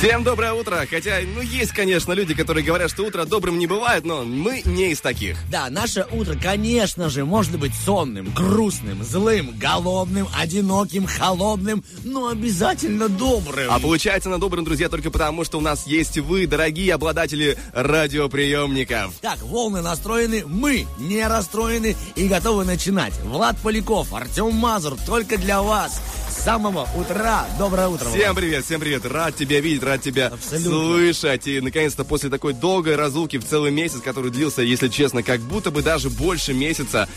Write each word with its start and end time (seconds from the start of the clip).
Всем 0.00 0.24
доброе 0.24 0.54
утро. 0.54 0.86
Хотя, 0.88 1.18
ну, 1.34 1.42
есть, 1.42 1.72
конечно, 1.72 2.14
люди, 2.14 2.32
которые 2.32 2.64
говорят, 2.64 2.90
что 2.90 3.04
утро 3.04 3.26
добрым 3.26 3.58
не 3.58 3.66
бывает, 3.66 4.02
но 4.02 4.24
мы 4.24 4.62
не 4.64 4.92
из 4.92 5.00
таких. 5.02 5.36
Да, 5.50 5.68
наше 5.68 6.06
утро, 6.10 6.38
конечно 6.42 7.10
же, 7.10 7.26
может 7.26 7.58
быть 7.58 7.74
сонным, 7.74 8.32
грустным, 8.32 9.04
злым, 9.04 9.52
голодным, 9.58 10.26
одиноким, 10.34 11.06
холодным, 11.06 11.84
но 12.02 12.28
обязательно 12.28 13.10
добрым. 13.10 13.70
А 13.70 13.78
получается 13.78 14.30
на 14.30 14.40
добрым, 14.40 14.64
друзья, 14.64 14.88
только 14.88 15.10
потому, 15.10 15.44
что 15.44 15.58
у 15.58 15.60
нас 15.60 15.86
есть 15.86 16.16
вы, 16.16 16.46
дорогие 16.46 16.94
обладатели 16.94 17.58
радиоприемников. 17.74 19.12
Так, 19.20 19.42
волны 19.42 19.82
настроены, 19.82 20.44
мы 20.46 20.86
не 20.98 21.26
расстроены 21.28 21.94
и 22.16 22.26
готовы 22.26 22.64
начинать. 22.64 23.12
Влад 23.22 23.58
Поляков, 23.58 24.14
Артем 24.14 24.54
Мазур, 24.54 24.96
только 25.04 25.36
для 25.36 25.60
вас. 25.60 26.00
Самого 26.44 26.88
утра. 26.96 27.46
Доброе 27.58 27.88
утро. 27.88 28.08
Всем 28.08 28.34
привет, 28.34 28.64
всем 28.64 28.80
привет. 28.80 29.04
Рад 29.04 29.36
тебя 29.36 29.60
видеть, 29.60 29.82
рад 29.82 30.00
тебя 30.00 30.28
Абсолютно. 30.28 30.70
слышать. 30.70 31.46
И, 31.46 31.60
наконец-то, 31.60 32.04
после 32.04 32.30
такой 32.30 32.54
долгой 32.54 32.96
разлуки 32.96 33.36
в 33.36 33.44
целый 33.44 33.70
месяц, 33.70 34.00
который 34.00 34.30
длился, 34.30 34.62
если 34.62 34.88
честно, 34.88 35.22
как 35.22 35.40
будто 35.40 35.70
бы 35.70 35.82
даже 35.82 36.08
больше 36.08 36.54
месяца, 36.54 37.08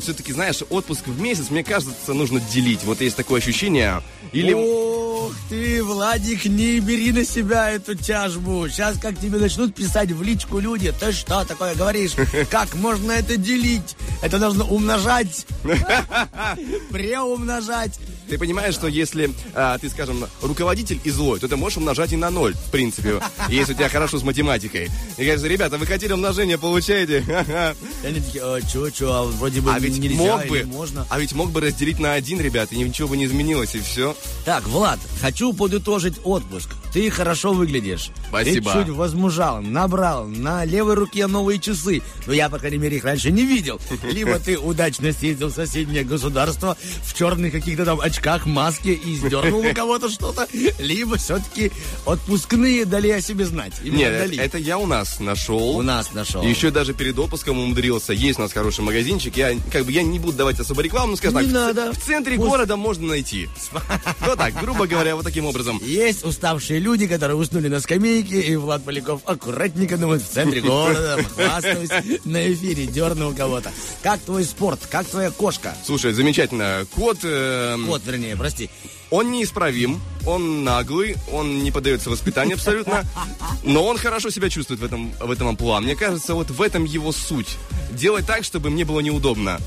все-таки, 0.00 0.32
знаешь, 0.32 0.62
отпуск 0.70 1.06
в 1.06 1.20
месяц, 1.20 1.50
мне 1.50 1.64
кажется, 1.64 2.14
нужно 2.14 2.38
делить. 2.40 2.84
Вот 2.84 3.00
есть 3.00 3.16
такое 3.16 3.40
ощущение. 3.40 4.00
Или... 4.32 4.52
Ох 4.54 5.08
ты, 5.48 5.82
Владик, 5.82 6.44
не 6.44 6.80
бери 6.80 7.12
на 7.12 7.24
себя 7.24 7.70
эту 7.70 7.94
тяжбу. 7.94 8.68
Сейчас 8.68 8.98
как 8.98 9.18
тебе 9.18 9.38
начнут 9.38 9.74
писать 9.74 10.10
в 10.10 10.22
личку 10.22 10.58
люди, 10.58 10.92
ты 10.98 11.12
что 11.12 11.44
такое 11.44 11.74
говоришь? 11.74 12.12
Как 12.50 12.74
можно 12.74 13.12
это 13.12 13.36
делить? 13.36 13.96
Это 14.22 14.38
нужно 14.38 14.64
умножать, 14.64 15.46
преумножать. 16.90 17.98
Ты 18.28 18.38
понимаешь, 18.38 18.74
что 18.74 18.88
если 18.88 19.30
а, 19.54 19.78
ты, 19.78 19.88
скажем, 19.88 20.24
руководитель 20.42 21.00
и 21.04 21.10
злой, 21.10 21.40
то 21.40 21.48
ты 21.48 21.56
можешь 21.56 21.78
умножать 21.78 22.12
и 22.12 22.16
на 22.16 22.30
ноль, 22.30 22.54
в 22.54 22.70
принципе, 22.70 23.20
если 23.48 23.72
у 23.72 23.76
тебя 23.76 23.88
хорошо 23.88 24.18
с 24.18 24.22
математикой. 24.22 24.88
И 25.16 25.24
кажется, 25.24 25.48
ребята, 25.48 25.78
вы 25.78 25.86
хотели 25.86 26.12
умножение, 26.12 26.58
получаете. 26.58 27.24
И 27.26 28.06
они 28.06 28.20
такие, 28.20 28.42
а, 28.44 28.60
чё, 28.60 28.90
чё, 28.90 29.12
а 29.12 29.24
вроде 29.24 29.60
бы 29.60 29.72
А 29.72 29.78
ведь 29.78 29.98
нельзя 29.98 30.16
мог 30.16 30.46
бы, 30.46 30.64
можно. 30.64 31.06
а 31.08 31.18
ведь 31.18 31.32
мог 31.32 31.50
бы 31.50 31.60
разделить 31.60 31.98
на 31.98 32.12
один, 32.12 32.40
ребят, 32.40 32.72
и 32.72 32.76
ничего 32.78 33.08
бы 33.08 33.16
не 33.16 33.24
изменилось, 33.24 33.74
и 33.74 33.80
все. 33.80 34.16
Так, 34.44 34.66
Влад, 34.68 34.98
хочу 35.20 35.52
подытожить 35.52 36.14
отпуск. 36.24 36.70
Ты 36.92 37.10
хорошо 37.10 37.52
выглядишь. 37.52 38.10
Спасибо. 38.28 38.72
Ты 38.72 38.78
чуть 38.78 38.88
возмужал, 38.88 39.60
набрал, 39.62 40.26
на 40.26 40.64
левой 40.64 40.94
руке 40.94 41.26
новые 41.26 41.58
часы. 41.58 42.02
Но 42.26 42.32
я, 42.32 42.48
по 42.48 42.58
крайней 42.58 42.78
мере, 42.78 42.96
их 42.96 43.04
раньше 43.04 43.30
не 43.30 43.44
видел. 43.44 43.80
Либо 44.02 44.38
ты 44.38 44.58
удачно 44.58 45.12
съездил 45.12 45.48
в 45.48 45.54
соседнее 45.54 46.04
государство 46.04 46.76
в 47.04 47.14
черных 47.14 47.52
каких-то 47.52 47.84
там 47.84 48.00
очках, 48.00 48.17
маске 48.46 48.92
и 48.94 49.14
сдернул 49.16 49.60
у 49.66 49.74
кого-то 49.74 50.08
что-то. 50.08 50.46
Либо 50.78 51.16
все-таки 51.16 51.70
отпускные 52.06 52.84
дали 52.84 53.10
о 53.10 53.20
себе 53.20 53.44
знать. 53.46 53.72
Нет, 53.82 54.12
это, 54.12 54.34
это 54.42 54.58
я 54.58 54.78
у 54.78 54.86
нас 54.86 55.20
нашел. 55.20 55.76
У 55.76 55.82
нас 55.82 56.12
нашел. 56.12 56.42
Еще 56.42 56.70
даже 56.70 56.94
перед 56.94 57.18
отпуском 57.18 57.58
умудрился. 57.58 58.12
Есть 58.12 58.38
у 58.38 58.42
нас 58.42 58.52
хороший 58.52 58.80
магазинчик. 58.82 59.36
Я 59.36 59.56
как 59.72 59.84
бы 59.84 59.92
я 59.92 60.02
не 60.02 60.18
буду 60.18 60.36
давать 60.38 60.58
особо 60.60 60.82
рекламу, 60.82 61.12
но 61.12 61.16
скажем 61.16 61.38
Не 61.38 61.44
так, 61.44 61.50
в- 61.50 61.54
надо. 61.54 61.92
в 61.92 61.98
центре 61.98 62.36
Пусть- 62.36 62.48
города 62.48 62.76
можно 62.76 63.06
найти. 63.08 63.48
Вот 64.20 64.38
так, 64.38 64.54
грубо 64.60 64.86
говоря, 64.86 65.16
вот 65.16 65.24
таким 65.24 65.46
образом. 65.46 65.80
Есть 65.82 66.24
уставшие 66.24 66.80
люди, 66.80 67.06
которые 67.06 67.36
уснули 67.36 67.68
на 67.68 67.80
скамейке, 67.80 68.40
и 68.40 68.56
Влад 68.56 68.84
Поляков 68.84 69.22
аккуратненько 69.24 69.96
думает 69.96 70.22
в 70.22 70.28
центре 70.28 70.60
города, 70.60 71.16
похвастаюсь, 71.36 71.90
на 72.24 72.52
эфире, 72.52 72.86
дернул 72.86 73.32
кого-то. 73.34 73.70
Как 74.02 74.20
твой 74.20 74.44
спорт? 74.44 74.80
Как 74.90 75.06
твоя 75.06 75.30
кошка? 75.30 75.74
Слушай, 75.86 76.12
замечательно. 76.12 76.86
Кот, 76.94 77.18
эм, 77.22 77.86
Кот, 77.86 78.02
вернее, 78.08 78.36
прости. 78.36 78.70
Он 79.10 79.30
неисправим, 79.32 80.00
он 80.26 80.64
наглый, 80.64 81.16
он 81.32 81.62
не 81.62 81.70
поддается 81.70 82.10
воспитанию 82.10 82.56
абсолютно, 82.56 83.04
но 83.62 83.86
он 83.86 83.96
хорошо 83.96 84.30
себя 84.30 84.50
чувствует 84.50 84.80
в 84.80 84.84
этом, 84.84 85.12
в 85.18 85.30
этом 85.30 85.48
амплуа. 85.48 85.80
Мне 85.80 85.96
кажется, 85.96 86.34
вот 86.34 86.50
в 86.50 86.60
этом 86.60 86.84
его 86.84 87.12
суть. 87.12 87.56
Делать 87.92 88.26
так, 88.26 88.44
чтобы 88.44 88.68
мне 88.70 88.84
было 88.84 89.00
неудобно. 89.00 89.58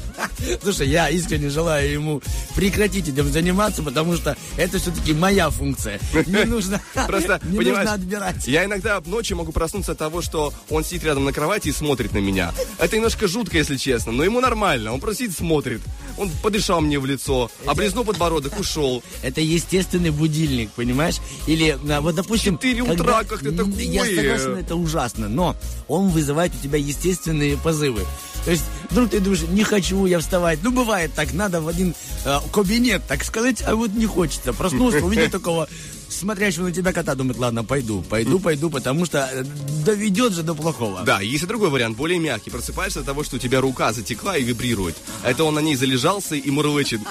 Слушай, 0.62 0.90
я 0.90 1.10
искренне 1.10 1.50
желаю 1.50 1.92
ему 1.92 2.22
прекратить 2.56 3.10
этим 3.10 3.28
заниматься, 3.32 3.82
потому 3.82 4.16
что 4.16 4.38
это 4.58 4.78
все-таки 4.78 5.14
моя 5.14 5.50
функция. 5.50 6.00
Не 6.28 6.46
нужно, 6.46 6.82
Просто, 7.08 7.42
не 7.44 7.60
нужно 7.60 7.94
отбирать. 7.94 8.48
я 8.48 8.66
иногда 8.66 9.02
ночью 9.06 9.38
могу 9.38 9.52
проснуться 9.52 9.94
от 9.94 9.98
того, 9.98 10.22
что 10.22 10.54
он 10.70 10.84
сидит 10.84 11.04
рядом 11.04 11.26
на 11.26 11.34
кровати 11.34 11.70
и 11.70 11.72
смотрит 11.72 12.14
на 12.14 12.20
меня. 12.20 12.54
Это 12.78 12.96
немножко 12.96 13.28
жутко, 13.28 13.58
если 13.58 13.78
честно, 13.78 14.12
но 14.12 14.24
ему 14.24 14.40
нормально. 14.40 14.94
Он 14.94 15.00
просто 15.00 15.24
сидит, 15.24 15.38
смотрит. 15.38 15.82
Он 16.18 16.30
подышал 16.44 16.82
мне 16.82 17.00
в 17.00 17.06
лицо, 17.06 17.50
облизнул 17.66 18.06
подбородок, 18.06 18.60
ушел. 18.60 19.04
Это 19.32 19.40
естественный 19.40 20.10
будильник, 20.10 20.72
понимаешь? 20.72 21.16
Или, 21.48 21.78
а, 21.90 22.02
вот, 22.02 22.16
допустим... 22.16 22.58
Четыре 22.58 22.84
когда- 22.84 23.04
утра, 23.04 23.24
как 23.24 23.40
ты 23.40 23.48
М, 23.48 23.56
такое? 23.56 23.82
Я 23.84 24.04
согласен, 24.04 24.56
это 24.58 24.76
ужасно, 24.76 25.30
но 25.30 25.56
он 25.88 26.10
вызывает 26.10 26.52
у 26.54 26.62
тебя 26.62 26.78
естественные 26.78 27.56
позывы. 27.56 28.02
То 28.44 28.52
есть, 28.52 28.64
вдруг 28.90 29.10
ты 29.12 29.22
думаешь, 29.22 29.44
не 29.44 29.64
хочу 29.64 30.06
я 30.06 30.20
вставать. 30.20 30.60
Ну, 30.64 30.72
бывает 30.72 31.12
так, 31.16 31.32
надо 31.32 31.62
в 31.62 31.70
один 31.70 31.96
э, 32.26 32.40
кабинет, 32.52 33.04
так 33.08 33.24
сказать, 33.24 33.64
а 33.66 33.76
вот 33.76 33.92
не 33.94 34.06
хочется. 34.06 34.52
Проснулся, 34.52 34.98
увидел 35.06 35.30
такого 35.32 35.70
смотрящего 36.12 36.66
на 36.66 36.72
тебя 36.72 36.94
кота, 36.94 37.16
думает, 37.16 37.38
ладно, 37.38 37.64
пойду, 37.64 38.02
пойду, 38.02 38.40
пойду, 38.40 38.70
потому 38.70 39.06
что 39.06 39.30
э, 39.32 39.44
доведет 39.86 40.34
же 40.34 40.44
до 40.44 40.54
плохого. 40.54 41.02
Да, 41.04 41.22
есть 41.22 41.44
и 41.44 41.48
другой 41.48 41.70
вариант, 41.70 41.98
более 41.98 42.20
мягкий. 42.20 42.50
Просыпаешься 42.50 43.00
от 43.00 43.06
того, 43.06 43.24
что 43.24 43.38
у 43.38 43.40
тебя 43.40 43.62
рука 43.62 43.94
затекла 43.94 44.38
и 44.38 44.44
вибрирует. 44.44 44.96
Это 45.24 45.44
он 45.44 45.56
на 45.56 45.60
ней 45.60 45.76
залежался 45.76 46.36
и 46.36 46.52
мурлычет. 46.52 47.02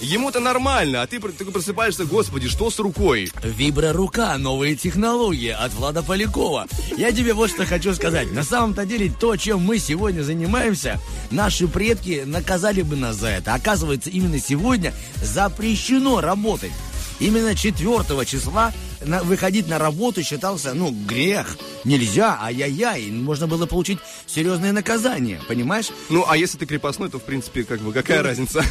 Ему-то 0.00 0.40
нормально, 0.40 1.02
а 1.02 1.06
ты 1.06 1.20
такой 1.20 1.52
просыпаешься, 1.52 2.04
господи, 2.04 2.48
что 2.48 2.70
с 2.70 2.78
рукой? 2.78 3.30
Виброрука, 3.42 4.36
новые 4.38 4.76
технологии 4.76 5.50
от 5.50 5.74
Влада 5.74 6.02
Полякова. 6.02 6.66
Я 6.96 7.12
тебе 7.12 7.34
вот 7.34 7.50
что 7.50 7.66
хочу 7.66 7.94
сказать. 7.94 8.32
На 8.32 8.42
самом-то 8.42 8.86
деле, 8.86 9.12
то, 9.18 9.36
чем 9.36 9.60
мы 9.60 9.78
сегодня 9.78 10.22
занимаемся, 10.22 11.00
наши 11.30 11.68
предки 11.68 12.22
наказали 12.26 12.82
бы 12.82 12.96
нас 12.96 13.16
за 13.16 13.28
это. 13.28 13.54
Оказывается, 13.54 14.10
именно 14.10 14.38
сегодня 14.38 14.94
запрещено 15.22 16.20
работать. 16.20 16.72
Именно 17.20 17.54
4 17.54 18.24
числа 18.24 18.72
выходить 19.00 19.68
на 19.68 19.78
работу 19.78 20.22
считался, 20.22 20.72
ну, 20.72 20.90
грех. 20.90 21.56
Нельзя, 21.84 22.38
ай-яй-яй. 22.40 23.10
Можно 23.10 23.46
было 23.46 23.66
получить 23.66 23.98
серьезное 24.26 24.72
наказание, 24.72 25.40
понимаешь? 25.46 25.90
Ну, 26.08 26.24
а 26.26 26.36
если 26.36 26.58
ты 26.58 26.66
крепостной, 26.66 27.10
то, 27.10 27.18
в 27.18 27.22
принципе, 27.22 27.64
как 27.64 27.80
бы, 27.80 27.92
какая 27.92 28.22
разница? 28.22 28.64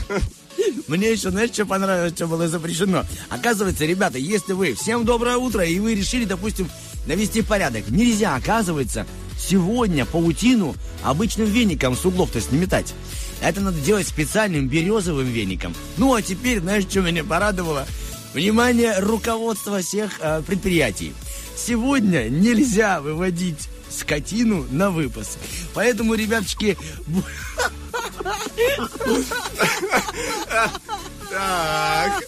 Мне 0.88 1.12
еще, 1.12 1.30
знаешь, 1.30 1.52
что 1.52 1.66
понравилось, 1.66 2.14
что 2.14 2.28
было 2.28 2.48
запрещено? 2.48 3.06
Оказывается, 3.30 3.86
ребята, 3.86 4.18
если 4.18 4.54
вы, 4.54 4.74
всем 4.74 5.06
доброе 5.06 5.38
утро, 5.38 5.64
и 5.64 5.80
вы 5.80 5.94
решили, 5.94 6.26
допустим, 6.26 6.70
навести 7.06 7.44
порядок, 7.44 7.90
нельзя, 7.90 8.36
оказывается, 8.36 9.06
сегодня 9.40 10.06
паутину 10.06 10.76
обычным 11.04 11.46
веником 11.46 11.96
с 11.96 12.06
углов-то 12.06 12.42
сметать. 12.42 12.94
Это 13.42 13.62
надо 13.62 13.80
делать 13.80 14.08
специальным 14.08 14.68
березовым 14.68 15.28
веником. 15.28 15.74
Ну, 15.98 16.14
а 16.14 16.22
теперь, 16.22 16.60
знаешь, 16.60 16.84
что 16.84 17.02
меня 17.02 17.24
порадовало? 17.24 17.88
Внимание 18.34 19.00
руководства 19.00 19.82
всех 19.82 20.20
э, 20.22 20.42
предприятий. 20.46 21.14
Сегодня 21.58 22.30
нельзя 22.30 23.02
выводить 23.02 23.68
скотину 23.90 24.66
на 24.70 24.92
выпас. 24.92 25.38
Поэтому, 25.74 26.14
ребятушки, 26.14 26.78
бу- 27.08 27.24
Так. 31.30 32.24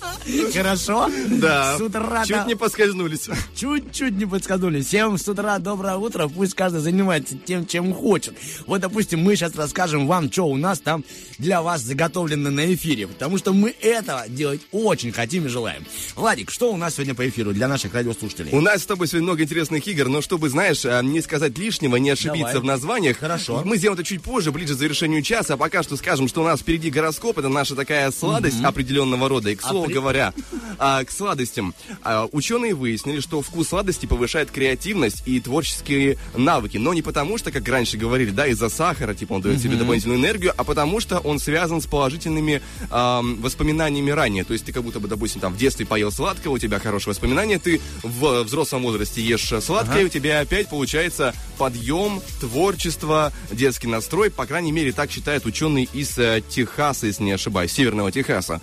Хорошо? 0.53 1.09
Да. 1.29 1.77
С 1.77 1.81
утра 1.81 2.23
Чуть 2.25 2.45
не 2.45 2.55
поскользнулись. 2.55 3.29
Чуть-чуть 3.55 4.13
не 4.13 4.25
подскользнулись. 4.25 4.85
Всем 4.87 5.17
с 5.17 5.27
утра 5.27 5.57
доброе 5.59 5.95
утро. 5.95 6.27
Пусть 6.27 6.53
каждый 6.53 6.81
занимается 6.81 7.35
тем, 7.37 7.65
чем 7.65 7.93
хочет. 7.93 8.35
Вот, 8.67 8.81
допустим, 8.81 9.21
мы 9.21 9.35
сейчас 9.35 9.55
расскажем 9.55 10.07
вам, 10.07 10.31
что 10.31 10.43
у 10.47 10.55
нас 10.55 10.79
там 10.79 11.03
для 11.39 11.61
вас 11.61 11.81
заготовлено 11.81 12.51
на 12.51 12.73
эфире. 12.73 13.07
Потому 13.07 13.37
что 13.37 13.53
мы 13.53 13.73
этого 13.81 14.25
делать 14.27 14.61
очень 14.71 15.11
хотим 15.11 15.45
и 15.45 15.49
желаем. 15.49 15.85
Владик, 16.15 16.51
что 16.51 16.71
у 16.71 16.77
нас 16.77 16.95
сегодня 16.95 17.15
по 17.15 17.27
эфиру 17.27 17.53
для 17.53 17.67
наших 17.67 17.93
радиослушателей? 17.93 18.51
У 18.51 18.61
нас 18.61 18.83
с 18.83 18.85
тобой 18.85 19.07
сегодня 19.07 19.27
много 19.27 19.43
интересных 19.43 19.87
игр, 19.87 20.07
но 20.07 20.21
чтобы, 20.21 20.49
знаешь, 20.49 20.85
а, 20.85 21.01
не 21.01 21.21
сказать 21.21 21.57
лишнего, 21.57 21.95
не 21.95 22.11
ошибиться 22.11 22.53
Давай. 22.53 22.61
в 22.61 22.65
названиях. 22.65 23.17
Хорошо. 23.17 23.63
Мы 23.65 23.77
сделаем 23.77 23.99
это 23.99 24.07
чуть 24.07 24.21
позже, 24.21 24.51
ближе 24.51 24.75
к 24.75 24.77
завершению 24.77 25.23
часа. 25.23 25.55
А 25.55 25.57
пока 25.57 25.81
что 25.81 25.97
скажем, 25.97 26.27
что 26.27 26.41
у 26.41 26.45
нас 26.45 26.59
впереди 26.59 26.91
гороскоп. 26.91 27.39
Это 27.39 27.49
наша 27.49 27.75
такая 27.75 28.11
сладость 28.11 28.61
определенного 28.91 29.29
рода. 29.29 29.49
И, 29.49 29.55
к 29.55 29.61
слову 29.61 29.87
Апри- 29.87 29.93
говоря, 29.93 30.33
а, 30.77 31.03
к 31.03 31.11
сладостям. 31.11 31.73
А, 32.03 32.27
ученые 32.31 32.73
выяснили, 32.73 33.19
что 33.19 33.41
вкус 33.41 33.69
сладости 33.69 34.05
повышает 34.05 34.51
креативность 34.51 35.23
и 35.25 35.39
творческие 35.39 36.17
навыки. 36.35 36.77
Но 36.77 36.93
не 36.93 37.01
потому, 37.01 37.37
что, 37.37 37.51
как 37.51 37.67
раньше 37.67 37.97
говорили, 37.97 38.31
да, 38.31 38.47
из-за 38.47 38.69
сахара, 38.69 39.13
типа 39.13 39.33
он 39.33 39.41
дает 39.41 39.61
тебе 39.61 39.77
дополнительную 39.77 40.19
энергию, 40.19 40.53
а 40.57 40.63
потому 40.63 40.99
что 40.99 41.19
он 41.19 41.39
связан 41.39 41.81
с 41.81 41.85
положительными 41.85 42.61
ам, 42.89 43.41
воспоминаниями 43.41 44.11
ранее. 44.11 44.43
То 44.43 44.53
есть 44.53 44.65
ты 44.65 44.73
как 44.73 44.83
будто 44.83 44.99
бы, 44.99 45.07
допустим, 45.07 45.41
там 45.41 45.53
в 45.53 45.57
детстве 45.57 45.85
поел 45.85 46.11
сладкого, 46.11 46.53
у 46.53 46.57
тебя 46.57 46.79
хорошие 46.79 47.11
воспоминания, 47.11 47.59
ты 47.59 47.79
в 48.03 48.43
взрослом 48.43 48.83
возрасте 48.83 49.21
ешь 49.21 49.51
сладкое, 49.61 50.05
у 50.05 50.09
тебя 50.09 50.41
опять 50.41 50.69
получается 50.69 51.33
подъем, 51.57 52.21
творчество, 52.39 53.31
детский 53.51 53.87
настрой. 53.87 54.29
По 54.31 54.45
крайней 54.45 54.71
мере, 54.71 54.91
так 54.91 55.11
считают 55.11 55.45
ученые 55.45 55.87
из 55.93 56.17
э, 56.17 56.41
Техаса, 56.49 57.07
если 57.07 57.23
не 57.23 57.31
ошибаюсь, 57.31 57.71
северного 57.71 58.11
Техаса. 58.11 58.61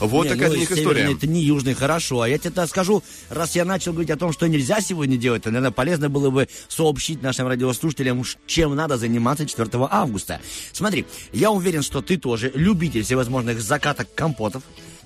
Вот 0.00 0.24
Не, 0.24 0.30
такая 0.30 0.48
ну, 0.50 0.56
них 0.56 0.70
история. 0.70 1.12
Это 1.12 1.26
не 1.26 1.42
южный, 1.42 1.74
хорошо. 1.74 2.22
А 2.22 2.28
я 2.28 2.38
тебе 2.38 2.66
скажу, 2.66 3.02
раз 3.28 3.54
я 3.56 3.64
начал 3.64 3.92
говорить 3.92 4.10
о 4.10 4.16
том, 4.16 4.32
что 4.32 4.46
нельзя 4.46 4.80
сегодня 4.80 5.16
делать, 5.16 5.42
то, 5.42 5.50
наверное, 5.50 5.70
полезно 5.72 6.08
было 6.08 6.30
бы 6.30 6.48
сообщить 6.68 7.22
нашим 7.22 7.48
радиослушателям, 7.48 8.24
чем 8.46 8.74
надо 8.74 8.96
заниматься 8.96 9.46
4 9.46 9.68
августа. 9.90 10.40
Смотри, 10.72 11.06
я 11.32 11.50
уверен, 11.50 11.82
что 11.82 12.02
ты 12.02 12.16
тоже 12.16 12.52
любитель 12.54 13.02
всевозможных 13.02 13.60
закаток 13.60 14.08
компотов. 14.14 14.62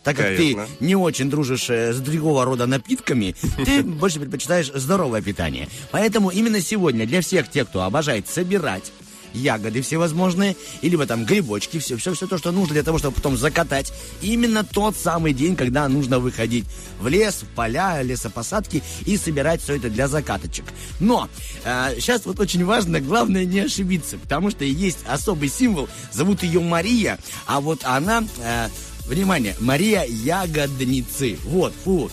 Так 0.06 0.16
как 0.18 0.36
Конечно. 0.36 0.66
ты 0.78 0.84
не 0.84 0.94
очень 0.94 1.28
дружишь 1.28 1.68
э, 1.68 1.92
с 1.92 1.98
другого 1.98 2.44
рода 2.44 2.66
напитками, 2.66 3.34
ты 3.64 3.82
больше 3.82 4.20
предпочитаешь 4.20 4.70
здоровое 4.72 5.20
питание. 5.20 5.68
Поэтому 5.90 6.30
именно 6.30 6.60
сегодня 6.60 7.08
для 7.08 7.22
всех 7.22 7.50
тех, 7.50 7.68
кто 7.68 7.82
обожает 7.82 8.28
собирать 8.28 8.92
ягоды 9.36 9.82
всевозможные, 9.82 10.56
и 10.82 10.88
либо 10.88 11.06
там 11.06 11.24
грибочки, 11.24 11.78
все, 11.78 11.96
все, 11.96 12.14
все 12.14 12.26
то, 12.26 12.38
что 12.38 12.52
нужно 12.52 12.74
для 12.74 12.82
того, 12.82 12.98
чтобы 12.98 13.16
потом 13.16 13.36
закатать. 13.36 13.92
Именно 14.22 14.64
тот 14.64 14.96
самый 14.96 15.32
день, 15.32 15.56
когда 15.56 15.88
нужно 15.88 16.18
выходить 16.18 16.64
в 17.00 17.08
лес, 17.08 17.42
в 17.42 17.54
поля, 17.54 18.02
лесопосадки 18.02 18.82
и 19.04 19.16
собирать 19.16 19.62
все 19.62 19.76
это 19.76 19.90
для 19.90 20.08
закаточек. 20.08 20.64
Но 21.00 21.28
сейчас 21.64 22.24
вот 22.26 22.40
очень 22.40 22.64
важно, 22.64 23.00
главное 23.00 23.44
не 23.44 23.60
ошибиться, 23.60 24.18
потому 24.18 24.50
что 24.50 24.64
есть 24.64 24.98
особый 25.08 25.48
символ, 25.48 25.88
зовут 26.12 26.42
ее 26.42 26.60
Мария, 26.60 27.18
а 27.46 27.60
вот 27.60 27.80
она, 27.84 28.24
э, 28.38 28.68
внимание, 29.06 29.54
Мария 29.60 30.04
Ягодницы. 30.04 31.38
Вот, 31.44 31.72
фу. 31.84 32.10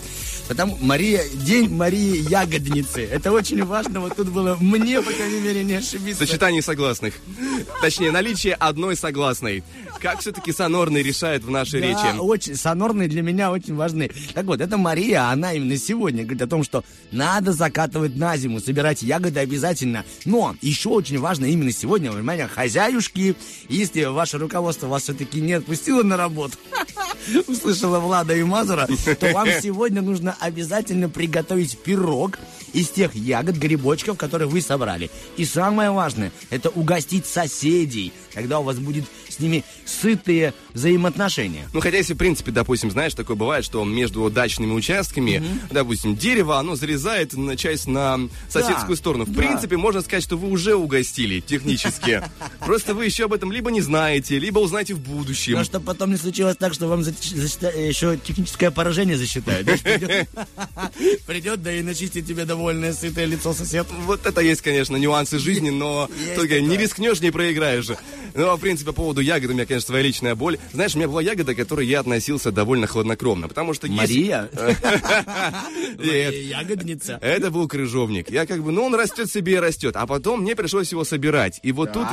Потому 0.48 0.76
Мария, 0.80 1.22
день 1.32 1.70
Марии 1.74 2.28
Ягодницы. 2.28 3.02
Это 3.02 3.32
очень 3.32 3.64
важно. 3.64 4.00
Вот 4.00 4.14
тут 4.16 4.28
было 4.28 4.56
мне, 4.60 5.00
по 5.00 5.10
крайней 5.10 5.40
мере, 5.40 5.64
не 5.64 5.74
ошибиться. 5.74 6.26
Сочетание 6.26 6.60
согласных. 6.60 7.14
Точнее, 7.80 8.10
наличие 8.10 8.54
одной 8.54 8.94
согласной. 8.96 9.64
Как 10.00 10.20
все-таки 10.20 10.52
сонорный 10.52 11.02
решает 11.02 11.44
в 11.44 11.50
нашей 11.50 11.80
Да, 11.80 11.86
речи? 11.86 12.18
очень, 12.18 12.56
сонорные 12.56 13.08
для 13.08 13.22
меня 13.22 13.50
очень 13.50 13.74
важны. 13.74 14.10
Так 14.34 14.44
вот, 14.44 14.60
это 14.60 14.76
Мария, 14.76 15.30
она 15.30 15.54
именно 15.54 15.78
сегодня 15.78 16.24
говорит 16.24 16.42
о 16.42 16.46
том, 16.46 16.62
что 16.62 16.84
надо 17.10 17.52
закатывать 17.52 18.14
на 18.16 18.36
зиму, 18.36 18.60
собирать 18.60 19.02
ягоды 19.02 19.40
обязательно. 19.40 20.04
Но 20.26 20.56
еще 20.60 20.90
очень 20.90 21.18
важно 21.18 21.46
именно 21.46 21.72
сегодня, 21.72 22.12
внимание, 22.12 22.48
хозяюшки, 22.48 23.34
если 23.70 24.04
ваше 24.04 24.36
руководство 24.36 24.88
вас 24.88 25.04
все-таки 25.04 25.40
не 25.40 25.54
отпустило 25.54 26.02
на 26.02 26.18
работу, 26.18 26.58
услышала 27.46 27.98
Влада 27.98 28.34
и 28.36 28.42
Мазура, 28.42 28.86
то 29.18 29.32
вам 29.32 29.48
сегодня 29.62 30.02
нужно 30.02 30.33
обязательно 30.40 31.08
приготовить 31.08 31.78
пирог 31.78 32.38
из 32.72 32.88
тех 32.90 33.14
ягод, 33.14 33.56
грибочков, 33.56 34.16
которые 34.16 34.48
вы 34.48 34.60
собрали. 34.60 35.10
И 35.36 35.44
самое 35.44 35.90
важное, 35.90 36.32
это 36.50 36.70
угостить 36.70 37.26
соседей, 37.26 38.12
когда 38.34 38.58
у 38.60 38.62
вас 38.62 38.78
будет 38.78 39.04
с 39.28 39.38
ними 39.38 39.64
сытые 39.86 40.52
взаимоотношения. 40.72 41.68
Ну, 41.72 41.80
хотя 41.80 41.96
если, 41.98 42.14
в 42.14 42.16
принципе, 42.18 42.50
допустим, 42.50 42.90
знаешь, 42.90 43.14
такое 43.14 43.36
бывает, 43.36 43.64
что 43.64 43.84
между 43.84 44.28
дачными 44.30 44.72
участками, 44.72 45.42
допустим, 45.70 46.16
дерево, 46.16 46.58
оно 46.58 46.76
зарезает 46.76 47.32
на 47.34 47.56
часть 47.56 47.86
на 47.86 48.20
соседскую 48.48 48.90
Да, 48.90 48.96
сторону. 48.96 49.24
В 49.24 49.32
да. 49.32 49.42
принципе, 49.42 49.76
можно 49.76 50.00
сказать, 50.02 50.22
что 50.24 50.36
вы 50.36 50.48
уже 50.50 50.74
угостили 50.74 51.40
технически. 51.40 52.22
Просто 52.60 52.94
вы 52.94 53.04
еще 53.06 53.24
об 53.24 53.32
этом 53.32 53.52
либо 53.52 53.70
не 53.70 53.80
знаете, 53.80 54.38
либо 54.38 54.58
узнаете 54.58 54.94
в 54.94 55.00
будущем. 55.00 55.54
Но 55.54 55.64
чтобы 55.64 55.86
потом 55.86 56.10
не 56.10 56.16
случилось 56.16 56.56
так, 56.56 56.74
что 56.74 56.86
вам 56.88 57.00
зачита- 57.00 57.76
еще 57.76 58.16
техническое 58.16 58.70
поражение 58.70 59.16
засчитают. 59.16 59.66
Придет, 61.26 61.62
да 61.62 61.72
и 61.72 61.82
начистит 61.82 62.26
тебе 62.26 62.44
довольное 62.44 62.92
сытое 62.92 63.26
лицо 63.26 63.52
сосед. 63.52 63.86
Вот 64.06 64.26
это 64.26 64.40
есть, 64.40 64.60
конечно, 64.62 64.96
нюансы 64.96 65.38
жизни, 65.38 65.70
но 65.70 66.08
только 66.34 66.60
не 66.60 66.76
рискнешь, 66.76 67.20
не 67.20 67.30
проиграешь. 67.30 67.86
Ну, 68.34 68.48
а 68.48 68.56
в 68.56 68.60
принципе, 68.60 68.86
по 68.90 68.92
поводу 68.96 69.20
ягод 69.20 69.50
у 69.50 69.54
меня, 69.54 69.66
конечно, 69.66 69.86
своя 69.88 70.02
личная 70.02 70.34
боль. 70.34 70.58
Знаешь, 70.72 70.94
у 70.94 70.98
меня 70.98 71.08
была 71.08 71.22
ягода, 71.22 71.54
к 71.54 71.56
которой 71.56 71.86
я 71.86 72.00
относился 72.00 72.50
довольно 72.52 72.86
хладнокровно, 72.86 73.48
потому 73.48 73.74
что. 73.74 73.86
Мария? 73.90 74.48
Ягодница. 75.98 77.18
Это 77.20 77.50
был 77.50 77.68
крыжовник. 77.68 78.30
Я 78.30 78.46
как 78.46 78.62
бы, 78.62 78.72
ну, 78.72 78.84
он 78.84 78.94
растет 78.94 79.30
себе 79.30 79.54
и 79.54 79.56
растет. 79.56 79.96
А 79.96 80.06
потом 80.06 80.40
мне 80.42 80.56
пришлось 80.56 80.90
его 80.92 81.04
собирать. 81.04 81.60
И 81.62 81.72
вот 81.72 81.92
тут 81.92 82.06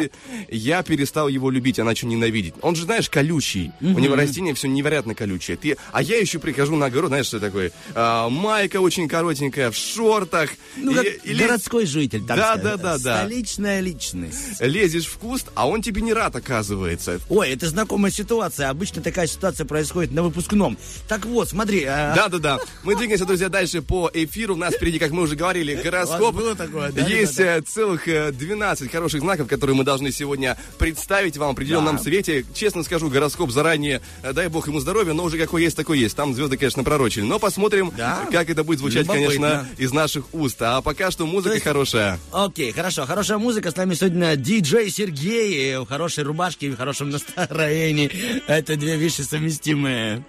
я 0.50 0.84
перестал 0.84 1.28
его 1.28 1.50
любить, 1.50 1.80
а 1.80 1.84
начал 1.84 2.08
ненавидеть. 2.08 2.54
Он 2.62 2.76
же, 2.76 2.84
знаешь, 2.86 3.10
колючий. 3.10 3.72
У 3.82 4.00
него 4.00 4.16
растение 4.16 4.54
все 4.54 4.68
невероятно 4.68 5.16
колючее. 5.16 5.58
Ты... 5.58 5.78
А 5.92 6.02
я 6.02 6.18
еще 6.18 6.40
прихожу 6.40 6.76
на 6.76 6.88
огород, 6.88 7.10
знаешь, 7.10 7.26
что 7.26 7.40
такое? 7.40 7.72
А, 7.96 8.30
майка 8.30 8.80
очень 8.80 9.08
коротенькая, 9.08 9.72
в 9.72 9.76
шортах. 9.76 10.52
Ну, 10.78 10.94
как 10.94 11.06
и 11.24 11.34
городской 11.34 11.86
житель, 11.86 12.24
так 12.26 12.38
Да, 12.38 12.54
сказать. 12.58 12.64
да, 12.64 12.78
да, 12.78 12.98
да. 12.98 13.18
Столичная 13.20 13.80
личность. 13.80 14.60
Лезешь 14.62 15.06
в 15.06 15.18
куст, 15.18 15.50
а 15.56 15.68
он 15.68 15.82
тебе 15.82 16.02
не 16.02 16.11
рад, 16.14 16.36
оказывается. 16.36 17.20
Ой, 17.30 17.50
это 17.52 17.68
знакомая 17.68 18.12
ситуация. 18.12 18.70
Обычно 18.70 19.02
такая 19.02 19.28
ситуация 19.28 19.66
происходит 19.66 20.12
на 20.12 20.24
выпускном. 20.24 20.78
Так 21.08 21.26
вот, 21.26 21.50
смотри. 21.50 21.84
а, 21.86 22.14
Да-да-да. 22.16 22.60
Мы 22.84 22.96
двигаемся, 22.96 23.26
друзья, 23.26 23.50
дальше 23.50 23.82
по 23.82 24.10
эфиру. 24.14 24.56
У 24.56 24.58
нас 24.58 24.74
впереди, 24.76 25.00
как 25.00 25.12
мы 25.12 25.24
уже 25.24 25.36
говорили, 25.36 25.76
гороскоп. 25.84 26.36
было 26.36 26.56
такое, 26.56 26.92
да, 26.92 27.02
Есть 27.08 27.40
ребята? 27.40 27.60
э, 27.60 27.62
целых 27.62 28.08
э, 28.08 28.32
12 28.32 28.92
хороших 28.92 29.22
знаков, 29.22 29.48
которые 29.48 29.76
мы 29.76 29.84
должны 29.84 30.12
сегодня 30.12 30.58
представить 30.78 31.38
вам 31.38 31.50
в 31.50 31.52
определенном 31.54 31.98
Да. 31.98 32.04
свете. 32.04 32.46
Честно 32.54 32.84
скажу, 32.84 33.10
гороскоп 33.10 33.52
заранее, 33.52 34.02
э, 34.24 34.34
дай 34.34 34.48
бог 34.48 34.68
ему 34.68 34.80
здоровья, 34.80 35.14
но 35.14 35.24
уже 35.24 35.38
какой 35.38 35.64
есть, 35.64 35.76
такой 35.76 36.00
есть. 36.00 36.16
Там 36.16 36.34
звезды, 36.34 36.58
конечно, 36.58 36.84
пророчили. 36.84 37.24
Но 37.24 37.40
посмотрим, 37.40 37.92
Да. 37.96 38.26
как 38.32 38.50
это 38.50 38.64
будет 38.64 38.80
звучать, 38.80 39.04
Любопытно. 39.04 39.28
конечно, 39.28 39.68
из 39.78 39.92
наших 39.94 40.34
уст. 40.34 40.62
А 40.62 40.82
пока 40.82 41.12
что 41.12 41.26
музыка 41.26 41.50
То 41.50 41.54
есть- 41.56 41.66
хорошая. 41.66 42.20
Окей, 42.32 42.72
хорошо. 42.72 43.06
Хорошая 43.06 43.38
музыка. 43.38 43.72
С 43.72 43.76
нами 43.76 43.94
сегодня 43.94 44.36
диджей 44.36 44.90
Сергей 44.90 45.78
в 45.78 45.86
хорошей 46.02 46.24
рубашке 46.24 46.68
и 46.68 46.70
в 46.72 46.78
хорошем 46.78 47.12
настроении. 47.12 48.10
Это 48.48 48.76
две 48.76 48.98
вещи 48.98 49.22
совместимые. 49.22 50.24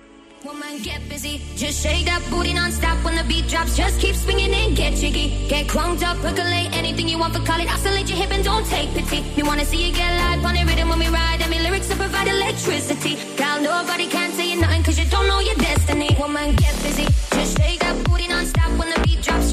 Woman, 0.45 0.83
get 0.83 1.01
busy. 1.09 1.41
Just 1.57 1.83
shake 1.83 2.05
that 2.05 2.21
booty 2.29 2.53
non-stop 2.53 2.99
when 3.05 3.15
the 3.15 3.23
beat 3.25 3.49
drops. 3.49 3.77
Just 3.77 4.01
keep 4.01 4.15
swinging 4.17 4.53
and 4.53 4.77
get 4.77 4.93
jiggy. 4.95 5.49
Get 5.49 5.69
crunked 5.69 6.03
up, 6.03 6.17
percolate 6.21 6.77
anything 6.77 7.09
you 7.09 7.17
want 7.17 7.33
for 7.33 7.43
call 7.47 7.61
it. 7.61 7.73
Oscillate 7.73 8.09
your 8.09 8.19
hip 8.19 8.33
and 8.33 8.45
don't 8.45 8.67
take 8.67 8.91
pity. 8.93 9.23
We 9.37 9.45
wanna 9.45 9.65
see 9.65 9.87
you 9.87 9.95
get 9.95 10.11
live 10.21 10.45
on 10.45 10.55
the 10.55 10.65
rhythm 10.67 10.89
when 10.89 10.99
we 10.99 11.09
ride. 11.09 11.41
And 11.41 11.49
me 11.49 11.61
lyrics 11.61 11.89
to 11.91 11.97
provide 11.97 12.27
electricity. 12.27 13.15
Girl, 13.37 13.63
nobody 13.63 14.09
can 14.09 14.33
say 14.33 14.51
you 14.51 14.61
nothing 14.61 14.83
cause 14.83 14.99
you 14.99 15.07
don't 15.09 15.29
know 15.29 15.41
your 15.41 15.55
destiny. 15.55 16.11
Woman, 16.19 16.57
get 16.57 16.75
busy. 16.83 17.07
Just 17.37 17.57
shake 17.57 17.81
that 17.81 17.97
booty 18.05 18.27
non-stop 18.27 18.71
when 18.79 18.91
the 18.91 19.01
beat 19.07 19.23
drops. 19.23 19.52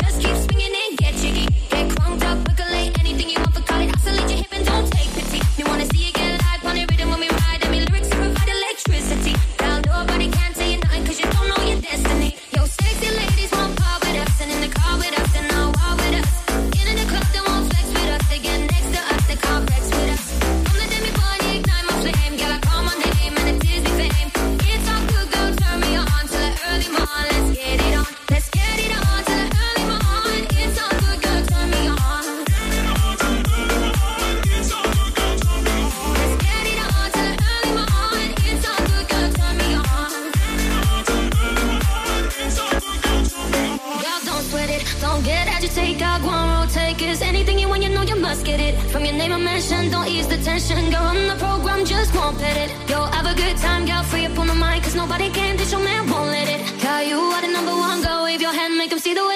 Name 49.20 49.34
I 49.34 49.38
mention, 49.38 49.92
don't 49.92 50.08
ease 50.08 50.28
the 50.28 50.38
tension. 50.38 50.90
Girl, 50.92 51.04
on 51.12 51.28
the 51.28 51.36
program, 51.36 51.86
just 51.86 52.14
won't 52.16 52.38
pet 52.40 52.58
it. 52.64 52.70
Yo, 52.90 53.04
have 53.16 53.26
a 53.26 53.36
good 53.36 53.58
time, 53.58 53.86
girl, 53.86 54.04
free 54.04 54.26
up 54.26 54.38
on 54.40 54.48
the 54.48 54.56
mic, 54.56 54.84
cause 54.84 54.96
nobody 54.96 55.30
can 55.30 55.58
dish 55.58 55.72
your 55.72 55.84
man, 55.84 56.10
won't 56.10 56.30
let 56.38 56.48
it. 56.56 56.62
Girl, 56.82 57.02
you 57.12 57.18
are 57.36 57.42
the 57.42 57.52
number 57.58 57.76
one, 57.88 58.02
go 58.02 58.24
wave 58.24 58.42
your 58.42 58.54
hand, 58.54 58.78
make 58.78 58.90
them 58.92 59.00
see 59.00 59.14
the 59.14 59.29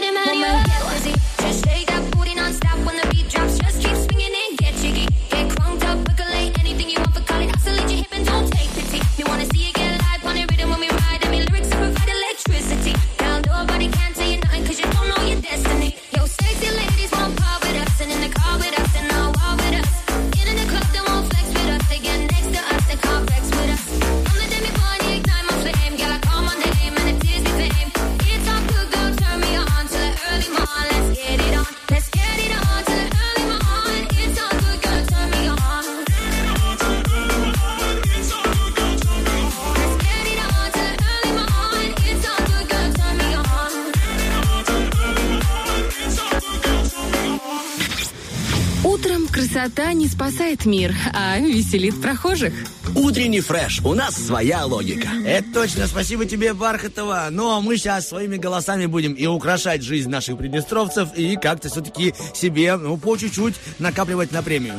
красота 49.53 49.93
не 49.93 50.07
спасает 50.07 50.65
мир, 50.65 50.95
а 51.13 51.38
веселит 51.38 52.01
прохожих. 52.01 52.53
Утренний 52.95 53.41
фреш. 53.41 53.81
У 53.83 53.93
нас 53.93 54.15
своя 54.15 54.65
логика. 54.65 55.09
Это 55.25 55.51
точно. 55.53 55.88
Спасибо 55.88 56.25
тебе, 56.25 56.53
Бархатова. 56.53 57.27
Ну, 57.31 57.50
а 57.51 57.62
мы 57.62 57.77
сейчас 57.77 58.07
своими 58.07 58.38
голосами 58.38 58.85
будем 58.85 59.13
и 59.13 59.25
украшать 59.25 59.81
жизнь 59.81 60.09
наших 60.09 60.38
приднестровцев, 60.38 61.09
и 61.15 61.35
как-то 61.35 61.69
все-таки 61.69 62.13
себе, 62.33 62.75
ну, 62.77 62.97
по 62.97 63.17
чуть-чуть 63.17 63.55
накапливать 63.79 64.31
на 64.31 64.43
премию. 64.43 64.75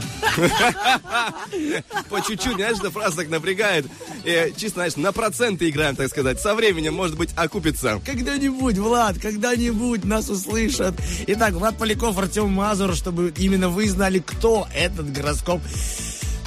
По 2.09 2.21
чуть-чуть, 2.21 2.57
знаешь, 2.57 2.79
эта 2.79 2.91
фраза 2.91 3.17
так 3.17 3.29
напрягает. 3.29 3.87
Э, 4.25 4.51
чисто, 4.51 4.75
знаешь, 4.81 4.97
на 4.97 5.13
проценты 5.13 5.69
играем, 5.69 5.97
так 5.97 6.09
сказать. 6.09 6.41
Со 6.41 6.55
временем, 6.55 6.95
может 6.95 7.17
быть, 7.17 7.31
окупится. 7.37 8.01
Когда-нибудь, 8.05 8.79
Влад, 8.79 9.19
когда-нибудь 9.19 10.05
нас 10.05 10.29
услышат. 10.29 10.95
Итак, 11.27 11.55
Влад 11.55 11.77
Поляков, 11.79 12.19
Артем 12.19 12.51
Мазур, 12.51 12.95
чтобы 12.95 13.33
именно 13.39 13.69
вы 13.69 13.89
знали, 13.89 14.21
кто 14.25 14.69
этот 14.75 15.13
гороскоп 15.13 15.61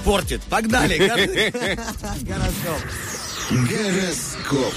портит. 0.08 0.42
Погнали. 0.44 0.98
Гороскоп. 2.22 2.82
Гороскоп. 3.52 4.74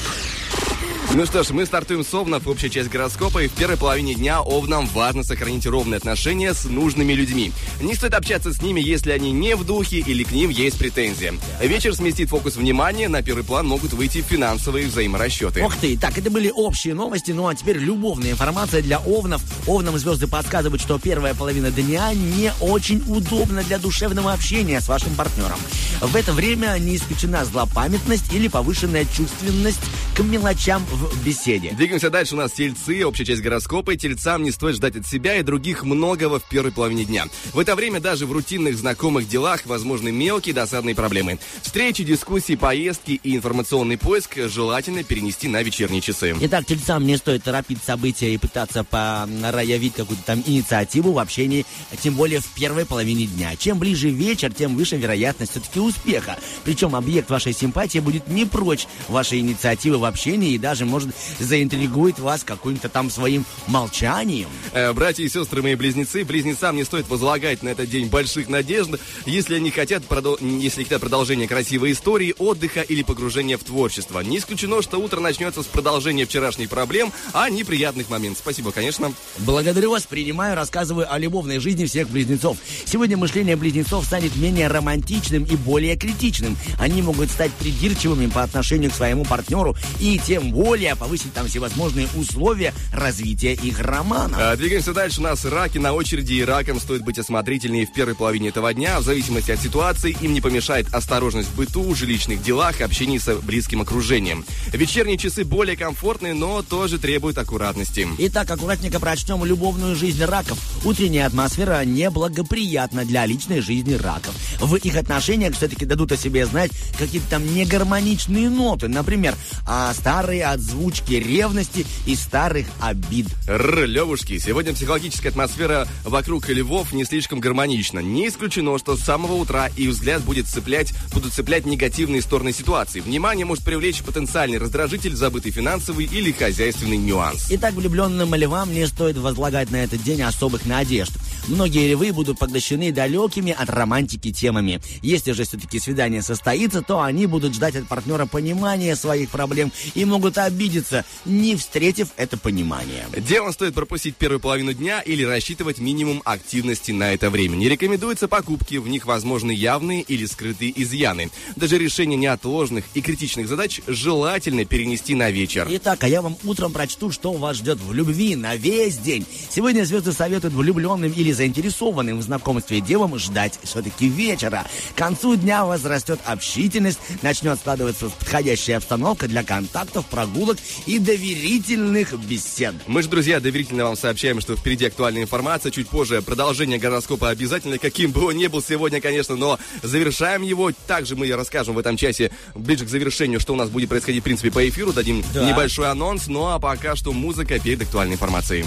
Ну 1.13 1.27
что 1.27 1.43
ж, 1.43 1.51
мы 1.51 1.67
стартуем 1.67 2.05
с 2.05 2.15
Овнов, 2.15 2.47
общая 2.47 2.71
часть 2.71 2.89
гороскопа, 2.89 3.43
и 3.43 3.49
в 3.49 3.53
первой 3.53 3.77
половине 3.77 4.15
дня 4.15 4.41
Овнам 4.41 4.87
важно 4.87 5.25
сохранить 5.25 5.67
ровные 5.67 5.99
отношения 5.99 6.55
с 6.55 6.67
нужными 6.67 7.13
людьми. 7.15 7.51
Не 7.81 7.97
стоит 7.97 8.15
общаться 8.15 8.53
с 8.53 8.63
ними, 8.63 8.81
если 8.81 9.11
они 9.11 9.33
не 9.33 9.57
в 9.57 9.65
духе 9.65 9.99
или 9.99 10.23
к 10.23 10.31
ним 10.31 10.51
есть 10.51 10.79
претензии. 10.79 11.33
Вечер 11.61 11.97
сместит 11.97 12.29
фокус 12.29 12.55
внимания, 12.55 13.09
на 13.09 13.25
первый 13.25 13.43
план 13.43 13.67
могут 13.67 13.93
выйти 13.93 14.23
финансовые 14.23 14.87
взаиморасчеты. 14.87 15.65
Ух 15.65 15.75
ты, 15.79 15.99
так, 15.99 16.17
это 16.17 16.31
были 16.31 16.49
общие 16.55 16.95
новости, 16.95 17.33
ну 17.33 17.49
а 17.49 17.57
теперь 17.57 17.79
любовная 17.79 18.31
информация 18.31 18.81
для 18.81 19.01
овнов. 19.01 19.43
Овнам 19.67 19.99
звезды 19.99 20.29
подсказывают, 20.29 20.81
что 20.81 21.01
первая 21.01 21.35
половина 21.35 21.73
дня 21.73 22.15
не 22.15 22.53
очень 22.61 23.03
удобна 23.09 23.65
для 23.65 23.81
душевного 23.81 24.33
общения 24.33 24.81
с 24.81 24.87
вашим 24.87 25.13
партнером. 25.17 25.59
В 26.01 26.15
это 26.15 26.33
время 26.33 26.77
не 26.79 26.95
исключена 26.95 27.45
злопамятность 27.45 28.33
или 28.33 28.47
повышенная 28.47 29.07
чувственность 29.07 29.81
к 30.15 30.21
мелочам 30.21 30.87
беседе. 31.25 31.71
Двигаемся 31.73 32.11
дальше. 32.11 32.35
У 32.35 32.39
нас 32.39 32.53
тельцы, 32.53 33.05
общая 33.05 33.25
часть 33.25 33.43
гороскопа. 33.43 33.93
И 33.93 33.97
тельцам 33.97 34.43
не 34.43 34.51
стоит 34.51 34.77
ждать 34.77 34.97
от 34.97 35.07
себя 35.07 35.37
и 35.37 35.43
других 35.43 35.85
многого 35.85 36.39
в 36.39 36.45
первой 36.45 36.73
половине 36.73 37.05
дня. 37.05 37.27
В 37.53 37.59
это 37.59 37.75
время 37.75 38.01
даже 38.01 38.27
в 38.27 38.33
рутинных 38.33 38.77
знакомых 38.77 39.29
делах 39.29 39.67
возможны 39.67 40.13
мелкие 40.13 40.55
досадные 40.55 40.95
проблемы. 40.95 41.39
Встречи, 41.63 42.05
дискуссии, 42.05 42.55
поездки 42.55 43.21
и 43.23 43.37
информационный 43.37 43.99
поиск 43.99 44.37
желательно 44.49 45.05
перенести 45.05 45.49
на 45.49 45.63
вечерние 45.63 46.01
часы. 46.01 46.35
Итак, 46.41 46.67
тельцам 46.67 47.07
не 47.07 47.17
стоит 47.17 47.43
торопить 47.43 47.83
события 47.85 48.33
и 48.33 48.39
пытаться 48.39 48.85
проявить 48.85 49.95
какую-то 49.95 50.25
там 50.25 50.43
инициативу 50.47 51.13
в 51.13 51.19
общении, 51.19 51.67
тем 52.01 52.15
более 52.15 52.41
в 52.41 52.47
первой 52.49 52.87
половине 52.87 53.27
дня. 53.27 53.57
Чем 53.57 53.79
ближе 53.79 54.11
вечер, 54.11 54.53
тем 54.53 54.77
выше 54.77 54.97
вероятность 54.97 55.53
все-таки 55.53 55.81
успеха. 55.81 56.39
Причем 56.65 56.95
объект 56.95 57.31
вашей 57.31 57.53
симпатии 57.53 57.99
будет 57.99 58.29
не 58.29 58.45
прочь 58.45 58.87
вашей 59.09 59.41
инициативы 59.41 59.99
в 59.99 60.05
общении 60.05 60.53
и 60.53 60.59
даже, 60.59 60.87
может, 60.91 61.11
заинтригует 61.39 62.19
вас 62.19 62.45
каким-то 62.45 62.89
там 62.89 63.11
своим 63.11 63.45
молчанием. 63.67 64.49
Э, 64.73 64.93
братья 64.93 65.23
и 65.23 65.29
сестры 65.29 65.63
мои 65.63 65.75
близнецы, 65.75 66.25
близнецам 66.25 66.77
не 66.77 66.85
стоит 66.85 67.09
возлагать 67.09 67.63
на 67.63 67.71
этот 67.71 67.89
день 67.89 68.09
больших 68.09 68.49
надежд, 68.49 68.91
если 69.27 69.57
они 69.57 69.71
хотят, 69.71 70.03
продол- 70.09 70.39
если 70.61 70.83
хотят 70.83 71.01
продолжения 71.01 71.47
красивой 71.47 71.93
истории, 71.93 72.35
отдыха 72.39 72.81
или 72.81 73.03
погружения 73.03 73.57
в 73.57 73.65
творчество. 73.65 74.21
Не 74.21 74.39
исключено, 74.39 74.83
что 74.83 74.99
утро 74.99 75.21
начнется 75.21 75.63
с 75.63 75.67
продолжения 75.67 76.27
вчерашних 76.27 76.69
проблем, 76.69 77.13
а 77.33 77.49
неприятных 77.49 78.11
моментов. 78.11 78.43
Спасибо, 78.43 78.73
конечно. 78.73 79.13
Благодарю 79.39 79.91
вас, 79.91 80.05
принимаю, 80.05 80.57
рассказываю 80.57 81.13
о 81.13 81.19
любовной 81.19 81.59
жизни 81.59 81.85
всех 81.85 82.09
близнецов. 82.09 82.57
Сегодня 82.85 83.17
мышление 83.17 83.57
близнецов 83.57 84.05
станет 84.05 84.35
менее 84.37 84.69
романтичным 84.69 85.45
и 85.45 85.57
более 85.57 85.97
критичным. 85.97 86.57
Они 86.79 87.03
могут 87.03 87.31
стать 87.31 87.53
придирчивыми 87.53 88.27
по 88.27 88.43
отношению 88.43 88.91
к 88.91 88.95
своему 88.95 89.25
партнеру 89.25 89.77
и 90.01 90.19
тем 90.19 90.51
более 90.51 90.80
повысить 90.97 91.33
там 91.33 91.47
всевозможные 91.47 92.09
условия 92.17 92.73
развития 92.93 93.55
их 93.55 93.81
романа. 93.81 94.37
А, 94.53 94.57
Двигаемся 94.57 94.93
дальше. 94.93 95.21
У 95.21 95.23
нас 95.23 95.45
раки 95.45 95.79
на 95.79 95.93
очереди, 95.93 96.35
и 96.35 96.45
ракам 96.45 96.81
стоит 96.81 97.03
быть 97.03 97.19
осмотрительнее 97.19 97.87
в 97.87 97.93
первой 97.93 98.15
половине 98.15 98.49
этого 98.49 98.73
дня. 98.75 99.01
В 99.01 99.05
зависимости 99.05 99.51
от 99.51 99.61
ситуации 99.61 100.17
им 100.21 100.33
не 100.33 100.41
помешает 100.41 100.93
осторожность 100.93 101.49
в 101.51 101.57
быту, 101.57 101.95
жилищных 101.95 102.43
делах, 102.43 102.81
общении 102.81 103.19
с 103.19 103.33
близким 103.37 103.81
окружением. 103.83 104.45
Вечерние 104.73 105.19
часы 105.19 105.45
более 105.45 105.77
комфортные, 105.77 106.35
но 106.35 106.63
тоже 106.63 106.99
требуют 106.99 107.39
аккуратности. 107.39 108.09
Итак, 108.19 108.51
аккуратненько 108.51 109.01
прочтем 109.01 109.45
любовную 109.45 109.97
жизнь 109.97 110.25
раков. 110.25 110.59
Утренняя 110.85 111.27
атмосфера 111.27 111.85
неблагоприятна 111.85 113.05
для 113.05 113.27
личной 113.27 113.61
жизни 113.61 113.95
раков. 113.95 114.35
В 114.61 114.75
их 114.77 114.97
отношениях 114.97 115.55
все-таки 115.55 115.85
дадут 115.85 116.13
о 116.13 116.17
себе 116.17 116.47
знать 116.47 116.71
какие-то 116.99 117.29
там 117.31 117.55
негармоничные 117.55 118.49
ноты. 118.49 118.89
Например, 118.89 119.35
а 119.67 119.93
старые 119.95 120.45
отзвучки 120.71 121.15
ревности 121.15 121.85
и 122.07 122.15
старых 122.15 122.67
обид. 122.81 123.27
Р, 123.49 123.87
Левушки, 123.87 124.39
сегодня 124.39 124.73
психологическая 124.73 125.33
атмосфера 125.33 125.89
вокруг 126.05 126.49
львов 126.49 126.93
не 126.93 127.05
слишком 127.05 127.41
гармонична. 127.41 127.99
Не 127.99 128.29
исключено, 128.29 128.79
что 128.79 128.97
с 128.97 129.01
самого 129.01 129.35
утра 129.35 129.69
их 129.77 129.91
взгляд 129.91 130.23
будет 130.23 130.47
цеплять, 130.47 130.93
будут 131.13 131.33
цеплять 131.33 131.67
негативные 131.67 132.23
стороны 132.23 132.53
ситуации. 132.53 133.01
Внимание 133.01 133.45
может 133.45 133.65
привлечь 133.65 134.03
потенциальный 134.03 134.59
раздражитель, 134.59 135.17
забытый 135.17 135.51
финансовый 135.51 136.07
или 136.07 136.31
хозяйственный 136.31 136.99
нюанс. 136.99 137.47
Итак, 137.51 137.75
влюбленным 137.75 138.33
львам 138.35 138.73
не 138.73 138.87
стоит 138.87 139.17
возлагать 139.19 139.71
на 139.73 139.77
этот 139.77 140.03
день 140.05 140.23
особых 140.23 140.67
надежд. 140.67 141.13
Многие 141.49 141.93
львы 141.93 142.13
будут 142.13 142.39
поглощены 142.39 142.93
далекими 142.93 143.53
от 143.53 143.69
романтики 143.71 144.33
темами. 144.33 144.81
Если 145.03 145.33
же 145.33 145.45
все-таки 145.45 145.81
свидание 145.81 146.23
состоится, 146.23 146.83
то 146.83 147.01
они 147.01 147.27
будут 147.27 147.55
ждать 147.55 147.75
от 147.75 147.89
партнера 147.89 148.27
понимания 148.27 148.95
своих 148.95 149.31
проблем 149.31 149.73
и 149.95 150.05
могут 150.05 150.39
обидеться, 150.61 151.05
не 151.25 151.57
встретив 151.57 152.09
это 152.19 152.37
понимание. 152.37 153.07
Делом 153.17 153.53
стоит 153.53 153.75
пропустить 153.75 154.17
первую 154.17 154.41
половину 154.41 154.75
дня 154.75 155.01
или 155.01 155.25
рассчитывать 155.25 155.79
минимум 155.79 156.21
активности 156.27 156.93
на 156.93 157.15
это 157.15 157.31
время. 157.31 157.57
Не 157.57 157.69
рекомендуются 157.69 158.29
покупки, 158.29 158.77
в 158.77 158.87
них 158.87 159.07
возможны 159.07 159.53
явные 159.53 160.03
или 160.03 160.27
скрытые 160.27 160.73
изъяны. 160.83 161.31
Даже 161.57 161.79
решение 161.79 162.19
неотложных 162.19 162.85
и 162.93 163.01
критичных 163.01 163.49
задач 163.49 163.81
желательно 163.87 164.67
перенести 164.67 165.15
на 165.15 165.31
вечер. 165.31 165.67
Итак, 165.71 166.05
а 166.05 166.09
я 166.09 166.21
вам 166.21 166.37
утром 166.45 166.73
прочту, 166.73 167.11
что 167.11 167.33
вас 167.33 167.57
ждет 167.57 167.79
в 167.81 167.95
любви 167.95 168.37
на 168.37 168.57
весь 168.57 168.99
день. 168.99 169.25
Сегодня 169.49 169.85
звезды 169.85 170.13
советуют 170.13 170.55
влюбленным 170.55 171.11
или 171.11 171.33
заинтересованным 171.33 172.19
в 172.19 172.23
знакомстве 172.23 172.81
девам 172.83 173.19
ждать 173.19 173.59
все-таки 173.63 174.09
вечера. 174.09 174.67
К 174.95 174.99
концу 174.99 175.37
дня 175.37 175.65
возрастет 175.65 176.21
общительность, 176.27 176.99
начнет 177.23 177.59
складываться 177.59 178.11
подходящая 178.11 178.77
обстановка 178.77 179.27
для 179.27 179.43
контактов, 179.43 180.05
прогулок 180.07 180.50
и 180.87 180.99
доверительных 180.99 182.13
бесед. 182.19 182.75
Мы 182.87 183.03
же, 183.03 183.09
друзья, 183.09 183.41
доверительно 183.41 183.85
вам 183.85 183.97
сообщаем, 183.97 184.41
что 184.41 184.57
впереди 184.57 184.87
актуальная 184.87 185.23
информация. 185.23 185.71
Чуть 185.73 185.89
позже 185.89 186.23
продолжение 186.23 186.79
гороскопа 186.79 187.29
обязательно, 187.31 187.79
каким 187.79 188.13
бы 188.13 188.27
он 188.27 188.37
ни 188.37 188.47
был 188.47 188.63
сегодня, 188.63 189.01
конечно, 189.01 189.37
но 189.37 189.59
завершаем 189.83 190.43
его. 190.43 190.71
Также 190.87 191.17
мы 191.17 191.31
расскажем 191.35 191.75
в 191.75 191.79
этом 191.79 191.97
часе, 191.97 192.31
ближе 192.55 192.85
к 192.85 192.89
завершению, 192.89 193.41
что 193.41 193.53
у 193.53 193.57
нас 193.57 193.69
будет 193.69 193.89
происходить, 193.89 194.21
в 194.23 194.25
принципе, 194.25 194.51
по 194.51 194.69
эфиру. 194.69 194.93
Дадим 194.93 195.23
Да. 195.35 195.49
небольшой 195.49 195.89
анонс. 195.91 196.27
Ну 196.29 196.47
а 196.47 196.59
пока 196.59 196.97
что 196.97 197.13
музыка 197.13 197.59
перед 197.59 197.83
актуальной 197.83 198.15
информацией. 198.15 198.65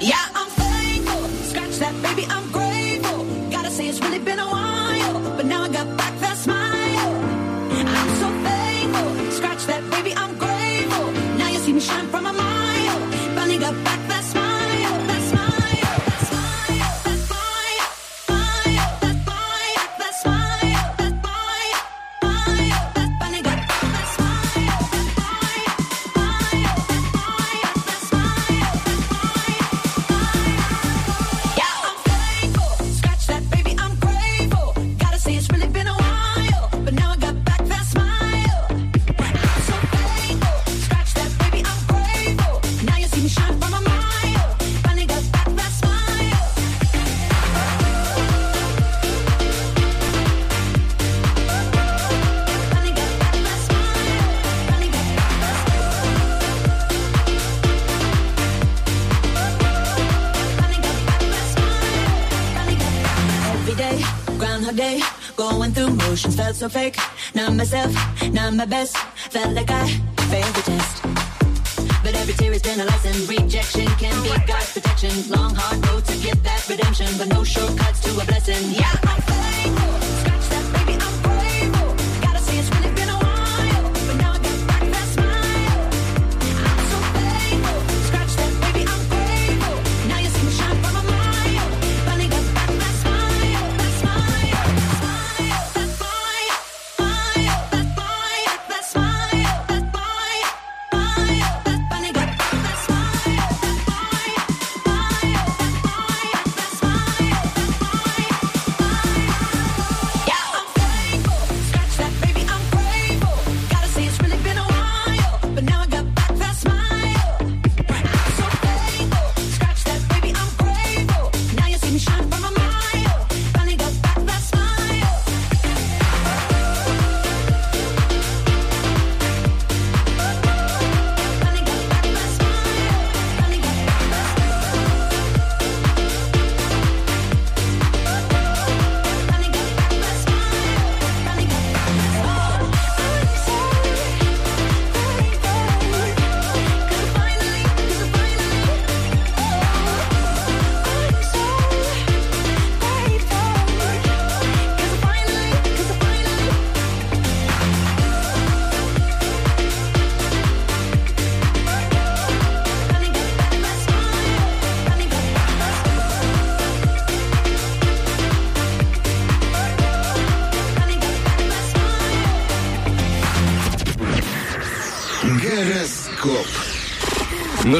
Yeah, 0.00 0.14
I'm 0.34 0.48
thankful. 0.56 1.28
Scratch 1.50 1.78
that, 1.78 1.94
baby, 2.02 2.26
I'm 2.28 2.50
grateful. 2.52 3.24
Got 3.50 3.66
a 3.66 3.70
say 3.70 3.88
it's 3.88 4.00
really 4.00 4.18
been 4.18 4.38
a 4.38 4.46
sunshine 11.84 12.13
not 68.44 68.54
my 68.54 68.66
best. 68.66 68.96
Felt 69.30 69.52
like 69.54 69.70
I 69.70 69.88
failed 70.28 70.54
the 70.54 70.62
test. 70.62 71.02
But 72.02 72.14
every 72.14 72.34
tear 72.34 72.52
has 72.52 72.62
been 72.62 72.80
a 72.80 72.84
lesson. 72.84 73.14
Rejection 73.26 73.86
can 74.02 74.14
be 74.22 74.28
God's 74.46 74.72
protection. 74.74 75.12
Long, 75.30 75.54
hard 75.54 75.86
road 75.88 76.04
to 76.04 76.16
get 76.18 76.42
that 76.44 76.68
redemption, 76.68 77.08
but 77.16 77.28
no 77.28 77.42
shortcuts 77.42 77.93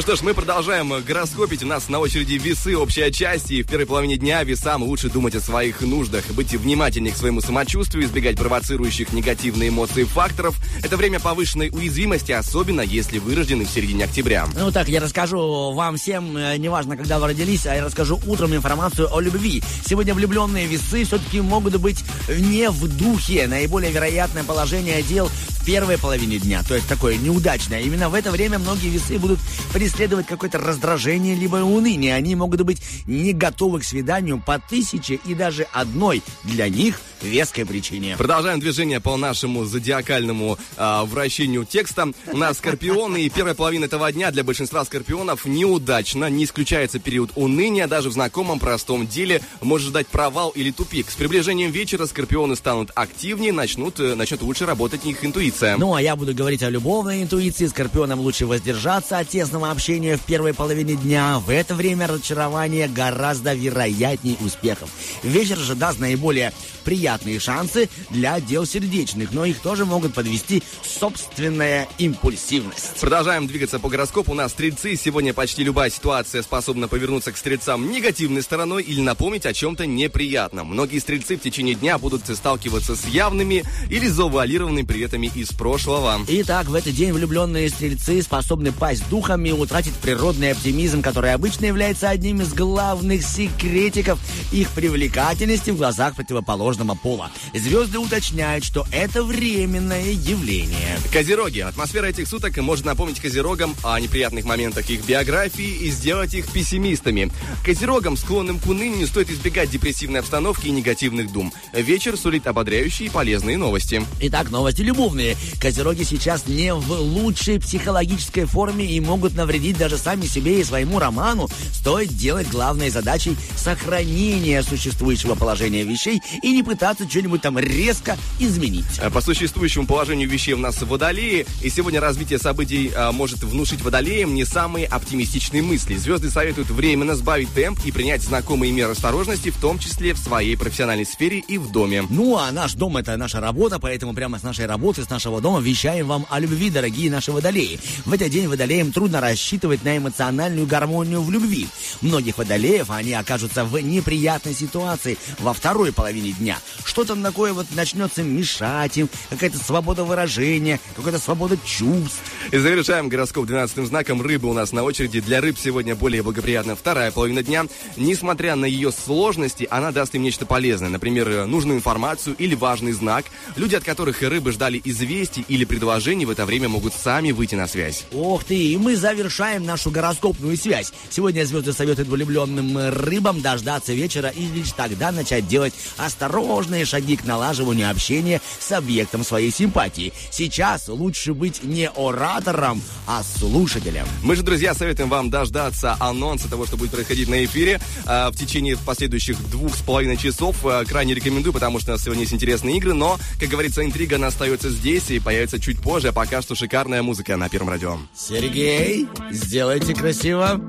что 0.05 0.17
ж, 0.17 0.21
мы 0.21 0.35
продолжаем 0.35 0.93
гороскопить. 1.01 1.63
У 1.63 1.65
нас 1.65 1.89
на 1.89 1.97
очереди 1.97 2.33
весы, 2.33 2.77
общая 2.77 3.09
часть. 3.11 3.49
И 3.49 3.63
в 3.63 3.67
первой 3.67 3.87
половине 3.87 4.17
дня 4.17 4.43
весам 4.43 4.83
лучше 4.83 5.09
думать 5.09 5.33
о 5.33 5.41
своих 5.41 5.81
нуждах. 5.81 6.23
Быть 6.27 6.53
внимательнее 6.53 7.11
к 7.11 7.17
своему 7.17 7.41
самочувствию, 7.41 8.05
избегать 8.05 8.37
провоцирующих 8.37 9.13
негативные 9.13 9.69
эмоции 9.69 10.03
факторов. 10.03 10.57
Это 10.83 10.95
время 10.95 11.19
повышенной 11.19 11.69
уязвимости, 11.69 12.31
особенно 12.33 12.81
если 12.81 13.17
вы 13.17 13.33
в 13.33 13.45
середине 13.47 14.05
октября. 14.05 14.45
Ну 14.55 14.71
так, 14.71 14.89
я 14.89 14.99
расскажу 14.99 15.73
вам 15.73 15.97
всем, 15.97 16.37
э, 16.37 16.55
неважно, 16.57 16.97
когда 16.97 17.17
вы 17.17 17.29
родились, 17.29 17.65
а 17.65 17.73
я 17.73 17.83
расскажу 17.83 18.21
утром 18.27 18.53
информацию 18.53 19.11
о 19.11 19.19
любви. 19.19 19.63
Сегодня 19.87 20.13
влюбленные 20.13 20.67
весы 20.67 21.03
все-таки 21.03 21.41
могут 21.41 21.77
быть 21.77 22.03
не 22.29 22.69
в 22.69 22.87
духе. 22.95 23.47
Наиболее 23.47 23.91
вероятное 23.91 24.43
положение 24.43 25.01
дел 25.01 25.31
первой 25.65 25.97
половине 25.97 26.37
дня, 26.37 26.61
то 26.63 26.75
есть 26.75 26.87
такое 26.87 27.17
неудачное. 27.17 27.81
Именно 27.81 28.09
в 28.09 28.13
это 28.13 28.31
время 28.31 28.59
многие 28.59 28.89
весы 28.89 29.17
будут 29.17 29.39
преследовать 29.73 30.27
какое-то 30.27 30.59
раздражение 30.59 31.35
либо 31.35 31.57
уныние. 31.57 32.13
Они 32.13 32.35
могут 32.35 32.61
быть 32.61 32.81
не 33.07 33.33
готовы 33.33 33.79
к 33.79 33.83
свиданию 33.83 34.41
по 34.45 34.59
тысяче 34.59 35.19
и 35.25 35.33
даже 35.33 35.63
одной 35.73 36.21
для 36.43 36.69
них 36.69 36.99
веской 37.21 37.65
причине. 37.65 38.15
Продолжаем 38.17 38.59
движение 38.59 38.99
по 38.99 39.17
нашему 39.17 39.65
зодиакальному 39.65 40.59
а, 40.77 41.03
вращению 41.05 41.65
текста. 41.65 42.11
У 42.31 42.37
нас 42.37 42.57
скорпионы, 42.57 43.23
и 43.23 43.29
первая 43.29 43.55
половина 43.55 43.85
этого 43.85 44.11
дня 44.11 44.29
для 44.29 44.43
большинства 44.43 44.85
скорпионов 44.85 45.45
неудачно. 45.45 46.29
Не 46.29 46.43
исключается 46.43 46.99
период 46.99 47.31
уныния. 47.35 47.87
Даже 47.87 48.09
в 48.09 48.13
знакомом 48.13 48.59
простом 48.59 49.07
деле 49.07 49.41
может 49.61 49.89
ждать 49.89 50.07
провал 50.07 50.51
или 50.51 50.69
тупик. 50.69 51.09
С 51.09 51.15
приближением 51.15 51.71
вечера 51.71 52.05
скорпионы 52.05 52.55
станут 52.55 52.91
активнее, 52.93 53.51
начнут, 53.51 53.99
э, 53.99 54.13
начнет 54.13 54.43
лучше 54.43 54.67
работать 54.67 55.05
их 55.05 55.25
интуиция. 55.25 55.54
Ну, 55.61 55.95
а 55.95 56.01
я 56.01 56.15
буду 56.15 56.33
говорить 56.33 56.63
о 56.63 56.69
любовной 56.69 57.23
интуиции. 57.23 57.67
Скорпионам 57.67 58.19
лучше 58.19 58.45
воздержаться 58.45 59.19
от 59.19 59.29
тесного 59.29 59.71
общения 59.71 60.17
в 60.17 60.21
первой 60.21 60.53
половине 60.53 60.95
дня. 60.95 61.39
В 61.39 61.49
это 61.49 61.75
время 61.75 62.07
разочарование 62.07 62.87
гораздо 62.87 63.53
вероятней 63.53 64.37
успехов. 64.41 64.89
Вечер 65.23 65.57
же 65.57 65.75
даст 65.75 65.99
наиболее 65.99 66.53
приятные 66.83 67.39
шансы 67.39 67.89
для 68.09 68.39
дел 68.39 68.65
сердечных, 68.65 69.31
но 69.31 69.45
их 69.45 69.59
тоже 69.59 69.85
могут 69.85 70.13
подвести 70.13 70.63
собственная 70.83 71.87
импульсивность. 71.97 72.99
Продолжаем 72.99 73.47
двигаться 73.47 73.79
по 73.79 73.89
гороскопу. 73.89 74.31
У 74.31 74.35
нас 74.35 74.51
стрельцы. 74.51 74.95
Сегодня 74.95 75.33
почти 75.33 75.63
любая 75.63 75.89
ситуация 75.89 76.43
способна 76.43 76.87
повернуться 76.87 77.31
к 77.31 77.37
стрельцам 77.37 77.91
негативной 77.91 78.41
стороной 78.41 78.83
или 78.83 79.01
напомнить 79.01 79.45
о 79.45 79.53
чем-то 79.53 79.85
неприятном. 79.85 80.67
Многие 80.67 80.99
стрельцы 80.99 81.37
в 81.37 81.41
течение 81.41 81.75
дня 81.75 81.97
будут 81.97 82.27
сталкиваться 82.27 82.95
с 82.95 83.05
явными 83.05 83.63
или 83.89 84.07
завуалированными 84.07 84.85
приветами 84.85 85.31
из 85.35 85.44
прошлого. 85.49 86.19
Итак, 86.27 86.67
в 86.67 86.75
этот 86.75 86.93
день 86.93 87.11
влюбленные 87.11 87.69
стрельцы 87.69 88.21
способны 88.21 88.71
пасть 88.71 89.07
духом 89.09 89.45
и 89.45 89.51
утратить 89.51 89.93
природный 89.93 90.51
оптимизм, 90.51 91.01
который 91.01 91.33
обычно 91.33 91.65
является 91.65 92.09
одним 92.09 92.41
из 92.41 92.53
главных 92.53 93.23
секретиков 93.23 94.19
их 94.51 94.69
привлекательности 94.69 95.71
в 95.71 95.77
глазах 95.77 96.15
противоположного 96.15 96.95
пола. 96.95 97.31
Звезды 97.53 97.99
уточняют, 97.99 98.63
что 98.63 98.85
это 98.91 99.23
временное 99.23 100.11
явление. 100.11 100.97
Козероги. 101.11 101.59
Атмосфера 101.59 102.07
этих 102.07 102.27
суток 102.27 102.57
может 102.57 102.85
напомнить 102.85 103.19
козерогам 103.19 103.75
о 103.83 103.99
неприятных 103.99 104.45
моментах 104.45 104.89
их 104.89 105.05
биографии 105.05 105.85
и 105.85 105.89
сделать 105.89 106.33
их 106.33 106.47
пессимистами. 106.51 107.31
Козерогам, 107.63 108.17
склонным 108.17 108.59
к 108.59 108.67
унынию, 108.67 109.07
стоит 109.07 109.29
избегать 109.29 109.69
депрессивной 109.69 110.19
обстановки 110.19 110.67
и 110.67 110.71
негативных 110.71 111.31
дум. 111.31 111.53
Вечер 111.73 112.17
сулит 112.17 112.47
ободряющие 112.47 113.07
и 113.07 113.11
полезные 113.11 113.57
новости. 113.57 114.03
Итак, 114.21 114.51
новости 114.51 114.81
любовные. 114.81 115.34
Козероги 115.59 116.03
сейчас 116.03 116.47
не 116.47 116.73
в 116.73 116.91
лучшей 116.91 117.59
психологической 117.59 118.45
форме 118.45 118.85
и 118.85 118.99
могут 118.99 119.35
навредить 119.35 119.77
даже 119.77 119.97
сами 119.97 120.25
себе 120.25 120.59
и 120.59 120.63
своему 120.63 120.99
роману. 120.99 121.47
Стоит 121.73 122.09
делать 122.09 122.49
главной 122.49 122.89
задачей 122.89 123.35
сохранение 123.55 124.63
существующего 124.63 125.35
положения 125.35 125.83
вещей 125.83 126.21
и 126.41 126.51
не 126.51 126.63
пытаться 126.63 127.09
что-нибудь 127.09 127.41
там 127.41 127.57
резко 127.59 128.17
изменить. 128.39 128.85
А 128.99 129.09
По 129.09 129.21
существующему 129.21 129.85
положению 129.85 130.29
вещей 130.29 130.53
у 130.53 130.57
нас 130.57 130.81
водолеи, 130.81 131.45
и 131.61 131.69
сегодня 131.69 131.99
развитие 131.99 132.39
событий 132.39 132.91
а, 132.95 133.11
может 133.11 133.43
внушить 133.43 133.81
водолеям 133.81 134.33
не 134.33 134.45
самые 134.45 134.85
оптимистичные 134.85 135.61
мысли. 135.61 135.95
Звезды 135.95 136.29
советуют 136.29 136.69
временно 136.69 137.15
сбавить 137.15 137.53
темп 137.53 137.79
и 137.85 137.91
принять 137.91 138.21
знакомые 138.21 138.71
меры 138.71 138.91
осторожности, 138.91 139.49
в 139.49 139.57
том 139.57 139.79
числе 139.79 140.13
в 140.13 140.17
своей 140.17 140.55
профессиональной 140.57 141.05
сфере 141.05 141.39
и 141.39 141.57
в 141.57 141.71
доме. 141.71 142.05
Ну, 142.09 142.37
а 142.37 142.51
наш 142.51 142.73
дом 142.73 142.97
это 142.97 143.17
наша 143.17 143.39
работа, 143.39 143.79
поэтому 143.79 144.13
прямо 144.13 144.39
с 144.39 144.43
нашей 144.43 144.65
работы, 144.65 145.03
с 145.03 145.09
нашего 145.25 145.41
дома 145.41 145.59
вещаем 145.59 146.05
вам 146.05 146.27
о 146.29 146.39
любви, 146.39 146.69
дорогие 146.69 147.09
наши 147.09 147.31
водолеи. 147.31 147.79
В 148.05 148.13
этот 148.13 148.29
день 148.29 148.47
водолеям 148.47 148.91
трудно 148.91 149.21
рассчитывать 149.21 149.83
на 149.83 149.97
эмоциональную 149.97 150.67
гармонию 150.67 151.23
в 151.23 151.31
любви. 151.31 151.67
Многих 152.01 152.37
водолеев 152.37 152.91
они 152.91 153.13
окажутся 153.13 153.65
в 153.65 153.75
неприятной 153.79 154.53
ситуации 154.53 155.17
во 155.39 155.53
второй 155.53 155.91
половине 155.91 156.33
дня. 156.33 156.59
Что-то 156.83 157.15
такое 157.15 157.53
вот 157.53 157.65
начнется 157.73 158.21
мешать 158.21 158.97
им, 158.97 159.09
какая-то 159.31 159.57
свобода 159.57 160.03
выражения, 160.03 160.79
какая-то 160.95 161.17
свобода 161.17 161.57
чувств. 161.65 162.21
И 162.51 162.57
завершаем 162.57 163.09
гороскоп 163.09 163.47
12 163.47 163.87
знаком 163.87 164.21
рыбы 164.21 164.47
у 164.47 164.53
нас 164.53 164.73
на 164.73 164.83
очереди. 164.83 165.21
Для 165.21 165.41
рыб 165.41 165.57
сегодня 165.57 165.95
более 165.95 166.21
благоприятна 166.21 166.75
вторая 166.75 167.09
половина 167.09 167.41
дня. 167.41 167.65
Несмотря 167.97 168.55
на 168.55 168.65
ее 168.65 168.91
сложности, 168.91 169.67
она 169.71 169.91
даст 169.91 170.13
им 170.13 170.21
нечто 170.21 170.45
полезное. 170.45 170.89
Например, 170.89 171.47
нужную 171.47 171.79
информацию 171.79 172.35
или 172.37 172.53
важный 172.53 172.91
знак. 172.91 173.25
Люди, 173.55 173.73
от 173.73 173.83
которых 173.83 174.21
рыбы 174.21 174.51
ждали 174.51 174.77
известий 175.05 175.45
или 175.47 175.65
предложений, 175.65 176.25
в 176.25 176.29
это 176.31 176.45
время 176.45 176.67
могут 176.67 176.93
сами 176.93 177.31
выйти 177.31 177.55
на 177.55 177.67
связь. 177.67 178.05
Ох 178.13 178.43
ты, 178.43 178.57
и 178.57 178.77
мы 178.77 178.95
завершаем 178.95 179.65
нашу 179.65 179.91
гороскопную 179.91 180.57
связь. 180.57 180.91
Сегодня 181.09 181.45
звезды 181.45 181.73
советуют 181.73 182.09
влюбленным 182.09 182.77
рыбам 182.89 183.41
дождаться 183.41 183.93
вечера 183.93 184.29
и 184.29 184.45
лишь 184.47 184.71
тогда 184.71 185.11
начать 185.11 185.47
делать 185.47 185.73
осторожные 185.97 186.85
шаги 186.85 187.15
к 187.15 187.25
налаживанию 187.25 187.89
общения 187.89 188.41
с 188.59 188.71
объектом 188.71 189.23
своей 189.23 189.51
симпатии. 189.51 190.11
Сейчас 190.31 190.87
лучше 190.87 191.33
быть 191.33 191.63
не 191.63 191.87
оратором, 191.87 192.81
а 193.07 193.23
слушателем. 193.23 194.05
Мы 194.23 194.35
же, 194.35 194.43
друзья, 194.43 194.73
советуем 194.73 195.09
вам 195.09 195.29
дождаться 195.29 195.95
анонса 195.99 196.49
того, 196.49 196.65
что 196.65 196.77
будет 196.77 196.91
происходить 196.91 197.29
на 197.29 197.45
эфире 197.45 197.79
э, 198.05 198.29
в 198.29 198.35
течение 198.35 198.77
последующих 198.77 199.37
двух 199.49 199.75
с 199.75 199.81
половиной 199.81 200.17
часов. 200.17 200.65
Э, 200.65 200.83
крайне 200.85 201.13
рекомендую, 201.13 201.53
потому 201.53 201.79
что 201.79 201.91
у 201.91 201.93
нас 201.93 202.03
сегодня 202.03 202.23
есть 202.23 202.33
интересные 202.33 202.77
игры, 202.77 202.93
но, 202.93 203.19
как 203.39 203.49
говорится, 203.49 203.83
интрига 203.83 204.15
она 204.15 204.27
остается 204.27 204.69
здесь 204.69 204.94
и 204.95 205.19
появится 205.19 205.59
чуть 205.59 205.79
позже, 205.79 206.09
а 206.09 206.11
пока 206.11 206.41
что 206.41 206.55
шикарная 206.55 207.03
музыка 207.03 207.37
на 207.37 207.49
Первом 207.49 207.69
радио. 207.69 207.97
Сергей, 208.15 209.07
сделайте 209.31 209.93
красиво. 209.93 210.61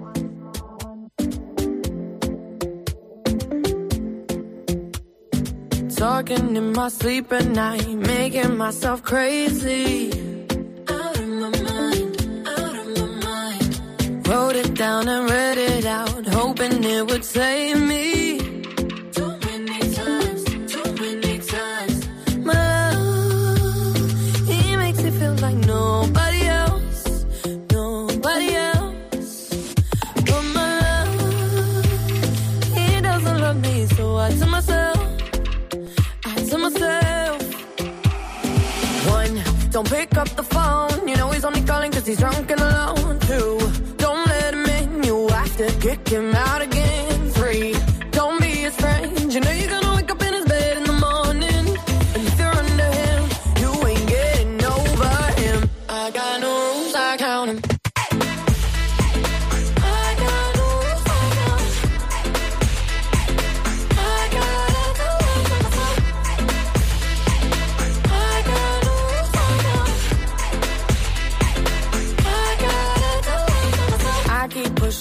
Talking 5.96 6.54
in 6.56 6.72
my 6.72 6.88
sleep 6.90 7.32
at 7.32 7.46
night, 7.46 7.88
making 7.88 8.56
myself 8.58 9.02
crazy. 9.02 10.10
Out 10.88 11.18
of 11.18 11.26
my 11.26 11.50
mind, 11.70 12.16
out 12.46 12.76
of 12.76 12.86
my 12.98 13.08
mind. 13.24 14.28
Wrote 14.28 14.56
it 14.56 14.74
down 14.74 15.08
and 15.08 15.30
read 15.30 15.56
it 15.56 15.86
out, 15.86 16.26
hoping 16.26 16.84
it 16.84 17.06
would 17.10 17.24
save 17.24 17.80
me. 17.80 18.25
Like 25.34 25.56
nobody 25.56 26.42
else, 26.46 27.24
nobody 27.72 28.54
else. 28.54 29.32
But 30.28 30.42
my 30.54 30.80
love, 30.80 31.10
doesn't 33.02 33.38
love 33.40 33.58
me, 33.60 33.86
so 33.86 34.16
I 34.16 34.30
tell 34.38 34.48
myself. 34.48 34.98
I 36.24 36.34
tell 36.48 36.58
myself 36.58 37.42
One, 39.08 39.42
don't 39.70 39.88
pick 39.88 40.16
up 40.16 40.28
the 40.36 40.42
phone 40.42 40.65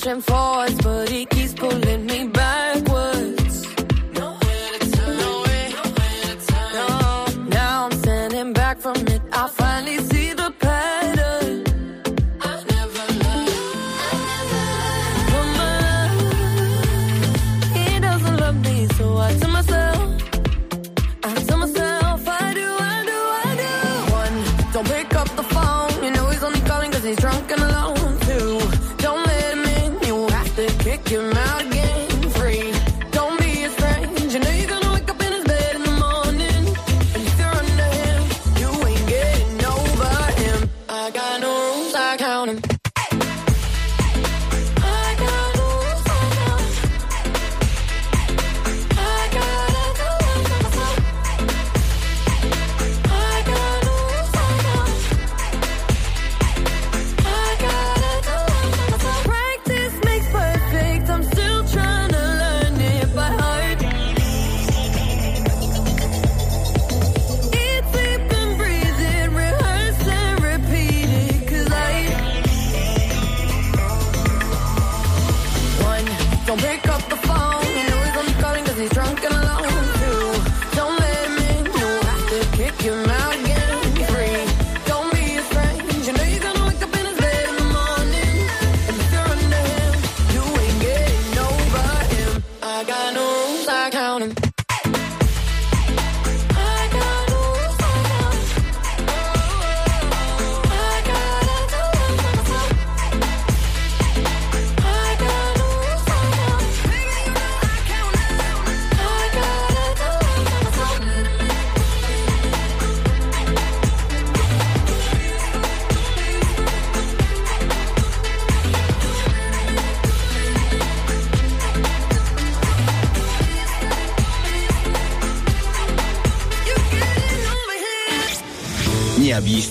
searching 0.05 0.21
for 0.21 0.84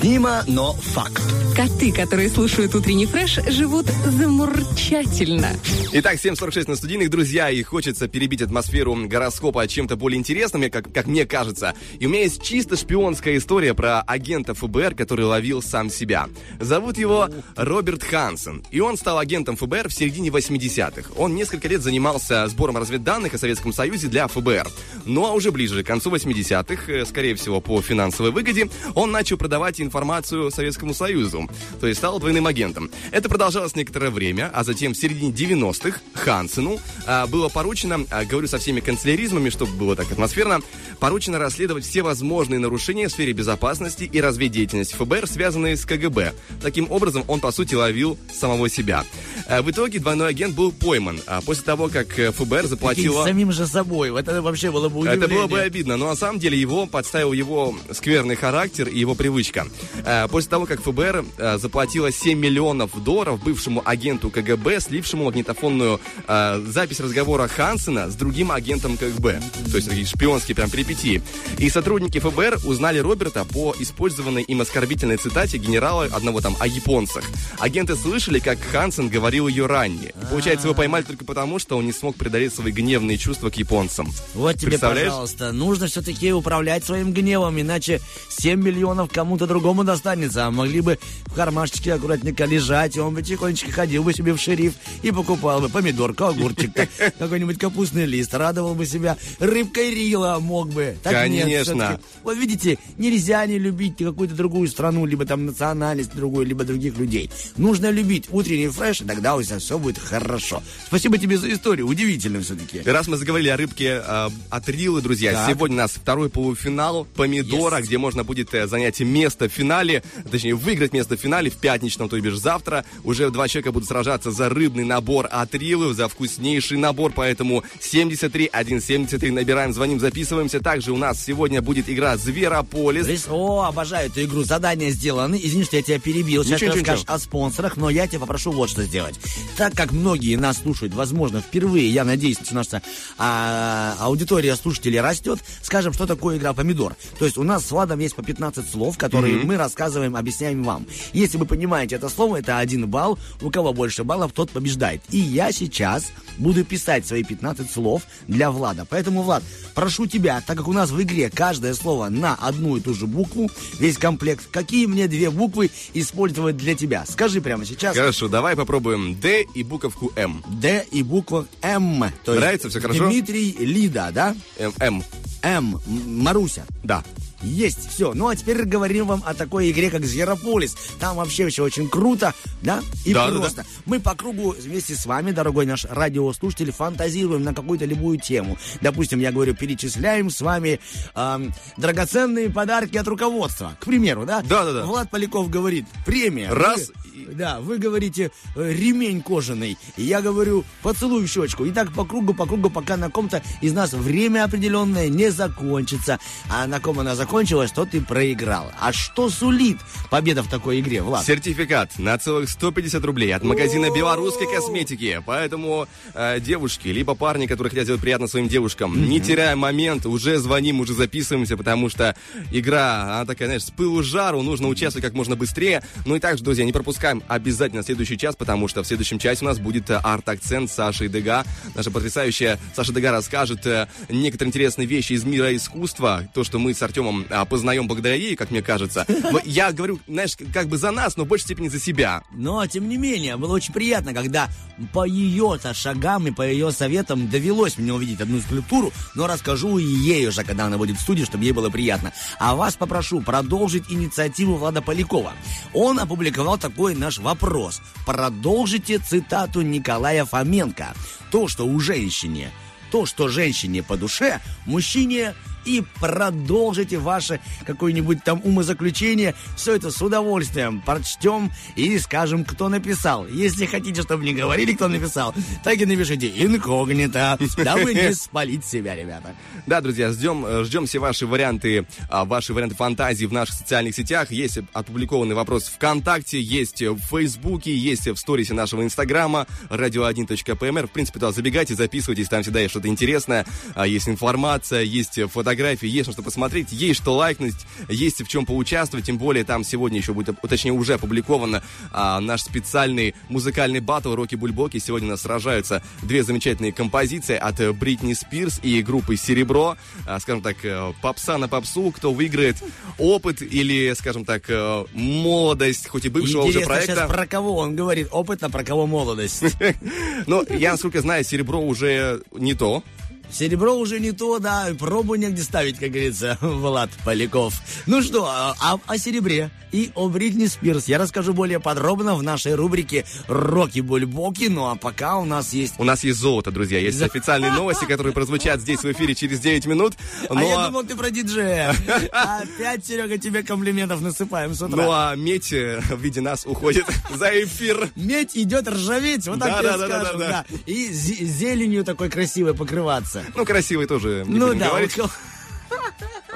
Необъяснимо, 0.04 0.44
но 0.46 0.74
факт. 0.74 1.22
Коты, 1.56 1.90
которые 1.90 2.28
слушают 2.28 2.74
утренний 2.74 3.06
фреш, 3.06 3.38
живут 3.48 3.86
замурчательно. 3.86 5.48
Итак, 5.92 6.16
7.46 6.16 6.68
на 6.68 6.76
студийных, 6.76 7.08
друзья, 7.08 7.48
и 7.48 7.62
хочется 7.62 8.06
перебить 8.08 8.42
атмосферу 8.42 8.94
гороскопа 9.06 9.66
чем-то 9.66 9.96
более 9.96 10.18
интересным, 10.18 10.68
как, 10.70 10.92
как 10.92 11.06
мне 11.06 11.24
кажется. 11.24 11.74
И 12.00 12.06
у 12.06 12.10
меня 12.10 12.22
есть 12.24 12.42
чисто 12.42 12.76
шпионская 12.76 13.38
история 13.38 13.72
про 13.72 14.02
агента 14.02 14.52
ФБР, 14.52 14.94
который 14.94 15.24
ловил 15.24 15.62
сам 15.62 15.88
себя. 15.88 16.28
Зовут 16.60 16.98
его 16.98 17.30
Роберт 17.56 18.02
Хансен, 18.02 18.62
и 18.70 18.80
он 18.80 18.98
стал 18.98 19.18
агентом 19.18 19.56
ФБР 19.56 19.88
в 19.88 19.94
середине 19.94 20.28
80-х. 20.28 21.12
Он 21.16 21.34
несколько 21.34 21.68
лет 21.68 21.80
занимался 21.82 22.46
сбором 22.48 22.76
разведданных 22.76 23.34
о 23.34 23.38
Советском 23.38 23.72
Союзе 23.72 24.08
для 24.08 24.26
ФБР. 24.26 24.68
Ну 25.06 25.26
а 25.26 25.32
уже 25.32 25.50
ближе 25.50 25.82
к 25.82 25.86
концу 25.86 26.10
80-х, 26.10 26.90
э, 26.90 27.04
скорее 27.04 27.34
всего 27.34 27.60
по 27.60 27.80
финансовой 27.82 28.32
выгоде, 28.32 28.68
он 28.94 29.10
начал 29.10 29.36
продавать 29.36 29.80
информацию 29.80 30.50
Советскому 30.50 30.94
Союзу, 30.94 31.48
то 31.80 31.86
есть 31.86 31.98
стал 31.98 32.18
двойным 32.18 32.46
агентом. 32.46 32.90
Это 33.10 33.28
продолжалось 33.28 33.76
некоторое 33.76 34.10
время, 34.10 34.50
а 34.54 34.64
затем 34.64 34.94
в 34.94 34.96
середине 34.96 35.32
90-х 35.32 36.00
Хансену 36.14 36.78
а, 37.06 37.26
было 37.26 37.48
поручено, 37.48 38.06
а, 38.10 38.24
говорю 38.24 38.48
со 38.48 38.58
всеми 38.58 38.80
канцеляризмами, 38.80 39.50
чтобы 39.50 39.72
было 39.72 39.94
так 39.94 40.10
атмосферно, 40.10 40.60
поручено 41.00 41.38
расследовать 41.38 41.84
все 41.84 42.02
возможные 42.02 42.58
нарушения 42.58 43.08
в 43.08 43.12
сфере 43.12 43.32
безопасности 43.32 44.04
и 44.04 44.20
разведдеятельности 44.20 44.94
ФБР, 44.94 45.26
связанные 45.26 45.76
с 45.76 45.84
КГБ. 45.84 46.32
Таким 46.62 46.90
образом, 46.90 47.24
он, 47.28 47.40
по 47.40 47.52
сути, 47.52 47.74
ловил 47.74 48.18
самого 48.32 48.70
себя. 48.70 49.04
А, 49.48 49.60
в 49.60 49.70
итоге 49.70 49.98
двойной 49.98 50.30
агент 50.30 50.54
был 50.54 50.72
пойман, 50.72 51.20
а 51.26 51.42
после 51.42 51.64
того, 51.64 51.88
как 51.88 52.08
ФБР 52.08 52.66
заплатило... 52.66 53.22
Прикинь, 53.22 53.32
самим 53.32 53.52
же 53.52 53.66
собой. 53.66 54.18
Это 54.18 54.40
вообще 54.40 54.70
было 54.70 54.88
бы 54.94 55.00
удивление. 55.00 55.26
Это 55.26 55.34
было 55.34 55.46
бы 55.46 55.60
обидно, 55.60 55.96
но 55.96 56.08
на 56.08 56.16
самом 56.16 56.38
деле 56.38 56.58
его 56.58 56.86
подставил 56.86 57.32
его 57.32 57.74
скверный 57.92 58.36
характер 58.36 58.88
и 58.88 58.98
его 58.98 59.14
привычка. 59.14 59.66
Э, 60.04 60.26
После 60.28 60.50
того, 60.50 60.66
как 60.66 60.82
ФБР 60.82 61.24
э, 61.36 61.58
заплатило 61.58 62.10
7 62.10 62.38
миллионов 62.38 63.02
долларов 63.02 63.42
бывшему 63.42 63.82
агенту 63.84 64.30
КГБ, 64.30 64.80
слившему 64.80 65.24
магнитофонную 65.24 66.00
э, 66.26 66.64
запись 66.66 67.00
разговора 67.00 67.48
Хансена 67.48 68.10
с 68.10 68.14
другим 68.14 68.50
агентом 68.52 68.96
КГБ. 68.96 69.40
То 69.70 69.76
есть 69.76 69.88
такие 69.88 70.06
шпионские 70.06 70.54
прям 70.54 70.70
перипетии. 70.70 71.22
И 71.58 71.68
сотрудники 71.68 72.18
ФБР 72.18 72.60
узнали 72.64 72.98
Роберта 72.98 73.44
по 73.44 73.74
использованной 73.78 74.42
им 74.42 74.60
оскорбительной 74.60 75.16
цитате 75.16 75.58
генерала 75.58 76.04
одного 76.04 76.40
там 76.40 76.56
о 76.60 76.66
японцах. 76.66 77.24
Агенты 77.58 77.96
слышали, 77.96 78.38
как 78.38 78.58
Хансен 78.60 79.08
говорил 79.08 79.48
ее 79.48 79.66
ранее. 79.66 80.14
Получается, 80.30 80.66
его 80.66 80.74
поймали 80.74 81.02
только 81.02 81.24
потому, 81.24 81.58
что 81.58 81.76
он 81.76 81.86
не 81.86 81.92
смог 81.92 82.16
преодолеть 82.16 82.54
свои 82.54 82.72
гневные 82.72 83.18
чувства 83.18 83.50
к 83.50 83.56
японцам. 83.56 84.08
Вот 84.34 84.56
тебе, 84.58 84.78
Представляешь? 84.90 85.08
пожалуйста, 85.08 85.52
нужно 85.52 85.86
все-таки 85.86 86.32
управлять 86.32 86.84
своим 86.84 87.12
гневом, 87.12 87.60
иначе 87.60 88.00
7 88.28 88.60
миллионов 88.60 89.10
кому-то 89.10 89.46
другому 89.46 89.84
достанется, 89.84 90.46
а 90.46 90.50
могли 90.50 90.80
бы 90.80 90.98
в 91.26 91.34
кармашечке 91.34 91.94
аккуратненько 91.94 92.44
лежать, 92.44 92.96
и 92.96 93.00
он 93.00 93.14
бы 93.14 93.22
тихонечко 93.22 93.70
ходил 93.72 94.04
бы 94.04 94.12
себе 94.12 94.32
в 94.32 94.40
шериф 94.40 94.74
и 95.02 95.10
покупал 95.10 95.60
бы 95.60 95.68
помидорку, 95.68 96.24
огурчик, 96.24 96.72
какой-нибудь 97.18 97.58
капустный 97.58 98.06
лист, 98.06 98.34
радовал 98.34 98.74
бы 98.74 98.86
себя 98.86 99.16
рыбкой 99.38 99.94
рила 99.94 100.38
мог 100.40 100.70
бы. 100.70 100.96
Так 101.02 101.28
нет, 101.28 101.44
Конечно. 101.44 101.74
всё-таки. 101.74 102.02
вот 102.22 102.36
видите, 102.36 102.78
нельзя 102.98 103.44
не 103.46 103.58
любить 103.58 103.96
какую-то 103.98 104.34
другую 104.34 104.68
страну, 104.68 105.06
либо 105.06 105.24
там 105.24 105.46
национальность 105.46 106.14
другую, 106.14 106.46
либо 106.46 106.64
других 106.64 106.98
людей. 106.98 107.30
Нужно 107.56 107.90
любить 107.90 108.26
утренний 108.30 108.68
фреш, 108.68 109.00
и 109.00 109.04
тогда 109.04 109.36
у 109.36 109.42
тебя 109.42 109.58
все 109.58 109.78
будет 109.78 109.98
хорошо. 109.98 110.62
Спасибо 110.86 111.18
тебе 111.18 111.38
за 111.38 111.52
историю, 111.52 111.86
удивительно 111.86 112.40
все-таки. 112.40 112.82
Раз 112.84 113.08
мы 113.08 113.16
заговорили 113.16 113.48
о 113.48 113.56
рыбке 113.56 114.02
э, 114.04 114.30
от 114.50 114.68
Рилы, 114.74 115.00
друзья, 115.00 115.32
Так. 115.32 115.50
сегодня 115.50 115.76
у 115.76 115.78
нас 115.80 115.92
второй 115.92 116.28
полуфинал 116.30 117.04
помидора, 117.14 117.78
Yes. 117.78 117.82
где 117.82 117.98
можно 117.98 118.24
будет 118.24 118.52
э, 118.54 118.66
занять 118.66 119.00
место 119.00 119.48
в 119.48 119.52
финале, 119.52 120.02
точнее, 120.30 120.54
выиграть 120.54 120.92
место 120.92 121.16
в 121.16 121.20
финале 121.20 121.50
в 121.50 121.54
пятничном, 121.56 122.08
то 122.08 122.20
бишь 122.20 122.36
завтра. 122.38 122.84
Уже 123.04 123.30
два 123.30 123.48
человека 123.48 123.72
будут 123.72 123.88
сражаться 123.88 124.30
за 124.30 124.48
рыбный 124.48 124.84
набор 124.84 125.28
от 125.30 125.54
Рилы, 125.54 125.94
за 125.94 126.08
вкуснейший 126.08 126.78
набор, 126.78 127.12
поэтому 127.14 127.62
73 127.80 128.50
173 128.52 129.30
набираем, 129.30 129.72
звоним, 129.72 130.00
записываемся. 130.00 130.60
Также 130.60 130.92
у 130.92 130.96
нас 130.96 131.22
сегодня 131.22 131.62
будет 131.62 131.88
игра 131.88 132.16
Зверополис. 132.16 133.06
Рис- 133.06 133.26
О, 133.30 133.62
обожаю 133.64 134.08
эту 134.10 134.22
игру. 134.24 134.44
Задания 134.44 134.90
сделаны. 134.90 135.40
Извини, 135.42 135.64
что 135.64 135.76
я 135.76 135.82
тебя 135.82 135.98
перебил. 135.98 136.42
Сейчас 136.44 136.60
Ничего, 136.60 136.72
ты 136.74 136.80
ничего, 136.80 136.92
расскажешь 136.94 137.04
о 137.08 137.18
спонсорах, 137.24 137.76
но 137.76 137.90
я 137.90 138.06
тебя 138.06 138.20
попрошу 138.20 138.52
вот 138.52 138.70
что 138.70 138.82
сделать. 138.82 139.14
Так 139.56 139.74
как 139.74 139.92
многие 139.92 140.36
нас 140.36 140.58
слушают, 140.62 140.94
возможно, 140.94 141.40
впервые, 141.40 141.88
я 141.90 142.04
надеюсь, 142.04 142.38
что 142.42 142.54
наша 142.54 142.82
а, 143.18 143.96
аудитория 144.00 144.56
слушателей 144.64 145.00
растет, 145.00 145.40
скажем, 145.62 145.92
что 145.92 146.06
такое 146.06 146.38
игра 146.38 146.54
помидор. 146.54 146.96
То 147.18 147.26
есть 147.26 147.36
у 147.36 147.42
нас 147.42 147.66
с 147.66 147.70
Владом 147.70 148.00
есть 148.00 148.16
по 148.16 148.22
15 148.22 148.68
слов, 148.68 148.96
которые 148.96 149.36
мы 149.44 149.56
рассказываем, 149.56 150.16
объясняем 150.16 150.64
вам. 150.64 150.86
Если 151.12 151.36
вы 151.36 151.44
понимаете 151.44 151.96
это 151.96 152.08
слово, 152.08 152.38
это 152.38 152.58
один 152.58 152.88
балл. 152.88 153.18
У 153.42 153.50
кого 153.50 153.74
больше 153.74 154.04
баллов, 154.04 154.32
тот 154.32 154.50
побеждает. 154.50 155.02
И 155.10 155.18
я 155.18 155.52
сейчас 155.52 156.12
буду 156.38 156.64
писать 156.64 157.06
свои 157.06 157.22
15 157.22 157.70
слов 157.70 158.02
для 158.26 158.50
Влада. 158.50 158.86
Поэтому, 158.88 159.22
Влад, 159.22 159.42
прошу 159.74 160.06
тебя, 160.06 160.42
так 160.46 160.56
как 160.56 160.66
у 160.66 160.72
нас 160.72 160.90
в 160.90 161.02
игре 161.02 161.28
каждое 161.28 161.74
слово 161.74 162.08
на 162.08 162.34
одну 162.34 162.78
и 162.78 162.80
ту 162.80 162.94
же 162.94 163.06
букву, 163.06 163.50
весь 163.78 163.98
комплект, 163.98 164.46
какие 164.50 164.86
мне 164.86 165.08
две 165.08 165.28
буквы 165.30 165.70
использовать 165.92 166.56
для 166.56 166.74
тебя? 166.74 167.04
Скажи 167.06 167.42
прямо 167.42 167.66
сейчас. 167.66 167.96
Хорошо, 167.96 168.28
давай 168.28 168.56
попробуем 168.56 169.20
Д 169.20 169.44
и 169.54 169.62
буковку 169.62 170.10
М. 170.16 170.42
Д 170.48 170.86
и 170.90 171.02
буква 171.02 171.46
М. 171.60 172.04
То 172.24 172.32
есть 172.32 172.40
Нравится? 172.40 172.70
Всё 172.70 172.80
хорошо? 172.80 173.06
Дмитрий 173.06 173.52
Лида, 173.58 174.10
да? 174.12 174.34
М. 174.58 175.02
М. 175.42 175.80
Маруся. 175.86 176.64
Да. 176.82 177.02
Есть, 177.42 177.90
все. 177.90 178.14
Ну 178.14 178.28
а 178.28 178.36
теперь 178.36 178.64
говорим 178.64 179.06
вам 179.06 179.22
о 179.26 179.34
такой 179.34 179.70
игре, 179.70 179.90
как 179.90 180.04
Зверополис. 180.06 180.74
Там 180.98 181.16
вообще 181.16 181.46
все 181.48 181.62
очень 181.64 181.88
круто, 181.90 182.32
да? 182.62 182.80
И 183.04 183.12
Да, 183.12 183.30
да, 183.30 183.38
просто. 183.38 183.66
Мы 183.84 184.00
по 184.00 184.14
кругу 184.14 184.54
вместе 184.58 184.94
с 184.94 185.04
вами, 185.04 185.30
дорогой 185.30 185.66
наш 185.66 185.84
радиослушатель, 185.84 186.72
фантазируем 186.72 187.42
на 187.42 187.52
какую-то 187.52 187.84
любую 187.84 188.18
тему. 188.18 188.56
Допустим, 188.80 189.20
я 189.20 189.30
говорю, 189.30 189.54
перечисляем 189.54 190.30
с 190.30 190.40
вами 190.40 190.80
ам, 191.14 191.52
драгоценные 191.76 192.48
подарки 192.48 192.96
от 192.96 193.06
руководства. 193.06 193.76
К 193.78 193.84
примеру, 193.84 194.24
да? 194.24 194.40
Да, 194.40 194.64
да, 194.64 194.72
да. 194.72 194.86
Влад 194.86 195.10
Поляков 195.10 195.50
говорит, 195.50 195.84
премия. 196.06 196.50
Раз 196.50 196.92
да, 197.32 197.60
вы 197.60 197.78
говорите 197.78 198.30
э, 198.56 198.72
ремень 198.72 199.22
кожаный. 199.22 199.78
Я 199.96 200.20
говорю, 200.20 200.64
поцелуй 200.82 201.24
в 201.24 201.30
щечку. 201.30 201.64
И 201.64 201.70
так 201.70 201.92
по 201.92 202.04
кругу, 202.04 202.34
по 202.34 202.46
кругу, 202.46 202.70
пока 202.70 202.96
на 202.96 203.10
ком-то 203.10 203.42
из 203.60 203.72
нас 203.72 203.92
время 203.92 204.44
определенное 204.44 205.08
не 205.08 205.30
закончится. 205.30 206.18
А 206.50 206.66
на 206.66 206.80
ком 206.80 207.00
она 207.00 207.14
закончилась, 207.14 207.72
то 207.72 207.84
ты 207.84 208.00
проиграл. 208.00 208.70
А 208.80 208.92
что 208.92 209.30
сулит 209.30 209.78
победа 210.10 210.42
в 210.42 210.48
такой 210.48 210.80
игре, 210.80 211.02
Влад? 211.02 211.24
Сертификат 211.24 211.98
на 211.98 212.18
целых 212.18 212.50
150 212.50 213.04
рублей 213.04 213.34
от 213.34 213.44
магазина 213.44 213.90
белорусской 213.94 214.46
косметики. 214.52 215.22
Поэтому 215.24 215.86
э, 216.14 216.40
девушки, 216.40 216.88
либо 216.88 217.14
парни, 217.14 217.46
которые 217.46 217.70
хотят 217.70 217.84
сделать 217.84 218.02
приятно 218.02 218.26
своим 218.26 218.48
девушкам, 218.48 219.08
не 219.08 219.20
теряя 219.20 219.56
момент, 219.56 220.06
уже 220.06 220.38
звоним, 220.38 220.80
уже 220.80 220.94
записываемся, 220.94 221.56
потому 221.56 221.88
что 221.88 222.16
игра, 222.50 223.16
она 223.16 223.24
такая, 223.24 223.48
знаешь, 223.48 223.64
с 223.64 223.70
пылу 223.70 224.02
жару, 224.02 224.42
нужно 224.42 224.68
участвовать 224.68 225.04
как 225.04 225.14
можно 225.14 225.36
быстрее. 225.36 225.82
Ну 226.06 226.16
и 226.16 226.20
также, 226.20 226.42
друзья, 226.42 226.64
не 226.64 226.72
пропускаем 227.04 227.22
обязательно 227.28 227.82
следующий 227.82 228.16
час, 228.16 228.34
потому 228.34 228.66
что 228.68 228.82
в 228.82 228.86
следующем 228.86 229.18
часе 229.18 229.44
у 229.44 229.48
нас 229.48 229.58
будет 229.58 229.90
э, 229.90 230.00
арт-акцент 230.02 230.70
Саши 230.70 231.08
Дега. 231.08 231.44
Наша 231.74 231.90
потрясающая 231.90 232.58
Саша 232.74 232.94
Дега 232.94 233.10
расскажет 233.10 233.66
э, 233.66 233.88
некоторые 234.08 234.48
интересные 234.48 234.86
вещи 234.86 235.12
из 235.12 235.24
мира 235.24 235.54
искусства, 235.54 236.26
то, 236.32 236.44
что 236.44 236.58
мы 236.58 236.72
с 236.72 236.82
Артемом 236.82 237.26
а, 237.28 237.44
познаем 237.44 237.86
благодаря 237.86 238.14
ей, 238.14 238.36
как 238.36 238.50
мне 238.50 238.62
кажется. 238.62 239.06
Я 239.44 239.72
говорю, 239.72 240.00
знаешь, 240.08 240.34
как 240.52 240.68
бы 240.68 240.78
за 240.78 240.90
нас, 240.92 241.16
но 241.16 241.24
в 241.24 241.28
большей 241.28 241.44
степени 241.44 241.68
за 241.68 241.78
себя. 241.78 242.22
Но, 242.32 242.66
тем 242.66 242.88
не 242.88 242.96
менее, 242.96 243.36
было 243.36 243.54
очень 243.54 243.74
приятно, 243.74 244.14
когда 244.14 244.48
по 244.92 245.04
ее-то 245.04 245.74
шагам 245.74 246.26
и 246.26 246.30
по 246.30 246.42
ее 246.42 246.72
советам 246.72 247.28
довелось 247.28 247.76
мне 247.76 247.92
увидеть 247.92 248.20
одну 248.20 248.40
скульптуру, 248.40 248.92
но 249.14 249.26
расскажу 249.26 249.78
и 249.78 249.84
ей 249.84 250.26
уже, 250.26 250.42
когда 250.42 250.66
она 250.66 250.78
будет 250.78 250.96
в 250.96 251.02
студии, 251.02 251.24
чтобы 251.24 251.44
ей 251.44 251.52
было 251.52 251.68
приятно. 251.68 252.12
А 252.38 252.54
вас 252.54 252.76
попрошу 252.76 253.20
продолжить 253.20 253.84
инициативу 253.90 254.56
Влада 254.56 254.80
Полякова. 254.80 255.32
Он 255.74 255.98
опубликовал 255.98 256.58
такой 256.58 256.93
наш 256.94 257.18
вопрос. 257.18 257.82
Продолжите 258.06 258.98
цитату 258.98 259.62
Николая 259.62 260.24
Фоменко. 260.24 260.94
То, 261.30 261.48
что 261.48 261.66
у 261.66 261.80
женщине, 261.80 262.50
то, 262.90 263.06
что 263.06 263.28
женщине 263.28 263.82
по 263.82 263.96
душе, 263.96 264.40
мужчине 264.66 265.34
и 265.64 265.82
продолжите 266.00 266.98
ваше 266.98 267.40
какое-нибудь 267.66 268.22
там 268.24 268.40
умозаключение. 268.44 269.34
Все 269.56 269.76
это 269.76 269.90
с 269.90 270.00
удовольствием 270.00 270.80
прочтем 270.80 271.52
и 271.76 271.98
скажем, 271.98 272.44
кто 272.44 272.68
написал. 272.68 273.26
Если 273.26 273.66
хотите, 273.66 274.02
чтобы 274.02 274.24
не 274.24 274.34
говорили, 274.34 274.72
кто 274.72 274.88
написал, 274.88 275.34
так 275.62 275.78
и 275.78 275.86
напишите 275.86 276.28
инкогнито, 276.28 277.38
дабы 277.56 277.94
не 277.94 278.12
спалить 278.14 278.64
себя, 278.64 278.94
ребята. 278.94 279.34
Да, 279.66 279.80
друзья, 279.80 280.12
ждем, 280.12 280.44
э, 280.46 280.64
ждем 280.64 280.86
все 280.86 280.98
ваши 280.98 281.26
варианты, 281.26 281.86
а, 282.10 282.24
ваши 282.24 282.52
варианты 282.52 282.74
фантазии 282.76 283.26
в 283.26 283.32
наших 283.32 283.54
социальных 283.54 283.94
сетях. 283.94 284.30
Есть 284.30 284.58
опубликованный 284.72 285.34
вопрос 285.34 285.64
ВКонтакте, 285.64 286.40
есть 286.40 286.82
в 286.82 286.98
Фейсбуке, 286.98 287.74
есть 287.74 288.06
в 288.06 288.16
сторисе 288.16 288.54
нашего 288.54 288.82
Инстаграма, 288.82 289.46
radio1.pmr. 289.70 290.86
В 290.86 290.90
принципе, 290.90 291.20
туда 291.20 291.32
забегайте, 291.32 291.74
записывайтесь, 291.74 292.28
там 292.28 292.42
всегда 292.42 292.60
есть 292.60 292.72
что-то 292.72 292.88
интересное, 292.88 293.46
а, 293.74 293.86
есть 293.86 294.08
информация, 294.08 294.82
есть 294.82 295.18
фотографии, 295.30 295.53
фотографии, 295.54 295.88
есть 295.88 296.08
на 296.08 296.12
что 296.12 296.22
посмотреть, 296.22 296.72
есть 296.72 297.00
что 297.00 297.14
лайкнуть, 297.14 297.54
есть 297.88 298.20
в 298.22 298.28
чем 298.28 298.44
поучаствовать, 298.44 299.06
тем 299.06 299.18
более 299.18 299.44
там 299.44 299.62
сегодня 299.62 299.98
еще 299.98 300.12
будет, 300.12 300.36
точнее 300.40 300.72
уже 300.72 300.94
опубликован 300.94 301.62
а, 301.92 302.20
наш 302.20 302.42
специальный 302.42 303.14
музыкальный 303.28 303.80
батл 303.80 304.14
«Роки 304.14 304.34
Бульбоки». 304.34 304.78
Сегодня 304.78 305.08
у 305.08 305.10
нас 305.12 305.22
сражаются 305.22 305.82
две 306.02 306.24
замечательные 306.24 306.72
композиции 306.72 307.36
от 307.36 307.76
Бритни 307.76 308.14
Спирс 308.14 308.58
и 308.62 308.82
группы 308.82 309.16
«Серебро». 309.16 309.76
А, 310.06 310.18
скажем 310.18 310.42
так, 310.42 310.56
э, 310.64 310.92
попса 311.00 311.38
на 311.38 311.48
попсу, 311.48 311.92
кто 311.92 312.12
выиграет 312.12 312.56
опыт 312.98 313.40
или, 313.40 313.94
скажем 313.94 314.24
так, 314.24 314.44
э, 314.48 314.84
молодость, 314.92 315.86
хоть 315.86 316.04
и 316.04 316.08
бывшего 316.08 316.42
уже 316.42 316.60
Интересно 316.60 316.66
проекта. 316.66 316.94
сейчас 316.94 317.10
про 317.10 317.26
кого 317.26 317.56
он 317.56 317.76
говорит, 317.76 318.08
опытно, 318.10 318.50
про 318.50 318.64
кого 318.64 318.86
молодость. 318.86 319.44
Но 320.26 320.42
я, 320.50 320.72
насколько 320.72 321.00
знаю, 321.00 321.22
«Серебро» 321.24 321.60
уже 321.60 322.22
не 322.32 322.54
то. 322.54 322.82
Серебро 323.30 323.74
уже 323.76 323.98
не 324.00 324.12
то, 324.12 324.38
да, 324.38 324.68
пробу 324.78 325.14
негде 325.16 325.42
ставить, 325.42 325.78
как 325.78 325.90
говорится, 325.90 326.38
Влад 326.42 326.90
Поляков. 327.04 327.54
Ну 327.86 328.02
что, 328.02 328.26
а, 328.26 328.54
а- 328.60 328.78
о 328.86 328.98
серебре 328.98 329.50
и 329.72 329.90
о 329.96 330.08
Бритни 330.08 330.46
Спирс 330.46 330.86
я 330.86 330.98
расскажу 330.98 331.32
более 331.34 331.58
подробно 331.58 332.14
в 332.14 332.22
нашей 332.22 332.54
рубрике 332.54 333.04
«Роки-бульбоки», 333.26 334.48
ну 334.48 334.66
а 334.70 334.76
пока 334.76 335.16
у 335.18 335.24
нас 335.24 335.52
есть... 335.52 335.74
У 335.78 335.84
нас 335.84 336.04
есть 336.04 336.18
золото, 336.20 336.50
друзья. 336.52 336.78
Есть 336.78 337.02
официальные 337.02 337.52
новости, 337.56 337.84
которые 337.84 338.12
прозвучат 338.12 338.60
здесь 338.60 338.80
в 338.80 338.92
эфире 338.92 339.14
через 339.14 339.40
9 339.40 339.66
минут. 339.66 339.94
А 340.28 340.34
Ну 340.34 340.48
я 340.48 340.60
а- 340.64 340.66
думал, 340.68 340.84
ты 340.84 340.94
про 340.94 341.10
диджея. 341.10 341.74
Опять, 342.12 342.86
Серега, 342.86 343.18
тебе 343.18 343.42
комплиментов 343.42 344.00
насыпаем 344.00 344.54
с 344.54 344.62
утра. 344.62 344.76
Ну 344.76 344.90
а 344.92 345.14
медь 345.16 345.52
э, 345.52 345.80
в 345.80 346.00
виде 346.00 346.20
нас 346.20 346.46
уходит 346.46 346.84
за 347.14 347.30
эфир. 347.44 347.90
Медь 347.96 348.36
идет 348.36 348.68
ржаветь, 348.68 349.26
вот 349.26 349.40
так 349.40 349.62
Да, 349.62 349.76
да, 349.78 350.12
да. 350.14 350.44
И 350.66 350.90
зе- 350.90 351.24
зеленью 351.24 351.84
такой 351.84 352.10
красивой 352.10 352.54
покрываться. 352.54 353.13
Ну, 353.34 353.44
красивый 353.44 353.86
тоже 353.86 354.24
не 354.26 354.38
Ну 354.38 354.54
да, 354.54 354.68
говорить. 354.68 354.96
вот 354.96 355.10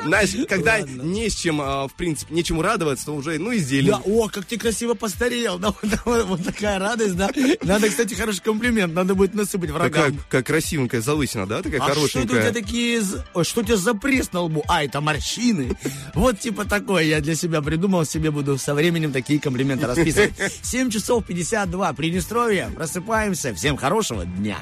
Знаешь, 0.04 0.30
когда 0.48 0.76
Ладно. 0.78 1.02
не 1.02 1.28
с 1.28 1.34
чем, 1.34 1.60
а, 1.60 1.88
в 1.88 1.92
принципе, 1.94 2.32
нечему 2.32 2.62
радоваться, 2.62 3.06
то 3.06 3.16
уже, 3.16 3.36
ну 3.38 3.50
и 3.50 3.58
зелень. 3.58 3.90
Да, 3.90 4.00
о, 4.04 4.28
как 4.28 4.44
ты 4.44 4.56
красиво 4.56 4.94
постарел. 4.94 5.58
Да, 5.58 5.74
вот, 5.82 5.98
вот- 6.04 6.24
вот 6.26 6.44
такая 6.44 6.78
радость, 6.78 7.16
да. 7.16 7.28
Надо, 7.62 7.88
кстати, 7.88 8.14
хороший 8.14 8.40
комплимент. 8.42 8.94
Надо 8.94 9.16
будет 9.16 9.34
насыпать 9.34 9.70
врагам. 9.70 10.16
какая 10.28 10.42
красивенькая 10.44 11.00
залысина, 11.00 11.46
да? 11.46 11.62
Такая 11.62 11.80
А 11.80 11.90
что 11.92 11.92
это 11.92 12.00
у 12.00 12.08
тебя 12.08 12.20
хорошенькая. 12.26 12.52
такие... 12.52 13.02
Ой, 13.34 13.44
что 13.44 13.60
у 13.60 13.64
тебя 13.64 13.76
за 13.76 13.94
пресс 13.94 14.32
на 14.32 14.42
лбу? 14.42 14.64
А, 14.68 14.84
это 14.84 15.00
морщины. 15.00 15.76
Вот 16.14 16.38
типа 16.38 16.64
такое 16.64 17.02
я 17.02 17.20
для 17.20 17.34
себя 17.34 17.60
придумал. 17.60 18.04
Себе 18.04 18.30
буду 18.30 18.56
со 18.56 18.74
временем 18.74 19.12
такие 19.12 19.40
комплименты 19.40 19.86
расписывать. 19.88 20.32
7 20.62 20.90
часов 20.90 21.26
52. 21.26 21.92
Приднестровье. 21.94 22.70
Просыпаемся. 22.74 23.52
Всем 23.52 23.76
хорошего 23.76 24.24
дня. 24.24 24.58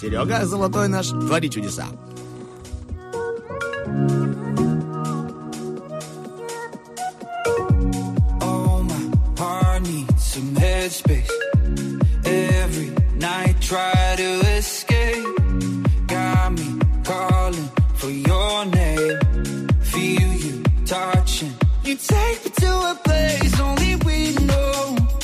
Серега, 0.00 0.46
золотой 0.46 0.88
наш, 0.88 1.08
твори 1.08 1.50
чудеса. 1.50 1.86
Oh, 8.40 8.82
take 22.08 22.44
me 22.44 22.50
to 22.62 22.70
a 22.92 22.94
place 23.04 23.60
only 23.60 23.96
we 24.06 24.34
know. 24.46 25.19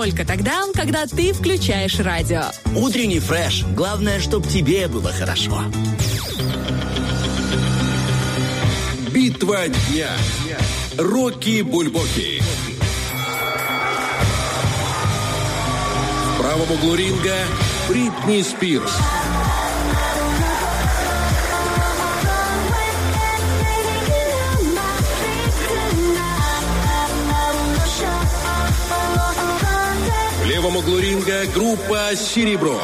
Только 0.00 0.24
тогда, 0.24 0.62
когда 0.72 1.06
ты 1.06 1.34
включаешь 1.34 2.00
радио. 2.00 2.44
Утренний 2.74 3.20
фреш. 3.20 3.66
Главное, 3.76 4.18
чтобы 4.18 4.48
тебе 4.48 4.88
было 4.88 5.12
хорошо. 5.12 5.62
Битва 9.12 9.68
дня. 9.68 10.08
Рокки 10.96 11.60
Бульбоки. 11.60 12.42
В 16.32 16.38
правом 16.38 16.70
углу 16.70 16.94
ринга 16.94 17.36
Бритни 17.86 18.40
Спирс. 18.40 18.92
В 18.92 19.19
углу 30.80 30.98
ринга 30.98 31.46
группа 31.54 32.16
«Серебро». 32.16 32.80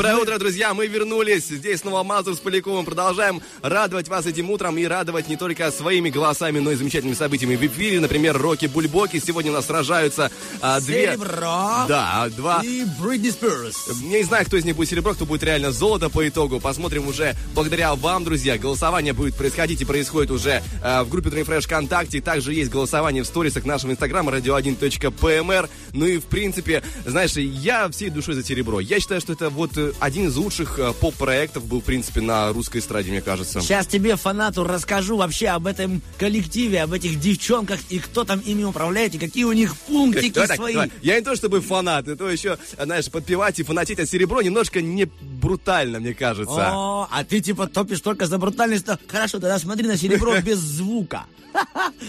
Доброе 0.00 0.16
утро, 0.16 0.38
друзья! 0.38 0.72
Мы 0.72 0.86
вернулись. 0.86 1.48
Здесь 1.48 1.80
снова 1.80 2.02
Мазур 2.02 2.34
с 2.34 2.38
Поляковым. 2.38 2.86
Продолжаем 2.86 3.42
радовать 3.60 4.08
вас 4.08 4.24
этим 4.24 4.48
утром 4.48 4.78
и 4.78 4.86
радовать 4.86 5.28
не 5.28 5.36
только 5.36 5.70
своими 5.70 6.08
голосами, 6.08 6.58
но 6.58 6.70
и 6.72 6.74
замечательными 6.74 7.14
событиями 7.14 7.54
в 7.54 7.66
эфире. 7.66 8.00
Например, 8.00 8.34
Рокки 8.34 8.64
Бульбоки. 8.64 9.18
Сегодня 9.18 9.50
у 9.50 9.54
нас 9.54 9.66
сражаются 9.66 10.30
а, 10.62 10.80
две... 10.80 11.08
Серебро. 11.08 11.84
Да, 11.86 12.30
два... 12.34 12.62
И 12.64 12.86
Бритни 12.98 13.28
Спирс. 13.28 13.90
Я 14.10 14.18
не 14.20 14.24
знаю, 14.24 14.46
кто 14.46 14.56
из 14.56 14.64
них 14.64 14.74
будет 14.74 14.88
серебро, 14.88 15.12
кто 15.12 15.26
будет 15.26 15.42
реально 15.42 15.70
золото 15.70 16.08
по 16.08 16.26
итогу. 16.26 16.60
Посмотрим 16.60 17.06
уже 17.06 17.36
благодаря 17.54 17.94
вам, 17.94 18.24
друзья. 18.24 18.56
Голосование 18.56 19.12
будет 19.12 19.34
происходить 19.34 19.82
и 19.82 19.84
происходит 19.84 20.30
уже 20.30 20.62
э, 20.82 21.02
в 21.02 21.10
группе 21.10 21.28
Трейфреш 21.28 21.66
ВКонтакте. 21.66 22.22
Также 22.22 22.54
есть 22.54 22.70
голосование 22.70 23.22
в 23.22 23.26
сторисах 23.26 23.66
нашего 23.66 23.90
инстаграма 23.90 24.32
radio1.pmr. 24.32 25.68
Ну 25.92 26.06
и, 26.06 26.16
в 26.16 26.24
принципе, 26.24 26.82
знаешь, 27.04 27.36
я 27.36 27.86
всей 27.90 28.08
душой 28.08 28.34
за 28.34 28.42
серебро. 28.42 28.80
Я 28.80 28.98
считаю, 28.98 29.20
что 29.20 29.34
это 29.34 29.50
вот 29.50 29.76
э, 29.76 29.89
один 29.98 30.28
из 30.28 30.36
лучших 30.36 30.78
э, 30.78 30.92
поп-проектов 30.92 31.64
был, 31.66 31.80
в 31.80 31.84
принципе, 31.84 32.20
на 32.20 32.52
русской 32.52 32.78
эстраде, 32.78 33.10
мне 33.10 33.20
кажется. 33.20 33.60
Сейчас 33.60 33.86
тебе, 33.86 34.16
фанату, 34.16 34.64
расскажу 34.64 35.16
вообще 35.16 35.48
об 35.48 35.66
этом 35.66 36.02
коллективе, 36.18 36.82
об 36.82 36.92
этих 36.92 37.18
девчонках 37.18 37.80
и 37.88 37.98
кто 37.98 38.24
там 38.24 38.40
ими 38.40 38.64
управляет, 38.64 39.14
и 39.14 39.18
какие 39.18 39.44
у 39.44 39.52
них 39.52 39.76
пунктики 39.76 40.34
Давай 40.34 40.56
свои. 40.56 40.72
давай. 40.74 40.92
Я 41.02 41.18
не 41.18 41.24
то 41.24 41.34
чтобы 41.34 41.60
фанат, 41.60 42.08
и 42.08 42.14
то 42.16 42.30
еще, 42.30 42.58
знаешь, 42.78 43.10
подпевать 43.10 43.58
и 43.58 43.62
фанатить 43.62 43.98
от 43.98 44.08
серебро 44.08 44.42
немножко 44.42 44.80
не 44.80 45.06
брутально, 45.20 46.00
мне 46.00 46.14
кажется. 46.14 46.70
О, 46.72 47.08
а 47.10 47.24
ты 47.24 47.40
типа 47.40 47.66
топишь 47.66 48.00
только 48.00 48.26
за 48.26 48.38
брутальность. 48.38 48.86
Хорошо, 49.08 49.40
тогда 49.40 49.58
смотри 49.58 49.86
на 49.86 49.96
серебро 49.96 50.38
без 50.44 50.58
звука. 50.58 51.24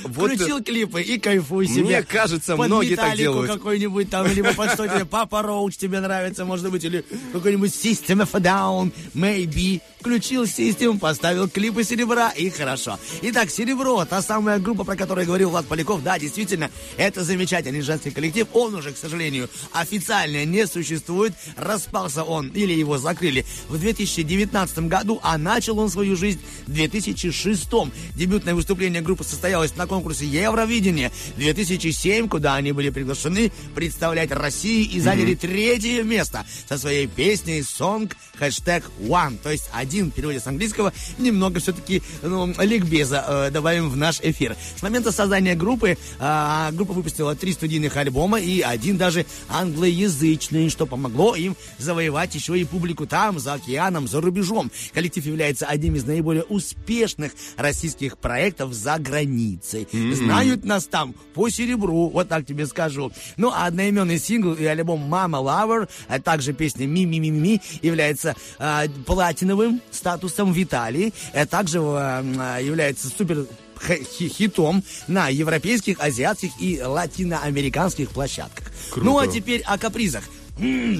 Вот, 0.03 0.31
Включил 0.33 0.63
клипы 0.63 1.01
и 1.01 1.19
кайфуй 1.19 1.67
себе. 1.67 1.83
Мне 1.83 2.03
кажется, 2.03 2.55
Под 2.55 2.67
многие 2.67 2.95
так 2.95 3.17
делают. 3.17 3.51
какой-нибудь 3.51 4.09
там, 4.09 4.27
либо 4.27 4.53
под 4.53 4.71
что 4.71 4.87
тебе, 4.87 5.05
Папа 5.05 5.41
Роуч 5.41 5.77
тебе 5.77 5.99
нравится, 5.99 6.45
может 6.45 6.69
быть, 6.71 6.83
или 6.83 7.03
какой-нибудь 7.33 7.70
System 7.71 8.21
of 8.21 8.35
a 8.35 8.39
Down, 8.39 8.91
maybe. 9.13 9.81
Включил 10.01 10.45
System, 10.45 10.97
поставил 10.97 11.47
клипы 11.47 11.83
серебра, 11.83 12.29
и 12.29 12.49
хорошо. 12.49 12.97
Итак, 13.21 13.51
серебро, 13.51 14.03
та 14.05 14.23
самая 14.23 14.57
группа, 14.57 14.83
про 14.83 14.95
которую 14.95 15.27
говорил 15.27 15.51
Влад 15.51 15.67
Поляков, 15.67 16.01
да, 16.01 16.17
действительно, 16.17 16.71
это 16.97 17.23
замечательный 17.23 17.81
женский 17.81 18.09
коллектив. 18.09 18.47
Он 18.53 18.73
уже, 18.73 18.93
к 18.93 18.97
сожалению, 18.97 19.47
официально 19.73 20.43
не 20.43 20.65
существует. 20.65 21.33
Распался 21.55 22.23
он, 22.23 22.47
или 22.47 22.73
его 22.73 22.97
закрыли 22.97 23.45
в 23.69 23.77
2019 23.77 24.79
году, 24.87 25.19
а 25.21 25.37
начал 25.37 25.77
он 25.77 25.87
свою 25.89 26.15
жизнь 26.15 26.39
в 26.65 26.73
2006. 26.73 27.69
Дебютное 28.15 28.55
выступление 28.55 29.03
группы 29.03 29.23
состоялось 29.23 29.75
на 29.75 29.85
конкурсе 29.85 30.25
Евровидения 30.25 31.11
2007, 31.37 32.27
куда 32.27 32.55
они 32.55 32.71
были 32.71 32.89
приглашены 32.89 33.51
представлять 33.75 34.31
Россию 34.31 34.89
и 34.89 34.99
заняли 34.99 35.35
третье 35.35 36.01
место 36.01 36.43
со 36.67 36.79
своей 36.79 37.05
песней 37.05 37.60
Song 37.61 38.11
Hashtag 38.39 38.83
One, 38.99 39.37
то 39.41 39.51
есть 39.51 39.69
один 39.73 40.11
в 40.11 40.13
переводе 40.13 40.39
с 40.39 40.47
английского, 40.47 40.93
немного 41.17 41.59
все-таки 41.59 42.01
ну, 42.21 42.53
ликбеза 42.59 43.23
э, 43.27 43.51
добавим 43.51 43.89
в 43.89 43.97
наш 43.97 44.19
эфир. 44.21 44.55
С 44.75 44.81
момента 44.81 45.11
создания 45.11 45.55
группы 45.55 45.97
э, 46.19 46.69
группа 46.71 46.93
выпустила 46.93 47.35
три 47.35 47.53
студийных 47.53 47.97
альбома 47.97 48.39
и 48.39 48.61
один 48.61 48.97
даже 48.97 49.25
англоязычный, 49.49 50.69
что 50.69 50.85
помогло 50.85 51.35
им 51.35 51.55
завоевать 51.77 52.35
еще 52.35 52.59
и 52.59 52.65
публику 52.65 53.05
там, 53.05 53.39
за 53.39 53.53
океаном, 53.53 54.07
за 54.07 54.21
рубежом. 54.21 54.71
Коллектив 54.93 55.25
является 55.25 55.65
одним 55.65 55.95
из 55.95 56.05
наиболее 56.05 56.43
успешных 56.43 57.33
российских 57.57 58.17
проектов 58.17 58.73
за 58.73 58.97
границей. 58.97 59.87
Знают 59.91 60.65
нас 60.65 60.85
там 60.85 61.13
по 61.33 61.49
серебру, 61.49 62.09
вот 62.09 62.29
так 62.29 62.45
тебе 62.45 62.65
скажу. 62.65 63.11
Ну, 63.37 63.51
а 63.51 63.65
одноименный 63.65 64.19
сингл 64.19 64.53
и 64.53 64.65
альбом 64.65 65.01
«Мама 65.01 65.39
Lover», 65.39 65.89
а 66.07 66.19
также 66.19 66.53
песня 66.53 66.87
«Ми-ми-ми-ми» 66.87 67.50
является 67.81 68.35
а, 68.59 68.85
платиновым 69.05 69.81
статусом 69.91 70.53
в 70.53 70.61
Италии, 70.61 71.13
а 71.33 71.45
также 71.45 71.79
а, 71.81 72.59
является 72.59 73.09
супер 73.09 73.47
хитом 74.19 74.83
на 75.07 75.29
европейских, 75.29 75.99
азиатских 75.99 76.51
и 76.59 76.81
латиноамериканских 76.81 78.11
площадках. 78.11 78.71
Ну 78.95 79.17
а 79.17 79.27
теперь 79.27 79.61
о 79.61 79.77
капризах. 79.77 80.23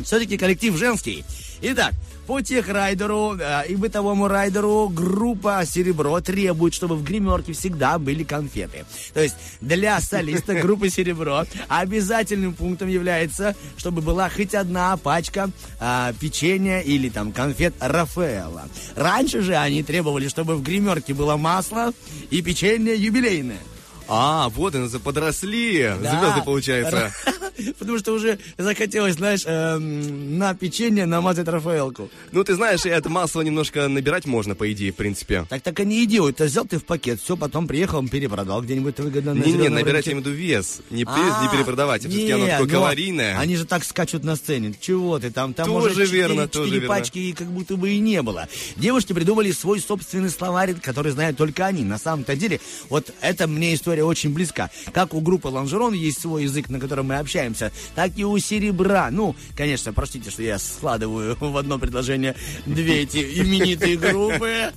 Все-таки 0.04 0.38
коллектив 0.38 0.76
женский. 0.76 1.24
Итак, 1.64 1.94
по 2.26 2.42
техрайдеру 2.42 3.36
э, 3.38 3.68
и 3.68 3.76
бытовому 3.76 4.28
райдеру 4.28 4.90
группа 4.90 5.64
«Серебро» 5.66 6.20
требует, 6.22 6.74
чтобы 6.74 6.96
в 6.96 7.04
гримерке 7.04 7.54
всегда 7.54 8.00
были 8.00 8.24
конфеты. 8.24 8.86
То 9.14 9.22
есть 9.22 9.36
для 9.60 10.00
солиста 10.00 10.56
группы 10.56 10.90
«Серебро» 10.90 11.46
обязательным 11.68 12.54
пунктом 12.54 12.88
является, 12.88 13.56
чтобы 13.78 14.02
была 14.02 14.30
хоть 14.30 14.56
одна 14.56 14.98
пачка 14.98 15.52
а, 15.80 16.14
печенья 16.20 16.80
или 16.80 17.10
там 17.10 17.32
конфет 17.32 17.76
Рафаэла. 17.80 18.64
Раньше 18.96 19.42
же 19.42 19.56
они 19.56 19.84
требовали, 19.84 20.28
чтобы 20.28 20.56
в 20.56 20.64
гримерке 20.64 21.14
было 21.14 21.38
масло 21.38 21.94
и 22.32 22.42
печенье 22.42 22.96
юбилейное. 22.96 23.60
А, 24.08 24.50
вот 24.50 24.76
они 24.76 24.90
подросли. 25.00 25.84
Да. 26.02 26.20
Звезды, 26.20 26.42
получается. 26.46 27.14
Потому 27.80 28.00
что 28.00 28.14
уже 28.14 28.40
захотелось, 28.58 29.16
знаешь, 29.16 29.44
эм, 29.46 30.38
на 30.38 30.54
печенье 30.56 31.06
намазать 31.06 31.48
Рафаэлку. 31.48 32.10
Ну, 32.32 32.44
ты 32.44 32.56
знаешь, 32.56 32.86
это 32.86 33.10
масло 33.10 33.42
немножко 33.42 33.88
набирать 33.88 34.26
можно, 34.26 34.56
по 34.56 34.72
идее, 34.72 34.92
в 34.92 34.96
принципе. 34.96 35.46
Так 35.50 35.62
так 35.62 35.80
они 35.80 36.04
и 36.04 36.06
делают. 36.06 36.40
Есть 36.40 36.52
взял 36.52 36.66
ты 36.66 36.80
в 36.80 36.86
пакет, 36.86 37.22
все, 37.22 37.38
потом 37.38 37.68
приехал, 37.68 38.06
перепродал 38.08 38.62
где-нибудь 38.62 39.00
выгодно. 39.00 39.32
Не-не, 39.32 39.52
зеленом 39.52 39.74
набирать, 39.76 40.06
я 40.08 40.14
имею 40.14 40.24
в 40.24 40.28
виду 40.28 40.38
вес. 40.38 40.80
Не, 40.90 41.06
А, 41.08 41.44
не 41.44 41.50
перепродавать. 41.50 42.02
Все-таки 42.02 42.32
оно 42.32 42.46
не, 42.46 42.52
такое 42.52 42.68
но 42.68 42.74
калорийное. 42.74 43.38
Они 43.40 43.56
же 43.56 43.66
так 43.66 43.84
скачут 43.84 44.24
на 44.24 44.36
сцене. 44.36 44.74
Чего 44.80 45.20
ты 45.20 45.30
там? 45.32 45.54
Там 45.54 45.68
Тоже 45.68 46.06
верно, 46.06 46.48
тоже 46.48 46.72
верно. 46.74 46.88
пачки 46.88 47.20
и 47.20 47.34
как 47.34 47.48
будто 47.48 47.76
бы 47.78 47.92
и 47.92 48.00
не 48.00 48.22
было. 48.22 48.48
Девушки 48.76 49.14
придумали 49.14 49.52
свой 49.52 49.80
собственный 49.80 50.30
словарь, 50.30 50.74
который 50.76 51.12
знают 51.12 51.38
только 51.38 51.66
они. 51.66 51.84
На 51.84 51.98
самом-то 51.98 52.36
деле, 52.36 52.60
вот 52.90 53.12
эта 53.22 53.48
мне 53.48 53.76
история 53.76 54.01
очень 54.04 54.34
близка. 54.34 54.70
Как 54.94 55.14
у 55.14 55.22
группы 55.22 55.48
Лонжерон 55.48 55.94
есть 55.94 56.22
свой 56.22 56.44
язык, 56.44 56.70
на 56.70 56.80
котором 56.80 57.08
мы 57.08 57.18
общаемся, 57.18 57.72
так 57.96 58.12
и 58.18 58.24
у 58.24 58.38
Серебра. 58.38 59.10
Ну, 59.12 59.36
конечно, 59.56 59.94
простите, 59.94 60.30
что 60.30 60.44
я 60.44 60.60
складываю 60.60 61.38
в 61.40 61.58
одно 61.58 61.80
предложение 61.80 62.36
две 62.66 63.02
эти 63.02 63.18
именитые 63.18 63.98
группы. 63.98 64.72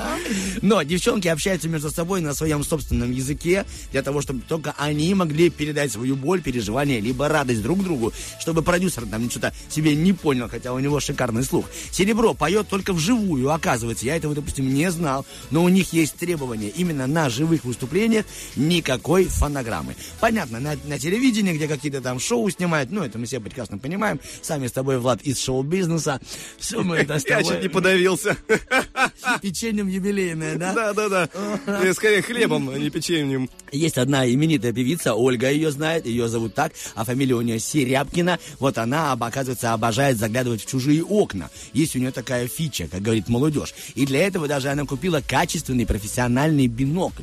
Но 0.62 0.82
девчонки 0.82 1.28
общаются 1.28 1.68
между 1.68 1.90
собой 1.90 2.20
на 2.20 2.34
своем 2.34 2.64
собственном 2.64 3.12
языке, 3.12 3.64
для 3.92 4.02
того, 4.02 4.20
чтобы 4.20 4.40
только 4.40 4.74
они 4.78 5.14
могли 5.14 5.50
передать 5.50 5.92
свою 5.92 6.16
боль, 6.16 6.40
переживания, 6.40 7.00
либо 7.00 7.28
радость 7.28 7.62
друг 7.62 7.82
другу, 7.82 8.12
чтобы 8.40 8.62
продюсер 8.62 9.06
там 9.06 9.30
что-то 9.30 9.52
себе 9.68 9.94
не 9.94 10.12
понял, 10.12 10.48
хотя 10.48 10.72
у 10.72 10.78
него 10.78 11.00
шикарный 11.00 11.44
слух. 11.44 11.66
Серебро 11.90 12.34
поет 12.34 12.68
только 12.68 12.92
вживую, 12.92 13.50
оказывается. 13.50 14.06
Я 14.06 14.16
этого, 14.16 14.34
допустим, 14.34 14.72
не 14.72 14.90
знал. 14.90 15.26
Но 15.50 15.62
у 15.62 15.68
них 15.68 15.92
есть 15.92 16.16
требования. 16.16 16.68
Именно 16.68 17.06
на 17.06 17.30
живых 17.30 17.64
выступлениях 17.64 18.24
никакой 18.56 19.24
фонограммы. 19.24 19.94
Понятно, 20.20 20.60
на, 20.60 20.76
на 20.84 20.98
телевидении, 20.98 21.52
где 21.52 21.68
какие-то 21.68 22.00
там 22.00 22.18
шоу 22.20 22.48
снимают, 22.50 22.90
ну, 22.90 23.02
это 23.02 23.18
мы 23.18 23.26
все 23.26 23.40
прекрасно 23.40 23.78
понимаем. 23.78 24.20
Сами 24.42 24.66
с 24.66 24.72
тобой, 24.72 24.98
Влад, 24.98 25.22
из 25.22 25.38
шоу-бизнеса. 25.40 26.20
Все 26.58 26.82
мы 26.82 26.96
это 26.96 27.18
с 27.18 27.26
Я 27.26 27.38
тобой- 27.38 27.54
чуть 27.54 27.62
не 27.62 27.68
подавился. 27.68 28.36
Печеньем 29.42 29.88
юбилейное, 29.88 30.56
да? 30.56 30.72
Да-да-да. 30.72 31.28
Э, 31.66 31.92
Скорее 31.94 32.22
хлебом, 32.22 32.70
а 32.70 32.78
не 32.78 32.90
печеньем. 32.90 33.48
Есть 33.72 33.98
одна 33.98 34.28
именитая 34.30 34.72
певица, 34.72 35.14
Ольга 35.14 35.50
ее 35.50 35.70
знает, 35.70 36.06
ее 36.06 36.28
зовут 36.28 36.54
так, 36.54 36.72
а 36.94 37.04
фамилия 37.04 37.34
у 37.34 37.40
нее 37.42 37.58
Серябкина. 37.58 38.38
Вот 38.58 38.78
она, 38.78 39.12
оказывается, 39.12 39.72
обожает 39.72 40.18
заглядывать 40.18 40.62
в 40.62 40.66
чужие 40.68 41.02
окна. 41.02 41.50
Есть 41.72 41.96
у 41.96 41.98
нее 41.98 42.10
такая 42.12 42.48
фича, 42.48 42.88
как 42.90 43.02
говорит 43.02 43.28
молодежь. 43.28 43.74
И 43.94 44.06
для 44.06 44.26
этого 44.26 44.46
даже 44.48 44.68
она 44.68 44.84
купила 44.84 45.20
качественный 45.26 45.86
профессиональный 45.86 46.66
бинокль. 46.66 47.22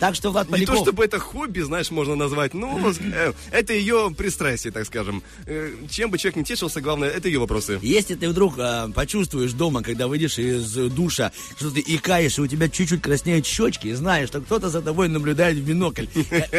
Так 0.00 0.14
что, 0.14 0.30
Влад 0.30 0.46
Не 0.48 0.52
Поляков... 0.52 0.76
то 0.76 0.82
чтобы 0.84 1.04
это 1.04 1.18
хобби, 1.18 1.60
знаешь, 1.60 1.90
можно 1.90 2.14
назвать, 2.14 2.54
ну, 2.54 2.92
э, 3.12 3.32
это 3.50 3.72
ее 3.72 4.14
пристрастие, 4.16 4.72
так 4.72 4.86
скажем. 4.86 5.22
Э, 5.46 5.72
Чем 5.90 6.10
бы 6.10 6.18
человек 6.18 6.36
не 6.36 6.44
тешился, 6.44 6.80
главное, 6.80 7.08
это 7.08 7.28
ее 7.28 7.40
вопросы. 7.40 7.78
Если 7.82 8.14
ты 8.14 8.28
вдруг 8.28 8.54
э, 8.58 8.88
почувствуешь 8.94 9.52
дома, 9.52 9.82
когда 9.82 10.06
выйдешь 10.06 10.38
из 10.38 10.72
душа, 10.92 11.32
что 11.56 11.70
ты 11.70 11.82
икаешь, 11.84 12.38
и 12.38 12.42
у 12.42 12.46
тебя 12.46 12.68
чуть-чуть 12.68 13.02
краснеют 13.02 13.44
щечки, 13.46 13.88
и 13.88 13.92
знаешь, 13.94 14.28
что 14.28 14.40
кто-то 14.40 14.68
за 14.70 14.82
тобой 14.82 15.08
наблюдает 15.08 15.56
в 15.56 15.62
бинокль, 15.62 16.06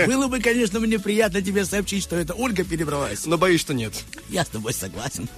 было 0.07 0.27
бы, 0.27 0.39
конечно, 0.39 0.79
мне 0.79 0.99
приятно 0.99 1.41
тебе 1.41 1.63
сообщить, 1.65 2.03
что 2.03 2.17
это 2.17 2.33
Ольга 2.33 2.63
перебралась. 2.63 3.25
Но 3.25 3.37
боюсь, 3.37 3.61
что 3.61 3.73
нет. 3.73 3.93
Я 4.29 4.43
с 4.43 4.49
тобой 4.49 4.73
согласен. 4.73 5.27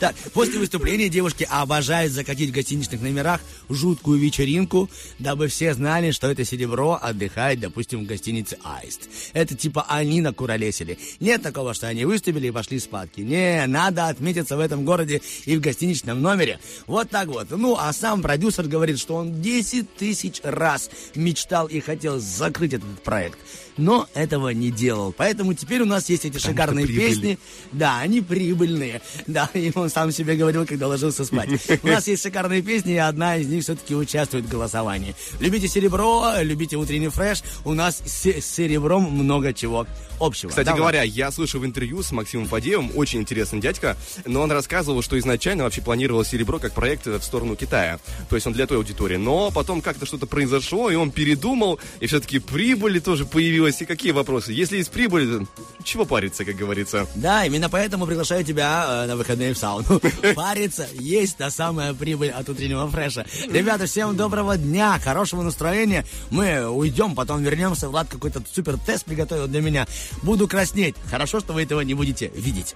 Так, 0.00 0.16
после 0.32 0.58
выступления 0.58 1.08
девушки 1.08 1.46
обожают 1.48 2.12
закатить 2.12 2.50
в 2.50 2.52
гостиничных 2.52 3.00
номерах 3.00 3.40
жуткую 3.68 4.18
вечеринку, 4.18 4.90
дабы 5.18 5.48
все 5.48 5.74
знали, 5.74 6.10
что 6.10 6.28
это 6.28 6.44
серебро 6.44 6.98
отдыхает, 7.02 7.60
допустим, 7.60 8.04
в 8.04 8.06
гостинице 8.06 8.58
Аист. 8.64 9.08
Это 9.32 9.54
типа 9.54 9.86
они 9.88 10.20
накуролесили. 10.20 10.98
Нет 11.20 11.42
такого, 11.42 11.74
что 11.74 11.88
они 11.88 12.04
выступили 12.04 12.48
и 12.48 12.50
пошли 12.50 12.78
спадки. 12.78 13.20
Не, 13.20 13.66
надо 13.66 14.08
отметиться 14.08 14.56
в 14.56 14.60
этом 14.60 14.84
городе 14.84 15.20
и 15.44 15.56
в 15.56 15.60
гостиничном 15.60 16.20
номере. 16.20 16.58
Вот 16.86 17.10
так 17.10 17.28
вот. 17.28 17.50
Ну, 17.50 17.76
а 17.78 17.92
сам 17.92 18.22
продюсер 18.22 18.66
говорит, 18.66 18.98
что 18.98 19.16
он 19.16 19.40
10 19.42 19.94
тысяч 19.94 20.40
раз 20.42 20.90
мечтал 21.14 21.66
и 21.66 21.80
хотел 21.80 22.18
закрыть 22.18 22.74
этот 22.74 23.02
проект. 23.02 23.38
Но 23.76 24.06
этого 24.14 24.50
не 24.50 24.70
делал. 24.70 25.12
Поэтому 25.16 25.54
теперь 25.54 25.82
у 25.82 25.86
нас 25.86 26.08
есть 26.08 26.24
эти 26.24 26.38
шикарные 26.38 26.86
прибыль. 26.86 27.06
песни. 27.06 27.38
Да, 27.72 28.00
они 28.00 28.20
прибыльные. 28.20 29.00
Да, 29.26 29.48
и 29.54 29.72
он 29.74 29.88
сам 29.88 30.12
себе 30.12 30.36
говорил, 30.36 30.66
когда 30.66 30.88
ложился 30.88 31.24
спать. 31.24 31.48
У 31.82 31.86
нас 31.86 32.06
есть 32.06 32.22
шикарные 32.22 32.62
песни, 32.62 32.94
и 32.94 32.98
одна 32.98 33.36
из 33.36 33.46
них 33.46 33.62
все-таки 33.62 33.94
участвует 33.94 34.44
в 34.44 34.48
голосовании. 34.50 35.14
Любите 35.40 35.68
серебро, 35.68 36.34
любите 36.42 36.76
утренний 36.92 37.08
фреш. 37.08 37.42
У 37.64 37.72
нас 37.72 38.02
с, 38.04 38.42
серебром 38.42 39.04
много 39.04 39.54
чего 39.54 39.86
общего. 40.20 40.50
Кстати 40.50 40.66
Да, 40.66 40.74
говоря, 40.74 41.02
я 41.02 41.30
слышал 41.30 41.60
в 41.60 41.64
интервью 41.64 42.02
с 42.02 42.12
Максимом 42.12 42.46
Фадеевым, 42.46 42.90
очень 42.94 43.20
интересный 43.20 43.60
дядька, 43.60 43.96
но 44.26 44.42
он 44.42 44.52
рассказывал, 44.52 45.02
что 45.02 45.18
изначально 45.18 45.64
вообще 45.64 45.80
планировал 45.80 46.24
серебро 46.24 46.58
как 46.58 46.72
проект 46.74 47.06
в 47.06 47.22
сторону 47.22 47.56
Китая. 47.56 47.98
То 48.28 48.36
есть 48.36 48.46
он 48.46 48.52
для 48.52 48.66
той 48.66 48.76
аудитории. 48.76 49.16
Но 49.16 49.50
потом 49.50 49.80
как-то 49.80 50.06
что-то 50.06 50.26
произошло, 50.26 50.90
и 50.90 50.94
он 50.94 51.10
передумал, 51.10 51.80
и 52.00 52.06
все-таки 52.06 52.38
прибыль 52.38 53.00
тоже 53.00 53.24
появилась. 53.24 53.80
И 53.80 53.84
какие 53.84 54.12
вопросы? 54.12 54.52
Если 54.52 54.76
есть 54.76 54.90
прибыль, 54.90 55.46
чего 55.82 56.04
париться, 56.04 56.44
как 56.44 56.56
говорится? 56.56 57.06
Да, 57.14 57.46
именно 57.46 57.70
поэтому 57.70 58.06
приглашаю 58.06 58.44
тебя 58.44 59.04
э, 59.04 59.06
на 59.06 59.16
выходные 59.16 59.54
в 59.54 59.58
сауну. 59.58 60.00
Париться, 60.34 60.86
есть 60.92 61.38
та 61.38 61.50
самая 61.50 61.94
прибыль 61.94 62.30
от 62.30 62.48
утреннего 62.48 62.88
фреша. 62.88 63.24
Ребята, 63.50 63.86
всем 63.86 64.16
доброго 64.16 64.56
дня, 64.56 65.00
хорошего 65.02 65.42
настроения. 65.42 66.04
Мы 66.30 66.68
уйдем, 66.82 67.14
потом 67.14 67.42
вернемся. 67.42 67.88
Влад 67.88 68.08
какой-то 68.08 68.42
супер 68.52 68.78
тест 68.78 69.04
приготовил 69.04 69.48
для 69.48 69.60
меня. 69.60 69.86
Буду 70.22 70.46
краснеть. 70.48 70.96
Хорошо, 71.10 71.40
что 71.40 71.52
вы 71.52 71.62
этого 71.62 71.80
не 71.80 71.94
будете 71.94 72.30
видеть. 72.34 72.74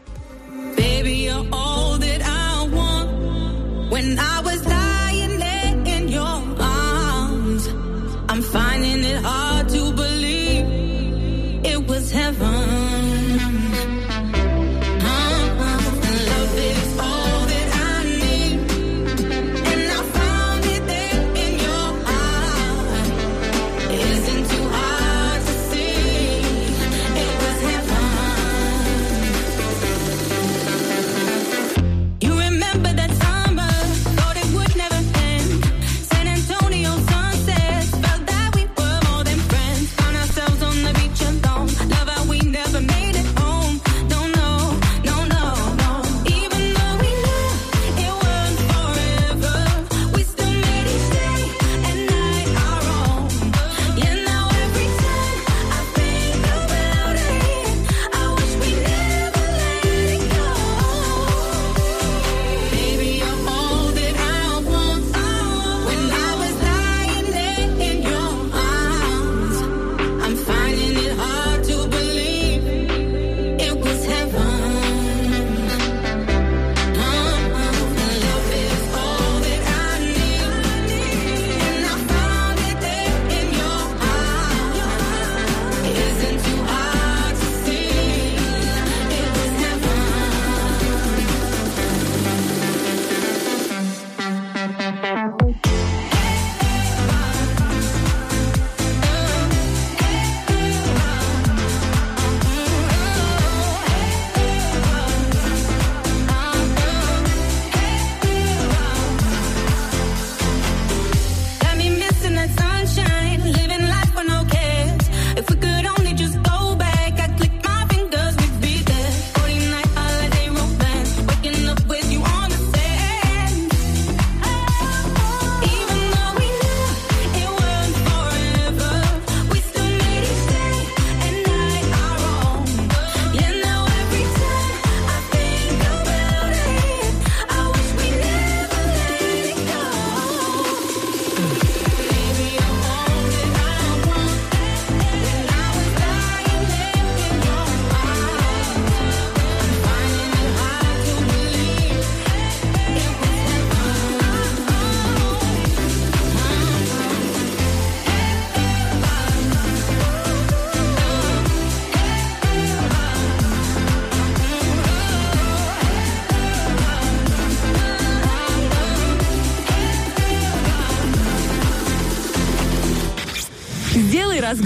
Baby, 0.76 1.26
you're 1.26 1.48
all 1.52 1.98
that 1.98 2.22
I 2.22 2.68
want. 2.68 3.90
When 3.90 4.18
I 4.18 4.40
was 4.42 4.60
lying 4.66 5.40
in 5.86 6.08
your 6.08 6.38
arms, 6.60 7.68
I'm 8.28 8.42
finding 8.42 9.04
it 9.04 9.22
hard 9.22 9.45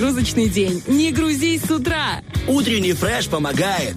разгрузочный 0.00 0.48
день. 0.48 0.82
Не 0.86 1.12
грузись 1.12 1.62
с 1.62 1.70
утра. 1.70 2.22
Утренний 2.48 2.94
фреш 2.94 3.28
помогает. 3.28 3.96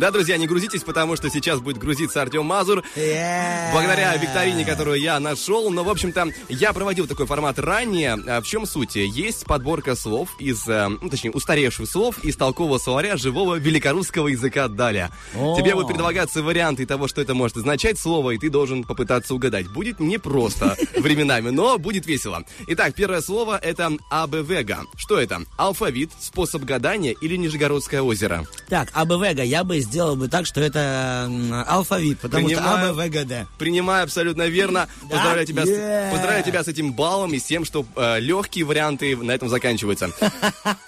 Да, 0.00 0.10
друзья, 0.10 0.38
не 0.38 0.46
грузитесь, 0.46 0.82
потому 0.82 1.14
что 1.14 1.28
сейчас 1.28 1.60
будет 1.60 1.76
грузиться 1.76 2.22
Артем 2.22 2.46
Мазур. 2.46 2.82
Э. 2.96 3.70
Благодаря 3.70 4.16
викторине, 4.16 4.64
которую 4.64 4.98
я 4.98 5.20
нашел. 5.20 5.68
Но, 5.68 5.84
в 5.84 5.90
общем-то, 5.90 6.28
я 6.48 6.72
проводил 6.72 7.06
такой 7.06 7.26
формат 7.26 7.58
ранее. 7.58 8.14
А 8.26 8.40
В 8.40 8.46
чем 8.46 8.64
суть? 8.64 8.96
Есть 8.96 9.44
подборка 9.44 9.94
слов 9.94 10.30
из, 10.38 10.66
э, 10.66 10.88
ну, 10.88 11.10
точнее, 11.10 11.32
устаревших 11.32 11.86
слов 11.86 12.24
из 12.24 12.34
толкового 12.36 12.78
словаря 12.78 13.18
живого 13.18 13.56
великорусского 13.56 14.28
языка 14.28 14.68
далее. 14.68 15.10
О. 15.34 15.54
Тебе 15.60 15.74
будут 15.74 15.88
предлагаться 15.88 16.42
варианты 16.42 16.86
того, 16.86 17.06
что 17.06 17.20
это 17.20 17.34
может 17.34 17.58
означать 17.58 17.98
слово, 17.98 18.30
и 18.30 18.38
ты 18.38 18.48
должен 18.48 18.84
попытаться 18.84 19.34
угадать. 19.34 19.68
Будет 19.68 20.00
непросто 20.00 20.78
временами, 20.96 21.50
но 21.50 21.76
будет 21.76 22.06
весело. 22.06 22.42
Итак, 22.68 22.94
первое 22.94 23.20
слово 23.20 23.58
это 23.58 23.92
АБВГа. 24.08 24.78
Что 24.96 25.20
это? 25.20 25.42
Алфавит, 25.58 26.10
способ 26.18 26.64
гадания 26.64 27.14
или 27.20 27.36
Нижегородское 27.36 28.00
озеро? 28.00 28.46
Так, 28.70 28.88
АБВГ, 28.94 29.40
я 29.44 29.62
бы 29.62 29.89
сделал 29.90 30.14
бы 30.14 30.28
так, 30.28 30.46
что 30.46 30.60
это 30.60 31.28
алфавит, 31.66 32.20
потому 32.20 32.46
Принимаю. 32.46 32.94
что 32.94 33.02
АБВГД. 33.02 33.48
Принимаю 33.58 34.04
абсолютно 34.04 34.46
верно. 34.46 34.88
Да? 35.02 35.08
Поздравляю 35.16 35.46
тебя, 35.46 35.66
с, 35.66 35.68
Yeah. 35.68 36.10
поздравляю 36.12 36.44
тебя 36.44 36.62
с 36.64 36.68
этим 36.68 36.92
баллом 36.92 37.34
и 37.34 37.40
с 37.40 37.42
тем, 37.44 37.64
что 37.64 37.84
э, 37.96 38.20
легкие 38.20 38.64
варианты 38.64 39.16
на 39.16 39.32
этом 39.32 39.48
заканчиваются. 39.48 40.10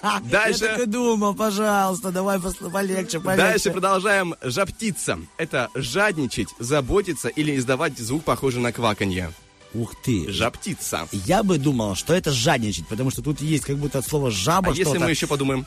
Я 0.03 0.21
Дальше. 0.23 0.59
так 0.59 0.79
и 0.79 0.85
думал, 0.85 1.35
пожалуйста, 1.35 2.11
давай 2.11 2.39
полегче, 2.39 3.19
полегче. 3.19 3.43
Дальше 3.43 3.71
продолжаем. 3.71 4.35
Жаптица. 4.41 5.19
Это 5.37 5.69
жадничать, 5.75 6.47
заботиться 6.59 7.27
или 7.27 7.55
издавать 7.57 7.97
звук, 7.99 8.23
похожий 8.23 8.61
на 8.61 8.71
кваканье. 8.71 9.31
Ух 9.73 9.93
ты. 10.03 10.31
Жаптица. 10.31 11.07
Я 11.11 11.41
бы 11.43 11.57
думал, 11.57 11.95
что 11.95 12.13
это 12.13 12.31
жадничать, 12.31 12.87
потому 12.87 13.09
что 13.09 13.21
тут 13.23 13.41
есть 13.41 13.65
как 13.65 13.77
будто 13.77 13.97
от 13.99 14.05
слова 14.07 14.29
жаба 14.31 14.67
А 14.67 14.69
если 14.71 14.83
что-то. 14.83 14.99
мы 14.99 15.09
еще 15.09 15.25
подумаем? 15.27 15.65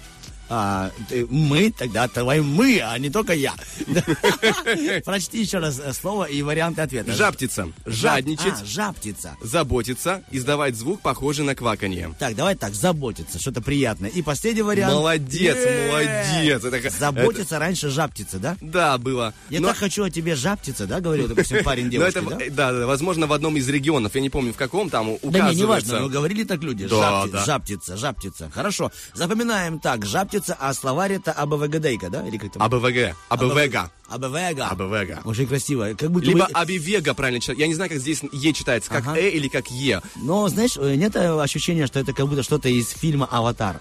А, 0.48 0.90
ты- 1.08 1.26
мы, 1.28 1.72
тогда 1.76 2.08
давай 2.08 2.40
мы, 2.40 2.80
а 2.80 2.96
не 2.98 3.10
только 3.10 3.32
я. 3.34 3.54
Прочти 5.04 5.40
еще 5.40 5.58
раз 5.58 5.80
э, 5.82 5.92
слово 5.92 6.24
и 6.24 6.42
варианты 6.42 6.82
ответа. 6.82 7.12
Жаптица. 7.12 7.68
Жадничать, 7.84 8.62
А, 8.62 8.64
жаптица. 8.64 9.36
заботиться, 9.40 10.22
издавать 10.30 10.76
звук, 10.76 11.00
похожий 11.00 11.44
на 11.44 11.54
кваканье. 11.54 12.14
Так, 12.18 12.34
давай 12.36 12.54
так, 12.54 12.74
заботиться, 12.74 13.38
что-то 13.40 13.60
приятное. 13.60 14.10
И 14.10 14.22
последний 14.22 14.62
вариант. 14.62 14.94
Молодец, 14.94 15.56
молодец. 15.88 16.64
Это 16.64 16.90
Заботиться 16.90 17.58
раньше 17.58 17.90
жаптица, 17.90 18.38
да? 18.38 18.56
Да, 18.60 18.98
было. 18.98 19.34
Я 19.50 19.60
Но- 19.60 19.68
так 19.68 19.78
хочу 19.78 20.04
о 20.04 20.10
тебе 20.10 20.34
жаптица, 20.34 20.86
да, 20.86 21.00
говорил, 21.00 21.28
допустим, 21.28 21.64
парень 21.64 21.84
Но 21.86 21.90
девушке, 21.90 22.20
это, 22.20 22.30
да? 22.30 22.44
э, 22.44 22.50
да, 22.50 22.72
да, 22.72 22.86
возможно, 22.86 23.26
в 23.26 23.32
одном 23.32 23.56
из 23.56 23.68
регионов, 23.68 24.14
я 24.14 24.20
не 24.20 24.30
помню 24.30 24.52
в 24.52 24.56
каком, 24.56 24.90
там 24.90 25.06
Да 25.06 25.12
указывается. 25.22 25.54
не, 25.54 25.60
неважно, 25.62 26.00
но 26.00 26.08
говорили 26.08 26.44
так 26.44 26.62
люди. 26.62 26.86
Да, 26.86 26.96
Жапти- 27.24 27.30
да. 27.32 27.44
Жаптица, 27.44 27.96
жаптица. 27.96 28.50
Хорошо. 28.54 28.92
Запоминаем 29.14 29.78
так. 29.80 30.04
Жаптица, 30.06 30.35
а 30.58 30.72
словарь 30.74 31.14
это 31.14 31.32
АБВГДейка, 31.32 32.10
да? 32.10 32.26
Или 32.26 32.36
как 32.38 32.52
там? 32.52 32.62
АБВГ. 32.62 33.16
АБВГ. 33.28 33.90
АБВГ. 34.08 34.60
АБВГ. 34.70 35.26
Очень 35.26 35.46
красиво. 35.46 35.94
Как 35.98 36.10
будто 36.10 36.26
Либо 36.26 36.46
бы- 36.46 36.52
Абивега, 36.52 37.14
правильно 37.14 37.40
читать. 37.40 37.58
Я 37.58 37.66
не 37.66 37.74
знаю, 37.74 37.90
как 37.90 37.98
здесь 38.00 38.22
Е 38.32 38.52
читается, 38.52 38.90
как 38.90 39.06
Ага. 39.06 39.18
Э 39.18 39.28
или 39.30 39.48
как 39.48 39.70
Е. 39.70 40.00
Но, 40.16 40.48
знаешь, 40.48 40.76
э, 40.76 40.94
нет 40.94 41.16
э, 41.16 41.40
ощущения, 41.40 41.86
что 41.86 41.98
это 42.00 42.12
как 42.12 42.26
будто 42.28 42.42
что-то 42.42 42.68
из 42.68 42.88
фильма 42.90 43.26
«Аватар». 43.30 43.80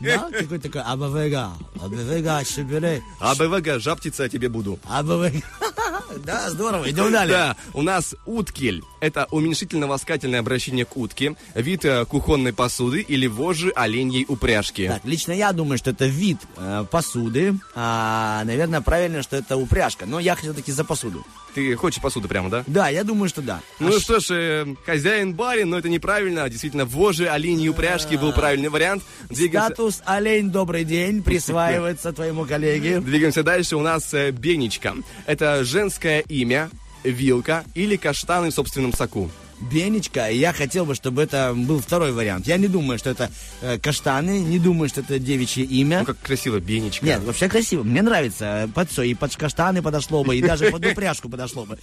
Да? 0.00 0.28
Какой 0.32 0.58
такой 0.58 0.82
АБВГ. 0.82 1.52
АБВГ, 1.80 2.46
шиберей. 2.46 3.02
АБВГ, 3.20 3.80
жаптица 3.80 4.24
я 4.24 4.28
тебе 4.28 4.48
буду. 4.48 4.78
АБВГ. 4.84 5.32
Да, 6.24 6.48
здорово. 6.50 6.90
Идем 6.90 7.12
далее. 7.12 7.36
Да, 7.36 7.56
у 7.74 7.82
нас 7.82 8.14
уткель. 8.24 8.82
Это 9.00 9.26
уменьшительно-ласкательное 9.30 10.40
обращение 10.40 10.84
к 10.84 10.96
утке, 10.96 11.36
вид 11.54 11.84
э, 11.84 12.04
кухонной 12.06 12.52
посуды 12.52 13.00
или 13.02 13.26
вожжи 13.26 13.70
оленьей 13.74 14.24
упряжки. 14.26 14.88
Так, 14.88 15.04
лично 15.04 15.32
я 15.32 15.52
думаю, 15.52 15.76
что 15.78 15.90
это 15.90 16.06
вид 16.06 16.38
э, 16.56 16.84
посуды. 16.90 17.54
А, 17.74 18.42
наверное, 18.44 18.80
правильно, 18.80 19.22
что 19.28 19.36
это 19.36 19.56
упряжка. 19.56 20.06
Но 20.06 20.18
я 20.18 20.34
все-таки 20.34 20.72
за 20.72 20.84
посуду. 20.84 21.24
Ты 21.54 21.76
хочешь 21.76 22.00
посуду 22.00 22.28
прямо, 22.28 22.48
да? 22.48 22.64
Да, 22.66 22.88
я 22.88 23.04
думаю, 23.04 23.28
что 23.28 23.42
да. 23.42 23.60
Ну 23.78 23.94
А 23.94 24.00
что 24.00 24.20
ж, 24.20 24.30
э, 24.30 24.74
хозяин 24.86 25.34
барин, 25.34 25.68
но 25.70 25.78
это 25.78 25.88
неправильно. 25.88 26.48
Действительно, 26.48 26.86
вожжи 26.86 27.28
оленьей 27.28 27.68
упряжки 27.68 28.16
был 28.16 28.32
правильный 28.32 28.70
вариант. 28.70 29.02
Двигаемся, 29.28 29.74
Статус 29.74 30.02
олень 30.06 30.50
добрый 30.50 30.84
день 30.84 31.22
присваивается 31.22 32.12
твоему 32.12 32.46
коллеге. 32.46 33.00
двигаемся 33.00 33.42
дальше. 33.42 33.76
У 33.76 33.82
нас 33.82 34.14
э, 34.14 34.30
Бенечка. 34.30 34.94
Это 35.26 35.62
женское 35.62 36.20
имя, 36.20 36.70
вилка 37.04 37.64
или 37.74 37.96
каштаны 37.96 38.50
в 38.50 38.54
собственном 38.54 38.94
соку. 38.94 39.30
Бенечка, 39.60 40.28
и 40.30 40.38
я 40.38 40.52
хотел 40.52 40.84
бы, 40.86 40.94
чтобы 40.94 41.22
это 41.22 41.52
был 41.56 41.80
второй 41.80 42.12
вариант. 42.12 42.46
Я 42.46 42.56
не 42.56 42.68
думаю, 42.68 42.98
что 42.98 43.10
это 43.10 43.30
э, 43.60 43.78
каштаны, 43.78 44.40
не 44.40 44.58
думаю, 44.58 44.88
что 44.88 45.00
это 45.00 45.18
девичье 45.18 45.64
имя. 45.64 46.00
Ну, 46.00 46.06
как 46.06 46.20
красиво, 46.20 46.58
Бенечка. 46.60 47.04
Нет, 47.04 47.22
вообще 47.22 47.48
красиво. 47.48 47.82
Мне 47.82 48.02
нравится. 48.02 48.70
Под 48.74 48.90
все. 48.90 49.02
И 49.02 49.14
под 49.14 49.34
каштаны 49.36 49.82
подошло 49.82 50.24
бы, 50.24 50.36
и 50.36 50.42
даже 50.42 50.70
под 50.70 50.84
упряжку 50.92 51.28
подошло 51.28 51.64
бы. 51.64 51.78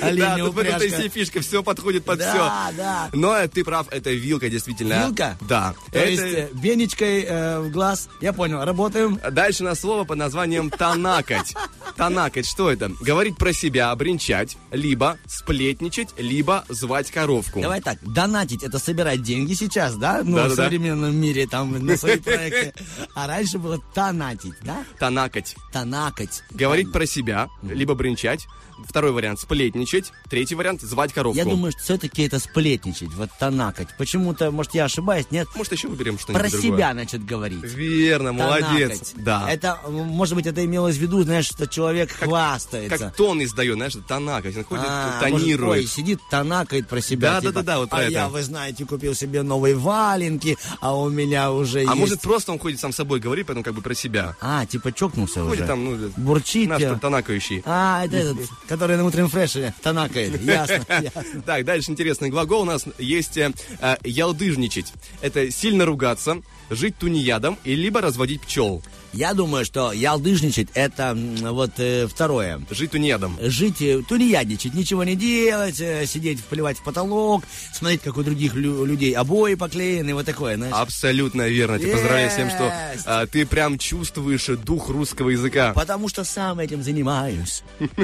Да, 0.00 0.36
тут 0.38 0.54
в 0.54 0.58
этом-то 0.58 0.84
и 0.84 0.88
упряжка. 0.88 0.88
все 1.00 1.08
фишка, 1.08 1.40
все 1.40 1.62
подходит 1.62 2.04
под 2.04 2.18
Да, 2.18 2.30
все. 2.68 2.76
да. 2.76 3.10
Но 3.12 3.36
э, 3.36 3.48
ты 3.48 3.64
прав, 3.64 3.86
это 3.90 4.10
вилка, 4.10 4.48
действительно. 4.48 5.06
Вилка? 5.06 5.36
Да. 5.40 5.74
То 5.92 6.04
есть 6.04 6.22
э, 6.22 6.48
бенечкой 6.54 7.22
э, 7.22 7.60
в 7.60 7.70
глаз. 7.70 8.08
Я 8.20 8.32
понял, 8.32 8.64
работаем. 8.64 9.18
Дальше 9.30 9.64
на 9.64 9.74
слово 9.74 10.04
под 10.04 10.18
названием 10.18 10.70
«танакать». 10.70 11.54
Танакать, 11.96 12.46
что 12.46 12.70
это? 12.70 12.90
Говорить 13.00 13.36
про 13.36 13.52
себя, 13.52 13.94
бренчать, 13.94 14.56
либо 14.70 15.18
сплетничать, 15.26 16.08
либо 16.18 16.59
звать 16.68 17.10
коровку. 17.10 17.60
Давай 17.60 17.80
так, 17.80 17.98
донатить 18.02 18.62
это 18.62 18.78
собирать 18.78 19.22
деньги 19.22 19.54
сейчас, 19.54 19.96
да? 19.96 20.22
Ну, 20.24 20.36
Да-да-да. 20.36 20.54
в 20.54 20.56
современном 20.56 21.14
мире 21.16 21.46
там 21.46 21.72
на 21.84 21.96
свои 21.96 22.16
проекты. 22.18 22.74
А 23.14 23.26
раньше 23.26 23.58
было 23.58 23.78
тонатить, 23.94 24.54
да? 24.62 24.84
Танакать. 24.98 25.56
Тонакать. 25.72 26.42
Говорить 26.50 26.92
про 26.92 27.06
себя, 27.06 27.48
либо 27.62 27.94
бренчать. 27.94 28.46
Второй 28.88 29.12
вариант– 29.12 29.40
сплетничать. 29.40 30.12
Третий 30.28 30.54
вариант– 30.54 30.80
звать 30.82 31.12
коровку. 31.12 31.36
Я 31.38 31.44
думаю, 31.44 31.72
что 31.72 31.80
все-таки 31.82 32.22
это 32.22 32.38
сплетничать, 32.38 33.12
вот 33.14 33.30
тонакать. 33.38 33.88
Почему-то, 33.98 34.50
может, 34.50 34.74
я 34.74 34.84
ошибаюсь, 34.84 35.26
нет? 35.30 35.48
Может, 35.54 35.72
еще 35.72 35.88
выберем 35.88 36.18
что-нибудь 36.18 36.42
Про 36.42 36.50
другое. 36.50 36.72
себя, 36.76 36.92
значит, 36.92 37.24
говорить. 37.24 37.62
Верно, 37.62 38.32
молодец. 38.32 38.98
Тонакать. 38.98 39.14
Да. 39.16 39.50
Это, 39.50 39.78
может 39.88 40.34
быть, 40.34 40.46
это 40.46 40.64
имелось 40.64 40.96
в 40.96 41.00
виду, 41.00 41.22
знаешь, 41.22 41.46
что 41.46 41.66
человек 41.66 42.10
хвастается. 42.10 42.98
Как 42.98 43.14
тон 43.16 43.42
издает, 43.42 43.74
знаешь, 43.76 43.94
танакать. 44.06 44.56
Он 44.56 44.64
ходит, 44.64 44.84
А, 44.88 45.20
может, 45.28 45.40
тонирует. 45.46 45.80
ой, 45.80 45.86
сидит, 45.86 46.20
тонакает 46.30 46.88
про 46.88 47.00
себя. 47.00 47.32
Да, 47.32 47.40
да, 47.40 47.40
типа, 47.48 47.52
да, 47.52 47.62
да, 47.62 47.78
вот 47.80 47.90
про 47.90 47.98
а 47.98 48.02
это. 48.02 48.12
я, 48.12 48.28
вы 48.28 48.42
знаете, 48.42 48.84
купил 48.84 49.14
себе 49.14 49.42
новые 49.42 49.74
валенки, 49.76 50.56
а 50.80 50.96
у 50.96 51.08
меня 51.08 51.52
уже 51.52 51.80
А 51.80 51.82
есть... 51.82 51.94
может, 51.96 52.20
просто 52.20 52.52
он 52.52 52.58
ходит 52.58 52.80
сам 52.80 52.92
с 52.92 52.96
собой, 52.96 53.20
говорит, 53.20 53.46
поэтому 53.46 53.64
как 53.64 53.74
бы 53.74 53.82
про 53.82 53.94
себя. 53.94 54.36
А, 54.40 54.66
типа 54.66 54.92
чокнулся 54.92 55.40
Ходит 55.44 55.60
уже. 55.60 55.66
там, 55.66 55.84
ну, 55.84 56.10
Бурчит. 56.16 56.68
наш 56.68 56.80
я. 56.82 56.94
танакающий. 56.94 57.62
А, 57.64 58.04
это 58.04 58.16
этот, 58.16 58.36
который 58.70 58.96
на 58.96 59.04
утреннем 59.04 59.28
фреше 59.28 59.74
тонакает. 59.82 60.40
Ясно, 60.44 60.84
ясно. 61.02 61.42
Так, 61.44 61.64
дальше 61.64 61.90
интересный 61.90 62.30
глагол 62.30 62.62
у 62.62 62.64
нас 62.64 62.84
есть 62.98 63.36
э, 63.36 63.50
э, 63.80 63.96
ялдыжничать. 64.04 64.92
Это 65.20 65.50
сильно 65.50 65.84
ругаться, 65.84 66.40
жить 66.70 66.96
тунеядом 66.96 67.58
и 67.64 67.74
либо 67.74 68.00
разводить 68.00 68.42
пчел. 68.42 68.80
Я 69.12 69.34
думаю, 69.34 69.64
что 69.64 69.92
ялдыжничать 69.92 70.68
это 70.74 71.16
вот 71.40 71.72
э, 71.78 72.06
второе. 72.06 72.62
Жить 72.70 72.92
тунеядом. 72.92 73.36
Жить, 73.40 73.82
э, 73.82 74.02
тунеядничать, 74.08 74.72
ничего 74.72 75.02
не 75.02 75.16
делать, 75.16 75.80
э, 75.80 76.06
сидеть, 76.06 76.44
плевать 76.44 76.78
в 76.78 76.84
потолок, 76.84 77.42
смотреть, 77.72 78.02
как 78.02 78.16
у 78.18 78.22
других 78.22 78.54
лю- 78.54 78.84
людей 78.84 79.12
обои 79.14 79.54
поклеены, 79.54 80.14
вот 80.14 80.26
такое, 80.26 80.56
знаешь. 80.56 80.74
Абсолютно 80.76 81.48
верно. 81.48 81.78
Тебя 81.80 81.92
поздравляю 81.92 82.30
с 82.30 82.36
тем, 82.36 82.50
что 82.50 82.72
а, 83.06 83.26
ты 83.26 83.44
прям 83.46 83.78
чувствуешь 83.78 84.46
дух 84.46 84.88
русского 84.90 85.30
языка. 85.30 85.72
Потому 85.74 86.08
что 86.08 86.22
сам 86.22 86.60
этим 86.60 86.82
занимаюсь. 86.82 87.62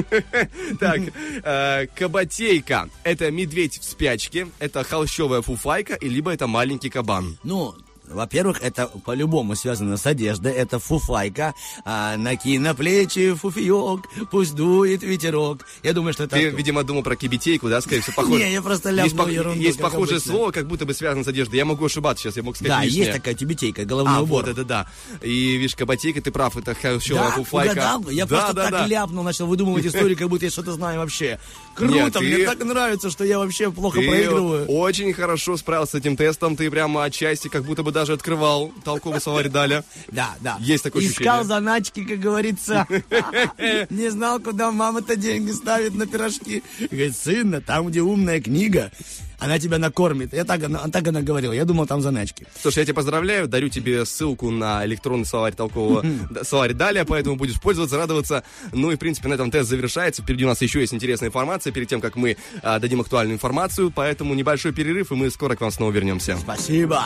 Так, 0.79 0.99
э, 1.43 1.87
кабатейка. 1.95 2.89
Это 3.03 3.31
медведь 3.31 3.79
в 3.79 3.83
спячке, 3.83 4.47
это 4.59 4.83
холщовая 4.83 5.41
фуфайка, 5.41 5.93
и 5.95 6.09
либо 6.09 6.31
это 6.33 6.47
маленький 6.47 6.89
кабан. 6.89 7.37
Ну, 7.43 7.75
во-первых, 8.07 8.61
это 8.61 8.87
по-любому 8.87 9.55
связано 9.55 9.97
с 9.97 10.05
одеждой. 10.05 10.53
Это 10.53 10.79
фуфайка. 10.79 11.53
А, 11.85 12.17
накинь 12.17 12.59
на 12.61 12.73
плечи 12.73 13.33
фуфиек, 13.33 14.01
пусть 14.31 14.55
дует 14.55 15.03
ветерок. 15.03 15.65
Я 15.83 15.93
думаю, 15.93 16.13
что 16.13 16.23
это... 16.23 16.35
Ты, 16.35 16.43
оттуда. 16.47 16.57
видимо, 16.57 16.83
думал 16.83 17.03
про 17.03 17.15
кибитейку, 17.15 17.69
да, 17.69 17.81
скорее 17.81 18.01
всего, 18.01 18.15
похоже. 18.15 18.43
Не, 18.43 18.53
я 18.53 18.61
просто 18.61 18.89
есть, 18.91 19.13
ляпнул 19.13 19.25
пох- 19.27 19.31
ерунду, 19.33 19.59
есть 19.61 19.79
похожее 19.79 20.17
обычно. 20.17 20.31
слово, 20.33 20.51
как 20.51 20.67
будто 20.67 20.85
бы 20.85 20.93
связано 20.93 21.23
с 21.23 21.27
одеждой. 21.27 21.55
Я 21.57 21.65
могу 21.65 21.85
ошибаться 21.85 22.23
сейчас, 22.23 22.37
я 22.37 22.43
мог 22.43 22.55
сказать 22.55 22.71
Да, 22.77 22.83
лишнее. 22.83 23.05
есть 23.05 23.17
такая 23.17 23.33
тюбетейка, 23.33 23.85
головной 23.85 24.17
А, 24.17 24.21
убор. 24.21 24.43
вот 24.43 24.51
это 24.51 24.63
да. 24.63 24.87
И 25.21 25.57
видишь, 25.57 25.75
кабатейка, 25.75 26.21
ты 26.21 26.31
прав, 26.31 26.55
это 26.57 26.73
холщовая 26.75 27.25
Да, 27.29 27.31
фуфайка. 27.31 27.71
угадал? 27.73 28.09
Я 28.09 28.25
да, 28.25 28.35
просто 28.35 28.53
да, 28.53 28.61
так 28.63 28.71
да. 28.71 28.87
ляпнул, 28.87 29.23
начал 29.23 29.47
выдумывать 29.47 29.85
истории, 29.85 30.15
как 30.15 30.29
будто 30.29 30.45
я 30.45 30.51
что-то 30.51 30.71
знаю 30.73 30.99
вообще. 30.99 31.39
Круто, 31.75 31.93
Нет, 31.93 32.13
ты- 32.13 32.19
мне 32.21 32.45
так 32.45 32.63
нравится, 32.63 33.09
что 33.09 33.23
я 33.23 33.37
вообще 33.39 33.71
плохо 33.71 33.99
Ты 33.99 34.07
проигрываю. 34.07 34.65
очень 34.67 35.13
хорошо 35.13 35.57
справился 35.57 35.91
с 35.93 35.95
этим 35.95 36.15
тестом, 36.17 36.55
ты 36.55 36.69
прямо 36.71 37.03
отчасти 37.03 37.47
как 37.47 37.63
будто 37.63 37.83
бы 37.83 37.91
даже 37.97 38.13
открывал 38.13 38.71
толковый 38.85 39.19
словарь 39.19 39.49
Даля. 39.49 39.83
Да, 40.11 40.35
да. 40.41 40.57
Есть 40.59 40.83
такое 40.83 41.01
Искал 41.03 41.39
ощущение. 41.39 41.43
заначки, 41.45 42.03
как 42.05 42.19
говорится. 42.19 42.85
Не 43.89 44.09
знал, 44.11 44.39
куда 44.39 44.71
мама-то 44.71 45.15
деньги 45.15 45.49
ставит 45.51 45.95
на 45.95 46.05
пирожки. 46.05 46.61
Говорит, 46.79 47.15
сын, 47.17 47.63
там, 47.65 47.87
где 47.87 48.01
умная 48.01 48.39
книга, 48.39 48.91
она 49.39 49.57
тебя 49.57 49.79
накормит. 49.79 50.31
Я 50.33 50.43
так, 50.45 50.63
она- 50.63 50.87
так 50.89 51.07
она 51.07 51.21
говорила. 51.21 51.53
Я 51.53 51.65
думал, 51.65 51.87
там 51.87 52.01
заначки. 52.01 52.45
Слушай, 52.61 52.79
я 52.79 52.85
тебя 52.85 52.93
поздравляю, 52.95 53.47
дарю 53.47 53.69
тебе 53.69 54.05
ссылку 54.05 54.51
на 54.51 54.85
электронный 54.85 55.25
словарь 55.25 55.53
толкового 55.55 56.05
словарь 56.43 56.73
Даля, 56.73 57.03
поэтому 57.03 57.35
будешь 57.35 57.59
пользоваться, 57.59 57.97
радоваться. 57.97 58.43
Ну 58.73 58.91
и, 58.91 58.95
в 58.95 58.99
принципе, 58.99 59.27
на 59.29 59.33
этом 59.33 59.49
тест 59.49 59.69
завершается. 59.69 60.21
Впереди 60.21 60.45
у 60.45 60.47
нас 60.49 60.61
еще 60.61 60.81
есть 60.81 60.93
интересная 60.93 61.29
информация 61.29 61.73
перед 61.73 61.87
тем, 61.87 61.99
как 61.99 62.15
мы 62.15 62.37
а, 62.61 62.77
дадим 62.79 63.01
актуальную 63.01 63.35
информацию, 63.35 63.91
поэтому 63.91 64.35
небольшой 64.35 64.71
перерыв, 64.71 65.11
и 65.11 65.15
мы 65.15 65.31
скоро 65.31 65.55
к 65.55 65.61
вам 65.61 65.71
снова 65.71 65.91
вернемся. 65.91 66.37
Спасибо. 66.39 67.03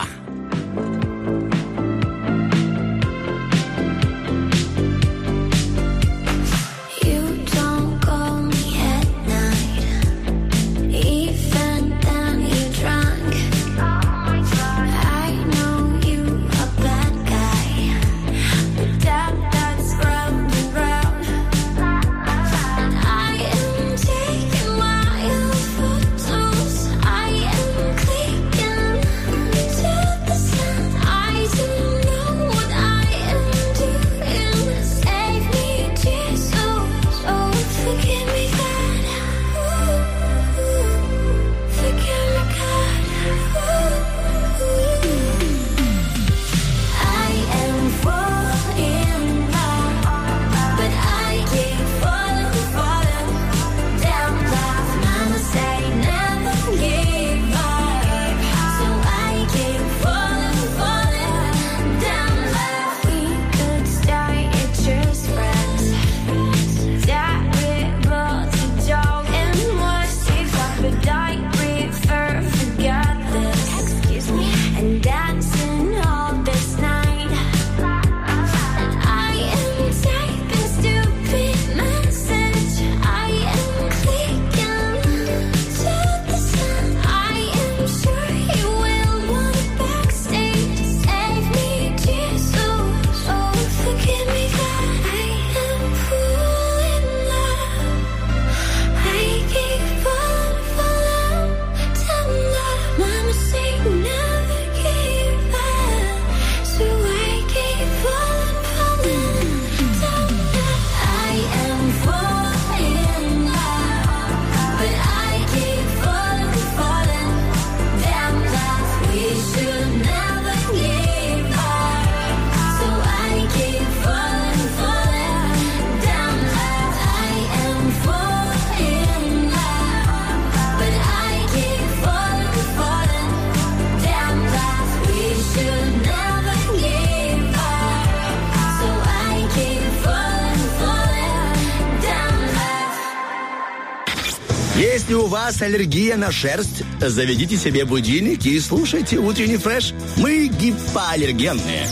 Вас 145.51 145.61
аллергия 145.61 146.15
на 146.15 146.31
шерсть, 146.31 146.81
заведите 147.01 147.57
себе 147.57 147.83
будильник 147.83 148.45
и 148.45 148.57
слушайте 148.61 149.17
утренний 149.17 149.57
фреш. 149.57 149.93
Мы 150.15 150.47
гипоаллергенные. 150.47 151.87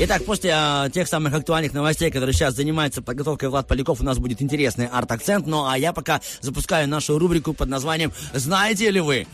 Итак, 0.00 0.24
после 0.24 0.52
а, 0.54 0.88
тех 0.88 1.06
самых 1.06 1.34
актуальных 1.34 1.74
новостей, 1.74 2.10
которые 2.10 2.32
сейчас 2.32 2.54
занимается 2.54 3.02
подготовкой 3.02 3.50
Влад 3.50 3.68
Поляков, 3.68 4.00
у 4.00 4.04
нас 4.04 4.18
будет 4.18 4.40
интересный 4.40 4.86
арт-акцент. 4.86 5.46
Ну, 5.46 5.66
а 5.68 5.76
я 5.76 5.92
пока 5.92 6.22
запускаю 6.40 6.88
нашу 6.88 7.18
рубрику 7.18 7.52
под 7.52 7.68
названием 7.68 8.12
«Знаете 8.32 8.90
ли 8.90 9.00
вы?» 9.00 9.26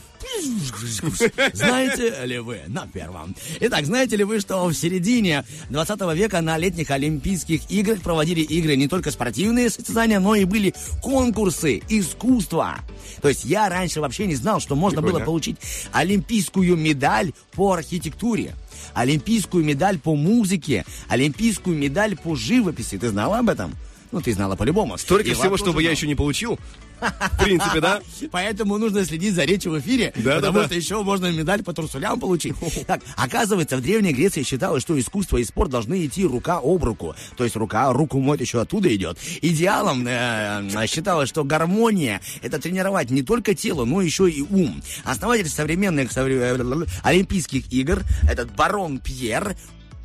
Знаете 1.53 2.25
ли 2.25 2.39
вы 2.39 2.61
на 2.69 2.87
первом? 2.87 3.35
Итак, 3.61 3.85
знаете 3.87 4.17
ли 4.17 4.25
вы, 4.25 4.41
что 4.41 4.67
в 4.67 4.75
середине 4.75 5.45
20 5.71 6.01
века 6.15 6.41
на 6.41 6.59
летних 6.59 6.91
Олимпийских 6.91 7.71
играх 7.71 8.01
проводили 8.03 8.41
игры 8.41 8.77
не 8.77 8.89
только 8.89 9.11
спортивные 9.11 9.71
состязания, 9.71 10.21
но 10.21 10.35
и 10.35 10.45
были 10.45 10.75
конкурсы 11.03 11.83
искусства. 11.89 12.79
То 13.23 13.29
есть 13.29 13.45
я 13.45 13.69
раньше 13.69 14.01
вообще 14.01 14.27
не 14.27 14.35
знал, 14.35 14.61
что 14.61 14.77
можно 14.77 15.01
было 15.01 15.11
Прикольно. 15.11 15.27
получить 15.27 15.57
олимпийскую 15.93 16.77
медаль 16.77 17.33
по 17.53 17.73
архитектуре. 17.73 18.55
Олимпийскую 18.95 19.65
медаль 19.65 19.99
по 19.99 20.15
музыке, 20.15 20.85
олимпийскую 21.09 21.77
медаль 21.77 22.17
по 22.17 22.35
живописи. 22.37 22.99
Ты 22.99 23.09
знала 23.11 23.39
об 23.39 23.49
этом? 23.49 23.75
Ну, 24.11 24.21
ты 24.23 24.33
знала 24.33 24.57
по-любому. 24.57 24.97
Столько 24.97 25.29
И 25.29 25.35
всего, 25.35 25.57
чтобы 25.59 25.75
тоже 25.75 25.83
я 25.85 25.89
знал. 25.91 25.97
еще 25.97 26.07
не 26.07 26.15
получил. 26.15 26.59
В 27.01 27.43
принципе, 27.45 27.81
да? 27.81 28.01
Поэтому 28.31 28.79
нужно 28.79 29.05
следить 29.05 29.35
за 29.35 29.45
речью 29.45 29.73
в 29.73 29.79
эфире, 29.81 30.13
Да, 30.17 30.37
потому 30.37 30.55
да, 30.55 30.61
да. 30.63 30.67
что 30.67 30.75
еще 30.75 31.03
можно 31.03 31.31
медаль 31.31 31.63
по 31.63 31.73
трусулям 31.73 32.19
получить. 32.21 32.55
Так, 32.87 33.01
оказывается, 33.17 33.77
в 33.77 33.81
Древней 33.81 34.13
Греции 34.13 34.43
считалось, 34.43 34.83
что 34.83 34.99
искусство 34.99 35.37
и 35.39 35.45
спорт 35.45 35.71
должны 35.71 36.05
идти 36.05 36.25
рука 36.25 36.61
об 36.63 36.85
руку. 36.85 37.15
То 37.37 37.45
есть 37.45 37.57
рука 37.57 37.93
руку 37.93 38.21
моет 38.21 38.41
еще 38.41 38.61
оттуда 38.61 38.95
идет. 38.95 39.19
Идеалом 39.43 40.05
э, 40.07 40.87
считалось, 40.87 41.29
что 41.29 41.45
гармония— 41.45 42.21
это 42.43 42.59
тренировать 42.59 43.11
не 43.11 43.23
только 43.23 43.55
тело, 43.55 43.85
но 43.85 44.01
еще 44.03 44.29
и 44.31 44.43
ум. 44.43 44.83
Основатель 45.05 45.49
современных 45.49 46.11
совре- 46.11 46.39
э, 46.41 46.87
Олимпийских 47.03 47.73
игр, 47.73 48.03
этот 48.29 48.51
барон 48.55 48.99
Пьер, 48.99 49.57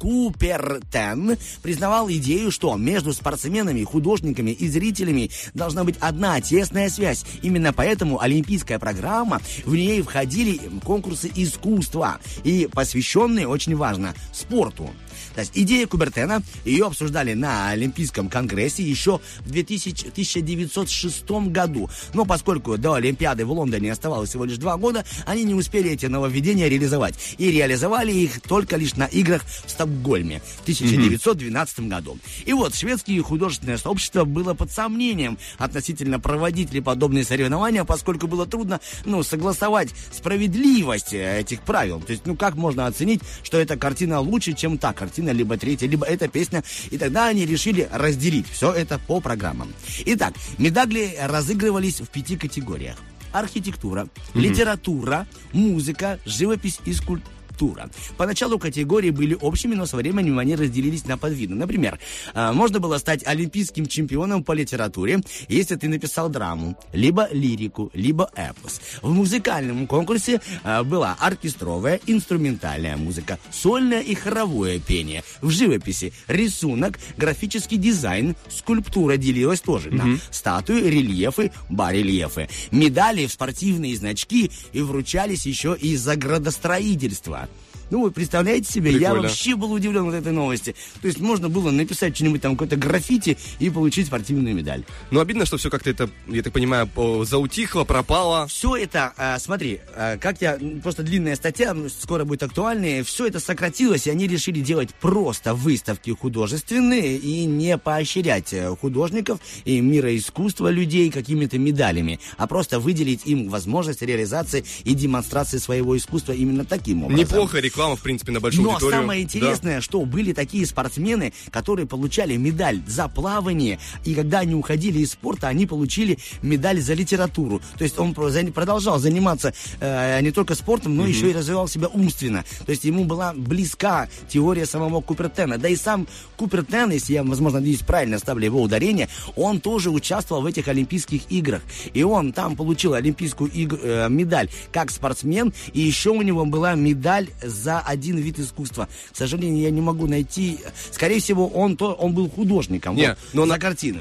Купертен 0.03 1.37
признавал 1.61 2.09
идею, 2.09 2.51
что 2.51 2.75
между 2.75 3.13
спортсменами, 3.13 3.85
художниками 3.85 4.51
и 4.51 4.67
зрителями 4.67 5.31
должна 5.53 5.85
быть 5.85 5.95
одна 6.01 6.41
тесная 6.41 6.89
связь. 6.89 7.23
Именно 7.41 7.71
поэтому 7.71 8.19
олимпийская 8.19 8.79
программа, 8.79 9.39
в 9.63 9.73
ней 9.73 10.01
входили 10.01 10.59
конкурсы 10.83 11.31
искусства 11.33 12.19
и 12.43 12.67
посвященные, 12.69 13.47
очень 13.47 13.77
важно, 13.77 14.13
спорту. 14.33 14.89
То 15.35 15.41
есть 15.41 15.51
идея 15.55 15.87
Кубертена, 15.87 16.41
ее 16.65 16.85
обсуждали 16.85 17.33
на 17.33 17.69
Олимпийском 17.69 18.29
конгрессе 18.29 18.83
еще 18.83 19.19
в 19.39 19.51
2000 19.51 20.03
1906 20.13 21.29
году. 21.51 21.89
Но 22.13 22.25
поскольку 22.25 22.77
до 22.77 22.93
Олимпиады 22.93 23.45
в 23.45 23.51
Лондоне 23.51 23.91
оставалось 23.91 24.29
всего 24.29 24.45
лишь 24.45 24.57
два 24.57 24.77
года, 24.77 25.05
они 25.25 25.43
не 25.43 25.53
успели 25.53 25.91
эти 25.91 26.05
нововведения 26.05 26.67
реализовать. 26.67 27.15
И 27.37 27.51
реализовали 27.51 28.11
их 28.11 28.41
только 28.41 28.77
лишь 28.77 28.95
на 28.95 29.05
играх 29.05 29.43
в 29.65 29.69
Стокгольме 29.69 30.41
в 30.59 30.61
1912 30.61 31.79
году. 31.81 32.17
И 32.45 32.53
вот 32.53 32.75
шведское 32.75 33.21
художественное 33.21 33.77
сообщество 33.77 34.25
было 34.25 34.53
под 34.53 34.71
сомнением 34.71 35.37
относительно 35.57 36.19
проводить 36.19 36.73
ли 36.73 36.81
подобные 36.81 37.23
соревнования, 37.23 37.83
поскольку 37.83 38.27
было 38.27 38.45
трудно 38.45 38.79
ну, 39.05 39.23
согласовать 39.23 39.89
справедливость 40.11 41.13
э, 41.13 41.39
этих 41.41 41.61
правил. 41.61 42.01
То 42.01 42.11
есть, 42.11 42.25
ну 42.25 42.35
как 42.35 42.55
можно 42.55 42.85
оценить, 42.87 43.21
что 43.43 43.57
эта 43.57 43.77
картина 43.77 44.19
лучше, 44.19 44.53
чем 44.53 44.77
та 44.77 44.93
картина, 44.93 45.22
либо 45.31 45.57
третья, 45.57 45.87
либо 45.87 46.05
эта 46.05 46.27
песня. 46.27 46.63
И 46.91 46.97
тогда 46.97 47.27
они 47.27 47.45
решили 47.45 47.87
разделить 47.91 48.47
все 48.49 48.71
это 48.71 48.99
по 48.99 49.19
программам. 49.19 49.73
Итак, 50.05 50.33
медали 50.57 51.15
разыгрывались 51.21 52.01
в 52.01 52.07
пяти 52.07 52.37
категориях. 52.37 52.97
Архитектура, 53.31 54.07
литература, 54.35 55.27
музыка, 55.53 56.19
живопись 56.25 56.79
и 56.85 56.93
скульптура. 56.93 57.33
Скульптура. 57.53 57.89
Поначалу 58.17 58.59
категории 58.59 59.11
были 59.11 59.37
общими, 59.39 59.75
но 59.75 59.85
со 59.85 59.97
временем 59.97 60.39
они 60.39 60.55
разделились 60.55 61.05
на 61.05 61.17
подвиды. 61.17 61.55
Например, 61.55 61.99
э, 62.33 62.51
можно 62.51 62.79
было 62.79 62.97
стать 62.97 63.25
олимпийским 63.25 63.85
чемпионом 63.85 64.43
по 64.43 64.53
литературе, 64.53 65.19
если 65.47 65.75
ты 65.75 65.87
написал 65.87 66.29
драму, 66.29 66.77
либо 66.93 67.27
лирику, 67.31 67.91
либо 67.93 68.29
эпос. 68.35 68.81
В 69.01 69.11
музыкальном 69.11 69.87
конкурсе 69.87 70.41
э, 70.63 70.83
была 70.83 71.15
оркестровая, 71.19 71.99
инструментальная 72.07 72.97
музыка, 72.97 73.39
сольное 73.51 74.01
и 74.01 74.15
хоровое 74.15 74.79
пение. 74.79 75.23
В 75.41 75.49
живописи 75.49 76.13
рисунок, 76.27 76.99
графический 77.17 77.77
дизайн, 77.77 78.35
скульптура 78.49 79.17
делилась 79.17 79.61
тоже 79.61 79.91
на 79.91 80.17
статуи, 80.31 80.81
рельефы, 80.81 81.51
барельефы. 81.69 82.49
Медали 82.71 83.25
в 83.25 83.31
спортивные 83.31 83.95
значки 83.95 84.51
и 84.73 84.81
вручались 84.81 85.45
еще 85.45 85.75
и 85.79 85.95
за 85.95 86.15
градостроительство. 86.15 87.47
Ну, 87.93 88.01
вы 88.01 88.09
представляете 88.09 88.71
себе, 88.71 88.89
я 88.93 88.97
Прикольно. 88.97 89.21
вообще 89.21 89.55
был 89.55 89.71
удивлен 89.71 90.09
от 90.09 90.15
этой 90.15 90.31
новости. 90.31 90.73
То 91.03 91.07
есть 91.07 91.19
можно 91.19 91.47
было 91.47 91.69
написать 91.69 92.15
что-нибудь 92.15 92.41
там, 92.41 92.53
какое-то 92.53 92.75
граффити 92.75 93.37
и 93.59 93.69
получить 93.69 94.07
спортивную 94.07 94.55
медаль. 94.55 94.83
Ну, 95.11 95.19
обидно, 95.19 95.45
что 95.45 95.57
все 95.57 95.69
как-то 95.69 95.91
это, 95.91 96.09
я 96.27 96.41
так 96.41 96.53
понимаю, 96.53 96.87
по- 96.87 97.23
заутихло, 97.23 97.83
пропало. 97.83 98.47
Все 98.47 98.75
это, 98.77 99.13
а, 99.15 99.37
смотри, 99.37 99.79
а, 99.95 100.17
как 100.17 100.41
я, 100.41 100.57
просто 100.81 101.03
длинная 101.03 101.35
статья, 101.35 101.75
скоро 102.01 102.25
будет 102.25 102.41
актуальнее, 102.41 103.03
все 103.03 103.27
это 103.27 103.39
сократилось, 103.39 104.07
и 104.07 104.09
они 104.09 104.27
решили 104.27 104.59
делать 104.61 104.89
просто 104.95 105.53
выставки 105.53 106.09
художественные 106.09 107.17
и 107.17 107.45
не 107.45 107.77
поощрять 107.77 108.53
э, 108.53 108.75
художников 108.75 109.39
и 109.65 109.79
мира 109.81 110.17
искусства 110.17 110.69
людей 110.69 111.11
какими-то 111.11 111.59
медалями, 111.59 112.19
а 112.37 112.47
просто 112.47 112.79
выделить 112.79 113.27
им 113.27 113.49
возможность 113.49 114.01
реализации 114.01 114.65
и 114.83 114.95
демонстрации 114.95 115.59
своего 115.59 115.95
искусства 115.95 116.31
именно 116.31 116.65
таким 116.65 117.03
образом. 117.03 117.23
Неплохо 117.23 117.59
реклама, 117.59 117.82
в 117.95 118.01
принципе, 118.01 118.31
на 118.31 118.39
большую 118.39 118.63
Но 118.65 118.71
аудиторию. 118.71 119.01
самое 119.01 119.21
интересное, 119.23 119.81
что 119.81 120.03
были 120.05 120.33
такие 120.33 120.65
спортсмены, 120.65 121.33
которые 121.51 121.85
получали 121.85 122.35
медаль 122.37 122.81
за 122.87 123.07
плавание, 123.07 123.79
и 124.05 124.13
когда 124.15 124.39
они 124.39 124.55
уходили 124.55 124.99
из 124.99 125.11
спорта, 125.11 125.47
они 125.47 125.65
получили 125.65 126.17
медаль 126.41 126.81
за 126.81 126.93
литературу. 126.93 127.61
То 127.77 127.83
есть 127.83 127.99
он 127.99 128.13
продолжал 128.13 128.99
заниматься 128.99 129.53
э, 129.79 130.21
не 130.21 130.31
только 130.31 130.55
спортом, 130.55 130.95
но 130.95 131.05
еще 131.05 131.29
и 131.29 131.33
развивал 131.33 131.67
себя 131.67 131.87
умственно. 131.87 132.43
То 132.65 132.71
есть 132.71 132.83
ему 132.85 133.05
была 133.05 133.33
близка 133.35 134.07
теория 134.29 134.65
самого 134.65 135.01
Купертена. 135.01 135.57
Да 135.57 135.67
и 135.69 135.75
сам 135.75 136.07
Купертен, 136.37 136.91
если 136.91 137.13
я, 137.13 137.23
возможно, 137.23 137.59
надеюсь, 137.59 137.79
правильно 137.79 138.19
ставлю 138.19 138.45
его 138.45 138.61
ударение, 138.61 139.09
он 139.35 139.59
тоже 139.59 139.89
участвовал 139.89 140.41
в 140.41 140.45
этих 140.45 140.67
Олимпийских 140.67 141.23
играх. 141.31 141.61
И 141.93 142.03
он 142.03 142.31
там 142.33 142.55
получил 142.55 142.93
олимпийскую 142.93 143.49
иг- 143.51 143.79
э, 143.81 144.07
медаль 144.09 144.49
как 144.71 144.91
спортсмен, 144.91 145.53
и 145.73 145.79
еще 145.81 146.09
у 146.11 146.21
него 146.21 146.45
была 146.45 146.75
медаль 146.75 147.29
за 147.41 147.62
один 147.79 148.17
вид 148.17 148.39
искусства. 148.39 148.87
К 149.11 149.15
сожалению, 149.15 149.61
я 149.63 149.71
не 149.71 149.81
могу 149.81 150.07
найти. 150.07 150.59
Скорее 150.91 151.19
всего, 151.19 151.47
он, 151.47 151.77
то, 151.77 151.93
он 151.93 152.13
был 152.13 152.29
художником 152.29 152.95
Не, 152.95 153.09
вот, 153.09 153.17
но 153.33 153.45
за 153.45 153.53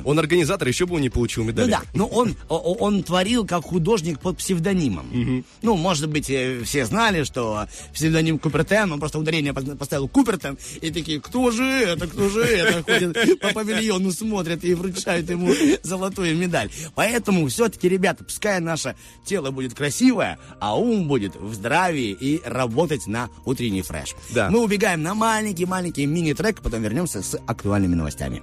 он, 0.05 0.19
организатор, 0.19 0.69
еще 0.69 0.87
бы 0.87 0.97
он 0.97 1.03
не 1.03 1.11
получил 1.11 1.45
медаль. 1.45 1.67
Ну 1.67 1.71
да, 1.71 1.83
но 1.95 2.07
он, 2.07 2.37
он 2.49 3.03
творил 3.03 3.47
как 3.47 3.65
художник 3.65 4.21
под 4.21 4.39
псевдонимом. 4.39 5.45
Ну, 5.63 5.77
может 5.77 6.09
быть, 6.09 6.31
э, 6.31 6.63
все 6.65 6.85
знали, 6.87 7.25
что 7.25 7.67
псевдоним 7.93 8.39
Купертен, 8.39 8.93
он 8.93 8.99
просто 9.01 9.19
ударение 9.19 9.53
пос- 9.53 9.77
поставил 9.77 10.09
Купертен, 10.09 10.59
и 10.81 10.91
такие, 10.91 11.21
кто 11.21 11.51
же 11.51 11.65
это, 11.65 12.07
кто 12.07 12.29
же 12.29 12.43
это, 12.43 12.83
ходят 12.83 13.41
по 13.41 13.53
павильону, 13.53 14.11
смотрят 14.13 14.65
и 14.65 14.75
вручают 14.75 15.31
ему 15.31 15.53
золотую 15.83 16.37
медаль. 16.37 16.71
Поэтому 16.95 17.47
все-таки, 17.49 17.89
ребята, 17.89 18.25
пускай 18.25 18.61
наше 18.61 18.97
тело 19.25 19.51
будет 19.51 19.75
красивое, 19.75 20.39
а 20.61 20.77
ум 20.79 21.09
будет 21.09 21.37
в 21.37 21.55
здравии 21.55 22.11
и 22.11 22.41
работать 22.45 23.07
на 23.07 23.29
утренний 23.53 23.83
фреш. 23.83 24.15
Да. 24.31 24.51
Мы 24.51 24.63
убегаем 24.63 25.03
на 25.03 25.15
маленький-маленький 25.15 26.07
мини-трек, 26.07 26.61
потом 26.61 26.83
вернемся 26.83 27.23
с 27.23 27.39
актуальными 27.47 27.95
новостями. 27.95 28.43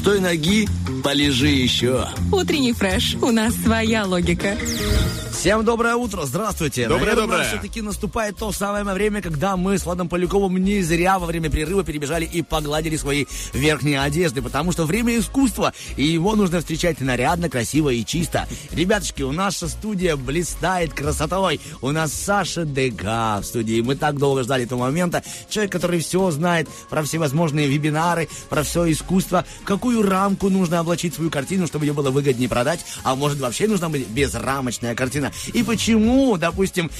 С 0.00 0.20
ноги, 0.20 0.66
полежи 1.04 1.48
еще. 1.48 2.06
Утренний 2.32 2.72
фреш. 2.72 3.16
У 3.20 3.30
нас 3.30 3.54
своя 3.54 4.06
логика. 4.06 4.56
Всем 5.40 5.64
доброе 5.64 5.94
утро, 5.94 6.26
здравствуйте. 6.26 6.86
Доброе, 6.86 7.16
доброе. 7.16 7.48
все-таки 7.48 7.80
наступает 7.80 8.36
то 8.36 8.52
самое 8.52 8.84
время, 8.84 9.22
когда 9.22 9.56
мы 9.56 9.78
с 9.78 9.86
Владом 9.86 10.06
Поляковым 10.06 10.58
не 10.58 10.82
зря 10.82 11.18
во 11.18 11.24
время 11.24 11.48
перерыва 11.48 11.82
перебежали 11.82 12.26
и 12.26 12.42
погладили 12.42 12.98
свои 12.98 13.24
верхние 13.54 14.02
одежды, 14.02 14.42
потому 14.42 14.70
что 14.72 14.84
время 14.84 15.18
искусства, 15.18 15.72
и 15.96 16.04
его 16.04 16.36
нужно 16.36 16.60
встречать 16.60 17.00
нарядно, 17.00 17.48
красиво 17.48 17.88
и 17.88 18.04
чисто. 18.04 18.46
Ребяточки, 18.70 19.22
у 19.22 19.32
наша 19.32 19.68
студия 19.68 20.14
блистает 20.14 20.92
красотой. 20.92 21.58
У 21.80 21.90
нас 21.90 22.12
Саша 22.12 22.66
Дега 22.66 23.40
в 23.40 23.44
студии. 23.44 23.80
Мы 23.80 23.96
так 23.96 24.18
долго 24.18 24.42
ждали 24.42 24.64
этого 24.64 24.80
момента. 24.80 25.22
Человек, 25.48 25.72
который 25.72 26.00
все 26.00 26.30
знает 26.32 26.68
про 26.90 27.02
всевозможные 27.02 27.66
вебинары, 27.66 28.28
про 28.50 28.62
все 28.62 28.92
искусство, 28.92 29.46
какую 29.64 30.02
рамку 30.06 30.50
нужно 30.50 30.80
облачить 30.80 31.14
свою 31.14 31.30
картину, 31.30 31.66
чтобы 31.66 31.86
ее 31.86 31.94
было 31.94 32.10
выгоднее 32.10 32.50
продать, 32.50 32.84
а 33.04 33.14
может 33.14 33.40
вообще 33.40 33.66
нужна 33.68 33.88
быть 33.88 34.06
безрамочная 34.06 34.94
картина. 34.94 35.29
И 35.52 35.62
почему, 35.62 36.36
допустим, 36.36 36.90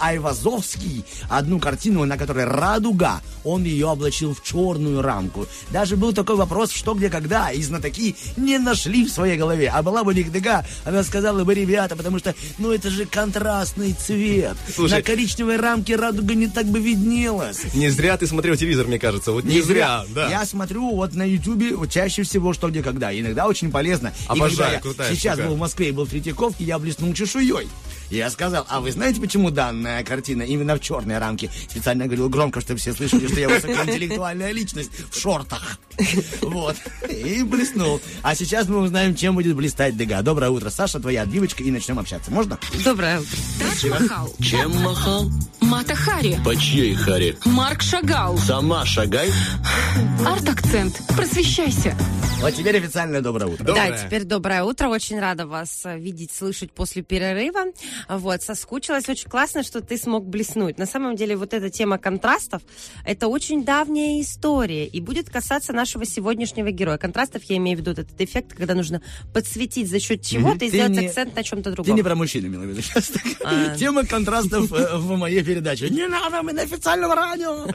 Айвазовский 0.00 1.04
одну 1.28 1.58
картину, 1.58 2.04
на 2.04 2.16
которой 2.16 2.44
радуга, 2.44 3.20
он 3.44 3.64
ее 3.64 3.88
облачил 3.88 4.34
в 4.34 4.42
черную 4.42 5.02
рамку. 5.02 5.46
Даже 5.70 5.96
был 5.96 6.12
такой 6.12 6.36
вопрос, 6.36 6.72
что, 6.72 6.94
где, 6.94 7.08
когда, 7.08 7.50
и 7.50 7.62
знатоки 7.62 8.16
не 8.36 8.58
нашли 8.58 9.04
в 9.04 9.10
своей 9.10 9.36
голове. 9.36 9.70
А 9.72 9.82
была 9.82 10.04
бы 10.04 10.12
Лихдыга, 10.12 10.66
она 10.84 11.02
сказала 11.04 11.44
бы, 11.44 11.54
ребята, 11.54 11.96
потому 11.96 12.18
что, 12.18 12.34
ну, 12.58 12.72
это 12.72 12.90
же 12.90 13.06
контрастный 13.06 13.92
цвет. 13.92 14.56
Слушай. 14.74 14.94
На 14.98 15.02
коричневой 15.02 15.56
рамке 15.56 15.96
радуга 15.96 16.34
не 16.34 16.48
так 16.48 16.66
бы 16.66 16.80
виднелась. 16.80 17.74
Не 17.74 17.90
зря 17.90 18.16
ты 18.16 18.26
смотрел 18.26 18.56
телевизор, 18.56 18.86
мне 18.86 18.98
кажется. 18.98 19.32
Вот 19.32 19.44
не, 19.44 19.60
зря, 19.60 20.04
да. 20.14 20.28
Я 20.28 20.44
смотрю 20.44 20.94
вот 20.94 21.14
на 21.14 21.24
Ютубе 21.24 21.74
вот 21.76 21.90
чаще 21.90 22.22
всего 22.22 22.52
что 22.52 22.68
где 22.68 22.82
когда. 22.82 23.16
Иногда 23.16 23.46
очень 23.46 23.70
полезно. 23.70 24.08
И 24.08 24.12
Обожаю, 24.28 24.80
когда 24.80 25.08
я 25.08 25.14
сейчас 25.14 25.34
штука. 25.34 25.48
был 25.48 25.56
в 25.56 25.58
Москве 25.58 25.88
и 25.88 25.92
был 25.92 26.04
в 26.04 26.10
Третьяковке, 26.10 26.64
я 26.64 26.78
блеснул 26.78 27.12
2008. 27.56 27.85
Я 28.10 28.30
сказал, 28.30 28.66
а 28.68 28.80
вы 28.80 28.92
знаете, 28.92 29.20
почему 29.20 29.50
данная 29.50 30.04
картина 30.04 30.42
именно 30.42 30.76
в 30.76 30.80
черной 30.80 31.18
рамке? 31.18 31.50
Специально 31.68 32.04
говорил 32.06 32.28
громко, 32.28 32.60
чтобы 32.60 32.78
все 32.78 32.92
слышали, 32.92 33.26
что 33.26 33.40
я 33.40 33.48
высокоинтеллектуальная 33.48 34.52
личность 34.52 34.90
в 35.10 35.18
шортах. 35.18 35.78
Вот. 36.42 36.76
И 37.10 37.42
блеснул. 37.42 38.00
А 38.22 38.34
сейчас 38.34 38.68
мы 38.68 38.78
узнаем, 38.78 39.14
чем 39.14 39.34
будет 39.34 39.56
блистать 39.56 39.96
Дега. 39.96 40.22
Доброе 40.22 40.50
утро, 40.50 40.70
Саша, 40.70 41.00
твоя 41.00 41.22
отбивочка, 41.22 41.62
и 41.62 41.70
начнем 41.70 41.98
общаться. 41.98 42.30
Можно? 42.30 42.58
Доброе 42.84 43.20
утро. 43.20 43.36
Тадж 43.60 43.88
Махал. 43.88 44.34
Чем 44.40 44.82
махал? 44.82 45.30
Мата 45.60 45.94
Хари. 45.94 46.38
По 46.44 46.54
чьей 46.56 46.94
харе? 46.94 47.36
Марк 47.44 47.82
Шагал. 47.82 48.38
Сама 48.38 48.84
шагай. 48.84 49.32
Арт-акцент. 50.24 51.00
Просвещайся. 51.16 51.96
Вот 52.40 52.54
теперь 52.54 52.76
официальное 52.76 53.22
доброе 53.22 53.46
утро. 53.46 53.64
Доброе. 53.64 53.90
Да, 53.90 53.96
теперь 53.98 54.24
доброе 54.24 54.62
утро. 54.62 54.88
Очень 54.88 55.18
рада 55.18 55.46
вас 55.46 55.82
э, 55.84 55.98
видеть, 55.98 56.32
слышать 56.32 56.70
после 56.70 57.02
перерыва. 57.02 57.72
Вот, 58.08 58.42
соскучилась. 58.42 59.08
Очень 59.08 59.28
классно, 59.30 59.62
что 59.62 59.80
ты 59.80 59.96
смог 59.98 60.26
блеснуть. 60.26 60.78
На 60.78 60.86
самом 60.86 61.16
деле, 61.16 61.36
вот 61.36 61.54
эта 61.54 61.70
тема 61.70 61.98
контрастов, 61.98 62.62
это 63.04 63.28
очень 63.28 63.64
давняя 63.64 64.20
история 64.20 64.86
и 64.86 65.00
будет 65.00 65.30
касаться 65.30 65.72
нашего 65.72 66.04
сегодняшнего 66.04 66.70
героя. 66.70 66.98
Контрастов 66.98 67.42
я 67.44 67.56
имею 67.56 67.76
в 67.78 67.80
виду 67.80 67.92
этот 67.92 68.20
эффект, 68.20 68.54
когда 68.54 68.74
нужно 68.74 69.02
подсветить 69.32 69.88
за 69.88 70.00
счет 70.00 70.22
чего-то 70.22 70.64
и 70.64 70.70
Ты 70.70 70.76
сделать 70.76 70.90
не- 70.92 71.06
акцент 71.06 71.34
на 71.36 71.42
чем-то 71.42 71.70
Ты 71.70 71.76
другом. 71.76 71.94
не 71.96 72.02
про 72.02 72.14
мужчин 72.14 72.46
имела 72.46 72.62
в 72.62 72.66
виду 72.66 72.82
сейчас. 72.82 73.12
А. 73.44 73.74
Тема 73.76 74.04
контрастов 74.04 74.72
э, 74.72 74.96
в 74.96 75.16
моей 75.16 75.42
передаче. 75.42 75.88
Не 75.90 76.06
надо, 76.08 76.42
мы 76.42 76.52
на 76.52 76.62
официальном 76.62 77.12
радио. 77.12 77.66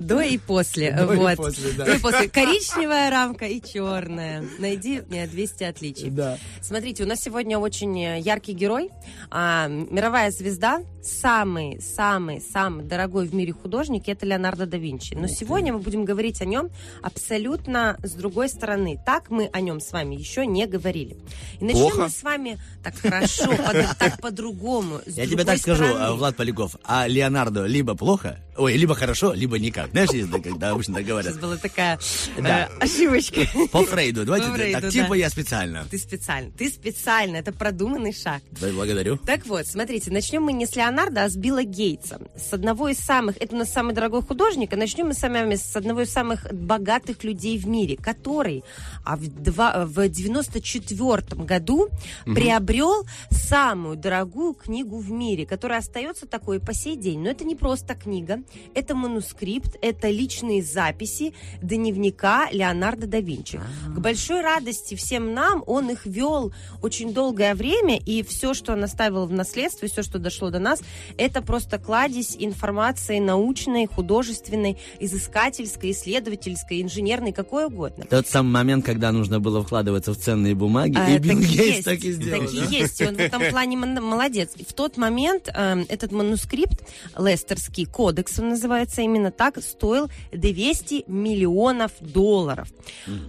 До 0.00 0.20
и 0.20 0.38
после. 0.38 0.92
До 0.92 1.12
и 1.12 1.16
вот. 1.16 1.36
До 1.76 1.92
и 1.94 1.98
после. 1.98 2.28
Коричневая 2.28 3.10
рамка 3.10 3.46
и 3.46 3.60
черная. 3.60 4.44
Найди 4.58 5.02
мне 5.08 5.26
200 5.26 5.64
отличий. 5.64 6.10
Да. 6.10 6.38
Смотрите, 6.60 7.04
у 7.04 7.06
нас 7.06 7.20
сегодня 7.20 7.58
очень 7.58 7.98
э, 8.02 8.20
яркий 8.20 8.52
герой, 8.52 8.81
а, 9.30 9.68
мировая 9.68 10.30
звезда, 10.30 10.82
самый, 11.02 11.80
самый, 11.80 12.40
самый 12.40 12.84
дорогой 12.84 13.26
в 13.26 13.34
мире 13.34 13.52
художник, 13.52 14.08
это 14.08 14.24
Леонардо 14.24 14.66
да 14.66 14.78
Винчи. 14.78 15.14
Но 15.14 15.26
сегодня 15.26 15.72
мы 15.72 15.80
будем 15.80 16.04
говорить 16.04 16.40
о 16.40 16.44
нем 16.44 16.70
абсолютно 17.02 17.98
с 18.02 18.12
другой 18.12 18.48
стороны. 18.48 19.00
Так 19.04 19.30
мы 19.30 19.50
о 19.52 19.60
нем 19.60 19.80
с 19.80 19.92
вами 19.92 20.14
еще 20.14 20.46
не 20.46 20.66
говорили. 20.66 21.16
И 21.60 21.64
начнем 21.64 21.90
Плохо? 21.90 22.02
мы 22.02 22.10
с 22.10 22.22
вами 22.22 22.58
так 22.82 22.96
хорошо, 22.96 23.52
так 23.98 24.20
по-другому. 24.20 25.00
Я 25.06 25.26
тебе 25.26 25.44
так 25.44 25.58
скажу, 25.58 25.84
а, 25.84 26.12
Влад 26.14 26.36
Поляков, 26.36 26.76
а 26.84 27.06
Леонардо 27.06 27.66
либо 27.66 27.94
плохо, 27.94 28.38
ой, 28.56 28.76
либо 28.76 28.94
хорошо, 28.94 29.32
либо 29.32 29.58
никак. 29.58 29.90
Знаешь, 29.90 30.10
когда 30.42 30.70
обычно 30.70 30.94
так 30.94 31.04
говорят. 31.04 31.32
Сейчас 31.32 31.42
была 31.42 31.56
такая 31.56 31.98
э, 32.36 32.64
ошибочка. 32.80 33.40
По 33.70 33.84
Фрейду, 33.84 34.24
давайте 34.24 34.72
так, 34.72 34.90
типа 34.90 35.14
я 35.14 35.30
специально. 35.30 35.84
Ты 35.90 35.98
специально. 35.98 36.50
Ты 36.52 36.68
специально. 36.70 37.36
Это 37.36 37.52
продуманный 37.52 38.12
шаг. 38.12 38.42
Да, 38.60 38.68
благодарю. 38.68 39.16
Так 39.18 39.46
вот, 39.46 39.66
смотрите, 39.66 40.10
начнем 40.10 40.42
мы 40.42 40.52
не 40.52 40.66
с 40.66 40.76
Леонардо, 40.76 40.91
а 40.98 41.28
с 41.28 41.36
Билла 41.36 41.64
Гейтса. 41.64 42.20
С 42.36 42.52
одного 42.52 42.88
из 42.88 42.98
самых, 42.98 43.36
это 43.40 43.54
у 43.54 43.58
нас 43.58 43.72
самый 43.72 43.94
дорогой 43.94 44.22
художник, 44.22 44.72
а 44.72 44.76
начнем 44.76 45.06
мы 45.06 45.14
с 45.14 45.22
вами 45.22 45.54
с 45.54 45.74
одного 45.76 46.02
из 46.02 46.12
самых 46.12 46.52
богатых 46.52 47.24
людей 47.24 47.58
в 47.58 47.66
мире, 47.66 47.96
который 47.96 48.64
а 49.04 49.16
в, 49.16 49.28
два, 49.28 49.84
в 49.86 50.08
94 50.08 51.42
году 51.42 51.88
приобрел 52.24 53.04
самую 53.30 53.96
дорогую 53.96 54.54
книгу 54.54 54.98
в 54.98 55.10
мире, 55.10 55.46
которая 55.46 55.80
остается 55.80 56.26
такой 56.26 56.60
по 56.60 56.74
сей 56.74 56.96
день. 56.96 57.20
Но 57.20 57.30
это 57.30 57.44
не 57.44 57.56
просто 57.56 57.94
книга, 57.94 58.42
это 58.74 58.94
манускрипт, 58.94 59.76
это 59.82 60.08
личные 60.08 60.62
записи 60.62 61.34
дневника 61.60 62.48
Леонардо 62.50 63.06
да 63.06 63.20
Винчи. 63.20 63.60
К 63.86 63.98
большой 63.98 64.42
радости 64.42 64.94
всем 64.94 65.34
нам 65.34 65.62
он 65.66 65.90
их 65.90 66.06
вел 66.06 66.52
очень 66.82 67.12
долгое 67.12 67.54
время, 67.54 67.98
и 67.98 68.22
все, 68.22 68.54
что 68.54 68.72
он 68.72 68.84
оставил 68.84 69.26
в 69.26 69.32
наследство, 69.32 69.86
и 69.86 69.88
все, 69.88 70.02
что 70.02 70.18
дошло 70.18 70.50
до 70.50 70.58
нас, 70.58 70.81
это 71.18 71.42
просто 71.42 71.78
кладезь 71.78 72.36
информации 72.38 73.18
научной, 73.18 73.86
художественной, 73.86 74.78
изыскательской, 75.00 75.92
исследовательской, 75.92 76.82
инженерной, 76.82 77.32
какой 77.32 77.66
угодно. 77.66 78.04
Тот 78.08 78.26
самый 78.26 78.50
момент, 78.50 78.84
когда 78.84 79.12
нужно 79.12 79.40
было 79.40 79.62
вкладываться 79.62 80.12
в 80.12 80.16
ценные 80.16 80.54
бумаги, 80.54 80.96
А, 80.96 81.10
и 81.10 81.18
Билл 81.18 81.38
Гейтс 81.38 81.84
так 81.84 81.98
и 82.00 82.12
сделал. 82.12 82.44
Так 82.44 82.52
и 82.52 82.60
да? 82.60 82.66
есть, 82.66 83.00
и 83.00 83.06
он 83.06 83.16
в 83.16 83.20
этом 83.20 83.42
плане 83.50 83.76
молодец. 83.76 84.50
В 84.68 84.72
тот 84.72 84.96
момент 84.96 85.48
э, 85.52 85.84
этот 85.88 86.12
манускрипт, 86.12 86.82
Лестерский 87.18 87.86
кодекс, 87.86 88.38
он 88.38 88.50
называется 88.50 89.02
именно 89.02 89.30
так, 89.30 89.62
стоил 89.62 90.08
200 90.32 91.04
миллионов 91.06 91.92
долларов. 92.00 92.68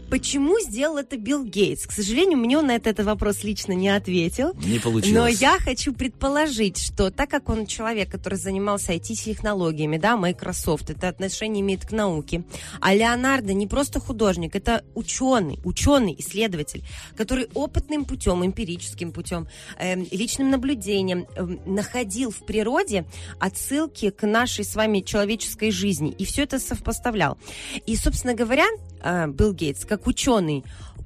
Почему 0.09 0.59
сделал 0.59 0.97
это 0.97 1.17
Билл 1.17 1.43
Гейтс? 1.43 1.85
К 1.85 1.91
сожалению, 1.91 2.37
мне 2.37 2.57
он 2.57 2.67
на 2.67 2.75
этот, 2.75 2.87
этот 2.87 3.05
вопрос 3.05 3.43
лично 3.43 3.73
не 3.73 3.89
ответил. 3.89 4.53
Не 4.63 4.79
получилось. 4.79 5.15
Но 5.15 5.27
я 5.27 5.57
хочу 5.59 5.93
предположить, 5.93 6.77
что 6.77 7.09
так 7.11 7.29
как 7.29 7.42
он 7.49 7.65
человек, 7.65 8.09
который 8.09 8.35
занимался 8.35 8.93
IT-технологиями, 8.93 9.97
да, 9.97 10.17
Microsoft, 10.17 10.89
это 10.89 11.07
отношение 11.07 11.61
имеет 11.61 11.85
к 11.85 11.91
науке, 11.91 12.43
а 12.81 12.93
Леонардо 12.93 13.53
не 13.53 13.67
просто 13.67 13.99
художник, 13.99 14.55
это 14.55 14.83
ученый, 14.95 15.59
ученый, 15.63 16.15
исследователь, 16.17 16.83
который 17.15 17.47
опытным 17.53 18.05
путем, 18.05 18.45
эмпирическим 18.45 19.11
путем, 19.11 19.47
эм, 19.79 20.07
личным 20.11 20.49
наблюдением 20.49 21.25
эм, 21.35 21.59
находил 21.65 22.31
в 22.31 22.45
природе 22.45 23.05
отсылки 23.39 24.09
к 24.09 24.25
нашей 24.25 24.65
с 24.65 24.75
вами 24.75 25.01
человеческой 25.01 25.71
жизни, 25.71 26.11
и 26.11 26.25
все 26.25 26.43
это 26.43 26.59
совпоставлял. 26.59 27.37
И, 27.85 27.95
собственно 27.95 28.33
говоря, 28.33 28.65
э, 29.01 29.27
Билл 29.27 29.53
Гейтс, 29.53 29.85
как 29.85 30.07
ученый, 30.07 30.63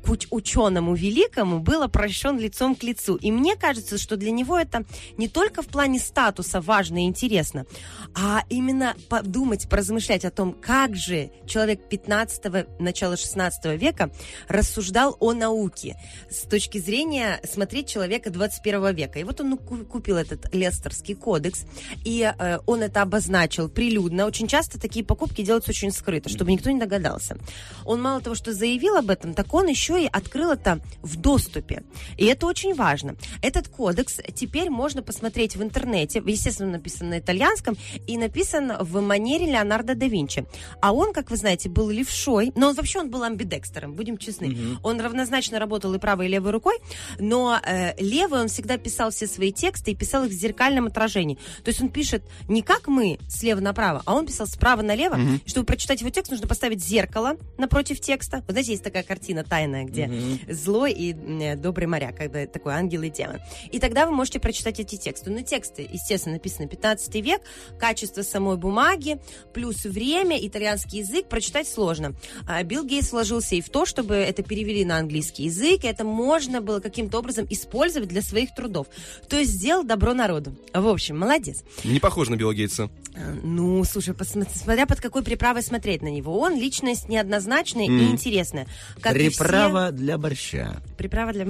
уч- 0.10 0.28
ученому 0.32 0.96
великому 0.96 1.60
был 1.60 1.84
обращен 1.84 2.40
лицом 2.40 2.76
к 2.76 2.84
лицу. 2.84 3.16
И 3.16 3.32
мне 3.32 3.56
кажется, 3.56 3.98
что 3.98 4.18
для 4.18 4.32
него 4.32 4.58
это 4.58 4.86
не 5.18 5.28
только 5.28 5.62
в 5.62 5.68
плане 5.68 6.00
статуса 6.00 6.62
важно 6.62 7.04
и 7.04 7.08
интересно, 7.08 7.66
а 8.16 8.44
именно 8.50 8.96
подумать, 9.10 9.70
поразмышлять 9.70 10.26
о 10.26 10.32
том, 10.32 10.54
как 10.54 10.96
же 10.96 11.32
человек 11.46 11.88
15 11.90 12.80
начала 12.80 13.18
16 13.18 13.80
века 13.80 14.12
рассуждал 14.48 15.18
о 15.20 15.34
науке 15.34 15.98
с 16.30 16.42
точки 16.48 16.78
зрения 16.78 17.40
смотреть 17.44 17.90
человека 17.90 18.30
21 18.30 18.96
века. 18.96 19.20
И 19.20 19.24
вот 19.24 19.42
он 19.42 19.50
ну, 19.52 19.58
ку- 19.58 19.86
купил 19.86 20.18
этот 20.18 20.54
Лестерский 20.54 21.16
кодекс, 21.16 21.66
и 22.06 22.32
э, 22.38 22.60
он 22.66 22.84
это 22.84 23.02
обозначил 23.02 23.70
прилюдно. 23.70 24.26
Очень 24.26 24.48
часто 24.48 24.80
такие 24.80 25.06
покупки 25.06 25.42
делаются 25.42 25.72
очень 25.72 25.92
скрыто, 25.92 26.30
чтобы 26.30 26.52
никто 26.52 26.70
не 26.70 26.80
догадался. 26.80 27.38
Он 27.86 28.02
мало 28.02 28.22
того, 28.22 28.36
что 28.36 28.54
заявил 28.54 28.96
об 28.96 29.10
этом, 29.10 29.34
так 29.34 29.54
он 29.54 29.68
еще 29.68 29.97
и 29.98 30.10
открыл 30.12 30.52
это 30.52 30.80
в 31.02 31.18
доступе. 31.18 31.84
И 32.18 32.26
это 32.26 32.46
очень 32.46 32.74
важно. 32.74 33.16
Этот 33.42 33.68
кодекс 33.68 34.20
теперь 34.36 34.70
можно 34.70 35.02
посмотреть 35.02 35.56
в 35.56 35.64
интернете. 35.64 36.22
Естественно, 36.26 36.72
написан 36.72 37.10
на 37.10 37.20
итальянском 37.20 37.78
и 38.06 38.18
написан 38.18 38.74
в 38.80 39.02
манере 39.02 39.48
Леонардо 39.48 39.96
да 39.96 40.08
Винчи. 40.08 40.46
А 40.82 40.94
он, 40.94 41.14
как 41.14 41.32
вы 41.32 41.38
знаете, 41.38 41.70
был 41.70 41.90
левшой, 41.90 42.52
но 42.56 42.70
он 42.70 42.76
вообще 42.76 43.00
он 43.00 43.10
был 43.10 43.24
амбидекстером, 43.24 43.94
будем 43.94 44.18
честны. 44.18 44.56
Он 44.84 45.00
равнозначно 45.00 45.60
работал 45.60 45.94
и 45.94 46.00
правой, 46.00 46.28
и 46.28 46.30
левой 46.30 46.52
рукой, 46.52 46.78
но 47.20 47.60
э, 47.64 47.94
левой 48.02 48.42
он 48.42 48.48
всегда 48.48 48.78
писал 48.78 49.12
все 49.12 49.28
свои 49.28 49.52
тексты 49.52 49.92
и 49.92 49.96
писал 49.96 50.26
их 50.26 50.32
в 50.32 50.34
зеркальном 50.34 50.88
отражении. 50.88 51.38
То 51.64 51.70
есть 51.70 51.82
он 51.82 51.90
пишет 51.90 52.24
не 52.48 52.62
как 52.62 52.88
мы, 52.88 53.20
слева 53.28 53.60
направо, 53.60 54.02
а 54.06 54.16
он 54.16 54.26
писал 54.26 54.48
справа 54.48 54.82
налево. 54.82 55.18
И 55.46 55.50
Чтобы 55.50 55.66
прочитать 55.66 56.02
его 56.02 56.10
текст, 56.10 56.32
нужно 56.32 56.48
поставить 56.48 56.84
зеркало 56.84 57.38
напротив 57.58 58.00
текста. 58.00 58.44
Вы 58.48 58.54
знаете, 58.54 58.72
есть 58.72 58.84
такая 58.84 59.04
картина 59.04 59.44
тайная, 59.44 59.77
где 59.84 60.08
Мгм. 60.08 60.40
злой 60.50 60.92
и 60.94 61.14
м, 61.14 61.62
добрый 61.62 61.88
моряк, 61.88 62.16
когда 62.18 62.46
такой 62.46 62.74
ангел 62.74 63.02
и 63.04 63.10
демон. 63.10 63.40
И 63.72 63.80
тогда 63.80 64.06
вы 64.06 64.12
можете 64.14 64.40
прочитать 64.40 64.80
эти 64.80 64.96
тексты. 64.96 65.30
Но 65.30 65.42
тексты, 65.42 65.88
естественно, 65.92 66.36
написаны 66.36 66.68
15 66.68 67.22
век, 67.22 67.42
качество 67.80 68.22
самой 68.22 68.58
бумаги, 68.58 69.20
плюс 69.54 69.84
время, 69.86 70.38
итальянский 70.40 71.00
язык, 71.00 71.28
прочитать 71.28 71.68
сложно. 71.68 72.14
А 72.48 72.62
Билл 72.64 72.84
Гейтс 72.86 73.12
вложился 73.12 73.56
и 73.56 73.62
в 73.62 73.70
то, 73.70 73.86
чтобы 73.86 74.16
это 74.16 74.44
перевели 74.44 74.86
на 74.86 74.98
английский 74.98 75.44
язык, 75.44 75.84
и 75.84 75.88
это 75.88 76.04
можно 76.04 76.62
было 76.62 76.80
каким-то 76.80 77.20
образом 77.20 77.46
использовать 77.50 78.10
для 78.10 78.22
своих 78.22 78.54
трудов. 78.56 78.88
То 79.30 79.38
есть 79.38 79.52
сделал 79.52 79.84
добро 79.84 80.14
народу. 80.14 80.56
В 80.74 80.88
общем, 80.88 81.18
молодец. 81.20 81.64
Не 81.84 82.00
похож 82.00 82.30
на 82.30 82.36
Билла 82.36 82.54
Гейтса. 82.54 82.90
Э, 83.16 83.34
Ну, 83.44 83.84
слушай, 83.84 84.14
посмотри, 84.14 84.54
смотря 84.56 84.86
под 84.86 85.02
какой 85.02 85.24
приправой 85.24 85.62
смотреть 85.64 86.02
на 86.02 86.08
него. 86.10 86.38
Он 86.40 86.56
личность 86.56 87.10
неоднозначная 87.10 87.86
и 87.86 87.90
М. 87.90 88.12
интересная. 88.12 88.68
Как 89.02 89.16
и 89.16 89.30
все- 89.30 89.44
Приправа 89.68 89.92
для 89.92 90.18
борща. 90.18 90.82
Приправа 90.98 91.34
для... 91.34 91.48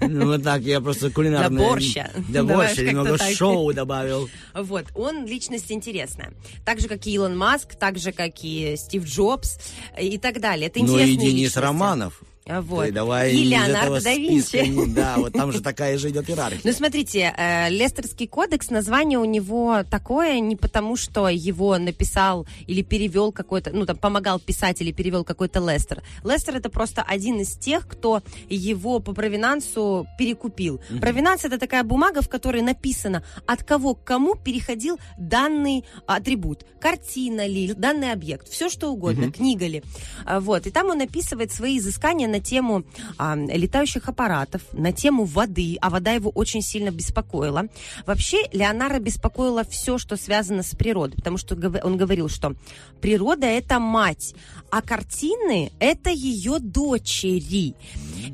Ну, 0.00 0.26
вот 0.26 0.42
так, 0.42 0.62
я 0.62 0.80
просто 0.80 1.10
кулинарный... 1.10 1.56
Для 1.58 1.68
борща. 1.68 2.10
Для 2.28 2.42
Давай 2.42 2.56
борща, 2.56 2.76
как-то 2.76 2.90
немного 2.90 3.18
так. 3.18 3.34
шоу 3.34 3.72
добавил. 3.72 4.28
Вот, 4.54 4.86
он 4.94 5.26
личность 5.26 5.70
интересная. 5.70 6.32
Так 6.64 6.80
же, 6.80 6.88
как 6.88 7.06
и 7.06 7.12
Илон 7.12 7.36
Маск, 7.36 7.74
так 7.74 7.98
же, 7.98 8.12
как 8.12 8.32
и 8.42 8.74
Стив 8.76 9.04
Джобс 9.04 9.58
э, 9.96 10.04
и 10.04 10.18
так 10.18 10.40
далее. 10.40 10.66
Это 10.66 10.80
Ну 10.80 10.86
и 10.86 10.88
интересные 10.88 11.16
Денис 11.16 11.34
личности. 11.34 11.58
Романов. 11.58 12.22
А, 12.46 12.60
Вот. 12.60 12.86
Ты 12.86 12.92
давай 12.92 13.32
и 13.32 13.44
Леонардо 13.44 14.02
да 14.02 14.14
Винчи. 14.14 14.94
Да, 14.94 15.16
вот 15.16 15.32
там 15.32 15.50
же 15.50 15.60
такая 15.62 15.96
же 15.96 16.10
идет 16.10 16.28
иерархия. 16.28 16.60
Ну, 16.62 16.72
смотрите, 16.72 17.32
э, 17.36 17.70
Лестерский 17.70 18.26
кодекс, 18.26 18.68
название 18.70 19.18
у 19.18 19.24
него 19.24 19.82
такое 19.90 20.40
не 20.40 20.54
потому, 20.54 20.96
что 20.96 21.28
его 21.28 21.78
написал 21.78 22.46
или 22.66 22.82
перевел 22.82 23.32
какой-то, 23.32 23.70
ну, 23.72 23.86
там, 23.86 23.96
помогал 23.96 24.38
писать 24.38 24.82
или 24.82 24.92
перевел 24.92 25.24
какой-то 25.24 25.60
Лестер. 25.60 26.02
Лестер 26.22 26.56
это 26.56 26.68
просто 26.68 27.02
один 27.02 27.40
из 27.40 27.56
тех, 27.56 27.88
кто 27.88 28.22
его 28.50 29.00
по 29.00 29.14
провинансу 29.14 30.06
перекупил. 30.18 30.82
Мгм. 30.90 31.00
Провинанс 31.00 31.44
это 31.46 31.58
такая 31.58 31.82
бумага, 31.82 32.20
в 32.20 32.28
которой 32.28 32.60
написано, 32.60 33.24
от 33.46 33.64
кого 33.64 33.94
к 33.94 34.04
кому 34.04 34.34
переходил 34.34 34.98
данный 35.16 35.84
атрибут. 36.06 36.66
Картина 36.78 37.46
ли, 37.46 37.72
данный 37.72 38.12
объект, 38.12 38.48
все 38.48 38.68
что 38.68 38.90
угодно, 38.92 39.32
книга 39.32 39.66
ли. 39.66 39.82
А, 40.26 40.40
Вот. 40.40 40.66
И 40.66 40.70
там 40.70 40.88
он 40.90 41.00
описывает 41.00 41.50
свои 41.50 41.78
изыскания 41.78 42.33
на 42.34 42.40
тему 42.40 42.84
а, 43.16 43.36
летающих 43.36 44.08
аппаратов, 44.08 44.62
на 44.72 44.92
тему 44.92 45.24
воды, 45.24 45.78
а 45.80 45.88
вода 45.88 46.10
его 46.12 46.30
очень 46.30 46.62
сильно 46.62 46.90
беспокоила. 46.90 47.68
Вообще, 48.06 48.38
Леонардо 48.52 48.98
беспокоило 48.98 49.62
все, 49.62 49.98
что 49.98 50.16
связано 50.16 50.64
с 50.64 50.74
природой, 50.74 51.16
потому 51.16 51.38
что 51.38 51.54
он 51.84 51.96
говорил, 51.96 52.28
что 52.28 52.56
природа– 53.00 53.46
это 53.60 53.78
мать, 53.78 54.34
а 54.70 54.82
картины– 54.82 55.70
это 55.78 56.10
ее 56.10 56.58
дочери. 56.58 57.74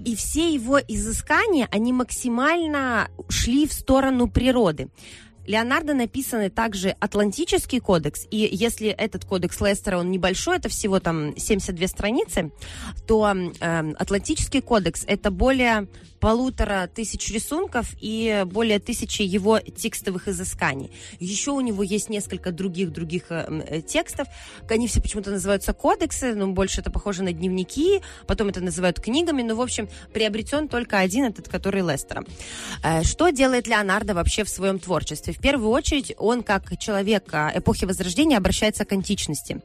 И 0.06 0.16
все 0.16 0.54
его 0.54 0.80
изыскания, 0.80 1.68
они 1.70 1.92
максимально 1.92 3.10
шли 3.28 3.66
в 3.66 3.72
сторону 3.74 4.28
природы. 4.28 4.88
Леонардо 5.50 5.94
написаны 5.94 6.48
также 6.48 6.90
Атлантический 7.00 7.80
кодекс, 7.80 8.24
и 8.30 8.48
если 8.52 8.88
этот 8.88 9.24
кодекс 9.24 9.60
Лестера, 9.60 9.98
он 9.98 10.12
небольшой, 10.12 10.58
это 10.58 10.68
всего 10.68 11.00
там 11.00 11.36
72 11.36 11.88
страницы, 11.88 12.52
то 13.08 13.26
эм, 13.26 13.96
Атлантический 13.98 14.60
кодекс 14.60 15.02
это 15.08 15.32
более 15.32 15.88
полутора 16.20 16.88
тысяч 16.92 17.30
рисунков 17.32 17.88
и 18.00 18.44
более 18.46 18.78
тысячи 18.78 19.22
его 19.22 19.58
текстовых 19.58 20.28
изысканий. 20.28 20.90
Еще 21.18 21.50
у 21.50 21.60
него 21.60 21.82
есть 21.82 22.10
несколько 22.10 22.52
других 22.52 22.92
других 22.92 23.24
э, 23.30 23.64
э, 23.66 23.80
текстов. 23.80 24.28
Они 24.68 24.86
все 24.86 25.00
почему-то 25.00 25.30
называются 25.30 25.72
кодексы, 25.72 26.34
но 26.34 26.48
больше 26.48 26.80
это 26.80 26.90
похоже 26.90 27.22
на 27.22 27.32
дневники, 27.32 28.02
потом 28.26 28.48
это 28.48 28.60
называют 28.60 29.00
книгами, 29.00 29.42
но, 29.42 29.54
в 29.54 29.60
общем, 29.60 29.88
приобретен 30.12 30.68
только 30.68 30.98
один, 30.98 31.24
этот, 31.24 31.48
который 31.48 31.82
Лестера. 31.82 32.24
Э, 32.84 33.02
Что 33.02 33.30
делает 33.30 33.66
Леонардо 33.66 34.14
вообще 34.14 34.44
в 34.44 34.48
своем 34.48 34.78
творчестве? 34.78 35.32
В 35.32 35.38
первую 35.38 35.70
очередь, 35.70 36.14
он, 36.18 36.42
как 36.42 36.78
человек 36.78 37.32
эпохи 37.32 37.86
Возрождения, 37.86 38.36
обращается 38.36 38.84
к 38.84 38.92
античности. 38.92 39.62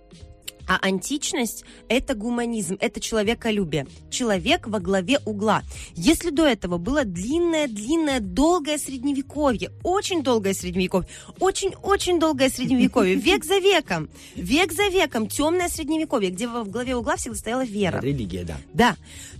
А 0.68 0.78
античность– 0.82 1.64
это 1.90 2.16
гуманизм, 2.16 2.78
это 2.80 3.00
человеколюбие. 3.00 3.88
Человек 4.10 4.68
во 4.68 4.80
главе 4.80 5.20
угла. 5.26 5.64
Если 5.96 6.30
до 6.30 6.46
этого 6.46 6.78
было 6.78 7.04
длинное-длинное, 7.06 8.20
долгое 8.20 8.78
средневековье, 8.78 9.72
очень 9.84 10.24
долгое 10.24 10.54
средневековье, 10.54 11.08
очень-очень 11.40 12.20
долгое 12.20 12.50
средневековье, 12.50 13.16
век 13.16 13.44
за 13.46 13.58
веком, 13.60 14.10
век 14.36 14.72
за 14.74 14.88
веком, 14.88 15.28
темное 15.28 15.70
средневековье, 15.70 16.30
где 16.32 16.48
во 16.48 16.64
главе 16.64 16.96
угла 16.96 17.16
всегда 17.16 17.38
стояла 17.38 17.64
вера. 17.66 18.00
Религия, 18.02 18.44
да. 18.44 18.58
Да. 18.74 18.96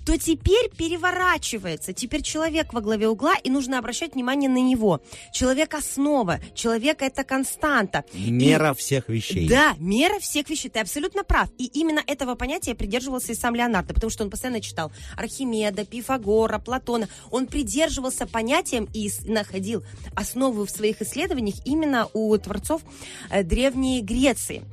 То 0.06 0.18
теперь 0.20 0.70
переворачивается. 0.78 1.94
Теперь 1.94 2.22
человек 2.22 2.74
во 2.74 2.82
главе 2.82 3.08
угла, 3.08 3.36
и 3.44 3.50
нужно 3.50 3.80
обращать 3.80 4.14
внимание 4.14 4.50
на 4.50 4.62
него. 4.62 5.02
Человек 5.34 5.74
основа, 5.74 6.40
человек 6.54 7.02
это 7.02 7.24
константа. 7.24 8.04
И- 8.14 8.30
Мера 8.32 8.74
всех 8.74 9.10
вещей. 9.10 9.48
да, 9.48 9.74
мера 9.80 10.20
всех 10.20 10.50
вещей. 10.50 10.70
Ты 10.70 10.80
абсолютно 10.80 11.15
прав. 11.24 11.50
И 11.58 11.66
именно 11.66 12.02
этого 12.06 12.36
понятия 12.36 12.76
придерживался 12.76 13.32
и 13.32 13.36
сам 13.36 13.56
Леонардо, 13.56 13.94
потому 13.94 14.10
что 14.10 14.24
он 14.24 14.30
постоянно 14.30 14.62
читал 14.62 14.92
Архимеда, 15.18 15.86
Пифагора, 15.86 16.60
Платона. 16.60 17.08
Он 17.32 17.48
придерживался 17.48 18.28
понятиям 18.28 18.88
и 18.94 19.10
находил 19.26 19.84
основу 20.16 20.66
в 20.66 20.70
своих 20.70 21.02
исследованиях 21.02 21.56
именно 21.66 22.08
у 22.14 22.38
творцов 22.38 22.82
э, 23.30 23.44
Древней 23.44 24.02
Греции. 24.02 24.64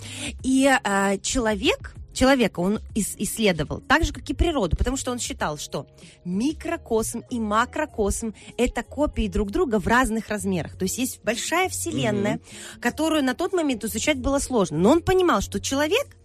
И 0.43 0.69
э, 0.69 1.19
человек 1.19 1.95
человека 2.13 2.61
он 2.61 2.79
ис- 2.95 3.17
исследовал, 3.17 3.81
так 3.81 4.05
же, 4.05 4.13
как 4.13 4.29
и 4.29 4.35
природу, 4.35 4.77
потому 4.77 4.97
что 4.97 5.11
он 5.11 5.19
считал, 5.19 5.59
что 5.59 5.87
микрокосм 6.25 7.23
и 7.31 7.41
макрокосм– 7.41 8.35
это 8.57 8.83
копии 8.83 9.29
друг 9.29 9.51
друга 9.51 9.79
в 9.79 9.87
разных 9.87 10.29
размерах. 10.29 10.77
То 10.77 10.85
есть 10.85 10.99
есть 10.99 11.21
большая 11.25 11.69
вселенная, 11.69 12.41
которую 12.81 13.25
на 13.25 13.35
тот 13.35 13.53
момент 13.53 13.85
изучать 13.85 14.19
было 14.19 14.39
сложно. 14.39 14.79
Но 14.79 14.91
он 14.91 15.03
понимал, 15.03 15.41
что 15.41 15.61
человек– 15.61 16.17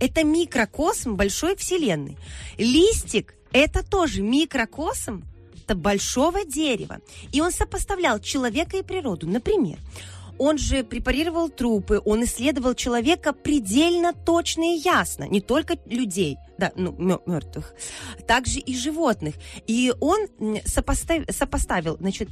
это 0.00 0.24
микрокосм 0.24 1.16
большой 1.16 1.56
вселенной. 1.56 2.16
Листик– 2.56 3.34
это 3.52 3.82
тоже 3.82 4.22
микрокосм 4.22 5.24
большого 5.68 6.44
дерева. 6.44 6.98
И 7.32 7.40
он 7.40 7.52
сопоставлял 7.52 8.20
человека 8.20 8.78
и 8.78 8.82
природу. 8.82 9.28
Например, 9.28 9.78
он 10.38 10.56
же 10.56 10.84
препарировал 10.84 11.48
трупы, 11.48 12.00
он 12.04 12.24
исследовал 12.24 12.74
человека 12.74 13.32
предельно 13.32 14.12
точно 14.12 14.74
и 14.74 14.78
ясно, 14.78 15.24
не 15.24 15.40
только 15.40 15.76
людей, 15.86 16.36
да, 16.58 16.72
ну, 16.76 16.92
мертвых, 17.26 17.74
также 18.26 18.60
и 18.60 18.76
животных. 18.76 19.34
И 19.66 19.92
он 20.00 20.28
сопостав- 20.64 21.30
сопоставил, 21.32 21.96
значит, 21.98 22.28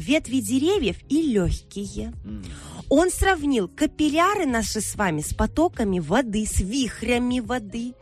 ветви 0.00 0.40
деревьев 0.40 0.96
и 1.08 1.22
легкие. 1.22 2.12
Он 2.88 3.10
сравнил 3.10 3.68
капилляры 3.68 4.46
наши 4.46 4.80
с 4.80 4.96
вами 4.96 5.20
с 5.20 5.32
потоками 5.32 6.00
воды, 6.00 6.44
с 6.44 6.60
вихрями 6.60 7.38
воды. 7.40 7.92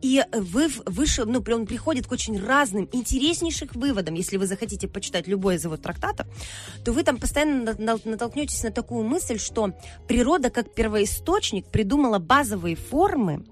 И 0.00 0.24
вы, 0.32 0.68
выше, 0.86 1.24
ну, 1.26 1.44
он 1.52 1.66
приходит 1.66 2.06
к 2.06 2.12
очень 2.12 2.40
разным, 2.40 2.88
интереснейшим 2.92 3.68
выводам. 3.74 4.14
Если 4.14 4.38
вы 4.38 4.46
захотите 4.46 4.88
почитать 4.88 5.28
любой 5.28 5.56
из 5.56 5.64
его 5.64 5.76
трактатов, 5.76 6.26
то 6.84 6.92
вы 6.92 7.02
там 7.02 7.18
постоянно 7.18 7.74
на- 7.78 7.94
на- 7.94 8.00
натолкнетесь 8.04 8.62
на 8.62 8.70
такую 8.70 9.04
мысль, 9.04 9.38
что 9.38 9.72
природа 10.08 10.50
как 10.50 10.74
первоисточник 10.74 11.66
придумала 11.66 12.18
базовые 12.18 12.74
формы, 12.74 13.44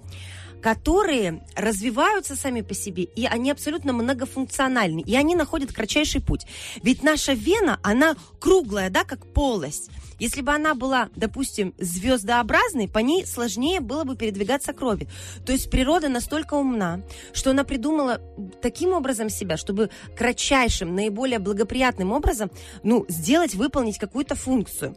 которые 0.61 1.45
развиваются 1.57 2.37
сами 2.37 2.61
по 2.61 2.75
себе, 2.75 3.05
и 3.05 3.27
они 3.27 3.51
абсолютно 3.51 3.93
многофункциональны, 3.93 5.01
и 5.01 5.17
они 5.17 5.35
находят 5.35 5.73
кратчайший 5.73 6.21
путь. 6.21 6.47
Ведь 6.83 7.03
наша 7.03 7.33
вена, 7.33 7.79
она 7.83 8.17
круглая, 8.39 8.91
да, 8.91 9.05
как 9.05 9.27
полость. 9.33 9.91
Если 10.19 10.43
бы 10.43 10.53
она 10.53 10.75
была, 10.75 11.09
допустим, 11.17 11.75
звездообразной, 11.79 12.89
по 12.89 12.99
ней 12.99 13.27
сложнее 13.27 13.81
было 13.81 14.05
бы 14.05 14.17
передвигаться 14.17 14.75
крови. 14.75 15.09
То 15.47 15.53
есть 15.53 15.71
природа 15.71 16.09
настолько 16.09 16.55
умна, 16.55 17.01
что 17.33 17.51
она 17.51 17.65
придумала 17.65 18.21
таким 18.61 18.93
образом 18.93 19.31
себя, 19.31 19.57
чтобы 19.57 19.89
кратчайшим, 20.17 20.95
наиболее 20.95 21.39
благоприятным 21.39 22.13
образом, 22.13 22.51
ну, 22.83 23.07
сделать, 23.09 23.55
выполнить 23.55 23.99
какую-то 23.99 24.35
функцию. 24.35 24.95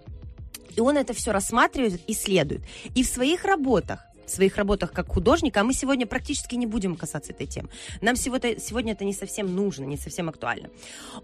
И 0.75 0.81
он 0.81 0.97
это 0.97 1.13
все 1.13 1.31
рассматривает, 1.31 2.01
исследует. 2.07 2.63
И 2.95 3.03
в 3.03 3.07
своих 3.07 3.45
работах 3.45 4.05
в 4.25 4.31
своих 4.31 4.57
работах 4.57 4.91
как 4.91 5.07
художник, 5.07 5.57
а 5.57 5.63
мы 5.63 5.73
сегодня 5.73 6.05
практически 6.05 6.55
не 6.55 6.65
будем 6.65 6.95
касаться 6.95 7.31
этой 7.31 7.47
темы. 7.47 7.69
Нам 8.01 8.15
сегодня, 8.15 8.59
сегодня 8.59 8.93
это 8.93 9.05
не 9.05 9.13
совсем 9.13 9.55
нужно, 9.55 9.85
не 9.85 9.97
совсем 9.97 10.29
актуально. 10.29 10.69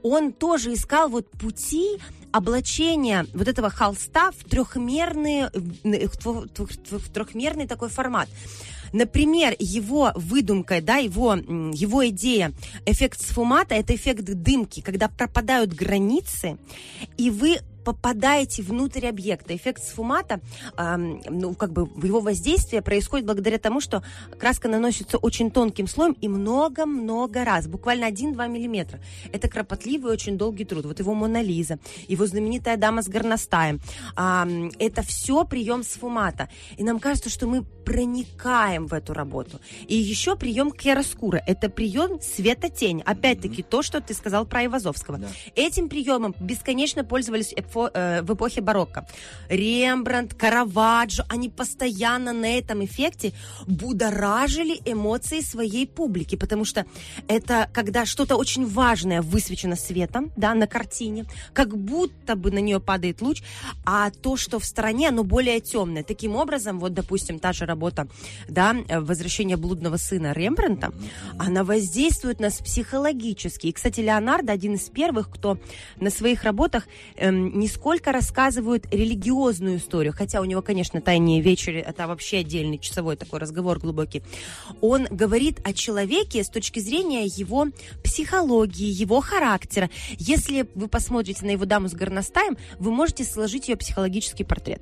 Он 0.03 0.31
тоже 0.31 0.73
искал 0.73 1.09
вот 1.09 1.29
пути 1.29 1.99
облачения 2.31 3.25
вот 3.33 3.47
этого 3.47 3.69
холста 3.69 4.31
в 4.31 4.43
трехмерный, 4.49 5.45
в, 5.83 7.09
трехмерный 7.13 7.67
такой 7.67 7.89
формат. 7.89 8.29
Например, 8.93 9.55
его 9.59 10.11
выдумкой, 10.15 10.81
да, 10.81 10.97
его, 10.97 11.35
его 11.35 12.07
идея, 12.09 12.51
эффект 12.85 13.21
сфумата, 13.21 13.75
это 13.75 13.95
эффект 13.95 14.23
дымки, 14.23 14.81
когда 14.81 15.07
пропадают 15.09 15.73
границы, 15.73 16.57
и 17.17 17.29
вы 17.29 17.59
попадаете 17.83 18.61
внутрь 18.61 19.07
объекта. 19.07 19.55
Эффект 19.55 19.83
сфумата, 19.83 20.39
ам, 20.75 21.21
ну, 21.29 21.55
как 21.55 21.71
бы 21.71 21.89
его 22.05 22.19
воздействие 22.19 22.81
происходит 22.81 23.25
благодаря 23.25 23.57
тому, 23.57 23.81
что 23.81 24.03
краска 24.37 24.67
наносится 24.67 25.17
очень 25.17 25.51
тонким 25.51 25.87
слоем 25.87 26.13
и 26.21 26.27
много-много 26.27 27.45
раз, 27.45 27.67
буквально 27.67 28.05
1-2 28.05 28.47
миллиметра. 28.47 28.99
Это 29.31 29.47
кропотливый 29.47 30.11
очень 30.11 30.37
долгий 30.37 30.65
труд. 30.65 30.85
Вот 30.85 30.99
его 30.99 31.13
Мона 31.13 31.41
Лиза, 31.41 31.79
его 32.07 32.25
знаменитая 32.25 32.77
дама 32.77 33.01
с 33.01 33.07
горностаем. 33.07 33.79
Ам, 34.15 34.71
это 34.79 35.01
все 35.01 35.45
прием 35.45 35.83
сфумата. 35.83 36.49
И 36.77 36.83
нам 36.83 36.99
кажется, 36.99 37.29
что 37.29 37.47
мы 37.47 37.63
проникаем 37.63 38.85
в 38.87 38.93
эту 38.93 39.13
работу. 39.13 39.59
И 39.87 39.95
еще 39.95 40.35
прием 40.35 40.71
кьяроскура. 40.71 41.41
Это 41.47 41.69
прием 41.69 42.21
света-тень. 42.21 43.01
Опять-таки 43.05 43.63
то, 43.63 43.81
что 43.81 43.99
ты 43.99 44.13
сказал 44.13 44.45
про 44.45 44.65
Ивазовского. 44.65 45.19
Этим 45.55 45.89
приемом 45.89 46.35
бесконечно 46.39 47.03
пользовались 47.03 47.53
эпфо- 47.69 47.91
э, 47.93 48.21
в 48.21 48.33
эпохе 48.33 48.61
барокко. 48.61 49.07
Рембрандт, 49.49 50.33
Караваджо, 50.33 51.25
они 51.29 51.49
постоянно 51.49 52.33
на 52.33 52.57
этом 52.57 52.83
эффекте 52.85 53.33
будоражили 53.67 54.79
эмоции 54.85 55.41
своей 55.41 55.87
публики, 55.87 56.35
потому 56.35 56.65
что 56.65 56.85
это 57.27 57.69
когда 57.73 58.05
что-то 58.05 58.35
очень 58.35 58.65
важное 58.65 59.21
высвечено 59.21 59.75
светом, 59.75 60.31
да, 60.35 60.53
на 60.53 60.67
картине, 60.67 61.25
как 61.53 61.77
будто 61.77 62.35
бы 62.35 62.51
на 62.51 62.59
нее 62.59 62.79
падает 62.79 63.21
луч, 63.21 63.43
а 63.85 64.09
то, 64.11 64.37
что 64.37 64.59
в 64.59 64.65
стороне, 64.65 65.09
оно 65.09 65.23
более 65.23 65.59
темное. 65.59 66.03
Таким 66.03 66.35
образом, 66.35 66.79
вот, 66.79 66.93
допустим, 66.93 67.39
та 67.39 67.53
же 67.53 67.65
работа, 67.65 68.07
да, 68.47 68.75
«Возвращение 68.89 69.57
блудного 69.57 69.97
сына» 69.97 70.33
Рембрандта, 70.33 70.91
она 71.37 71.63
воздействует 71.63 72.39
нас 72.39 72.57
психологически. 72.59 73.67
И, 73.67 73.71
кстати, 73.71 73.99
Леонардо 74.01 74.53
один 74.53 74.75
из 74.75 74.89
первых, 74.89 75.29
кто 75.29 75.57
на 75.97 76.09
своих 76.09 76.43
работах 76.43 76.87
эм, 77.15 77.58
не 77.59 77.67
сколько 77.67 78.11
рассказывает 78.11 78.91
религиозную 78.91 79.77
историю, 79.77 80.13
хотя 80.15 80.41
у 80.41 80.45
него, 80.45 80.61
конечно, 80.61 81.01
«Тайные 81.01 81.41
вечери»— 81.41 81.79
это 81.87 82.07
вообще 82.07 82.37
отдельный 82.37 82.79
часовой 82.79 83.17
такой 83.17 83.39
разговор 83.39 83.79
глубокий. 83.79 84.23
Он 84.81 85.05
говорит 85.09 85.59
о 85.63 85.73
человеке 85.73 86.43
с 86.43 86.49
точки 86.49 86.79
зрения 86.79 87.25
его 87.25 87.67
психологии, 88.03 88.87
его 88.87 89.21
характера. 89.21 89.89
Если 90.17 90.67
вы 90.73 90.87
посмотрите 90.87 91.45
на 91.45 91.51
его 91.51 91.65
даму 91.65 91.89
с 91.89 91.93
горностаем, 91.93 92.57
вы 92.79 92.91
можете 92.91 93.23
сложить 93.23 93.67
ее 93.67 93.75
психологический 93.75 94.43
портрет 94.43 94.81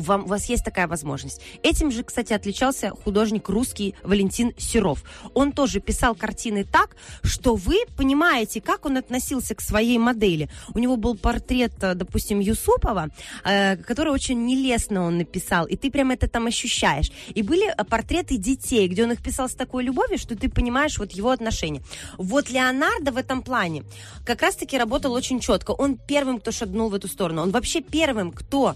вам, 0.00 0.24
у 0.24 0.28
вас 0.28 0.46
есть 0.46 0.64
такая 0.64 0.86
возможность. 0.86 1.40
Этим 1.62 1.90
же, 1.90 2.02
кстати, 2.02 2.32
отличался 2.32 2.90
художник 3.04 3.48
русский 3.48 3.94
Валентин 4.02 4.52
Серов. 4.58 5.02
Он 5.34 5.52
тоже 5.52 5.80
писал 5.80 6.14
картины 6.14 6.64
так, 6.64 6.96
что 7.22 7.54
вы 7.54 7.84
понимаете, 7.96 8.60
как 8.60 8.86
он 8.86 8.96
относился 8.96 9.54
к 9.54 9.60
своей 9.60 9.98
модели. 9.98 10.48
У 10.74 10.78
него 10.78 10.96
был 10.96 11.16
портрет, 11.16 11.72
э, 11.82 11.94
допустим, 11.94 12.40
Юсупова, 12.40 13.08
э, 13.44 13.76
который 13.76 14.12
очень 14.12 14.44
нелестно 14.46 15.02
он 15.02 15.18
написал, 15.18 15.66
и 15.66 15.76
ты 15.76 15.90
прям 15.90 16.10
это 16.10 16.28
там 16.28 16.46
ощущаешь. 16.46 17.10
И 17.34 17.42
были 17.42 17.68
э, 17.68 17.84
портреты 17.84 18.36
детей, 18.36 18.88
где 18.88 19.04
он 19.04 19.12
их 19.12 19.22
писал 19.22 19.48
с 19.48 19.54
такой 19.54 19.84
любовью, 19.84 20.18
что 20.18 20.36
ты 20.36 20.48
понимаешь 20.48 20.98
вот 20.98 21.12
его 21.12 21.30
отношения. 21.30 21.82
Вот 22.18 22.50
Леонардо 22.50 23.12
в 23.12 23.16
этом 23.16 23.42
плане 23.42 23.84
как 24.24 24.42
раз-таки 24.42 24.78
работал 24.78 25.12
очень 25.12 25.40
четко. 25.40 25.70
Он 25.70 25.96
первым, 25.96 26.40
кто 26.40 26.52
шагнул 26.52 26.88
в 26.90 26.94
эту 26.94 27.08
сторону. 27.08 27.42
Он 27.42 27.50
вообще 27.50 27.80
первым, 27.80 28.32
кто 28.32 28.74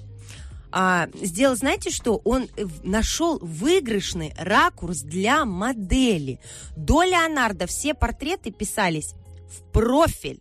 а, 0.73 1.09
сделал, 1.15 1.57
знаете 1.57 1.91
что? 1.91 2.21
Он 2.25 2.49
э, 2.57 2.65
нашел 2.83 3.39
выигрышный 3.41 4.33
ракурс 4.39 5.01
для 5.03 5.45
модели. 5.45 6.41
До 6.77 7.03
Леонардо 7.03 7.67
все 7.67 7.95
портреты 7.95 8.51
писались 8.51 9.15
в 9.49 9.63
профиль. 9.73 10.41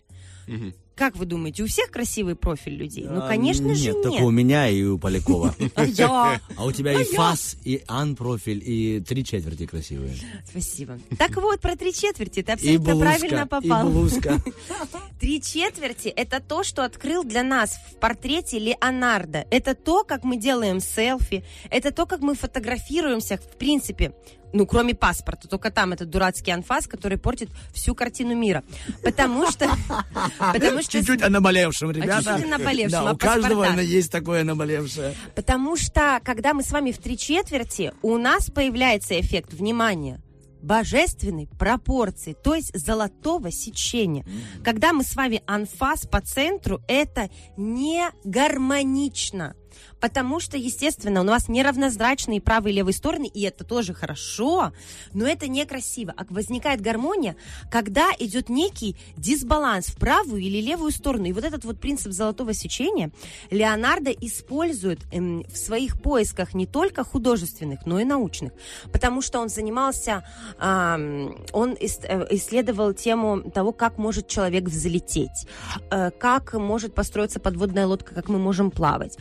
Как 1.00 1.16
вы 1.16 1.26
думаете, 1.26 1.64
у 1.64 1.66
всех 1.66 1.92
красивый 1.92 2.36
профиль 2.36 2.76
людей? 2.76 3.06
Ну, 3.10 3.24
А, 3.24 3.28
конечно 3.30 3.74
же, 3.74 3.94
Нет, 3.94 4.04
только 4.04 4.22
у 4.22 4.32
меня 4.32 4.68
и 4.68 4.84
у 4.84 5.00
Полякова. 5.00 5.56
А? 6.02 6.40
А 6.58 6.66
у 6.66 6.74
тебя 6.74 6.92
А 6.92 7.02
и 7.02 7.06
фас, 7.06 7.56
и 7.64 7.82
ан-профиль, 7.88 8.62
и 8.66 9.00
три 9.00 9.24
четверти 9.24 9.66
красивые. 9.66 10.14
Спасибо. 10.46 11.00
Так 11.18 11.38
вот, 11.38 11.62
про 11.62 11.78
три 11.78 11.94
четверти 11.94 12.42
ты 12.44 12.52
И 12.52 12.54
абсолютно 12.54 12.98
правильно 12.98 13.42
и 13.44 13.48
попал. 13.48 13.90
блузка. 13.90 14.42
Три 15.22 15.42
четверти– 15.42 16.08
это 16.16 16.42
то, 16.42 16.64
что 16.64 16.84
открыл 16.84 17.24
для 17.24 17.44
нас 17.44 17.78
в 17.92 17.96
портрете 18.00 18.60
Леонардо. 18.60 19.46
Это 19.52 19.76
то, 19.76 20.04
как 20.04 20.24
мы 20.24 20.38
делаем 20.38 20.80
селфи, 20.80 21.44
это 21.70 21.92
то, 21.92 22.06
как 22.06 22.20
мы 22.22 22.36
фотографируемся, 22.36 23.38
в 23.38 23.58
принципе, 23.58 24.14
ну, 24.54 24.66
кроме 24.66 24.96
паспорта, 24.96 25.48
только 25.48 25.72
там 25.72 25.94
этот 25.94 26.10
дурацкий 26.10 26.52
анфас, 26.52 26.88
который 26.88 27.18
портит 27.18 27.50
всю 27.74 27.96
картину 27.96 28.36
мира. 28.36 28.64
Потому 29.04 29.50
что... 29.50 29.70
Потому 30.40 30.82
что 30.82 30.92
Чуть-чуть 30.92 31.22
о 31.22 31.30
наболевшем, 31.30 31.90
А 31.90 31.94
ребята. 31.94 32.24
чуть-чуть 32.24 32.46
о 32.46 32.58
наболевшем, 32.58 33.04
Да, 33.04 33.10
о 33.10 33.14
у 33.14 33.18
каждого 33.18 33.80
есть 33.80 34.12
такое 34.12 34.44
наболевшее. 34.44 35.16
Потому 35.36 35.76
что, 35.76 36.20
когда 36.24 36.54
мы 36.54 36.64
с 36.64 36.72
вами 36.72 36.92
в 36.92 36.98
три 36.98 37.18
четверти, 37.18 37.94
у 38.02 38.18
нас 38.18 38.50
появляется 38.50 39.20
эффект 39.20 39.54
внимания 39.54 40.22
божественной 40.62 41.48
пропорции, 41.48 42.34
то 42.34 42.56
есть 42.56 42.78
золотого 42.78 43.52
сечения. 43.52 44.26
Когда 44.64 44.94
мы 44.94 45.04
с 45.04 45.16
вами 45.16 45.42
анфас 45.46 46.06
по 46.06 46.22
центру, 46.22 46.82
это 46.88 47.30
не 47.58 48.10
гармонично. 48.24 49.56
Потому 50.00 50.40
что, 50.40 50.58
естественно, 50.58 51.22
у 51.22 51.24
нас 51.24 51.48
неравнозрачные 51.50 52.42
правые 52.42 52.74
и 52.74 52.78
левые 52.78 52.94
стороны, 52.94 53.28
и 53.28 53.42
это 53.42 53.64
тоже 53.64 53.94
хорошо, 53.94 54.72
но 55.14 55.28
это 55.28 55.48
некрасиво. 55.48 56.14
А 56.16 56.26
возникает 56.30 56.82
гармония, 56.82 57.36
когда 57.72 58.10
идет 58.20 58.50
некий 58.50 58.96
дисбаланс 59.18 59.88
в 59.88 59.98
правую 59.98 60.42
или 60.42 60.62
левую 60.62 60.92
сторону. 60.92 61.26
И 61.26 61.34
вот 61.34 61.44
этот 61.44 61.66
вот 61.66 61.80
принцип 61.80 62.12
золотого 62.12 62.54
сечения 62.54 63.12
Леонардо 63.52 64.12
использует 64.12 65.00
эм, 65.12 65.44
в 65.44 65.58
своих 65.58 66.02
поисках 66.02 66.54
не 66.54 66.66
только 66.66 67.04
художественных, 67.04 67.86
но 67.86 68.00
и 68.00 68.06
научных. 68.06 68.54
Потому 68.92 69.22
что 69.22 69.40
он 69.40 69.50
занимался, 69.50 70.24
ам, 70.58 71.38
он 71.52 71.78
э, 71.80 71.86
исследовал 72.32 72.94
тему 72.94 73.42
того, 73.52 73.72
как 73.72 73.98
может 73.98 74.28
человек 74.28 74.66
взлететь, 74.66 75.48
э, 75.92 76.12
как 76.12 76.54
может 76.54 76.94
построиться 76.94 77.40
подводная 77.40 77.86
лодка, 77.88 78.16
как 78.16 78.30
мы 78.30 78.40
можем 78.40 78.72
плавать, 78.72 79.18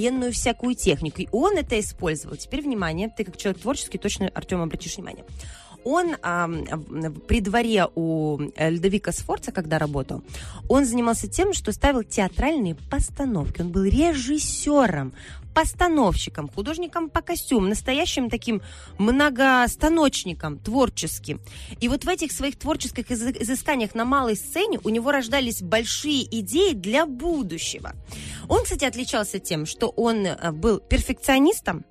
военную 0.00 0.32
всякую 0.32 0.74
технику. 0.74 1.20
И 1.22 1.28
он 1.32 1.56
это 1.58 1.78
использовал. 1.78 2.36
Теперь, 2.36 2.62
внимание, 2.62 3.12
ты 3.14 3.24
как 3.24 3.36
человек 3.36 3.60
творческий 3.60 3.98
точно, 3.98 4.28
Артем, 4.34 4.62
обратишь 4.62 4.96
внимание. 4.96 5.24
Он 5.82 6.14
в- 6.22 7.20
при 7.26 7.40
дворе 7.40 7.86
у 7.94 8.38
э, 8.54 8.70
Льдовика 8.70 9.12
Сфорца, 9.12 9.50
когда 9.50 9.78
работал, 9.78 10.22
он 10.68 10.84
занимался 10.84 11.26
тем, 11.26 11.54
что 11.54 11.72
ставил 11.72 12.02
театральные 12.02 12.74
постановки. 12.90 13.62
Он 13.62 13.70
был 13.70 13.84
режиссером, 13.84 15.12
постановщиком, 15.54 16.48
художником 16.48 17.10
по 17.10 17.20
костюмам, 17.22 17.70
настоящим 17.70 18.30
таким 18.30 18.62
многостаночником 18.98 20.58
творческим. 20.58 21.40
И 21.80 21.88
вот 21.88 22.04
в 22.04 22.08
этих 22.08 22.32
своих 22.32 22.58
творческих 22.58 23.10
изы- 23.10 23.36
изысканиях 23.42 23.94
на 23.94 24.04
малой 24.04 24.36
сцене 24.36 24.78
у 24.84 24.88
него 24.88 25.12
рождались 25.12 25.62
большие 25.62 26.22
идеи 26.40 26.72
для 26.72 27.06
будущего. 27.06 27.92
Он, 28.48 28.64
кстати, 28.64 28.84
отличался 28.84 29.38
тем, 29.38 29.66
что 29.66 29.88
он 29.88 30.26
э, 30.26 30.52
был 30.52 30.80
перфекционистом, 30.80 31.84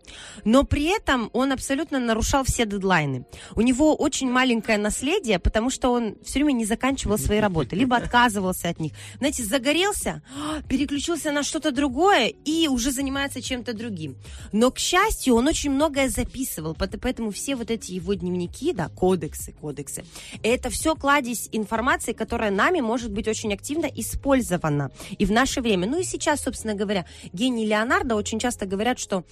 но 0.43 0.63
при 0.63 0.85
этом 0.85 1.29
он 1.33 1.51
абсолютно 1.51 1.99
нарушал 1.99 2.43
все 2.43 2.65
дедлайны. 2.65 3.25
У 3.55 3.61
него 3.61 3.95
очень 3.95 4.29
маленькое 4.29 4.77
наследие, 4.77 5.39
потому 5.39 5.69
что 5.69 5.91
он 5.91 6.15
все 6.23 6.39
время 6.39 6.53
не 6.53 6.65
заканчивал 6.65 7.17
свои 7.17 7.39
работы, 7.39 7.75
либо 7.75 7.95
отказывался 7.95 8.69
от 8.69 8.79
них. 8.79 8.93
Знаете, 9.17 9.43
загорелся, 9.43 10.21
переключился 10.67 11.31
на 11.31 11.43
что-то 11.43 11.71
другое 11.71 12.27
и 12.27 12.67
уже 12.67 12.91
занимается 12.91 13.41
чем-то 13.49 13.73
другим. 13.73 14.15
Но, 14.51 14.71
к 14.71 14.79
счастью, 14.79 15.35
он 15.35 15.47
очень 15.47 15.71
многое 15.71 16.09
записывал, 16.09 16.75
поэтому 16.75 17.31
все 17.31 17.55
вот 17.55 17.71
эти 17.71 17.91
его 17.91 18.13
дневники, 18.13 18.73
да, 18.73 18.89
кодексы, 18.89 19.51
кодексы, 19.51 20.05
это 20.43 20.69
все 20.69 20.95
кладезь 20.95 21.49
информации, 21.51 22.13
которая 22.13 22.51
нами 22.51 22.81
может 22.81 23.11
быть 23.11 23.27
очень 23.27 23.53
активно 23.53 23.87
использована 23.87 24.91
и 25.17 25.25
в 25.25 25.31
наше 25.31 25.61
время. 25.61 25.87
Ну 25.87 25.99
и 25.99 26.03
сейчас, 26.03 26.41
собственно 26.41 26.75
говоря, 26.75 27.05
гений 27.33 27.65
Леонардо 27.65 28.15
очень 28.15 28.39
часто 28.39 28.65
говорят, 28.65 28.99
что 28.99 29.23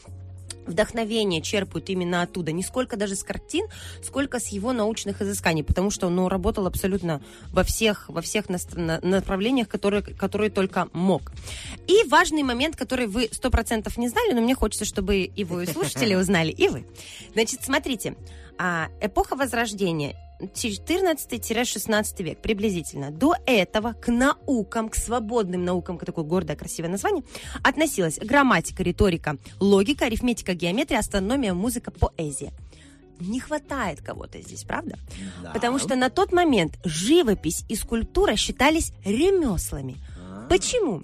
вдохновение 0.67 1.41
черпают 1.41 1.89
именно 1.89 2.21
оттуда. 2.21 2.51
Не 2.51 2.63
сколько 2.63 2.97
даже 2.97 3.15
с 3.15 3.23
картин, 3.23 3.65
сколько 4.03 4.39
с 4.39 4.47
его 4.47 4.73
научных 4.73 5.21
изысканий, 5.21 5.63
потому 5.63 5.89
что 5.89 6.07
он 6.07 6.15
ну, 6.15 6.29
работал 6.29 6.67
абсолютно 6.67 7.21
во 7.51 7.63
всех, 7.63 8.09
во 8.09 8.21
всех 8.21 8.45
направлениях, 8.49 9.67
которые, 9.67 10.01
которые 10.01 10.49
только 10.49 10.89
мог. 10.93 11.31
И 11.87 12.03
важный 12.07 12.43
момент, 12.43 12.75
который 12.75 13.07
вы 13.07 13.29
сто 13.31 13.49
процентов 13.49 13.97
не 13.97 14.09
знали, 14.09 14.33
но 14.33 14.41
мне 14.41 14.55
хочется, 14.55 14.85
чтобы 14.85 15.31
его 15.35 15.61
и 15.61 15.65
слушатели 15.65 16.15
узнали, 16.15 16.51
и 16.51 16.67
вы. 16.69 16.85
Значит, 17.33 17.63
смотрите, 17.63 18.15
а, 18.57 18.89
эпоха 19.01 19.35
Возрождения 19.35 20.15
14-16 20.39 22.23
век 22.23 22.41
приблизительно. 22.41 23.11
До 23.11 23.35
этого 23.45 23.93
к 23.93 24.11
наукам, 24.11 24.89
к 24.89 24.95
свободным 24.95 25.65
наукам, 25.65 25.97
такое 25.97 26.23
гордое, 26.23 26.55
красивое 26.55 26.89
название, 26.89 27.23
относилась 27.63 28.17
грамматика, 28.19 28.83
риторика, 28.83 29.37
логика, 29.59 30.05
арифметика, 30.05 30.53
геометрия, 30.53 30.99
астрономия, 30.99 31.53
музыка, 31.53 31.91
поэзия. 31.91 32.51
Не 33.19 33.39
хватает 33.39 34.01
кого-то 34.01 34.39
здесь, 34.41 34.63
правда? 34.63 34.97
Да. 35.41 35.51
Потому 35.51 35.79
что 35.79 35.95
на 35.95 36.09
тот 36.11 36.31
момент 36.31 36.77
живопись 36.83 37.63
и 37.67 37.75
скульптура 37.75 38.35
считались 38.35 38.91
ремеслами. 39.03 39.97
Почему? 40.49 41.03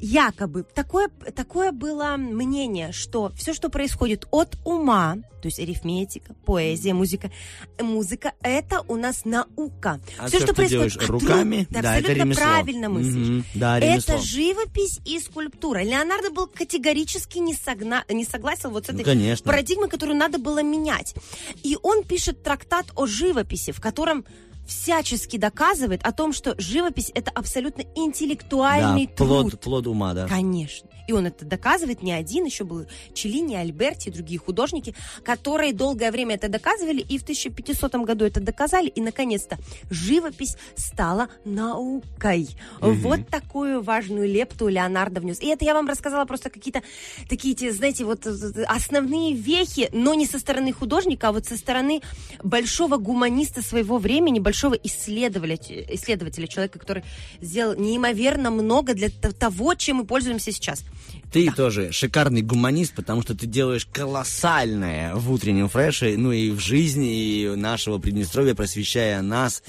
Якобы 0.00 0.64
такое, 0.74 1.08
такое 1.36 1.72
было 1.72 2.16
мнение, 2.16 2.90
что 2.92 3.30
все, 3.36 3.52
что 3.52 3.68
происходит 3.68 4.26
от 4.30 4.56
ума, 4.64 5.18
то 5.42 5.48
есть 5.48 5.58
арифметика, 5.60 6.34
поэзия, 6.46 6.94
музыка, 6.94 7.30
музыка, 7.78 8.32
это 8.42 8.82
у 8.88 8.96
нас 8.96 9.24
наука. 9.26 10.00
А 10.18 10.26
все, 10.28 10.38
всё, 10.38 10.46
что 10.52 10.66
делаешь 10.66 10.94
происходит 10.94 11.02
от 11.02 11.10
руками, 11.28 11.56
рук, 11.58 11.68
ты 11.68 11.74
да, 11.74 11.78
это 11.80 11.88
абсолютно 11.98 12.22
ремесло. 12.22 12.42
правильно 12.42 12.88
мыслишь. 12.88 13.28
Мгм, 13.28 13.44
да, 13.54 13.80
ремесло. 13.80 14.14
Это 14.14 14.24
живопись 14.24 15.00
и 15.04 15.20
скульптура. 15.20 15.82
Леонардо 15.82 16.30
был 16.30 16.46
категорически 16.46 17.38
не, 17.38 17.54
согна- 17.54 18.04
не 18.10 18.24
согласен 18.24 18.70
вот 18.70 18.86
с 18.86 18.88
Ну, 18.88 18.94
этой 18.94 19.04
конечно. 19.04 19.44
парадигмой, 19.46 19.88
которую 19.90 20.16
надо 20.16 20.38
было 20.38 20.62
менять. 20.62 21.14
И 21.62 21.76
он 21.82 22.04
пишет 22.04 22.42
трактат 22.42 22.86
о 22.96 23.06
живописи, 23.06 23.72
в 23.72 23.80
котором 23.80 24.24
всячески 24.70 25.36
доказывает 25.36 26.00
о 26.04 26.12
том, 26.12 26.32
что 26.32 26.54
живопись 26.58 27.10
это 27.14 27.30
абсолютно 27.32 27.82
интеллектуальный 27.96 29.06
Да, 29.06 29.12
труд. 29.16 29.50
плод, 29.50 29.60
плод 29.60 29.86
ума, 29.88 30.14
да. 30.14 30.28
Конечно. 30.28 30.88
И 31.08 31.12
он 31.12 31.26
это 31.26 31.44
доказывает 31.44 32.04
не 32.04 32.12
один, 32.12 32.44
еще 32.44 32.62
был 32.62 32.86
Челлини, 33.14 33.56
Альберти 33.56 34.08
и 34.08 34.12
другие 34.12 34.38
художники, 34.38 34.94
которые 35.24 35.72
долгое 35.72 36.12
время 36.12 36.36
это 36.36 36.48
доказывали, 36.48 37.00
и 37.00 37.18
в 37.18 37.22
1500 37.22 37.96
году 37.96 38.24
это 38.24 38.40
доказали, 38.40 38.86
и, 38.86 39.00
наконец-то, 39.00 39.58
живопись 39.90 40.56
стала 40.76 41.28
наукой. 41.44 42.50
Мгм. 42.80 42.94
Вот 43.00 43.28
такую 43.28 43.82
важную 43.82 44.28
лепту 44.28 44.68
Леонардо 44.68 45.20
внес. 45.20 45.40
И 45.40 45.46
это 45.46 45.64
я 45.64 45.74
вам 45.74 45.88
рассказала 45.88 46.26
просто 46.26 46.48
какие-то 46.48 46.82
такие, 47.28 47.72
знаете, 47.72 48.04
вот 48.04 48.24
основные 48.68 49.34
вехи, 49.34 49.88
но 49.92 50.14
не 50.14 50.26
со 50.26 50.38
стороны 50.38 50.72
художника, 50.72 51.28
а 51.28 51.32
вот 51.32 51.44
со 51.44 51.56
стороны 51.56 52.02
большого 52.44 52.98
гуманиста 52.98 53.62
своего 53.62 53.98
времени, 53.98 54.38
большого 54.38 54.59
исследователя, 54.82 55.84
исследователя 55.94 56.46
человека, 56.46 56.78
который 56.78 57.04
сделал 57.40 57.74
неимоверно 57.76 58.50
много 58.50 58.94
для 58.94 59.08
того, 59.08 59.74
чем 59.74 59.96
мы 59.96 60.04
пользуемся 60.06 60.52
сейчас. 60.52 60.84
Ты 61.32 61.50
тоже 61.52 61.92
шикарный 61.92 62.42
гуманист, 62.42 62.94
потому 62.94 63.22
что 63.22 63.36
ты 63.36 63.46
делаешь 63.46 63.86
колоссальное 63.86 65.14
в 65.14 65.30
утреннем 65.32 65.68
фреше, 65.68 66.16
ну 66.16 66.32
и 66.32 66.50
в 66.50 66.58
жизни 66.60 67.14
и 67.14 67.48
нашего 67.56 67.98
Приднестровья, 67.98 68.54
просвещая 68.54 69.22
нас, 69.22 69.62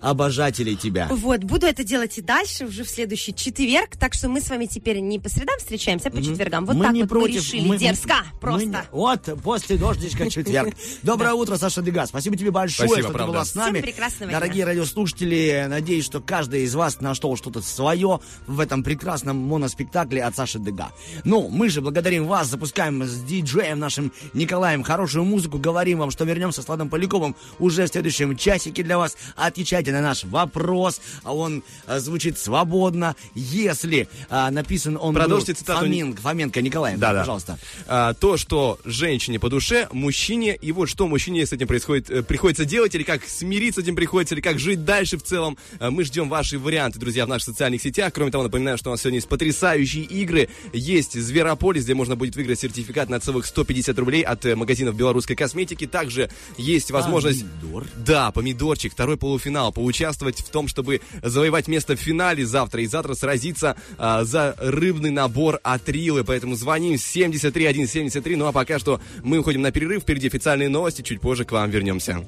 обожателей 0.00 0.76
тебя. 0.76 1.08
Вот, 1.10 1.40
буду 1.44 1.66
это 1.66 1.84
делать 1.84 2.16
и 2.18 2.22
дальше, 2.22 2.66
уже 2.66 2.84
в 2.84 2.88
следующий 2.90 3.34
четверг, 3.34 3.96
так 3.98 4.14
что 4.14 4.28
мы 4.28 4.40
с 4.40 4.48
вами 4.50 4.66
теперь 4.66 5.00
не 5.00 5.18
по 5.18 5.28
средам 5.28 5.58
встречаемся, 5.58 6.08
а 6.08 6.10
по 6.10 6.22
четвергам. 6.22 6.66
Вот 6.66 6.76
Мы 6.76 6.84
так 6.84 6.94
не 6.94 7.00
вот 7.02 7.08
против, 7.08 7.34
мы 7.34 7.40
решили, 7.40 7.68
мы- 7.68 7.78
дерзко, 7.78 8.14
мы 8.34 8.38
просто. 8.40 8.66
не- 8.68 8.76
Вот, 8.92 9.42
после 9.42 9.76
дождичка 9.76 10.30
четверг. 10.30 10.74
Доброе 11.02 11.32
утро, 11.34 11.56
Саша 11.56 11.82
Дега. 11.82 12.06
Спасибо 12.06 12.36
тебе 12.36 12.50
большое, 12.50 12.88
Спасибо, 12.88 13.08
что 13.08 13.12
правда. 13.14 13.32
ты 13.32 13.36
была 13.36 13.44
с 13.44 13.54
нами. 13.54 13.72
Всем 13.78 13.82
прекрасного 13.82 14.32
Дорогие 14.32 14.64
радиослушатели, 14.64 15.66
надеюсь, 15.68 16.04
что 16.04 16.20
каждый 16.20 16.62
из 16.64 16.74
вас 16.74 17.00
нашел 17.00 17.36
что-то 17.36 17.62
свое 17.62 18.20
в 18.46 18.60
этом 18.60 18.82
прекрасном 18.82 19.36
моноспектакле 19.36 20.22
от 20.24 20.36
Саши 20.36 20.58
Дега. 20.58 20.92
Ну, 21.24 21.48
мы 21.48 21.68
же 21.68 21.80
благодарим 21.80 22.26
вас, 22.26 22.48
запускаем 22.48 23.04
с 23.04 23.22
диджеем 23.22 23.78
нашим 23.78 24.12
Николаем 24.34 24.82
хорошую 24.82 25.24
музыку, 25.24 25.58
говорим 25.58 25.98
вам, 25.98 26.10
что 26.10 26.24
вернемся 26.24 26.62
с 26.62 26.66
Владом 26.68 26.88
Поляковым 26.88 27.34
уже 27.58 27.86
в 27.86 27.88
следующем 27.88 28.36
часике 28.36 28.82
для 28.82 28.98
вас. 28.98 29.16
Отвечайте 29.36 29.85
на 29.92 30.00
наш 30.00 30.24
вопрос, 30.24 31.00
а 31.22 31.34
он 31.34 31.62
а, 31.86 32.00
звучит 32.00 32.38
свободно, 32.38 33.16
если 33.34 34.08
а, 34.28 34.50
написан 34.50 34.98
он 35.00 35.14
Продолжите 35.14 35.52
был 35.52 35.58
цитату. 35.58 35.80
Фоменко, 35.80 36.22
Фоменко 36.22 36.62
Николаем, 36.62 36.98
Да, 36.98 37.12
да. 37.12 37.20
пожалуйста. 37.20 37.58
А, 37.86 38.14
то, 38.14 38.36
что 38.36 38.78
женщине 38.84 39.38
по 39.38 39.48
душе, 39.48 39.88
мужчине, 39.92 40.56
и 40.56 40.72
вот 40.72 40.88
что 40.88 41.06
мужчине 41.06 41.46
с 41.46 41.52
этим 41.52 41.66
происходит, 41.66 42.10
э, 42.10 42.22
приходится 42.22 42.64
делать, 42.64 42.94
или 42.94 43.02
как 43.02 43.24
смириться 43.26 43.80
с 43.80 43.84
этим 43.84 43.96
приходится, 43.96 44.34
или 44.34 44.42
как 44.42 44.58
жить 44.58 44.84
дальше 44.84 45.18
в 45.18 45.22
целом. 45.22 45.58
Мы 45.80 46.04
ждем 46.04 46.28
ваши 46.28 46.58
варианты, 46.58 46.98
друзья, 46.98 47.26
в 47.26 47.28
наших 47.28 47.46
социальных 47.46 47.82
сетях. 47.82 48.12
Кроме 48.12 48.30
того, 48.30 48.44
напоминаю, 48.44 48.78
что 48.78 48.90
у 48.90 48.92
нас 48.92 49.00
сегодня 49.00 49.18
есть 49.18 49.28
потрясающие 49.28 50.04
игры. 50.04 50.48
Есть 50.72 51.20
Зверополис, 51.20 51.84
где 51.84 51.94
можно 51.94 52.16
будет 52.16 52.36
выиграть 52.36 52.60
сертификат 52.60 53.08
на 53.08 53.20
целых 53.20 53.46
150 53.46 53.98
рублей 53.98 54.22
от 54.22 54.44
э, 54.46 54.54
магазинов 54.54 54.94
белорусской 54.96 55.36
косметики. 55.36 55.86
Также 55.86 56.30
есть 56.56 56.90
возможность... 56.90 57.44
Помидор. 57.60 57.86
Да, 57.96 58.30
помидорчик, 58.30 58.92
второй 58.92 59.16
полуфинал. 59.16 59.72
Поучаствовать 59.76 60.38
в 60.38 60.48
том, 60.48 60.68
чтобы 60.68 61.02
завоевать 61.22 61.68
место 61.68 61.96
в 61.96 62.00
финале 62.00 62.46
завтра. 62.46 62.80
И 62.80 62.86
завтра 62.86 63.12
сразиться 63.12 63.76
а, 63.98 64.24
за 64.24 64.56
рыбный 64.58 65.10
набор 65.10 65.60
от 65.62 65.86
Рилы. 65.90 66.24
Поэтому 66.24 66.54
звоним 66.54 66.96
73173. 66.96 68.36
Ну 68.36 68.46
а 68.46 68.52
пока 68.52 68.78
что 68.78 69.02
мы 69.22 69.36
уходим 69.36 69.60
на 69.60 69.72
перерыв. 69.72 70.02
Впереди 70.02 70.28
официальные 70.28 70.70
новости. 70.70 71.02
Чуть 71.02 71.20
позже 71.20 71.44
к 71.44 71.52
вам 71.52 71.68
вернемся. 71.68 72.24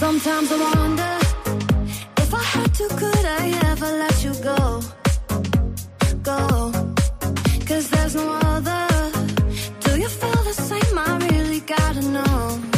Sometimes 0.00 0.50
I 0.50 0.56
wonder 0.74 1.14
if 2.18 2.34
I 2.34 2.42
had 2.42 2.74
to, 2.74 2.88
could 2.88 3.24
I 3.24 3.44
ever 3.70 3.90
let 4.02 4.24
you 4.24 4.34
go? 4.42 4.82
Go. 6.24 6.72
Cause 7.64 7.88
there's 7.90 8.16
no 8.16 8.28
other. 8.42 8.93
Feel 10.20 10.42
the 10.44 10.52
same? 10.52 10.98
I 10.98 11.16
really 11.28 11.60
gotta 11.60 12.02
know. 12.02 12.73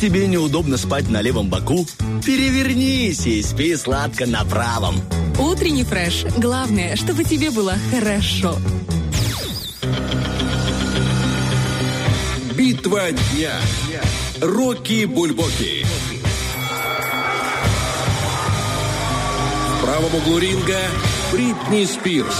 Тебе 0.00 0.26
неудобно 0.26 0.78
спать 0.78 1.10
на 1.10 1.20
левом 1.20 1.50
боку, 1.50 1.86
перевернись 2.24 3.26
и 3.26 3.42
спи 3.42 3.76
сладко 3.76 4.26
на 4.26 4.44
правом. 4.44 4.94
Утренний 5.38 5.84
фреш. 5.84 6.24
Главное, 6.38 6.96
чтобы 6.96 7.22
тебе 7.24 7.50
было 7.50 7.74
хорошо. 7.90 8.56
Битва 12.56 13.10
дня. 13.12 13.52
Рокки 14.40 15.04
Бульбоки. 15.04 15.84
В 19.76 19.84
правом 19.84 20.14
углу 20.14 20.38
ринга 20.38 20.78
Бритни 21.30 21.84
Спирс. 21.84 22.36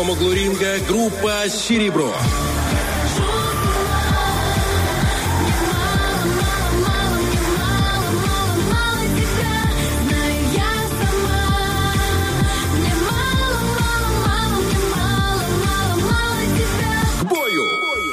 В 0.00 0.02
левом 0.02 0.16
углу 0.16 0.32
ринга 0.32 0.78
группа 0.88 1.44
«Серебро». 1.50 2.10
К 17.20 17.24
бою! 17.24 17.62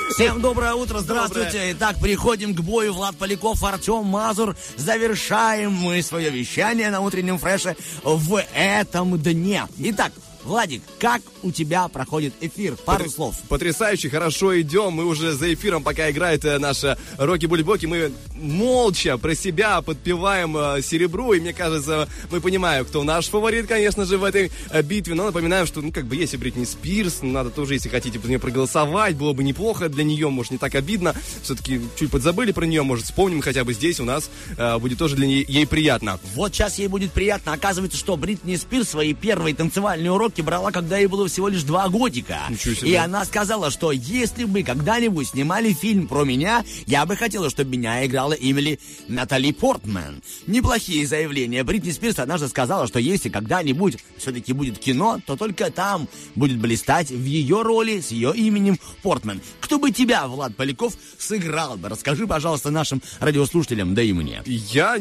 Всем 0.09 0.41
доброе 0.41 0.73
утро, 0.73 0.99
здравствуйте. 0.99 1.71
Итак, 1.71 1.95
переходим 2.03 2.53
к 2.53 2.59
бою. 2.59 2.93
Влад 2.95 3.15
Поляков, 3.15 3.63
Артем 3.63 4.03
Мазур. 4.03 4.57
Завершаем 4.75 5.71
мы 5.71 6.01
свое 6.01 6.29
вещание 6.31 6.89
на 6.89 6.99
утреннем 6.99 7.37
фреше 7.37 7.77
в 8.03 8.43
этом 8.53 9.17
дне. 9.17 9.65
Итак, 9.77 10.11
Владик, 10.47 10.81
как 10.99 11.21
у 11.43 11.51
тебя 11.51 11.87
проходит 11.87 12.33
эфир? 12.41 12.75
Пару 12.75 13.05
Потр- 13.05 13.09
слов. 13.09 13.35
Потрясающе, 13.49 14.09
хорошо 14.09 14.59
идем. 14.59 14.93
Мы 14.93 15.05
уже 15.05 15.33
за 15.33 15.53
эфиром, 15.53 15.83
пока 15.83 16.09
играет 16.09 16.43
э, 16.45 16.57
наша 16.59 16.97
Рокки 17.17 17.45
Бульбоки, 17.45 17.85
мы 17.85 18.11
молча 18.35 19.17
про 19.17 19.35
себя 19.35 19.81
подпеваем 19.81 20.57
э, 20.57 20.81
серебру. 20.81 21.33
И 21.33 21.39
мне 21.39 21.53
кажется, 21.53 22.07
мы 22.31 22.41
понимаем, 22.41 22.85
кто 22.85 23.03
наш 23.03 23.27
фаворит, 23.27 23.67
конечно 23.67 24.05
же, 24.05 24.17
в 24.17 24.23
этой 24.23 24.51
э, 24.71 24.81
битве. 24.81 25.13
Но 25.13 25.25
напоминаем, 25.25 25.67
что, 25.67 25.81
ну, 25.81 25.91
как 25.91 26.05
бы, 26.05 26.15
если 26.15 26.37
Бритни 26.37 26.65
Спирс, 26.65 27.19
ну, 27.21 27.31
надо 27.31 27.49
тоже, 27.49 27.75
если 27.75 27.89
хотите, 27.89 28.19
за 28.19 28.27
нее 28.27 28.39
проголосовать. 28.39 29.15
Было 29.15 29.33
бы 29.33 29.43
неплохо 29.43 29.89
для 29.89 30.03
нее, 30.03 30.29
может, 30.29 30.51
не 30.51 30.57
так 30.57 30.75
обидно. 30.75 31.13
Все-таки 31.43 31.81
чуть 31.97 32.11
подзабыли 32.11 32.51
про 32.51 32.65
нее, 32.65 32.83
может, 32.83 33.05
вспомним 33.05 33.41
хотя 33.41 33.63
бы 33.63 33.73
здесь 33.73 33.99
у 33.99 34.05
нас. 34.05 34.29
э, 34.57 34.77
будет 34.79 34.97
тоже 34.97 35.15
для 35.15 35.27
ней 35.27 35.45
ей 35.47 35.67
приятно. 35.67 36.19
Вот 36.35 36.53
сейчас 36.53 36.79
ей 36.79 36.87
будет 36.87 37.11
приятно. 37.11 37.53
Оказывается, 37.53 37.97
что 37.97 38.17
Бритни 38.17 38.55
Спирс 38.55 38.89
свои 38.89 39.13
первые 39.13 39.53
танцевальные 39.55 40.11
уроки 40.11 40.41
брала, 40.41 40.71
когда 40.87 40.99
ей 40.99 41.07
было 41.07 41.27
всего 41.27 41.49
лишь 41.49 41.63
два 41.63 41.89
годика. 41.89 42.43
И 42.81 42.95
она 42.95 43.25
сказала, 43.25 43.71
что 43.71 43.91
если 43.91 44.45
бы 44.45 44.63
когда-нибудь 44.63 45.27
снимали 45.27 45.73
фильм 45.73 46.07
про 46.07 46.23
меня, 46.23 46.63
я 46.85 47.05
бы 47.05 47.17
хотела, 47.17 47.49
чтобы 47.49 47.71
меня 47.71 48.05
играла 48.05 48.31
Эмили 48.31 48.79
Натали 49.09 49.51
Портман. 49.51 50.23
Неплохие 50.45 51.05
заявления. 51.05 51.65
Бритни 51.65 51.91
Спирс 51.91 52.19
однажды 52.19 52.47
сказала, 52.47 52.87
что 52.87 52.99
если 52.99 53.27
когда-нибудь 53.27 53.97
все-таки 54.17 54.53
будет 54.53 54.79
кино, 54.79 55.19
то 55.25 55.35
только 55.35 55.69
там 55.71 56.07
будет 56.35 56.57
блистать 56.57 57.09
в 57.09 57.25
ее 57.25 57.63
роли 57.63 57.99
с 57.99 58.11
ее 58.11 58.31
именем 58.33 58.79
Портман. 59.03 59.41
Кто 59.59 59.79
бы 59.79 59.91
тебя, 59.91 60.25
Влад 60.27 60.55
Поляков, 60.55 60.93
сыграл 61.17 61.75
бы? 61.75 61.89
Расскажи, 61.89 62.27
пожалуйста, 62.27 62.71
нашим 62.71 63.01
радиослушателям, 63.19 63.93
да 63.93 64.03
и 64.03 64.13
мне. 64.13 64.41
Я, 64.45 64.95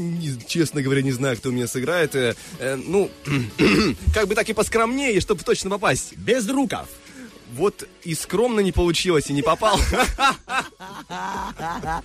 честно 0.49 0.83
говоря, 0.83 1.03
не 1.03 1.13
знаю, 1.13 1.37
кто 1.37 1.53
меня 1.53 1.69
сыграет. 1.69 2.17
Э, 2.17 2.35
э, 2.59 2.75
ну, 2.75 3.09
как 4.13 4.27
бы 4.27 4.35
так 4.35 4.49
и 4.49 4.53
поскромнее, 4.53 5.21
чтобы 5.21 5.45
точно 5.45 5.71
попасть. 5.77 6.17
Без 6.17 6.49
руков. 6.49 6.89
Вот 7.57 7.89
и 8.05 8.15
скромно 8.15 8.61
не 8.61 8.71
получилось, 8.71 9.31
и 9.31 9.33
не 9.33 9.43
попал. 9.43 9.81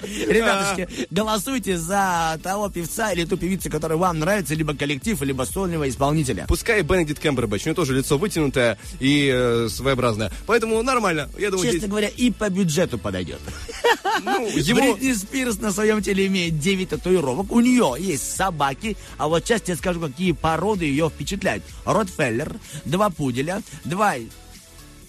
Ребяточки, 0.04 0.88
голосуйте 1.10 1.78
за 1.78 2.40
того 2.42 2.70
певца 2.70 3.12
или 3.12 3.26
ту 3.26 3.36
певицу, 3.36 3.70
которая 3.70 3.98
вам 3.98 4.20
нравится, 4.20 4.56
либо 4.56 4.74
коллектив, 4.74 5.22
либо 5.22 5.44
сольного 5.44 5.90
исполнителя. 5.90 6.46
Пускай 6.48 6.82
Бенедикт 6.84 7.22
Кэмбербэтч, 7.22 7.66
у 7.66 7.70
него 7.70 7.76
тоже 7.76 7.96
лицо 7.96 8.18
вытянутое 8.18 8.78
и 9.00 9.30
э, 9.34 9.68
своеобразное. 9.70 10.32
Поэтому 10.48 10.82
нормально. 10.84 11.30
Я 11.38 11.52
думаю, 11.52 11.66
Честно 11.66 11.80
здесь- 11.80 11.90
говоря, 11.90 12.08
и 12.08 12.32
по 12.32 12.50
бюджету 12.50 12.98
подойдет. 12.98 13.42
ну, 14.24 14.48
ему... 14.56 14.94
Бритни 14.94 15.14
Спирс 15.14 15.60
на 15.60 15.74
своем 15.74 16.02
теле 16.02 16.28
имеет 16.28 16.60
9 16.60 16.90
татуировок. 16.90 17.52
У 17.52 17.60
нее 17.60 17.96
есть 18.00 18.36
собаки, 18.36 18.96
а 19.18 19.28
вот 19.28 19.46
сейчас 19.46 19.64
я 19.68 19.76
скажу, 19.76 20.00
какие 20.00 20.32
породы 20.32 20.86
ее 20.86 21.10
впечатляют. 21.10 21.64
Ротфеллер, 21.86 22.56
два 22.86 23.10
пуделя, 23.10 23.62
два, 23.84 24.16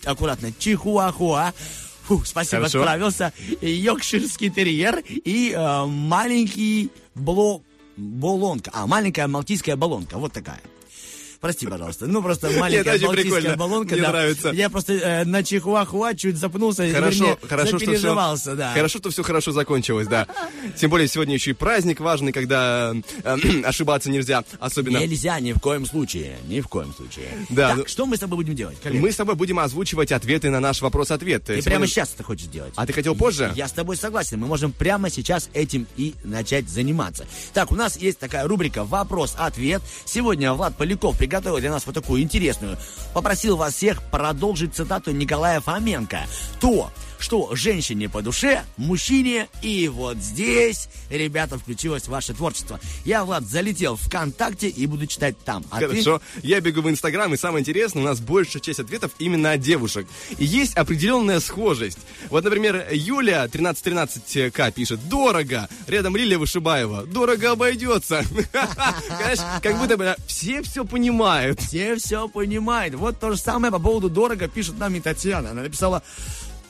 аккуратно, 0.06 0.52
чихуахуа, 0.58 1.52
Фу, 2.04 2.22
спасибо, 2.24 2.62
Хорошо. 2.62 2.82
справился. 2.82 3.32
Йоркширский 3.60 4.50
терьер 4.50 5.02
и 5.06 5.52
э, 5.52 5.84
маленький 5.86 6.90
бло... 7.14 7.62
болонка. 7.96 8.70
А, 8.74 8.86
маленькая 8.86 9.28
малтийская 9.28 9.76
баллонка. 9.76 10.18
Вот 10.18 10.32
такая. 10.32 10.60
Прости, 11.42 11.66
пожалуйста. 11.66 12.06
Ну, 12.06 12.22
просто 12.22 12.50
маленькая 12.52 12.94
очень 12.94 13.06
балтийская 13.06 13.40
прикольно. 13.40 13.56
баллонка. 13.56 13.94
Мне 13.94 14.02
да. 14.02 14.08
нравится. 14.10 14.50
Я 14.50 14.70
просто 14.70 14.92
э, 14.92 15.24
на 15.24 15.42
чихуахуа 15.42 16.14
чуть 16.14 16.36
запнулся. 16.36 16.88
Хорошо, 16.88 17.24
вернее, 17.24 17.38
хорошо, 17.48 17.78
что 17.80 17.94
все, 17.96 18.54
да. 18.54 18.72
хорошо, 18.72 18.98
что 18.98 19.10
все 19.10 19.22
хорошо 19.24 19.50
закончилось, 19.50 20.06
да. 20.06 20.28
Тем 20.76 20.88
более 20.88 21.08
сегодня 21.08 21.34
еще 21.34 21.50
и 21.50 21.54
праздник 21.54 21.98
важный, 21.98 22.30
когда 22.30 22.94
э, 23.24 23.36
ошибаться 23.64 24.08
нельзя, 24.08 24.44
особенно. 24.60 24.98
Нельзя 24.98 25.40
ни 25.40 25.52
в 25.52 25.58
коем 25.58 25.84
случае. 25.84 26.38
Ни 26.46 26.60
в 26.60 26.68
коем 26.68 26.94
случае. 26.94 27.26
Да, 27.50 27.70
Так, 27.70 27.78
ну- 27.78 27.86
что 27.88 28.06
мы 28.06 28.16
с 28.16 28.20
тобой 28.20 28.36
будем 28.36 28.54
делать, 28.54 28.78
коллега? 28.80 29.02
Мы 29.02 29.10
с 29.10 29.16
тобой 29.16 29.34
будем 29.34 29.58
озвучивать 29.58 30.12
ответы 30.12 30.48
на 30.48 30.60
наш 30.60 30.80
вопрос-ответ. 30.80 31.42
Ты 31.42 31.54
Сегодня- 31.54 31.70
прямо 31.70 31.86
сейчас 31.88 32.12
это 32.14 32.22
хочешь 32.22 32.46
сделать? 32.46 32.72
А 32.76 32.86
ты 32.86 32.92
хотел 32.92 33.16
позже? 33.16 33.52
Я 33.56 33.66
с 33.66 33.72
тобой 33.72 33.96
согласен. 33.96 34.38
Мы 34.38 34.46
можем 34.46 34.70
прямо 34.70 35.10
сейчас 35.10 35.50
этим 35.54 35.88
и 35.96 36.14
начать 36.22 36.68
заниматься. 36.68 37.26
Так, 37.52 37.72
у 37.72 37.74
нас 37.74 37.96
есть 37.96 38.20
такая 38.20 38.46
рубрика 38.46 38.84
«Вопрос-ответ». 38.84 39.82
Сегодня 40.04 40.52
Влад 40.52 40.76
Поляков 40.76 41.18
приготовил 41.32 41.60
для 41.60 41.70
нас 41.70 41.86
вот 41.86 41.94
такую 41.94 42.22
интересную. 42.22 42.76
Попросил 43.14 43.56
вас 43.56 43.74
всех 43.74 44.02
продолжить 44.02 44.74
цитату 44.74 45.12
Николая 45.12 45.60
Фоменко. 45.60 46.26
То, 46.60 46.90
что 47.22 47.54
женщине 47.54 48.08
по 48.08 48.22
душе, 48.22 48.64
мужчине, 48.76 49.48
и 49.62 49.88
вот 49.88 50.16
здесь, 50.18 50.88
ребята, 51.10 51.58
включилось 51.58 52.08
ваше 52.08 52.34
творчество. 52.34 52.80
Я, 53.04 53.24
Влад, 53.24 53.44
залетел 53.44 53.96
в 53.96 54.02
ВКонтакте 54.02 54.68
и 54.68 54.86
буду 54.86 55.06
читать 55.06 55.36
там. 55.44 55.64
А 55.70 55.78
ты? 55.78 55.88
Хорошо. 55.88 56.20
Я 56.42 56.60
бегу 56.60 56.82
в 56.82 56.90
Инстаграм, 56.90 57.32
и 57.32 57.36
самое 57.36 57.60
интересное, 57.60 58.02
у 58.02 58.06
нас 58.06 58.20
большая 58.20 58.62
часть 58.62 58.80
ответов 58.80 59.12
именно 59.18 59.52
от 59.52 59.60
девушек. 59.60 60.06
И 60.38 60.44
есть 60.44 60.74
определенная 60.74 61.40
схожесть. 61.40 61.98
Вот, 62.30 62.44
например, 62.44 62.86
Юля 62.92 63.44
1313К 63.46 64.72
пишет 64.72 65.08
«Дорого». 65.08 65.68
Рядом 65.86 66.16
Лилия 66.16 66.38
Вышибаева 66.38 67.06
«Дорого 67.06 67.52
обойдется». 67.52 68.24
Конечно, 69.18 69.60
как 69.62 69.78
будто 69.78 69.96
бы 69.96 70.16
все 70.26 70.62
все 70.62 70.84
понимают. 70.84 71.60
Все 71.60 71.96
все 71.96 72.28
понимают. 72.28 72.94
Вот 72.94 73.18
то 73.20 73.30
же 73.30 73.36
самое 73.36 73.72
по 73.72 73.78
поводу 73.78 74.10
дорого 74.10 74.48
пишет 74.48 74.78
нам 74.78 74.94
и 74.94 75.00
Татьяна. 75.00 75.50
Она 75.50 75.62
написала, 75.62 76.02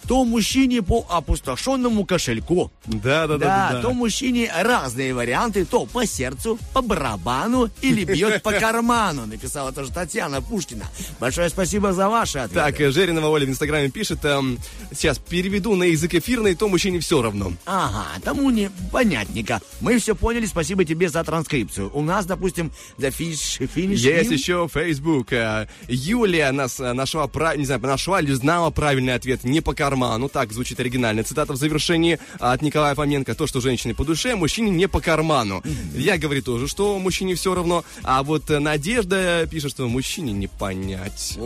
то 0.07 0.25
мужчине 0.25 0.83
по 0.83 1.07
опустошенному 1.09 2.05
кошельку. 2.05 2.71
Да, 2.87 3.27
да, 3.27 3.39
Да, 3.39 3.71
да. 3.73 3.83
то 3.83 3.93
мужчине 3.93 4.51
разные 4.55 5.15
варианты, 5.15 5.65
то 5.65 5.87
по 5.87 6.05
сердцу, 6.07 6.59
по 6.73 6.83
барабану 6.83 7.71
или 7.81 8.05
бьет 8.05 8.43
по 8.43 8.53
карману, 8.53 9.27
написала 9.27 9.73
тоже 9.73 9.93
Татьяна 9.93 10.43
Пушкина. 10.43 10.87
Большое 11.21 11.49
спасибо 11.49 11.93
за 11.93 12.09
ваши 12.09 12.39
ответы. 12.39 12.55
Так, 12.55 12.81
э, 12.81 12.91
Жеринова 12.91 13.29
Оля 13.29 13.47
в 13.47 13.51
Инстаграме 13.51 13.91
пишет, 13.91 14.25
эм, 14.25 14.59
сейчас 14.93 15.19
переведу 15.19 15.77
на 15.77 15.85
язык 15.85 16.15
эфирный, 16.15 16.55
то 16.55 16.69
мужчине 16.69 16.99
все 17.01 17.23
равно. 17.23 17.53
Ага, 17.65 18.07
тому 18.25 18.51
не 18.51 18.71
понятненько. 18.91 19.61
Мы 19.81 19.99
все 19.99 20.15
поняли, 20.15 20.47
спасибо 20.47 20.85
тебе 20.85 21.09
за 21.09 21.23
транскрипцию. 21.25 21.91
У 21.95 22.03
нас, 22.03 22.27
допустим, 22.27 22.73
за 22.99 23.11
фиш, 23.11 23.59
финиш. 23.73 24.01
Есть 24.01 24.31
еще 24.31 24.69
Facebook. 24.73 25.33
Э, 25.33 25.69
Юлия 25.89 26.51
нас 26.53 26.81
э, 26.81 26.93
нашла, 26.93 27.31
не 27.57 27.65
знаю, 27.65 27.81
нашла 27.83 28.21
или 28.21 28.33
знала 28.33 28.71
правильный 28.71 29.15
ответ. 29.15 29.45
Не 29.45 29.61
по 29.61 29.75
карману. 29.75 29.92
Так 30.33 30.53
звучит 30.53 30.81
оригинальная 30.81 31.25
цитата 31.25 31.53
в 31.53 31.57
завершении 31.57 32.19
от 32.39 32.63
Николая 32.63 32.95
Фоменко. 32.95 33.35
То, 33.35 33.47
что 33.47 33.61
женщине 33.61 33.95
по 33.95 34.05
душе, 34.05 34.37
мужчине 34.37 34.71
не 34.71 34.89
по 34.89 35.01
карману. 35.01 35.63
Я 35.95 36.19
говорю 36.19 36.43
тоже, 36.43 36.69
что 36.69 36.99
мужчине 36.99 37.35
все 37.35 37.55
равно. 37.55 37.85
А 38.03 38.23
вот 38.23 38.51
э, 38.51 38.59
Надежда 38.59 39.47
пишет, 39.51 39.73
что 39.73 39.89
мужчине 39.89 40.33
не 40.33 40.47
понять. 40.47 41.37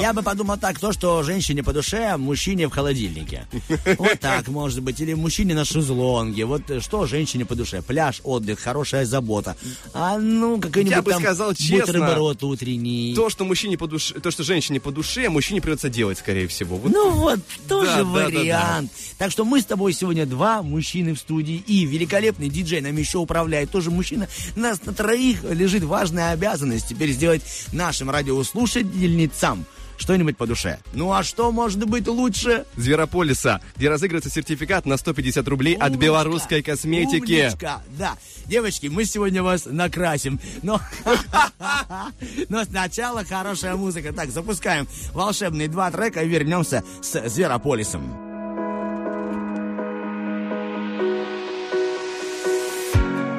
Я 0.00 0.12
бы 0.12 0.22
подумал 0.22 0.58
так, 0.58 0.78
то, 0.78 0.92
что 0.92 1.22
женщине 1.22 1.62
по 1.62 1.72
душе, 1.72 2.04
а 2.12 2.18
мужчине 2.18 2.68
в 2.68 2.70
холодильнике. 2.70 3.46
Вот 3.98 4.20
так, 4.20 4.48
может 4.48 4.82
быть. 4.82 5.00
Или 5.00 5.14
мужчине 5.14 5.54
на 5.54 5.64
шезлонге. 5.64 6.44
Вот 6.44 6.70
э, 6.70 6.80
что 6.80 7.06
женщине 7.06 7.44
по 7.44 7.54
душе? 7.54 7.80
Пляж, 7.82 8.20
отдых, 8.24 8.60
хорошая 8.60 9.04
забота. 9.04 9.56
А 9.92 10.18
ну, 10.18 10.60
какой-нибудь 10.60 10.96
Я 10.96 11.02
бы 11.02 11.12
сказал 11.12 11.54
честно, 11.54 12.00
бутерброд 12.00 12.42
утренний. 12.42 13.14
То, 13.14 13.30
что 13.30 13.44
мужчине 13.44 13.78
по 13.78 13.86
душе, 13.86 14.14
то, 14.20 14.30
что 14.30 14.42
женщине 14.42 14.80
по 14.80 14.90
душе, 14.90 15.28
мужчине 15.28 15.60
придется 15.60 15.88
делать, 15.88 16.18
скорее 16.18 16.48
всего. 16.48 16.63
Вот. 16.64 16.90
Ну 16.92 17.10
вот, 17.12 17.40
тоже 17.68 17.86
Да, 17.86 17.96
да, 17.96 18.02
да, 18.04 18.12
да. 18.12 18.38
вариант. 18.38 18.92
Так 19.18 19.30
что 19.30 19.44
мы 19.44 19.60
с 19.60 19.64
тобой 19.64 19.92
сегодня 19.92 20.26
два 20.26 20.62
мужчины 20.62 21.14
в 21.14 21.18
студии. 21.18 21.62
И 21.66 21.84
великолепный 21.84 22.48
диджей 22.48 22.80
нам 22.80 22.96
еще 22.96 23.18
управляет. 23.18 23.70
Тоже 23.70 23.90
мужчина. 23.90 24.28
Нас 24.56 24.84
на 24.84 24.92
троих 24.92 25.44
лежит 25.44 25.82
важная 25.84 26.32
обязанность 26.32 26.88
теперь 26.88 27.12
сделать 27.12 27.42
нашим 27.72 28.10
радиослушательницам 28.10 29.66
что-нибудь 29.96 30.36
по 30.36 30.46
душе. 30.46 30.78
Ну 30.92 31.12
а 31.12 31.22
что 31.22 31.52
может 31.52 31.84
быть 31.84 32.06
лучше? 32.06 32.66
Зверополиса, 32.76 33.60
где 33.76 33.88
разыгрывается 33.88 34.30
сертификат 34.30 34.86
на 34.86 34.96
150 34.96 35.46
рублей 35.48 35.74
от 35.74 35.96
белорусской 35.96 36.62
косметики. 36.62 37.46
Умничка, 37.46 37.82
да. 37.98 38.16
Девочки, 38.46 38.88
мы 38.88 39.04
сегодня 39.04 39.42
вас 39.42 39.66
накрасим. 39.66 40.40
Но, 40.62 40.80
но 42.48 42.64
сначала 42.64 43.24
хорошая 43.24 43.76
музыка. 43.76 44.12
Так, 44.12 44.30
запускаем 44.30 44.88
волшебные 45.12 45.68
два 45.68 45.90
трека 45.90 46.22
и 46.22 46.28
вернемся 46.28 46.82
с 47.00 47.28
Зверополисом. 47.28 48.02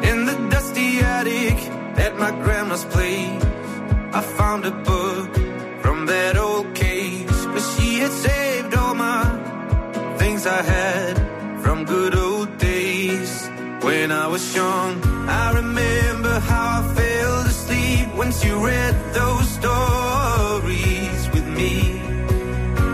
In 0.04 0.26
the 0.26 0.36
dusty 0.50 1.00
attic 1.00 1.58
at 1.98 2.18
my 2.18 2.32
grandma's 2.44 2.84
place, 2.86 3.44
I 4.14 4.22
found 4.38 4.66
a 4.66 4.72
book 4.72 5.05
When 14.06 14.12
I 14.12 14.28
was 14.28 14.46
young, 14.56 15.02
I 15.28 15.52
remember 15.54 16.40
how 16.40 16.66
I 16.80 16.84
fell 16.94 17.38
asleep 17.40 18.08
once 18.16 18.46
you 18.46 18.64
read 18.64 18.94
those 19.16 19.50
stories 19.60 21.22
with 21.34 21.48
me. 21.48 22.00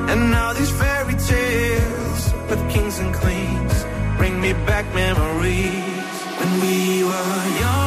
And 0.10 0.32
now 0.32 0.54
these 0.54 0.72
fairy 0.72 1.16
tales 1.16 2.34
with 2.50 2.62
kings 2.72 2.98
and 3.00 3.14
queens 3.14 3.86
bring 4.16 4.40
me 4.40 4.54
back 4.70 4.86
memories. 4.96 6.14
When 6.40 6.52
we 6.64 7.04
were 7.04 7.44
young, 7.66 7.82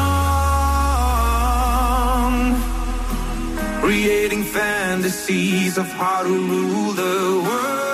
creating 3.80 4.44
fantasies 4.44 5.78
of 5.78 5.86
how 5.92 6.24
to 6.24 6.28
rule 6.28 6.92
the 6.92 7.40
world 7.42 7.93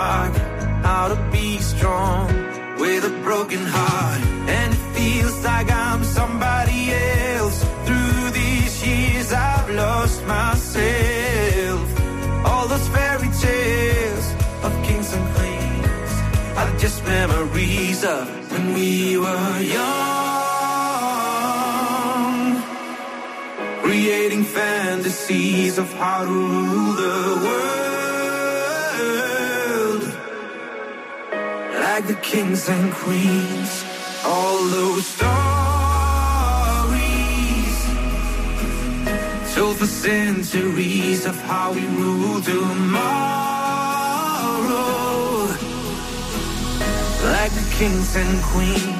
question 0.00 0.60
how 0.82 1.08
to 1.08 1.16
be 1.30 1.58
strong 1.58 2.26
with 2.78 3.04
a 3.04 3.10
broken 3.22 3.62
heart. 3.76 4.20
And 4.58 4.72
it 4.74 4.82
feels 4.96 5.36
like 5.44 5.68
I'm 5.70 6.02
somebody 6.04 6.80
else. 6.92 7.58
Through 7.86 8.30
these 8.40 8.74
years 8.86 9.32
I've 9.32 9.70
lost 9.70 10.18
myself. 10.26 11.86
All 12.46 12.66
those 12.72 12.88
fairy 12.88 13.30
tales 13.46 14.26
of 14.66 14.72
kings 14.86 15.12
and 15.16 15.26
queens 15.36 16.12
are 16.60 16.72
just 16.84 17.04
memories 17.04 18.04
of 18.04 18.24
when 18.52 18.74
we 18.74 19.18
were 19.24 19.60
young. 19.76 20.00
Creating 23.82 24.44
fantasies 24.44 25.78
of 25.78 25.92
how 25.94 26.24
to 26.24 26.30
rule 26.30 26.92
the 27.04 27.16
world 27.44 27.79
like 32.00 32.16
the 32.16 32.22
kings 32.22 32.68
and 32.68 32.92
queens. 32.94 33.84
All 34.24 34.64
those 34.68 35.06
stories 35.06 35.26
told 39.54 39.76
for 39.76 39.86
centuries 39.86 41.26
of 41.26 41.36
how 41.42 41.72
we 41.72 41.86
rule 41.86 42.40
tomorrow 42.40 42.70
like 47.22 47.52
the 47.52 47.66
kings 47.76 48.16
and 48.16 48.42
queens. 48.44 48.99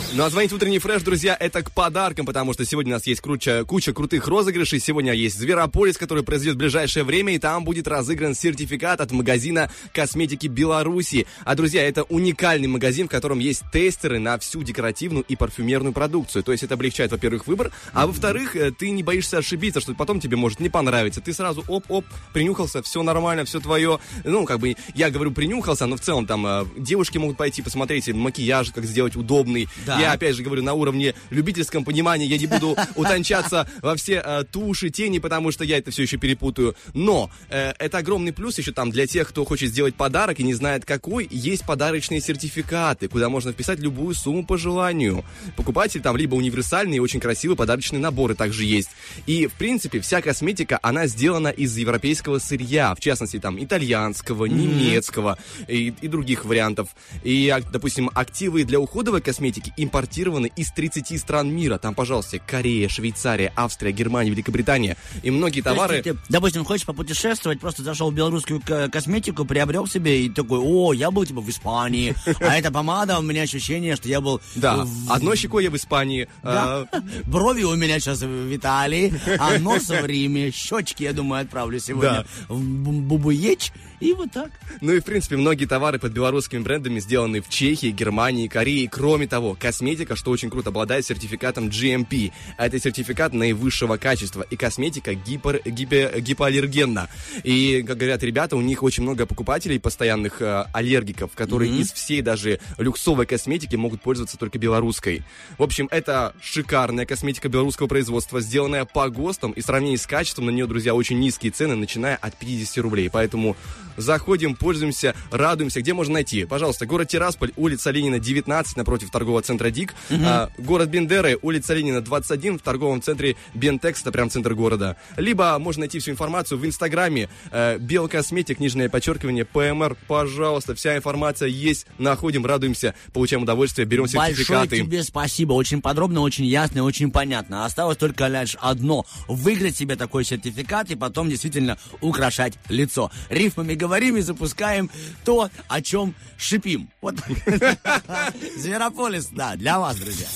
Ну 0.13 0.25
а 0.25 0.29
звонить 0.29 0.51
в 0.51 0.55
утренний 0.55 0.79
фреш, 0.79 1.03
друзья, 1.03 1.37
это 1.39 1.63
к 1.63 1.71
подаркам, 1.71 2.25
потому 2.25 2.51
что 2.51 2.65
сегодня 2.65 2.91
у 2.91 2.95
нас 2.95 3.07
есть 3.07 3.21
куча, 3.21 3.63
куча 3.63 3.93
крутых 3.93 4.27
розыгрышей. 4.27 4.81
Сегодня 4.81 5.13
есть 5.13 5.39
Зверополис, 5.39 5.97
который 5.97 6.21
произойдет 6.21 6.55
в 6.55 6.57
ближайшее 6.57 7.05
время, 7.05 7.33
и 7.33 7.39
там 7.39 7.63
будет 7.63 7.87
разыгран 7.87 8.35
сертификат 8.35 8.99
от 8.99 9.11
магазина 9.11 9.71
косметики 9.93 10.47
Беларуси. 10.47 11.27
А, 11.45 11.55
друзья, 11.55 11.87
это 11.87 12.03
уникальный 12.03 12.67
магазин, 12.67 13.07
в 13.07 13.09
котором 13.09 13.39
есть 13.39 13.63
тестеры 13.71 14.19
на 14.19 14.37
всю 14.37 14.63
декоративную 14.63 15.23
и 15.29 15.37
парфюмерную 15.37 15.93
продукцию. 15.93 16.43
То 16.43 16.51
есть 16.51 16.65
это 16.65 16.73
облегчает, 16.73 17.11
во-первых, 17.11 17.47
выбор, 17.47 17.71
а 17.93 18.05
во-вторых, 18.05 18.57
э, 18.57 18.71
ты 18.71 18.89
не 18.89 19.03
боишься 19.03 19.37
ошибиться, 19.37 19.79
что 19.79 19.93
потом 19.93 20.19
тебе 20.19 20.35
может 20.35 20.59
не 20.59 20.67
понравиться. 20.67 21.21
Ты 21.21 21.31
сразу 21.31 21.63
оп-оп, 21.69 22.03
принюхался, 22.33 22.83
все 22.83 23.01
нормально, 23.01 23.45
все 23.45 23.61
твое. 23.61 23.99
Ну, 24.25 24.43
как 24.43 24.59
бы, 24.59 24.75
я 24.93 25.09
говорю 25.09 25.31
принюхался, 25.31 25.85
но 25.85 25.95
в 25.95 26.01
целом 26.01 26.27
там 26.27 26.45
э, 26.45 26.65
девушки 26.77 27.17
могут 27.17 27.37
пойти 27.37 27.61
посмотреть 27.61 28.09
макияж, 28.09 28.71
как 28.71 28.83
сделать 28.83 29.15
удобный. 29.15 29.69
Да. 29.85 30.00
Я 30.01 30.13
опять 30.13 30.35
же 30.35 30.43
говорю 30.43 30.63
на 30.63 30.73
уровне 30.73 31.13
любительском 31.29 31.85
понимании, 31.85 32.27
я 32.27 32.37
не 32.37 32.47
буду 32.47 32.75
утончаться 32.95 33.67
во 33.81 33.95
все 33.95 34.21
э, 34.23 34.43
туши, 34.51 34.89
тени, 34.89 35.19
потому 35.19 35.51
что 35.51 35.63
я 35.63 35.77
это 35.77 35.91
все 35.91 36.03
еще 36.03 36.17
перепутаю. 36.17 36.75
Но 36.93 37.29
э, 37.49 37.73
это 37.77 37.99
огромный 37.99 38.33
плюс 38.33 38.57
еще 38.57 38.71
там 38.71 38.91
для 38.91 39.07
тех, 39.07 39.29
кто 39.29 39.45
хочет 39.45 39.69
сделать 39.69 39.95
подарок 39.95 40.39
и 40.39 40.43
не 40.43 40.53
знает 40.53 40.85
какой, 40.85 41.27
есть 41.29 41.65
подарочные 41.65 42.21
сертификаты, 42.21 43.07
куда 43.07 43.29
можно 43.29 43.51
вписать 43.51 43.79
любую 43.79 44.15
сумму 44.15 44.45
по 44.45 44.57
желанию. 44.57 45.23
Покупайте 45.55 45.99
там 45.99 46.17
либо 46.17 46.35
универсальные, 46.35 47.01
очень 47.01 47.19
красивые 47.19 47.55
подарочные 47.57 47.99
наборы 47.99 48.35
также 48.35 48.65
есть. 48.65 48.89
И, 49.27 49.47
в 49.47 49.53
принципе, 49.53 49.99
вся 49.99 50.21
косметика, 50.21 50.79
она 50.81 51.07
сделана 51.07 51.49
из 51.49 51.75
европейского 51.77 52.39
сырья, 52.39 52.95
в 52.95 52.99
частности, 52.99 53.39
там, 53.39 53.63
итальянского, 53.63 54.45
немецкого 54.45 55.37
и, 55.67 55.93
и 56.01 56.07
других 56.07 56.45
вариантов. 56.45 56.89
И, 57.23 57.49
а, 57.49 57.61
допустим, 57.61 58.09
активы 58.13 58.63
для 58.63 58.79
уходовой 58.79 59.21
косметики 59.21 59.73
импортированы 59.91 60.49
из 60.55 60.71
30 60.71 61.19
стран 61.19 61.53
мира. 61.53 61.77
Там, 61.77 61.93
пожалуйста, 61.93 62.39
Корея, 62.39 62.87
Швейцария, 62.87 63.51
Австрия, 63.57 63.91
Германия, 63.91 64.31
Великобритания. 64.31 64.95
И 65.21 65.29
многие 65.31 65.61
То 65.61 65.69
есть 65.71 65.75
товары... 65.81 66.01
ты, 66.01 66.15
допустим, 66.29 66.63
хочешь 66.63 66.85
попутешествовать, 66.85 67.59
просто 67.59 67.83
зашел 67.83 68.09
в 68.09 68.13
белорусскую 68.13 68.61
ко- 68.61 68.87
косметику, 68.89 69.43
приобрел 69.43 69.87
себе 69.87 70.25
и 70.25 70.29
такой, 70.29 70.59
о, 70.59 70.93
я 70.93 71.11
был 71.11 71.25
типа 71.25 71.41
в 71.41 71.49
Испании, 71.49 72.15
а 72.39 72.57
эта 72.57 72.71
помада, 72.71 73.19
у 73.19 73.21
меня 73.21 73.41
ощущение, 73.41 73.95
что 73.97 74.07
я 74.07 74.21
был... 74.21 74.39
Да, 74.55 74.85
в- 74.85 75.11
одной 75.11 75.35
щекой 75.35 75.65
я 75.65 75.69
в 75.69 75.75
Испании. 75.75 76.29
Да. 76.41 76.87
а, 76.91 77.01
Брови 77.25 77.63
у 77.63 77.75
меня 77.75 77.99
сейчас 77.99 78.21
в 78.21 78.55
Италии, 78.55 79.13
а 79.39 79.57
нос 79.59 79.89
в 79.89 80.05
Риме, 80.05 80.51
щечки, 80.51 81.03
я 81.03 81.11
думаю, 81.11 81.41
отправлю 81.43 81.79
сегодня 81.79 82.09
Да. 82.09 82.25
в 82.47 82.61
Бу- 82.63 83.01
Бубуеч 83.01 83.73
И 84.01 84.13
вот 84.13 84.31
так. 84.31 84.51
Ну 84.81 84.91
и, 84.93 84.99
в 84.99 85.05
принципе, 85.05 85.37
многие 85.37 85.65
товары 85.65 85.99
под 85.99 86.11
белорусскими 86.11 86.59
брендами 86.59 86.99
сделаны 86.99 87.39
в 87.39 87.47
Чехии, 87.49 87.91
Германии, 87.91 88.47
Корее. 88.47 88.89
Кроме 88.91 89.27
того, 89.27 89.55
косметика, 89.57 90.15
что 90.15 90.31
очень 90.31 90.49
круто, 90.49 90.69
обладает 90.69 91.05
сертификатом 91.05 91.67
GMP. 91.69 92.31
А 92.57 92.65
это 92.65 92.79
сертификат 92.79 93.33
наивысшего 93.33 93.97
качества. 93.97 94.41
И 94.49 94.55
косметика 94.57 95.13
гипер, 95.13 95.61
гипе- 95.65 96.19
гипоаллергенна. 96.19 97.09
И, 97.43 97.83
как 97.87 97.97
говорят 97.97 98.23
ребята, 98.23 98.55
у 98.57 98.61
них 98.61 98.83
очень 98.83 99.03
много 99.03 99.25
покупателей, 99.25 99.79
постоянных 99.79 100.41
э, 100.41 100.65
аллергиков, 100.73 101.31
которые 101.35 101.71
Мгм. 101.71 101.81
из 101.81 101.91
всей 101.93 102.21
даже 102.21 102.59
люксовой 102.79 103.27
косметики 103.27 103.75
могут 103.75 104.01
пользоваться 104.01 104.37
только 104.37 104.57
белорусской. 104.57 105.21
В 105.59 105.63
общем, 105.63 105.87
это 105.91 106.33
шикарная 106.41 107.05
косметика 107.05 107.49
белорусского 107.49 107.85
производства, 107.87 108.41
сделанная 108.41 108.85
по 108.85 109.07
ГОСТам. 109.09 109.51
И 109.51 109.61
в 109.61 109.65
сравнении 109.65 109.95
с 109.97 110.07
качеством 110.07 110.47
на 110.47 110.49
нее, 110.49 110.65
друзья, 110.65 110.95
очень 110.95 111.19
низкие 111.19 111.51
цены, 111.51 111.75
начиная 111.75 112.15
от 112.15 112.35
50 112.39 112.77
рублей. 112.79 113.09
Поэтому 113.11 113.55
заходим, 113.97 114.55
пользуемся, 114.55 115.15
радуемся. 115.31 115.81
Где 115.81 115.93
можно 115.93 116.15
найти? 116.15 116.45
Пожалуйста, 116.45 116.85
город 116.85 117.09
Тирасполь, 117.09 117.51
улица 117.55 117.91
Ленина, 117.91 118.19
19, 118.19 118.77
напротив 118.77 119.11
торгового 119.11 119.41
центра 119.41 119.69
ДИК. 119.69 119.93
Мгм. 120.09 120.23
А, 120.25 120.49
город 120.57 120.89
Бендеры, 120.89 121.37
улица 121.41 121.73
Ленина, 121.73 122.01
21, 122.01 122.59
в 122.59 122.61
торговом 122.61 123.01
центре 123.01 123.35
Бентекс, 123.53 124.01
это 124.01 124.11
прям 124.11 124.29
центр 124.29 124.53
города. 124.53 124.97
Либо 125.17 125.57
можно 125.59 125.81
найти 125.81 125.99
всю 125.99 126.11
информацию 126.11 126.57
в 126.57 126.65
Инстаграме 126.65 127.29
э, 127.51 127.77
Белкосметик, 127.79 128.59
нижнее 128.59 128.89
подчеркивание, 128.89 129.45
ПМР. 129.45 129.97
Пожалуйста, 130.07 130.75
вся 130.75 130.95
информация 130.97 131.47
есть. 131.47 131.85
Находим, 131.97 132.45
радуемся, 132.45 132.93
получаем 133.13 133.43
удовольствие, 133.43 133.85
берем 133.85 134.03
Большое 134.03 134.29
сертификаты. 134.29 134.77
тебе 134.77 135.03
спасибо. 135.03 135.53
Очень 135.53 135.81
подробно, 135.81 136.21
очень 136.21 136.45
ясно 136.45 136.79
и 136.79 136.81
очень 136.81 137.11
понятно. 137.11 137.65
Осталось 137.65 137.97
только 137.97 138.27
лишь 138.27 138.55
одно. 138.59 139.05
Выиграть 139.27 139.75
себе 139.75 139.95
такой 139.95 140.23
сертификат 140.23 140.89
и 140.91 140.95
потом 140.95 141.29
действительно 141.29 141.77
украшать 142.01 142.53
лицо. 142.69 143.11
Рифмами 143.29 143.73
говорим 143.81 144.15
и 144.15 144.21
запускаем 144.21 144.91
то, 145.25 145.49
о 145.67 145.81
чем 145.81 146.13
шипим. 146.37 146.89
Вот. 147.01 147.15
Зверополис, 148.57 149.29
да, 149.31 149.55
для 149.55 149.79
вас, 149.79 149.95
друзья. 149.97 150.27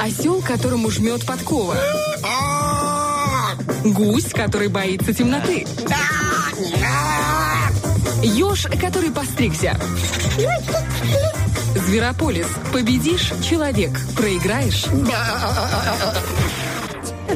Осел, 0.00 0.42
которому 0.42 0.90
жмет 0.90 1.24
подкова. 1.24 1.76
Гусь, 3.84 4.30
который 4.30 4.68
боится 4.68 5.14
темноты. 5.14 5.64
Еж, 8.22 8.66
который 8.80 9.12
постригся. 9.12 9.78
Зверополис. 11.86 12.46
Победишь– 12.72 13.32
человек. 13.48 13.92
Проиграешь 14.16 14.86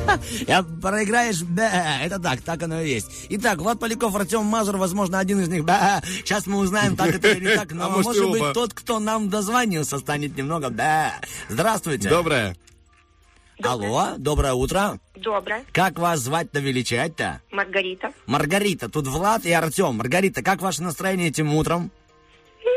Я 0.47 0.62
проиграешь, 0.62 1.39
да, 1.40 2.01
это 2.02 2.18
так, 2.18 2.40
так 2.43 2.62
оно 2.62 2.81
и 2.81 2.89
есть. 2.89 3.27
Итак, 3.31 3.59
Влад 3.59 3.78
Поляков, 3.81 4.14
Артем 4.14 4.44
Мазур, 4.44 4.77
возможно, 4.77 5.18
один 5.18 5.40
из 5.40 5.48
них, 5.48 5.64
да. 5.64 6.02
Сейчас 6.05 6.47
мы 6.47 6.59
узнаем, 6.59 6.97
так 6.97 7.14
это 7.14 7.32
или 7.32 7.48
не 7.48 7.56
так, 7.56 7.73
но 7.74 7.86
А 7.86 7.89
может, 7.90 8.06
может 8.06 8.31
быть 8.31 8.52
тот, 8.52 8.74
кто 8.74 8.98
нам 8.98 9.28
дозвонился, 9.28 9.98
станет 9.98 10.36
немного, 10.36 10.70
да. 10.70 11.14
Здравствуйте. 11.48 12.09
Доброе. 12.09 12.56
Алло, 13.62 14.14
доброе 14.18 14.52
утро. 14.52 14.98
Доброе. 15.14 15.64
Как 15.73 15.98
вас 15.98 16.20
звать-то, 16.20 16.60
величать-то? 16.60 17.40
Маргарита. 17.51 18.12
Маргарита, 18.27 18.90
тут 18.90 19.06
Влад 19.06 19.47
и 19.47 19.52
Артем. 19.52 19.94
Маргарита, 19.94 20.43
как 20.43 20.60
ваше 20.60 20.82
настроение 20.82 21.28
этим 21.28 21.55
утром? 21.55 21.90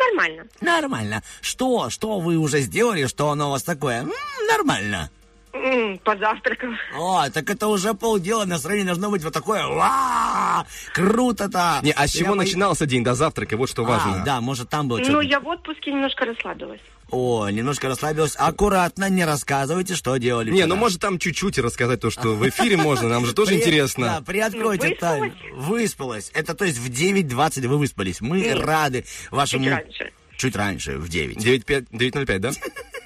Нормально. 0.08 0.46
Нормально. 0.62 1.24
Что, 1.42 1.90
что 1.90 2.20
вы 2.20 2.38
уже 2.38 2.62
сделали, 2.62 3.08
что 3.08 3.30
оно 3.30 3.50
у 3.50 3.52
вас 3.52 3.64
такое? 3.64 4.04
М, 4.04 4.12
нормально. 4.48 5.10
М, 5.52 5.98
Позавтракал. 6.00 6.70
О, 6.96 7.28
так 7.32 7.50
это 7.50 7.68
уже 7.68 7.94
полдела, 7.96 8.46
настроение 8.46 8.86
должно 8.88 9.10
быть 9.10 9.24
вот 9.24 9.34
такое, 9.34 9.66
ва, 9.66 10.66
круто-то. 10.94 11.80
Не, 11.82 11.92
а 11.92 12.08
с 12.08 12.12
чего 12.12 12.30
Я 12.32 12.36
начинался 12.36 12.86
день 12.86 13.04
до 13.04 13.16
завтрака? 13.16 13.58
Вот 13.58 13.70
что 13.70 13.84
важно. 13.84 14.22
А, 14.22 14.26
да, 14.26 14.42
может 14.42 14.70
там 14.70 14.88
было 14.88 15.00
Ну, 15.00 15.22
я 15.22 15.40
в 15.40 15.48
отпуске 15.48 15.92
немножко 15.92 16.26
расслабилась. 16.26 16.82
О, 17.10 17.50
немножко 17.50 17.88
расслабилась. 17.88 18.36
Аккуратно, 18.38 19.10
не 19.10 19.26
рассказывайте, 19.26 19.96
что 19.96 20.16
делали 20.18 20.52
Не, 20.52 20.58
вчера. 20.58 20.68
ну 20.68 20.76
может 20.76 21.02
там 21.02 21.18
чуть-чуть 21.18 21.58
рассказать 21.58 22.00
то, 22.00 22.12
что 22.12 22.36
в 22.36 22.48
эфире 22.48 22.78
можно, 22.78 23.10
нам 23.10 23.26
же 23.26 23.34
тоже 23.34 23.50
При- 23.52 23.58
Да, 23.58 23.62
интересно. 23.64 24.24
приоткройте 24.26 24.96
тайну. 24.96 25.34
Выспалась. 25.56 26.30
Это 26.36 26.54
то 26.54 26.66
есть 26.66 26.78
в 26.78 26.88
9.20 26.92 27.68
вы 27.68 27.78
выспались. 27.80 28.22
Мы 28.22 28.54
рады 28.54 29.06
вашему... 29.32 29.64
Чуть 29.64 29.74
раньше. 29.74 30.12
Чуть 30.38 30.56
раньше, 30.56 30.98
в 30.98 31.10
9. 31.10 31.38
9.5 31.38 31.88
9.05, 31.92 32.40
да? 32.40 32.52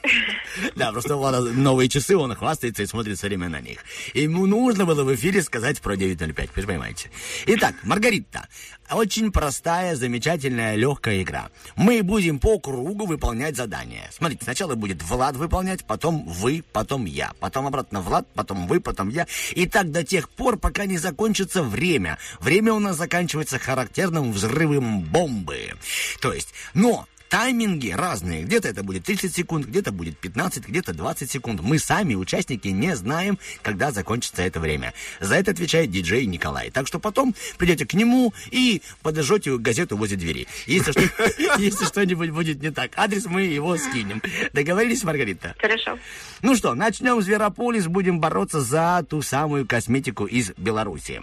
Да, 0.75 0.91
просто 0.91 1.15
у 1.15 1.19
Влада 1.19 1.41
новые 1.41 1.89
часы, 1.89 2.15
он 2.15 2.35
хвастается 2.35 2.83
и 2.83 2.85
смотрит 2.85 3.17
все 3.17 3.27
время 3.27 3.49
на 3.49 3.61
них. 3.61 3.79
Ему 4.13 4.45
нужно 4.45 4.85
было 4.85 5.03
в 5.03 5.13
эфире 5.15 5.41
сказать 5.41 5.81
про 5.81 5.95
9.05, 5.95 6.49
вы 6.55 6.63
понимаете. 6.63 7.09
Итак, 7.45 7.75
Маргарита, 7.83 8.47
очень 8.91 9.31
простая, 9.31 9.95
замечательная, 9.95 10.75
легкая 10.75 11.21
игра. 11.21 11.49
Мы 11.75 12.03
будем 12.03 12.39
по 12.39 12.59
кругу 12.59 13.05
выполнять 13.05 13.55
задания. 13.55 14.09
Смотрите, 14.11 14.43
сначала 14.43 14.75
будет 14.75 15.01
Влад 15.03 15.35
выполнять, 15.35 15.85
потом 15.85 16.25
вы, 16.27 16.63
потом 16.71 17.05
я. 17.05 17.31
Потом 17.39 17.67
обратно 17.67 18.01
Влад, 18.01 18.27
потом 18.33 18.67
вы, 18.67 18.79
потом 18.79 19.09
я. 19.09 19.25
И 19.51 19.67
так 19.67 19.91
до 19.91 20.03
тех 20.03 20.29
пор, 20.29 20.57
пока 20.57 20.85
не 20.85 20.97
закончится 20.97 21.63
время. 21.63 22.17
Время 22.39 22.73
у 22.73 22.79
нас 22.79 22.97
заканчивается 22.97 23.57
характерным 23.57 24.31
взрывом 24.31 25.01
бомбы. 25.01 25.73
То 26.21 26.33
есть, 26.33 26.53
но 26.73 27.07
Тайминги 27.33 27.89
разные. 27.89 28.43
Где-то 28.43 28.67
это 28.67 28.83
будет 28.83 29.05
30 29.05 29.33
секунд, 29.33 29.65
где-то 29.65 29.91
будет 29.91 30.19
15, 30.19 30.67
где-то 30.67 30.93
20 30.93 31.31
секунд. 31.31 31.61
Мы 31.63 31.79
сами, 31.79 32.13
участники, 32.13 32.67
не 32.67 32.95
знаем, 32.95 33.39
когда 33.63 33.91
закончится 33.91 34.43
это 34.43 34.59
время. 34.59 34.93
За 35.19 35.33
это 35.33 35.49
отвечает 35.49 35.89
диджей 35.89 36.27
Николай. 36.27 36.69
Так 36.69 36.85
что 36.85 36.99
потом 36.99 37.33
придете 37.57 37.87
к 37.87 37.95
нему 37.95 38.35
и 38.51 38.83
подожжете 39.01 39.57
газету 39.57 39.97
возле 39.97 40.15
двери. 40.15 40.47
Если, 40.67 40.91
что- 40.91 41.57
если 41.57 41.85
что-нибудь 41.85 42.29
будет 42.29 42.61
не 42.61 42.69
так, 42.69 42.91
адрес 42.97 43.25
мы 43.25 43.41
его 43.41 43.77
скинем. 43.77 44.21
Договорились, 44.53 45.03
Маргарита? 45.03 45.55
Хорошо. 45.57 45.97
Ну 46.43 46.55
что, 46.55 46.75
начнем 46.75 47.19
Зверополис, 47.19 47.87
будем 47.87 48.19
бороться 48.19 48.61
за 48.61 49.03
ту 49.09 49.23
самую 49.23 49.65
косметику 49.65 50.25
из 50.25 50.51
Беларуси. 50.57 51.19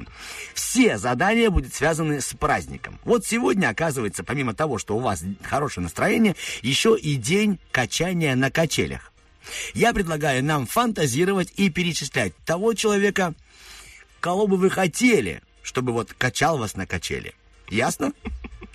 Все 0.54 0.98
задания 0.98 1.50
будут 1.50 1.72
связаны 1.72 2.20
с 2.20 2.34
праздником. 2.34 2.98
Вот 3.04 3.24
сегодня, 3.24 3.68
оказывается, 3.68 4.24
помимо 4.24 4.54
того, 4.54 4.78
что 4.78 4.96
у 4.96 4.98
вас 4.98 5.22
хорошее 5.42 5.84
настроение, 5.84 5.99
еще 6.62 6.96
и 6.98 7.16
день 7.16 7.58
качания 7.72 8.34
на 8.36 8.50
качелях. 8.50 9.12
Я 9.74 9.92
предлагаю 9.92 10.44
нам 10.44 10.66
фантазировать 10.66 11.52
и 11.56 11.70
перечислять 11.70 12.34
того 12.44 12.74
человека, 12.74 13.34
кого 14.20 14.46
бы 14.46 14.56
вы 14.56 14.70
хотели, 14.70 15.42
чтобы 15.62 15.92
вот 15.92 16.12
качал 16.16 16.58
вас 16.58 16.76
на 16.76 16.86
качели. 16.86 17.34
Ясно? 17.68 18.12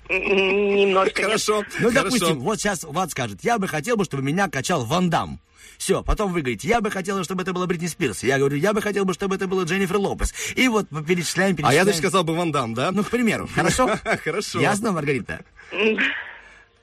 Немножко. 0.08 1.22
Хорошо, 1.22 1.64
Ну, 1.80 1.88
хорошо. 1.90 2.04
допустим, 2.04 2.40
вот 2.40 2.58
сейчас 2.60 2.84
Влад 2.84 3.10
скажет, 3.10 3.40
я 3.42 3.58
бы 3.58 3.66
хотел 3.68 3.96
бы, 3.96 4.04
чтобы 4.04 4.22
меня 4.22 4.48
качал 4.48 4.84
Ван 4.84 5.10
Дам. 5.10 5.40
Все, 5.78 6.02
потом 6.02 6.32
вы 6.32 6.40
говорите, 6.40 6.68
я 6.68 6.80
бы 6.80 6.90
хотела, 6.90 7.22
чтобы 7.24 7.42
это 7.42 7.52
было 7.52 7.66
Бритни 7.66 7.86
Спирс. 7.86 8.22
Я 8.22 8.38
говорю, 8.38 8.56
я 8.56 8.72
бы 8.72 8.80
хотел 8.80 9.04
бы, 9.04 9.12
чтобы 9.14 9.34
это 9.34 9.46
было 9.46 9.64
Дженнифер 9.64 9.96
Лопес. 9.98 10.32
И 10.54 10.68
вот 10.68 10.86
мы 10.90 11.04
перечисляем, 11.04 11.52
А 11.52 11.56
перечисляем. 11.56 11.78
я 11.78 11.84
даже 11.84 11.98
сказал 11.98 12.24
бы 12.24 12.34
Ван 12.34 12.50
Дам, 12.52 12.72
да? 12.74 12.92
Ну, 12.92 13.04
к 13.04 13.10
примеру, 13.10 13.48
хорошо? 13.52 13.90
Хорошо. 14.24 14.60
Ясно, 14.60 14.92
Маргарита? 14.92 15.44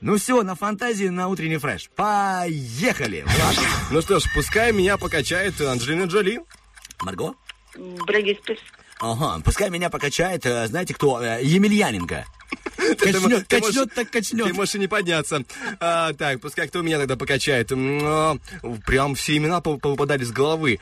Ну 0.04 0.18
все, 0.18 0.42
на 0.42 0.54
фантазию, 0.54 1.14
на 1.14 1.28
утренний 1.28 1.56
фреш. 1.56 1.88
Поехали! 1.96 3.24
Влад. 3.26 3.56
Ну 3.90 4.02
что 4.02 4.20
ж, 4.20 4.24
пускай 4.34 4.70
меня 4.70 4.98
покачает 4.98 5.58
Анджелина 5.58 6.04
Джоли. 6.04 6.40
Марго? 7.00 7.34
Спирс. 7.72 8.60
Ага, 9.00 9.40
пускай 9.42 9.70
меня 9.70 9.88
покачает, 9.88 10.44
э, 10.44 10.66
знаете 10.66 10.92
кто, 10.92 11.22
э, 11.22 11.42
Емельяненко. 11.42 12.26
Качнет, 12.98 13.46
качнет, 13.48 13.94
так 13.94 14.10
качнет. 14.10 14.46
Ты 14.46 14.52
можешь 14.52 14.74
и 14.74 14.78
не 14.78 14.88
подняться. 14.88 15.42
А, 15.80 16.12
так, 16.12 16.40
пускай 16.40 16.68
кто 16.68 16.82
меня 16.82 16.98
тогда 16.98 17.16
покачает. 17.16 17.70
А, 17.72 18.36
Прям 18.84 19.14
все 19.14 19.36
имена 19.36 19.60
по- 19.60 19.78
попадали 19.78 20.24
с 20.24 20.30
головы. 20.32 20.80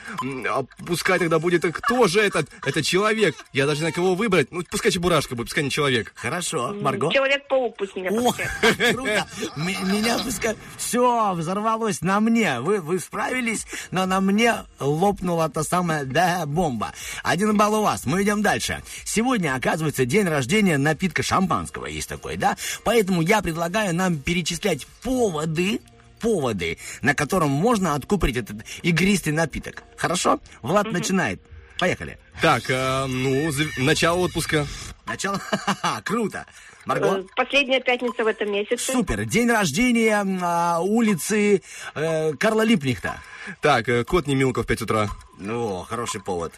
А 0.49 0.65
Пускай 0.85 1.19
тогда 1.19 1.39
будет, 1.39 1.65
а 1.65 1.71
кто 1.71 2.09
же 2.09 2.21
этот? 2.21 2.49
Это 2.67 2.83
человек. 2.83 3.37
Я 3.53 3.67
даже 3.67 3.77
не 3.77 3.81
знаю, 3.81 3.95
кого 3.95 4.15
выбрать. 4.15 4.51
Ну, 4.51 4.63
пускай 4.69 4.91
Чебурашка 4.91 5.37
будет, 5.37 5.49
пускай 5.49 5.63
не 5.65 5.71
человек. 5.71 6.13
Хорошо, 6.17 6.75
Марго? 6.75 7.13
Человек-паук 7.13 7.77
пусть 7.77 7.95
меня 7.95 8.11
О, 8.11 8.33
круто. 8.93 9.27
М- 9.57 9.67
Меня 9.93 10.19
пускай... 10.19 10.57
Все, 10.79 11.35
взорвалось 11.35 12.01
на 12.01 12.21
мне. 12.21 12.61
Вы, 12.61 12.81
вы 12.81 12.99
справились, 12.99 13.65
но 13.91 14.07
на 14.07 14.21
мне 14.21 14.55
лопнула 14.81 15.49
та 15.49 15.63
самая 15.63 16.05
да, 16.05 16.45
бомба. 16.47 16.93
Один 17.23 17.57
балл 17.57 17.75
у 17.75 17.83
вас. 17.83 18.07
Мы 18.07 18.23
идем 18.23 18.43
дальше. 18.43 18.83
Сегодня, 19.05 19.55
оказывается, 19.55 20.05
день 20.05 20.27
рождения 20.27 20.79
напитка 20.79 21.23
шампанского. 21.23 21.52
Есть 21.89 22.09
такой, 22.09 22.37
да? 22.37 22.57
Поэтому 22.85 23.23
я 23.23 23.43
предлагаю 23.43 23.95
нам 23.95 24.19
перечислять 24.19 24.87
поводы, 25.03 25.81
поводы, 26.21 26.79
на 27.03 27.15
котором 27.15 27.51
можно 27.51 27.95
откупорить 27.95 28.37
этот 28.37 28.65
игристый 28.83 29.33
напиток. 29.33 29.83
Хорошо? 29.97 30.41
Влад 30.63 30.91
начинает. 30.93 31.41
Поехали. 31.79 32.19
Так, 32.41 32.63
а, 32.71 33.07
ну, 33.07 33.51
зав- 33.51 33.77
начало 33.79 34.19
отпуска. 34.19 34.67
Начало? 35.07 35.39
Ха-ха-ха, 35.51 36.01
круто. 36.03 36.47
Марго? 36.85 37.19
Э, 37.19 37.25
Последняя 37.37 37.81
пятница 37.81 38.25
в 38.25 38.27
этом 38.27 38.53
месяце. 38.53 38.93
Супер. 38.93 39.25
День 39.25 39.51
рождения 39.51 40.25
а, 40.43 40.81
улицы 40.81 41.63
э, 41.95 42.33
Карла 42.35 42.63
Липнихта. 42.63 43.21
Так, 43.61 43.89
э, 43.89 44.05
кот 44.05 44.27
не 44.27 44.35
Милка 44.37 44.63
в 44.63 44.67
5 44.67 44.83
утра. 44.83 45.09
Ну, 45.39 45.83
хороший 45.89 46.21
повод. 46.21 46.53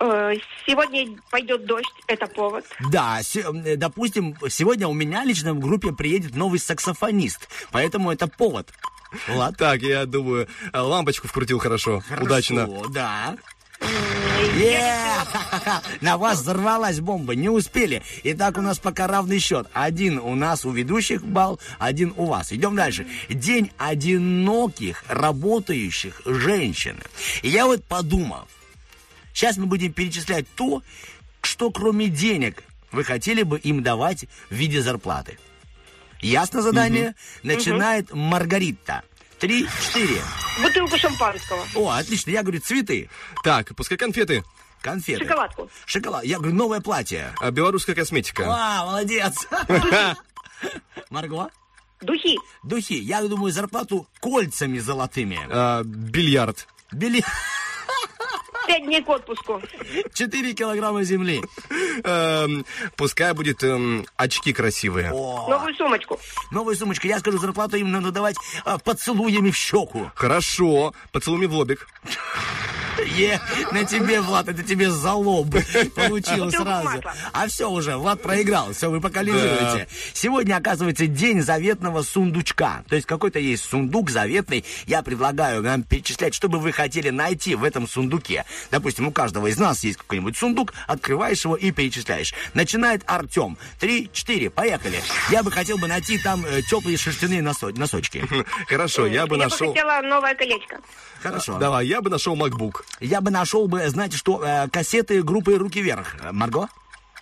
Э, 0.00 0.34
Сегодня 0.66 1.18
пойдет 1.30 1.66
дождь, 1.66 1.86
это 2.06 2.26
повод. 2.26 2.64
Да, 2.90 3.20
э, 3.34 3.76
допустим, 3.76 4.36
сегодня 4.48 4.86
у 4.86 4.92
меня 4.94 5.24
лично 5.24 5.54
в 5.54 5.58
группе 5.58 5.92
приедет 5.92 6.36
новый 6.36 6.58
саксофонист, 6.60 7.48
поэтому 7.72 8.12
это 8.12 8.26
повод. 8.28 8.68
Влад? 9.26 9.56
Так, 9.56 9.82
я 9.82 10.04
думаю, 10.06 10.48
э, 10.72 10.78
лампочку 10.78 11.26
вкрутил 11.28 11.58
хорошо, 11.58 12.02
Хорошо, 12.08 12.24
удачно. 12.24 12.68
да. 12.90 13.36
На 16.00 16.16
вас 16.16 16.40
взорвалась 16.40 17.00
бомба, 17.00 17.34
не 17.34 17.48
успели. 17.48 18.02
Итак, 18.24 18.58
у 18.58 18.60
нас 18.60 18.78
пока 18.78 19.06
равный 19.06 19.38
счет. 19.38 19.68
Один 19.72 20.18
у 20.18 20.34
нас 20.34 20.64
у 20.64 20.70
ведущих 20.70 21.24
балл, 21.24 21.60
один 21.78 22.12
у 22.16 22.26
вас. 22.26 22.52
Идем 22.52 22.76
дальше. 22.76 23.06
День 23.28 23.70
одиноких 23.78 25.04
работающих 25.08 26.20
женщин. 26.24 26.98
И 27.42 27.48
я 27.48 27.66
вот 27.66 27.84
подумал, 27.84 28.46
сейчас 29.38 29.56
мы 29.56 29.66
будем 29.66 29.92
перечислять 29.92 30.46
то, 30.56 30.82
что 31.42 31.70
кроме 31.70 32.08
денег 32.08 32.64
вы 32.90 33.04
хотели 33.04 33.44
бы 33.44 33.58
им 33.60 33.84
давать 33.84 34.24
в 34.50 34.54
виде 34.54 34.82
зарплаты. 34.82 35.38
Ясно 36.20 36.60
задание? 36.60 37.14
Начинает 37.44 38.12
Маргарита. 38.12 39.04
Три, 39.38 39.68
четыре. 39.86 40.20
Бутылку 40.60 40.98
шампанского. 40.98 41.64
О, 41.76 41.90
отлично. 41.90 42.32
Я 42.32 42.42
говорю, 42.42 42.60
цветы. 42.60 43.08
Так, 43.44 43.76
пускай 43.76 43.96
конфеты. 43.96 44.42
Конфеты. 44.80 45.24
Шоколадку. 45.24 45.70
Шоколад. 45.86 46.24
Я 46.24 46.38
говорю, 46.38 46.56
новое 46.56 46.80
платье. 46.80 47.32
А, 47.38 47.52
белорусская 47.52 47.94
косметика. 47.94 48.44
А, 48.48 48.86
молодец. 48.86 49.46
Марго? 51.10 51.50
Духи. 52.00 52.36
Духи. 52.64 52.94
Я 52.94 53.22
думаю, 53.22 53.52
зарплату 53.52 54.08
кольцами 54.18 54.80
золотыми. 54.80 55.38
А, 55.48 55.84
бильярд. 55.84 56.66
Бели... 56.90 57.22
Пять 58.68 58.84
дней 58.84 59.02
к 59.02 59.08
отпуску. 59.08 59.62
4 60.12 60.52
килограмма 60.52 61.02
земли. 61.02 61.40
Эм, 62.04 62.66
пускай 62.96 63.32
будет 63.32 63.64
эм, 63.64 64.06
очки 64.16 64.52
красивые. 64.52 65.08
Новую 65.08 65.74
сумочку. 65.74 66.20
Новая 66.50 66.74
сумочка. 66.76 67.08
Я 67.08 67.18
скажу, 67.18 67.38
зарплату 67.38 67.78
им 67.78 67.90
надо 67.90 68.10
давать 68.12 68.36
а, 68.66 68.76
поцелуями 68.76 69.50
в 69.50 69.56
щеку. 69.56 70.10
Хорошо. 70.14 70.92
Поцелуй 71.12 71.38
мне 71.38 71.48
в 71.48 71.54
лобик. 71.54 71.88
Е, 73.16 73.40
на 73.72 73.84
тебе, 73.84 74.20
Влад, 74.20 74.48
это 74.48 74.62
тебе 74.62 74.90
за 74.90 75.12
лоб 75.12 75.50
получил 75.94 76.46
Бутылку 76.46 76.64
сразу. 76.64 76.84
масла. 76.84 77.14
А 77.32 77.46
все 77.46 77.70
уже, 77.70 77.96
Влад 77.96 78.20
проиграл, 78.22 78.72
все, 78.72 78.90
вы 78.90 79.00
пока 79.00 79.22
лежите. 79.22 79.86
Сегодня, 80.12 80.56
оказывается, 80.56 81.06
день 81.06 81.40
заветного 81.40 82.02
сундучка. 82.02 82.84
То 82.88 82.96
есть 82.96 83.06
какой-то 83.06 83.38
есть 83.38 83.64
сундук 83.64 84.10
заветный. 84.10 84.64
Я 84.86 85.02
предлагаю 85.02 85.62
нам 85.62 85.84
перечислять, 85.84 86.34
что 86.34 86.48
бы 86.48 86.58
вы 86.58 86.72
хотели 86.72 87.10
найти 87.10 87.54
в 87.54 87.62
этом 87.62 87.86
сундуке. 87.88 88.44
Допустим, 88.70 89.06
у 89.08 89.12
каждого 89.12 89.46
из 89.46 89.58
нас 89.58 89.84
есть 89.84 89.98
какой-нибудь 89.98 90.36
сундук, 90.36 90.72
открываешь 90.86 91.44
его 91.44 91.56
и 91.56 91.70
перечисляешь. 91.70 92.34
Начинает 92.54 93.02
Артем. 93.06 93.56
Три, 93.78 94.10
четыре, 94.12 94.50
поехали. 94.50 95.00
Я 95.30 95.42
бы 95.42 95.50
хотел 95.50 95.78
бы 95.78 95.86
найти 95.88 96.18
там 96.18 96.44
э, 96.44 96.62
теплые 96.62 96.96
шерстяные 96.96 97.40
носо- 97.42 97.76
носочки. 97.78 98.24
Хорошо, 98.68 99.06
я 99.06 99.26
бы 99.26 99.36
Я 99.36 99.44
бы 99.44 99.50
нашел... 99.50 99.68
хотела 99.68 100.00
новое 100.02 100.34
колечко. 100.34 100.80
Хорошо. 101.22 101.58
Давай, 101.58 101.86
я 101.86 102.00
бы 102.00 102.10
нашел 102.10 102.36
MacBook. 102.36 102.84
Я 103.00 103.20
бы 103.20 103.30
нашел 103.30 103.66
бы, 103.68 103.88
знаете 103.88 104.16
что, 104.16 104.42
э, 104.44 104.68
кассеты 104.68 105.22
группы 105.22 105.56
«Руки 105.56 105.80
вверх». 105.80 106.16
Марго? 106.32 106.68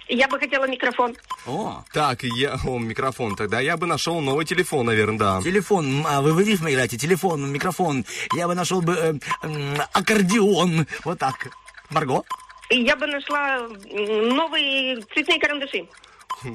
Я 0.08 0.28
бы 0.28 0.38
хотела 0.38 0.66
микрофон. 0.68 1.16
О, 1.46 1.82
Так, 1.92 2.22
я... 2.22 2.56
О, 2.64 2.78
микрофон. 2.78 3.34
Тогда 3.34 3.60
я 3.60 3.76
бы 3.76 3.86
нашел 3.86 4.20
новый 4.20 4.44
телефон, 4.44 4.86
наверное, 4.86 5.18
да. 5.18 5.42
телефон, 5.42 6.04
а 6.06 6.20
вы 6.20 6.32
в 6.32 6.40
рифмы 6.40 6.72
играете, 6.72 6.96
телефон, 6.96 7.50
микрофон. 7.50 8.04
Я 8.34 8.46
бы 8.46 8.54
нашел 8.54 8.80
бы 8.82 8.92
э, 8.94 9.14
м, 9.42 9.76
аккордеон. 9.92 10.86
Вот 11.04 11.18
так. 11.18 11.48
Марго? 11.90 12.22
И 12.70 12.82
я 12.82 12.96
бы 12.96 13.06
нашла 13.06 13.60
новые 13.90 15.02
цветные 15.12 15.40
карандаши. 15.40 15.88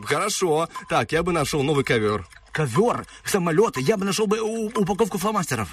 Хорошо. 0.05 0.67
Так, 0.89 1.11
я 1.11 1.23
бы 1.23 1.31
нашел 1.31 1.63
новый 1.63 1.83
ковер. 1.83 2.25
Ковер, 2.51 3.05
самолеты. 3.25 3.81
Я 3.81 3.97
бы 3.97 4.05
нашел 4.05 4.27
бы 4.27 4.39
упаковку 4.41 5.17
фломастеров. 5.17 5.69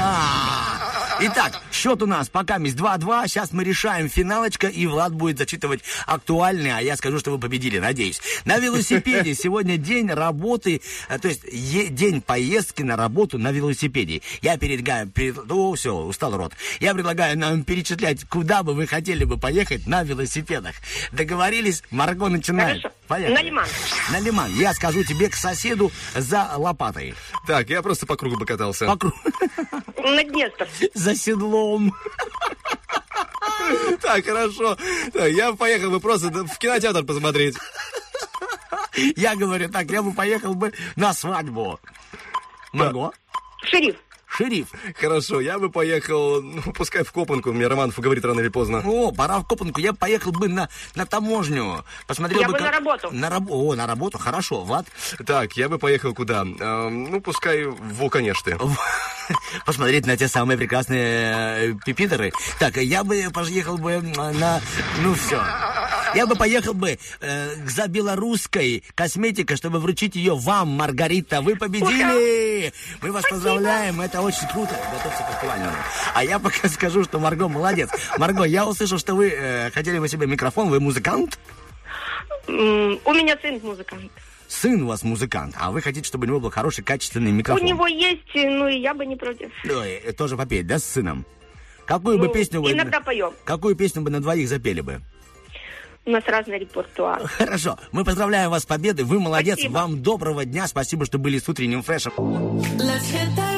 А. 0.00 0.77
Итак, 1.20 1.60
счет 1.72 2.02
у 2.02 2.06
нас 2.06 2.28
пока 2.28 2.56
есть 2.58 2.76
2-2. 2.76 3.26
Сейчас 3.28 3.52
мы 3.52 3.64
решаем 3.64 4.08
финалочка, 4.08 4.68
и 4.68 4.86
Влад 4.86 5.12
будет 5.14 5.38
зачитывать 5.38 5.80
актуальные, 6.06 6.76
а 6.76 6.80
я 6.80 6.96
скажу, 6.96 7.18
что 7.18 7.30
вы 7.30 7.38
победили, 7.38 7.78
надеюсь. 7.78 8.20
На 8.44 8.58
велосипеде 8.58 9.34
сегодня 9.34 9.76
день 9.76 10.08
работы, 10.10 10.80
э, 11.08 11.18
то 11.18 11.28
есть 11.28 11.42
е- 11.44 11.88
день 11.88 12.20
поездки 12.20 12.82
на 12.82 12.96
работу 12.96 13.38
на 13.38 13.50
велосипеде. 13.52 14.22
Я 14.42 14.56
передвигаю, 14.58 15.08
перед... 15.08 15.38
О, 15.50 15.74
все, 15.74 15.94
устал 15.94 16.36
рот. 16.36 16.52
Я 16.80 16.94
предлагаю 16.94 17.38
нам 17.38 17.64
перечислять, 17.64 18.24
куда 18.24 18.62
бы 18.62 18.74
вы 18.74 18.86
хотели 18.86 19.24
бы 19.24 19.38
поехать 19.38 19.86
на 19.86 20.02
велосипедах. 20.04 20.74
Договорились? 21.12 21.82
Марго 21.90 22.28
начинает. 22.28 22.82
Хорошо. 22.82 22.94
Поехали. 23.08 23.34
На 23.34 23.42
Лиман. 23.42 23.66
На 24.12 24.20
Лиман. 24.20 24.54
Я 24.54 24.74
скажу 24.74 25.02
тебе 25.02 25.28
к 25.28 25.34
соседу 25.34 25.90
за 26.14 26.50
лопатой. 26.56 27.14
Так, 27.46 27.70
я 27.70 27.82
просто 27.82 28.06
по 28.06 28.16
кругу 28.16 28.36
бы 28.36 28.44
катался. 28.46 28.86
По 28.86 28.92
кру- 28.92 29.12
На 30.04 30.22
Днестр. 30.24 30.68
За 31.08 31.14
седлом. 31.14 31.94
Так, 34.02 34.26
хорошо. 34.26 34.76
Так, 35.10 35.30
я 35.32 35.54
поехал 35.54 35.90
бы 35.90 36.00
просто 36.00 36.28
в 36.28 36.58
кинотеатр 36.58 37.02
посмотреть. 37.02 37.56
Я 39.16 39.34
говорю, 39.34 39.70
так, 39.70 39.90
я 39.90 40.02
бы 40.02 40.12
поехал 40.12 40.54
бы 40.54 40.74
на 40.96 41.14
свадьбу. 41.14 41.80
Марго? 42.74 43.12
Шериф. 43.64 43.96
Шериф. 44.38 44.68
Хорошо, 45.00 45.40
я 45.40 45.58
бы 45.58 45.68
поехал, 45.68 46.40
ну, 46.40 46.62
пускай 46.72 47.02
в 47.02 47.10
Копанку, 47.10 47.52
мне 47.52 47.66
Романов 47.66 47.98
говорит 47.98 48.24
рано 48.24 48.38
или 48.38 48.48
поздно. 48.48 48.82
О, 48.86 49.10
пора 49.10 49.40
в 49.40 49.46
Копанку. 49.48 49.80
Я 49.80 49.92
поехал 49.92 50.30
бы 50.30 50.46
на, 50.48 50.68
на 50.94 51.06
таможню. 51.06 51.84
Посмотрел 52.06 52.42
Я 52.42 52.46
бы 52.46 52.52
как- 52.52 52.62
на 52.62 52.70
работу. 52.70 53.08
На 53.10 53.30
раб- 53.30 53.50
О, 53.50 53.74
на 53.74 53.86
работу, 53.88 54.16
хорошо. 54.18 54.60
Влад? 54.62 54.86
Так, 55.26 55.56
я 55.56 55.68
бы 55.68 55.78
поехал 55.78 56.14
куда? 56.14 56.42
Эм, 56.42 57.10
ну, 57.10 57.20
пускай 57.20 57.64
в 57.64 57.94
Вулканешты. 57.94 58.56
Посмотреть 59.66 60.06
на 60.06 60.16
те 60.16 60.28
самые 60.28 60.56
прекрасные 60.56 61.72
э, 61.72 61.74
пипитеры. 61.84 62.32
Так, 62.60 62.76
я 62.76 63.02
бы 63.04 63.28
поехал 63.32 63.76
бы 63.76 64.00
на... 64.00 64.60
Ну, 65.02 65.14
все. 65.14 65.42
Я 66.14 66.26
бы 66.26 66.36
поехал 66.36 66.72
бы 66.72 66.98
э, 67.20 67.54
за 67.66 67.86
белорусской 67.88 68.82
косметикой, 68.94 69.56
чтобы 69.58 69.78
вручить 69.80 70.16
ее 70.16 70.34
вам, 70.34 70.68
Маргарита. 70.68 71.42
Вы 71.42 71.56
победили! 71.56 72.72
Мы 73.02 73.12
вас 73.12 73.24
поздравляем, 73.28 74.00
это 74.00 74.22
очень 74.28 74.46
круто. 74.48 74.74
Готовься 74.92 75.22
к 75.24 75.30
актуальному. 75.30 75.72
А 76.14 76.22
я 76.24 76.38
пока 76.38 76.68
скажу, 76.68 77.04
что 77.04 77.18
Марго 77.18 77.48
молодец. 77.48 77.88
Марго, 78.18 78.44
я 78.44 78.66
услышал, 78.66 78.98
что 78.98 79.14
вы 79.14 79.30
э, 79.30 79.70
хотели 79.70 79.98
бы 79.98 80.08
себе 80.08 80.26
микрофон, 80.26 80.68
вы 80.68 80.80
музыкант? 80.80 81.38
У 82.46 82.52
меня 82.52 83.36
сын 83.42 83.60
музыкант. 83.62 84.10
Сын 84.48 84.82
у 84.82 84.86
вас 84.88 85.02
музыкант, 85.02 85.54
а 85.58 85.70
вы 85.70 85.82
хотите, 85.82 86.06
чтобы 86.06 86.24
у 86.24 86.28
него 86.28 86.40
был 86.40 86.50
хороший, 86.50 86.82
качественный 86.82 87.30
У 87.30 87.34
микрофон. 87.34 87.66
него 87.66 87.86
есть, 87.86 88.34
ну 88.34 88.66
и 88.66 88.78
я 88.78 88.94
бы 88.94 89.04
не 89.04 89.16
против. 89.16 89.50
Ой, 89.64 90.00
э, 90.04 90.12
тоже 90.12 90.36
попеть, 90.36 90.66
да, 90.66 90.78
с 90.78 90.84
сыном? 90.84 91.26
Какую 91.84 92.18
бы 92.18 92.26
Ну, 92.26 92.32
песню 92.32 92.62
вы... 92.62 92.72
Иногда 92.72 93.00
поем. 93.00 93.32
Какую 93.44 93.74
песню 93.76 94.02
бы 94.02 94.10
на 94.10 94.20
двоих 94.20 94.48
запели 94.48 94.80
бы? 94.80 95.00
У 96.06 96.10
нас 96.10 96.24
разный 96.26 96.58
репертуар. 96.58 97.26
Хорошо. 97.38 97.78
Мы 97.92 98.02
поздравляем 98.04 98.50
вас 98.50 98.62
с 98.62 98.66
победой. 98.66 99.04
Вы 99.04 99.20
молодец. 99.20 99.58
Спасибо. 99.58 99.72
Вам 99.74 100.02
доброго 100.02 100.46
дня. 100.46 100.66
Спасибо, 100.66 101.04
что 101.04 101.18
были 101.18 101.38
с 101.38 101.46
утренним 101.48 101.82
фрешем. 101.82 102.12
Let's 102.16 103.10
hit 103.12 103.36
that 103.36 103.57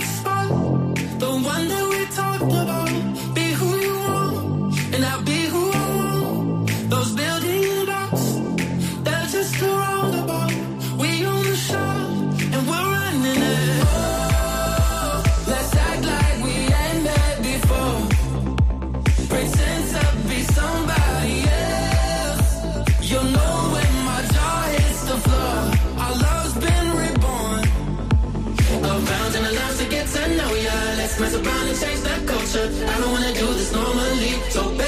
around 31.43 31.69
and 31.69 31.79
change 31.79 32.01
the 32.01 32.15
culture. 32.27 32.69
I 32.93 33.01
don't 33.01 33.13
wanna 33.13 33.33
do 33.33 33.47
this 33.55 33.73
normally. 33.73 34.33
So 34.51 34.80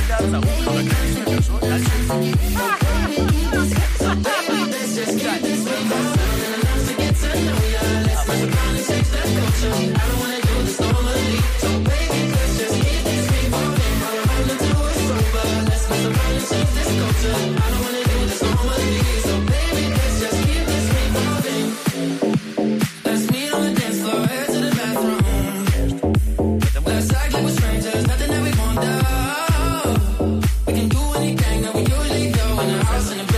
gaga, 0.00 0.30
saúde, 0.30 0.62
pra 0.64 0.82
Cristo, 0.84 1.24
que 1.24 1.32
eu 1.32 1.42
sou 1.42 1.58
da 1.60 1.78
Jesus. 1.78 2.36
House 33.06 33.20
in 33.20 33.35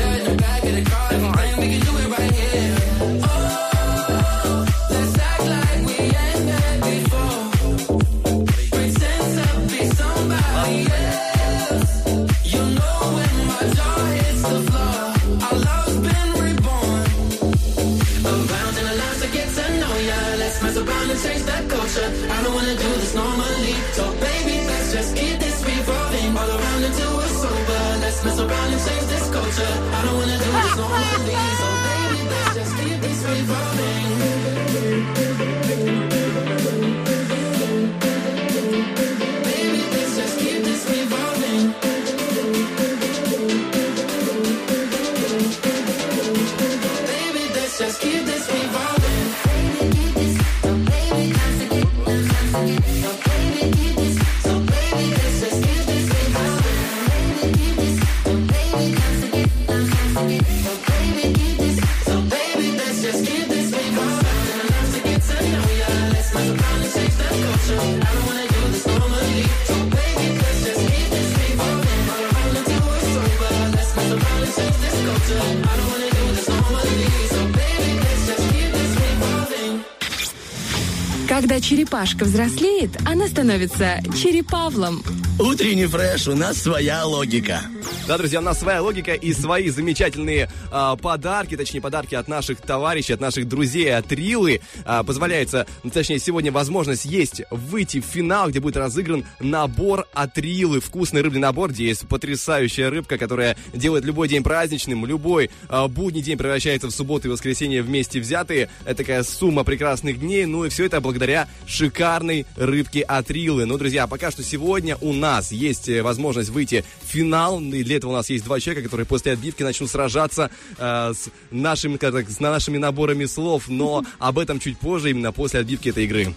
черепашка 81.99 82.25
взрослеет, 82.27 82.91
она 83.07 83.27
становится 83.27 84.01
черепавлом. 84.15 85.03
Утренний 85.41 85.87
фреш, 85.87 86.29
у 86.29 86.37
нас 86.37 86.59
своя 86.59 87.05
логика. 87.05 87.63
Да, 88.09 88.17
друзья, 88.17 88.39
у 88.39 88.43
нас 88.43 88.59
своя 88.59 88.81
логика 88.81 89.13
и 89.13 89.35
свои 89.35 89.69
замечательные 89.69 90.51
а, 90.73 90.97
подарки, 90.97 91.59
точнее, 91.59 91.83
подарки 91.83 92.15
от 92.15 92.27
наших 92.27 92.59
товарищей, 92.59 93.13
от 93.13 93.21
наших 93.21 93.47
друзей, 93.47 93.95
от 93.95 94.11
Рилы. 94.11 94.63
А, 94.87 95.05
позволяется, 95.05 95.67
ну, 95.83 95.91
точнее, 95.91 96.19
сегодня 96.19 96.51
возможность 96.51 97.05
есть 97.05 97.43
выйти 97.51 98.01
в 98.01 98.07
финал, 98.07 98.49
где 98.49 98.61
будет 98.61 98.79
разыгран 98.79 99.27
набор 99.41 100.07
от 100.15 100.39
Рилы. 100.39 100.81
Вкусный 100.81 101.21
рыбный 101.21 101.41
набор, 101.41 101.71
где 101.71 101.89
есть 101.89 102.09
потрясающая 102.09 102.89
рыбка, 102.89 103.19
которая 103.19 103.59
делает 103.75 104.07
любой 104.07 104.29
день 104.29 104.43
праздничным, 104.43 105.05
любой 105.05 105.51
а, 105.69 105.87
будний 105.87 106.23
день 106.23 106.39
превращается 106.39 106.87
в 106.87 106.93
субботу 106.93 107.29
и 107.29 107.31
воскресенье 107.31 107.83
вместе 107.83 108.21
взятые. 108.21 108.71
Это 108.87 108.97
такая 108.97 109.23
сумма 109.23 109.65
прекрасных 109.65 110.19
дней, 110.19 110.47
ну 110.47 110.65
и 110.65 110.71
все 110.71 110.87
это 110.87 111.03
благодаря 111.03 111.47
шикарной 111.67 112.47
рыбке 112.57 113.03
от 113.03 113.31
Рилы. 113.31 113.67
Ну, 113.67 113.77
друзья, 113.77 114.07
пока 114.07 114.31
что 114.31 114.43
сегодня 114.43 114.97
у 115.03 115.13
нас 115.13 115.53
есть 115.53 115.91
э, 115.91 116.01
возможность 116.03 116.49
выйти 116.49 116.87
в 117.03 117.13
финал, 117.13 117.61
и 117.61 117.85
для 117.85 117.98
этого 117.99 118.13
у 118.13 118.15
нас 118.15 118.31
есть 118.31 118.45
два 118.45 118.59
человека, 118.61 118.85
которые 118.85 119.07
после 119.07 119.33
отбивки 119.33 119.63
начнут 119.63 119.91
сражаться 119.91 120.51
э, 120.79 121.13
с, 121.15 121.29
нашими, 121.51 121.97
как 121.97 122.13
так, 122.13 122.31
с 122.31 122.41
нашими 122.41 122.79
наборами 122.79 123.27
слов, 123.27 123.65
но 123.69 124.05
об 124.19 124.39
этом 124.39 124.61
чуть 124.61 124.79
позже, 124.79 125.11
именно 125.11 125.33
после 125.33 125.61
отбивки 125.61 125.91
этой 125.91 126.05
игры. 126.05 126.35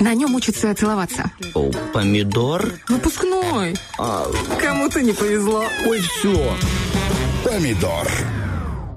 На 0.00 0.14
нем 0.14 0.34
учатся 0.34 0.74
целоваться. 0.74 1.30
О, 1.54 1.70
помидор? 1.92 2.72
Выпускной. 2.88 3.76
А, 3.98 4.26
Кому-то 4.60 5.00
не 5.00 5.12
повезло. 5.12 5.64
ой, 5.86 6.00
все. 6.00 6.56
Помидор. 7.44 8.08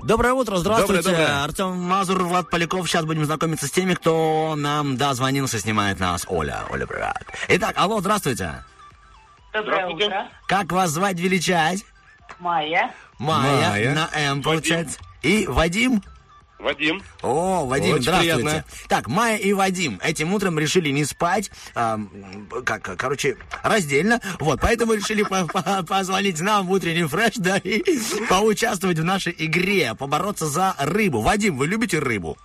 Доброе 0.06 0.34
утро, 0.34 0.57
здравствуйте. 0.57 1.02
Доброе, 1.02 1.26
доброе. 1.26 1.44
Артем 1.44 1.77
Мазур, 1.77 2.23
Влад 2.23 2.49
Поляков. 2.52 2.88
Сейчас 2.88 3.06
будем 3.06 3.26
знакомиться 3.26 3.68
с 3.68 3.72
теми, 3.72 3.95
кто 3.95 4.53
нам 4.56 4.98
дозвонился, 4.98 5.60
снимает 5.60 5.99
нас. 5.99 6.26
Оля, 6.27 6.64
Оля, 6.69 6.86
привет. 6.86 7.26
Итак, 7.49 7.73
алло, 7.76 7.99
здравствуйте. 8.02 8.64
Доброе 9.56 9.88
утро. 9.88 10.27
Как 10.48 10.72
вас 10.72 10.90
звать, 10.91 11.18
величать? 11.19 11.86
Майя. 12.40 12.91
Майя, 13.19 13.69
Майя. 13.69 13.94
на 13.94 14.10
М, 14.14 14.41
получается. 14.44 14.99
И 15.22 15.45
Вадим? 15.48 16.03
Вадим. 16.60 17.02
О, 17.22 17.65
Вадим, 17.65 17.94
Очень 17.94 18.03
здравствуйте. 18.03 18.36
приятно. 18.36 18.65
Так, 18.90 19.07
Майя 19.07 19.38
и 19.38 19.53
Вадим 19.53 19.99
этим 20.03 20.34
утром 20.34 20.57
решили 20.60 20.90
не 20.90 21.06
спать, 21.06 21.52
м, 21.76 22.49
как, 22.65 22.82
короче, 22.98 23.38
раздельно, 23.64 24.19
вот, 24.40 24.60
поэтому 24.61 24.94
решили 24.94 25.23
по- 25.23 25.45
по- 25.45 25.84
позвонить 25.84 26.40
нам 26.41 26.68
в 26.68 26.72
утренний 26.72 27.06
фреш, 27.07 27.34
да, 27.36 27.57
и 27.57 27.82
поучаствовать 28.30 28.99
в 28.99 29.03
нашей 29.03 29.36
игре, 29.38 29.94
побороться 29.95 30.48
за 30.48 30.76
рыбу. 30.80 31.22
Вадим, 31.22 31.57
вы 31.57 31.68
любите 31.68 31.99
рыбу? 31.99 32.38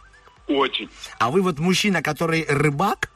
Очень. 0.48 0.90
А 1.18 1.30
вы 1.30 1.42
вот 1.42 1.58
мужчина, 1.58 2.02
который 2.02 2.44
рыбак? 2.48 3.10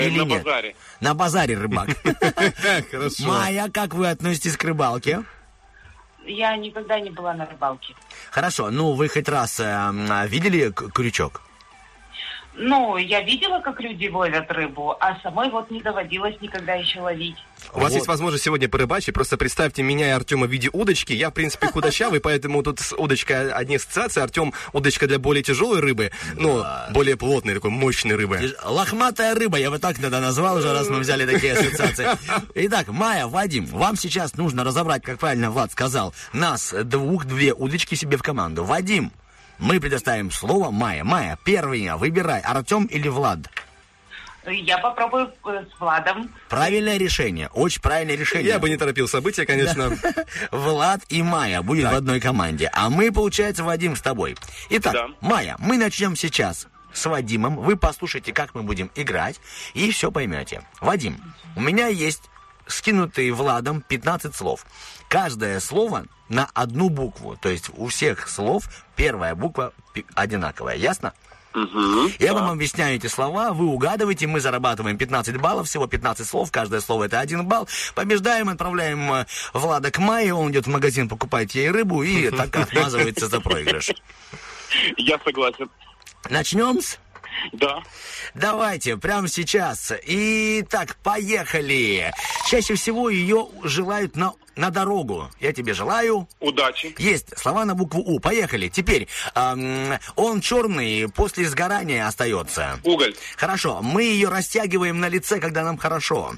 Или 0.00 0.18
на 0.18 0.24
нет? 0.24 0.44
базаре. 0.44 0.76
На 1.00 1.14
базаре 1.14 1.56
рыбак. 1.56 1.88
Хорошо. 2.90 3.24
Майя, 3.26 3.68
как 3.72 3.94
вы 3.94 4.08
относитесь 4.08 4.56
к 4.56 4.64
рыбалке? 4.64 5.22
Я 6.26 6.56
никогда 6.56 6.98
не 7.00 7.10
была 7.10 7.34
на 7.34 7.44
рыбалке. 7.46 7.94
Хорошо, 8.30 8.70
ну 8.70 8.92
вы 8.94 9.08
хоть 9.08 9.28
раз 9.28 9.60
э, 9.60 10.26
видели 10.26 10.70
к- 10.70 10.90
крючок? 10.90 11.42
Ну, 12.56 12.96
я 12.96 13.22
видела, 13.22 13.60
как 13.60 13.80
люди 13.80 14.08
ловят 14.08 14.50
рыбу, 14.50 14.96
а 15.00 15.18
самой 15.22 15.50
вот 15.50 15.70
не 15.70 15.82
доводилось 15.82 16.40
никогда 16.40 16.74
еще 16.74 17.00
ловить. 17.00 17.36
У 17.72 17.80
вас 17.80 17.92
есть 17.94 18.06
возможность 18.06 18.44
сегодня 18.44 18.68
порыбачить. 18.68 19.14
Просто 19.14 19.36
представьте 19.36 19.82
меня 19.82 20.08
и 20.08 20.10
Артема 20.10 20.46
в 20.46 20.50
виде 20.50 20.70
удочки. 20.72 21.12
Я, 21.12 21.30
в 21.30 21.34
принципе, 21.34 21.66
худощавый, 21.66 22.20
поэтому 22.22 22.62
тут 22.62 22.78
с 22.78 22.94
удочкой 22.94 23.50
одни 23.50 23.76
ассоциации. 23.76 24.22
Артем 24.22 24.52
удочка 24.72 25.08
для 25.08 25.18
более 25.18 25.42
тяжелой 25.42 25.80
рыбы, 25.80 26.12
ну, 26.36 26.62
более 26.90 27.16
плотной, 27.16 27.54
такой 27.54 27.70
мощной 27.70 28.14
рыбы. 28.14 28.54
Лохматая 28.64 29.34
рыба, 29.34 29.58
я 29.58 29.70
бы 29.70 29.78
так 29.78 29.98
тогда 29.98 30.20
назвал 30.20 30.58
уже, 30.58 30.72
раз 30.72 30.88
мы 30.88 31.00
взяли 31.00 31.26
такие 31.26 31.54
ассоциации. 31.54 32.06
Итак, 32.54 32.88
Майя, 32.88 33.26
Вадим, 33.26 33.66
вам 33.66 33.96
сейчас 33.96 34.36
нужно 34.36 34.62
разобрать, 34.62 35.02
как 35.02 35.18
правильно 35.18 35.50
Влад 35.50 35.72
сказал, 35.72 36.14
нас 36.32 36.72
двух, 36.84 37.24
две 37.24 37.52
удочки 37.52 37.94
себе 37.96 38.16
в 38.16 38.22
команду. 38.22 38.64
Вадим, 38.64 39.10
мы 39.58 39.80
предоставим 39.80 40.30
слово 40.30 40.70
Майя. 40.70 41.04
Майя, 41.04 41.38
первый 41.44 41.94
выбирай, 41.96 42.40
Артем 42.40 42.84
или 42.86 43.08
Влад. 43.08 43.40
Я 44.46 44.78
попробую 44.78 45.32
э, 45.46 45.64
с 45.74 45.80
Владом. 45.80 46.30
Правильное 46.48 46.98
решение, 46.98 47.48
очень 47.54 47.80
правильное 47.80 48.16
решение. 48.16 48.48
Я 48.48 48.58
бы 48.58 48.68
не 48.68 48.76
торопил 48.76 49.08
события, 49.08 49.46
конечно. 49.46 49.96
Влад 50.50 51.00
и 51.08 51.22
Майя 51.22 51.62
будет 51.62 51.90
в 51.90 51.94
одной 51.94 52.20
команде. 52.20 52.70
А 52.74 52.90
мы, 52.90 53.10
получается, 53.10 53.64
Вадим, 53.64 53.96
с 53.96 54.02
тобой. 54.02 54.36
Итак, 54.70 54.92
Да. 54.92 55.08
Майя, 55.20 55.56
мы 55.58 55.78
начнем 55.78 56.14
сейчас 56.14 56.68
с 56.92 57.06
Вадимом. 57.06 57.56
Вы 57.56 57.76
послушайте, 57.76 58.32
как 58.32 58.54
мы 58.54 58.62
будем 58.62 58.90
играть, 58.94 59.40
и 59.72 59.90
все 59.90 60.12
поймете. 60.12 60.62
Вадим, 60.80 61.16
у 61.56 61.60
меня 61.60 61.88
есть 61.88 62.22
скинутые 62.66 63.32
Владом 63.32 63.80
15 63.80 64.34
слов. 64.34 64.66
Каждое 65.08 65.60
слово 65.60 66.04
на 66.34 66.50
одну 66.52 66.88
букву. 66.90 67.36
То 67.40 67.48
есть 67.48 67.70
у 67.76 67.86
всех 67.86 68.28
слов 68.28 68.68
первая 68.96 69.34
буква 69.34 69.72
одинаковая. 70.14 70.76
Ясно? 70.76 71.14
Я 72.18 72.34
вам 72.34 72.50
объясняю 72.50 72.96
эти 72.96 73.06
слова, 73.06 73.52
вы 73.52 73.66
угадываете, 73.66 74.26
мы 74.26 74.40
зарабатываем 74.40 74.98
15 74.98 75.36
баллов, 75.36 75.68
всего 75.68 75.86
15 75.86 76.26
слов, 76.26 76.50
каждое 76.50 76.80
слово 76.80 77.04
это 77.04 77.20
один 77.20 77.46
балл. 77.46 77.68
Побеждаем, 77.94 78.48
отправляем 78.48 79.12
э, 79.12 79.26
Влада 79.52 79.92
к 79.92 79.98
Майе, 79.98 80.34
он 80.34 80.50
идет 80.50 80.66
в 80.66 80.70
магазин, 80.70 81.08
покупает 81.08 81.52
ей 81.52 81.70
рыбу 81.70 82.02
и 82.02 82.30
так 82.30 82.56
отмазывается 82.56 83.28
за 83.28 83.40
проигрыш. 83.40 83.92
Я 84.96 85.16
согласен. 85.24 85.70
Начнем 86.28 86.80
с... 86.80 86.98
Да. 87.52 87.82
Давайте, 88.34 88.96
прямо 88.96 89.28
сейчас. 89.28 89.92
Итак, 90.06 90.96
поехали. 91.02 92.12
Чаще 92.48 92.74
всего 92.74 93.08
ее 93.08 93.48
желают 93.62 94.16
на, 94.16 94.32
на 94.56 94.70
дорогу. 94.70 95.30
Я 95.40 95.52
тебе 95.52 95.74
желаю. 95.74 96.28
Удачи. 96.40 96.94
Есть 96.98 97.38
слова 97.38 97.64
на 97.64 97.74
букву 97.74 98.00
У. 98.00 98.18
Поехали. 98.20 98.68
Теперь, 98.68 99.08
ам, 99.34 99.98
он 100.16 100.40
черный, 100.40 101.08
после 101.08 101.48
сгорания 101.48 102.06
остается. 102.06 102.80
Уголь. 102.82 103.14
Хорошо. 103.36 103.80
Мы 103.82 104.04
ее 104.04 104.28
растягиваем 104.28 105.00
на 105.00 105.08
лице, 105.08 105.40
когда 105.40 105.64
нам 105.64 105.76
хорошо. 105.78 106.34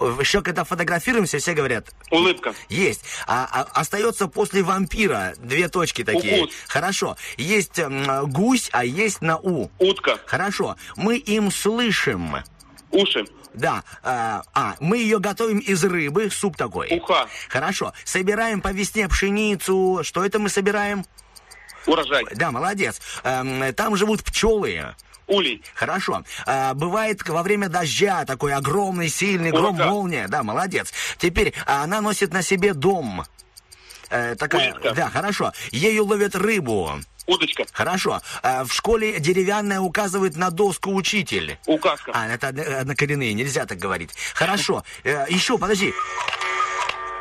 Еще 0.00 0.42
когда 0.42 0.64
фотографируемся, 0.64 1.38
все 1.38 1.54
говорят. 1.54 1.86
Улыбка. 2.10 2.54
Есть. 2.68 3.02
А, 3.26 3.48
а- 3.52 3.80
остается 3.80 4.26
после 4.26 4.62
вампира 4.62 5.34
две 5.38 5.68
точки 5.68 6.02
такие. 6.02 6.42
Укус. 6.42 6.54
Хорошо. 6.66 7.16
Есть 7.36 7.78
м, 7.78 8.28
гусь, 8.30 8.68
а 8.72 8.84
есть 8.84 9.20
на 9.20 9.36
У. 9.38 9.70
Утка. 9.78 10.18
Хорошо. 10.26 10.76
Мы 10.96 11.18
им 11.18 11.50
слышим. 11.52 12.36
Уши. 12.90 13.24
Да. 13.54 13.84
А, 14.02 14.42
а, 14.54 14.76
мы 14.80 14.98
ее 14.98 15.18
готовим 15.20 15.58
из 15.58 15.84
рыбы, 15.84 16.30
суп 16.30 16.56
такой. 16.56 16.88
Уха. 16.90 17.28
Хорошо. 17.48 17.92
Собираем 18.04 18.60
по 18.60 18.68
весне 18.72 19.08
пшеницу. 19.08 20.00
Что 20.02 20.24
это 20.24 20.38
мы 20.38 20.48
собираем? 20.48 21.04
Урожай. 21.86 22.24
Да, 22.34 22.50
молодец. 22.50 23.00
Эм, 23.24 23.72
там 23.74 23.96
живут 23.96 24.22
пчелы. 24.24 24.94
Улей. 25.32 25.62
Хорошо. 25.74 26.24
А, 26.46 26.74
бывает 26.74 27.26
во 27.28 27.42
время 27.42 27.68
дождя 27.68 28.24
такой 28.24 28.52
огромный, 28.54 29.08
сильный 29.08 29.50
гром, 29.50 29.74
Ураган. 29.76 29.88
молния. 29.88 30.28
Да, 30.28 30.42
молодец. 30.42 30.92
Теперь 31.18 31.54
а, 31.66 31.82
она 31.84 32.00
носит 32.00 32.32
на 32.32 32.42
себе 32.42 32.74
дом. 32.74 33.24
Э, 34.10 34.34
такая, 34.36 34.72
Улитка. 34.72 34.92
да, 34.92 35.08
хорошо. 35.10 35.52
Ею 35.70 36.04
ловят 36.04 36.34
рыбу. 36.36 36.92
Удочка. 37.26 37.64
Хорошо. 37.72 38.20
А, 38.42 38.64
в 38.64 38.72
школе 38.72 39.18
деревянная 39.20 39.80
указывает 39.80 40.36
на 40.36 40.50
доску 40.50 40.92
учитель. 40.92 41.56
Указка. 41.66 42.10
А, 42.14 42.28
это 42.28 42.48
одно- 42.48 42.78
однокоренные, 42.80 43.32
нельзя 43.32 43.64
так 43.64 43.78
говорить. 43.78 44.10
Хорошо. 44.34 44.84
Э, 45.04 45.24
еще, 45.30 45.56
подожди. 45.56 45.94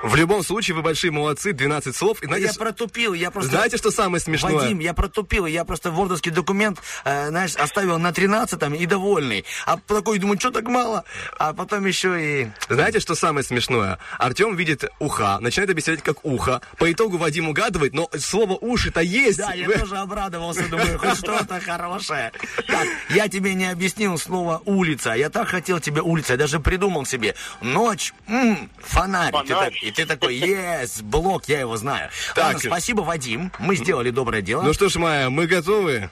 В 0.03 0.15
любом 0.15 0.43
случае, 0.43 0.75
вы 0.75 0.81
большие 0.81 1.11
молодцы, 1.11 1.53
12 1.53 1.95
слов. 1.95 2.21
И 2.23 2.25
знаете, 2.25 2.47
я 2.47 2.53
протупил, 2.53 3.13
я 3.13 3.29
просто... 3.29 3.51
Знаете, 3.51 3.77
что 3.77 3.91
самое 3.91 4.19
смешное? 4.21 4.53
Вадим, 4.53 4.79
я 4.79 4.93
протупил, 4.93 5.45
я 5.45 5.63
просто 5.63 5.91
вордовский 5.91 6.31
документ, 6.31 6.79
э, 7.05 7.27
знаешь, 7.29 7.55
оставил 7.55 7.99
на 7.99 8.11
13 8.11 8.59
и 8.79 8.85
довольный. 8.85 9.45
А 9.65 9.77
такой 9.77 10.17
думаю, 10.19 10.39
что 10.39 10.49
так 10.51 10.63
мало? 10.67 11.03
А 11.37 11.53
потом 11.53 11.85
еще 11.85 12.41
и... 12.43 12.51
Знаете, 12.69 12.99
что 12.99 13.13
самое 13.15 13.43
смешное? 13.45 13.99
Артем 14.17 14.55
видит 14.55 14.85
уха, 14.99 15.37
начинает 15.39 15.69
объяснять 15.69 16.01
как 16.01 16.25
ухо. 16.25 16.61
По 16.77 16.91
итогу 16.91 17.17
Вадим 17.17 17.49
угадывает, 17.49 17.93
но 17.93 18.09
слово 18.17 18.53
уши-то 18.59 19.01
есть. 19.01 19.37
Да, 19.37 19.53
я 19.53 19.67
Вы- 19.67 19.75
тоже 19.77 19.97
обрадовался, 19.97 20.67
думаю, 20.67 20.97
хоть 20.97 21.17
что-то 21.17 21.59
хорошее. 21.59 22.31
Так, 22.67 22.87
я 23.11 23.27
тебе 23.27 23.53
не 23.53 23.67
объяснил 23.67 24.17
слово 24.17 24.61
улица. 24.65 25.13
Я 25.13 25.29
так 25.29 25.47
хотел 25.47 25.79
тебе 25.79 26.01
улица, 26.01 26.33
я 26.33 26.37
даже 26.37 26.59
придумал 26.59 27.05
себе. 27.05 27.35
Ночь, 27.61 28.13
м, 28.27 28.69
фонарь. 28.79 29.33
И 29.35 29.47
ты 29.47 29.53
Фонарь. 29.53 29.71
так- 29.71 29.83
И 29.91 29.93
ты 29.93 30.05
такой, 30.05 30.37
yes, 30.37 31.03
блок, 31.03 31.49
я 31.49 31.59
его 31.59 31.75
знаю. 31.75 32.09
Так. 32.33 32.45
Ладно, 32.45 32.59
спасибо, 32.59 33.01
Вадим. 33.01 33.51
Мы 33.59 33.75
сделали 33.75 34.09
доброе 34.09 34.41
дело. 34.41 34.61
Ну 34.61 34.71
что 34.73 34.87
ж, 34.87 34.95
Майя, 34.95 35.29
мы 35.29 35.47
готовы? 35.47 36.09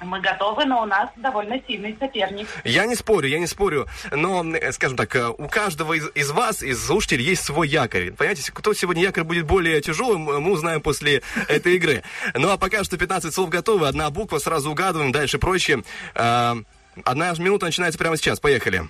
Мы 0.00 0.20
готовы, 0.20 0.64
но 0.64 0.82
у 0.82 0.86
нас 0.86 1.10
довольно 1.16 1.60
сильный 1.68 1.96
соперник. 2.00 2.48
Я 2.64 2.86
не 2.86 2.96
спорю, 2.96 3.28
я 3.28 3.38
не 3.38 3.46
спорю, 3.46 3.86
но, 4.10 4.44
скажем 4.72 4.96
так, 4.96 5.14
э, 5.14 5.28
у 5.28 5.46
каждого 5.46 5.92
из, 5.92 6.08
из 6.14 6.30
вас, 6.30 6.62
из 6.62 6.84
слушателей, 6.84 7.22
есть 7.22 7.44
свой 7.44 7.68
якорь. 7.68 8.10
Понимаете, 8.10 8.50
кто 8.50 8.72
сегодня 8.72 9.02
якорь 9.02 9.24
будет 9.24 9.44
более 9.44 9.80
тяжелым, 9.82 10.28
э, 10.30 10.38
мы 10.40 10.52
узнаем 10.52 10.80
после 10.80 11.22
этой 11.48 11.76
игры. 11.76 12.02
Ну 12.34 12.50
а 12.50 12.56
пока 12.56 12.82
что 12.82 12.96
15 12.96 13.32
слов 13.32 13.50
готовы, 13.50 13.86
одна 13.86 14.08
буква, 14.10 14.38
сразу 14.38 14.70
угадываем, 14.70 15.12
дальше 15.12 15.38
прочее. 15.38 15.84
Э, 16.14 16.56
Одна 17.04 17.32
минута 17.38 17.66
начинается 17.66 17.98
прямо 17.98 18.16
сейчас, 18.16 18.40
поехали. 18.40 18.88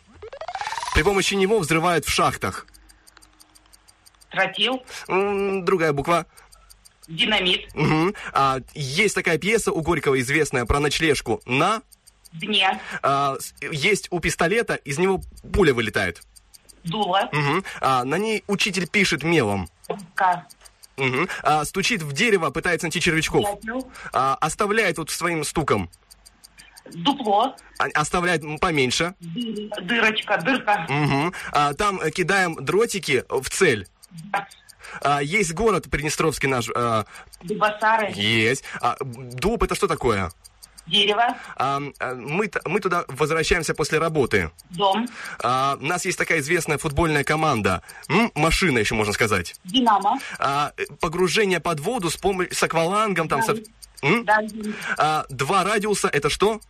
При 0.94 1.02
помощи 1.02 1.34
него 1.34 1.58
взрывают 1.58 2.04
в 2.04 2.10
шахтах. 2.10 2.66
Тротил, 4.30 4.82
Другая 5.08 5.92
буква. 5.92 6.26
динамит, 7.08 7.74
Мгм. 7.74 8.14
А, 8.32 8.60
есть 8.74 9.14
такая 9.16 9.38
пьеса 9.38 9.72
у 9.72 9.80
Горького 9.82 10.20
известная 10.20 10.64
про 10.66 10.78
ночлежку. 10.78 11.40
На 11.44 11.82
дне, 12.32 12.80
а, 13.02 13.36
есть 13.72 14.06
у 14.10 14.20
пистолета, 14.20 14.74
из 14.76 14.98
него 14.98 15.20
пуля 15.52 15.74
вылетает. 15.74 16.22
дуло, 16.84 17.28
Мгм. 17.32 17.64
А, 17.80 18.04
на 18.04 18.14
ней 18.16 18.44
учитель 18.46 18.86
пишет 18.88 19.22
мелом. 19.24 19.68
К, 20.14 20.46
Мгм. 20.96 21.28
А, 21.42 21.64
стучит 21.64 22.02
в 22.02 22.12
дерево, 22.12 22.50
пытается 22.50 22.86
найти 22.86 23.00
червячков. 23.00 23.60
дятел, 23.60 23.90
А, 24.12 24.36
оставляет 24.40 24.96
вот 24.98 25.10
своим 25.10 25.42
стуком. 25.44 25.90
дупло, 26.92 27.54
А- 27.78 27.84
оставляет 28.00 28.42
поменьше. 28.60 29.14
дыр- 29.20 29.80
дырочка, 29.82 30.38
дырка, 30.38 30.86
Мгм. 30.88 31.32
А, 31.52 31.74
там 31.74 32.00
э, 32.00 32.10
кидаем 32.10 32.54
дротики 32.54 33.24
в 33.28 33.48
цель. 33.50 33.86
А, 35.02 35.22
есть 35.22 35.52
город 35.54 35.88
Приднестровский 35.90 36.48
наш. 36.48 36.68
а, 36.74 37.04
дубасары, 37.42 38.12
есть. 38.14 38.64
А, 38.80 38.96
дуб 39.00 39.62
это 39.62 39.74
что 39.74 39.86
такое? 39.86 40.30
дерево, 40.86 41.36
А, 41.56 41.80
а, 42.00 42.14
мы, 42.16 42.50
мы 42.64 42.80
туда 42.80 43.04
возвращаемся 43.06 43.74
после 43.74 43.98
работы. 44.00 44.50
дом, 44.70 45.06
А, 45.40 45.76
у 45.80 45.84
нас 45.84 46.04
есть 46.04 46.18
такая 46.18 46.40
известная 46.40 46.78
футбольная 46.78 47.22
команда. 47.22 47.82
М, 48.08 48.32
машина 48.34 48.78
еще 48.78 48.96
можно 48.96 49.12
сказать. 49.12 49.54
динамо, 49.64 50.18
А, 50.40 50.72
погружение 51.00 51.60
под 51.60 51.78
воду 51.80 52.10
с 52.10 52.16
помощью 52.16 52.54
с 52.56 52.62
аквалангом 52.64 53.28
там. 53.28 53.42
со- 53.42 53.56
М? 54.02 54.24
да, 54.24 54.38
А, 54.98 55.26
два 55.28 55.62
радиуса 55.62 56.08
это 56.08 56.28
что? 56.28 56.60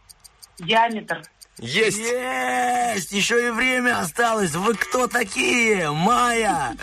диаметр, 0.58 1.22
Есть. 1.60 1.98
Есть! 1.98 3.12
Еще 3.12 3.48
и 3.48 3.50
время 3.50 4.00
осталось. 4.00 4.52
Вы 4.52 4.74
кто 4.74 5.06
такие? 5.06 5.90
Майя! 5.90 6.76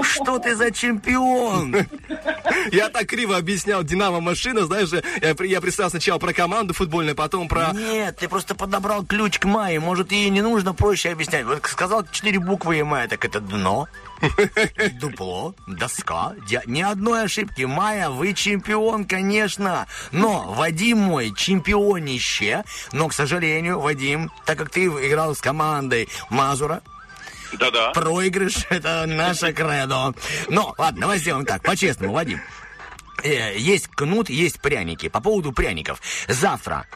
Что 0.00 0.38
ты 0.38 0.54
за 0.54 0.70
чемпион? 0.70 1.76
Я 2.70 2.88
так 2.88 3.06
криво 3.06 3.36
объяснял 3.36 3.82
Динамо 3.82 4.20
машина, 4.20 4.64
знаешь, 4.66 4.88
же, 4.88 5.02
я, 5.20 5.60
представил 5.60 5.90
сначала 5.90 6.18
про 6.18 6.32
команду 6.32 6.74
футбольную, 6.74 7.16
потом 7.16 7.48
про. 7.48 7.72
Нет, 7.72 8.16
ты 8.18 8.28
просто 8.28 8.54
подобрал 8.54 9.04
ключ 9.04 9.38
к 9.38 9.44
Майе. 9.44 9.80
Может, 9.80 10.12
ей 10.12 10.30
не 10.30 10.42
нужно 10.42 10.74
проще 10.74 11.10
объяснять. 11.10 11.44
Вот 11.44 11.66
сказал 11.66 12.06
четыре 12.10 12.38
буквы 12.38 12.78
и 12.78 12.82
Майя, 12.82 13.08
так 13.08 13.24
это 13.24 13.40
дно, 13.40 13.88
дупло, 15.00 15.54
доска. 15.66 16.34
Ди- 16.48 16.60
Ни 16.66 16.82
одной 16.82 17.24
ошибки. 17.24 17.62
Майя, 17.62 18.08
вы 18.10 18.32
чемпион, 18.34 19.04
конечно. 19.04 19.86
Но 20.12 20.52
Вадим 20.52 20.98
мой 20.98 21.32
чемпионище. 21.34 22.64
Но, 22.92 23.08
к 23.08 23.12
сожалению, 23.14 23.80
Вадим, 23.80 24.30
так 24.46 24.58
как 24.58 24.70
ты 24.70 24.86
играл 24.86 25.34
с 25.34 25.40
командой 25.40 26.08
Мазура, 26.30 26.82
Да-да. 27.58 27.90
Проигрыш— 27.90 28.66
это 28.70 29.04
наше 29.06 29.52
кредо. 29.52 30.14
Но, 30.48 30.74
ладно, 30.78 31.00
давай 31.02 31.18
сделаем 31.18 31.44
так, 31.44 31.62
по-честному, 31.62 32.12
Вадим. 32.14 32.40
Э, 33.22 33.56
есть 33.58 33.88
кнут, 33.88 34.30
есть 34.30 34.60
пряники. 34.60 35.08
По 35.08 35.20
поводу 35.20 35.52
пряников. 35.52 36.00
Завтра, 36.28 36.86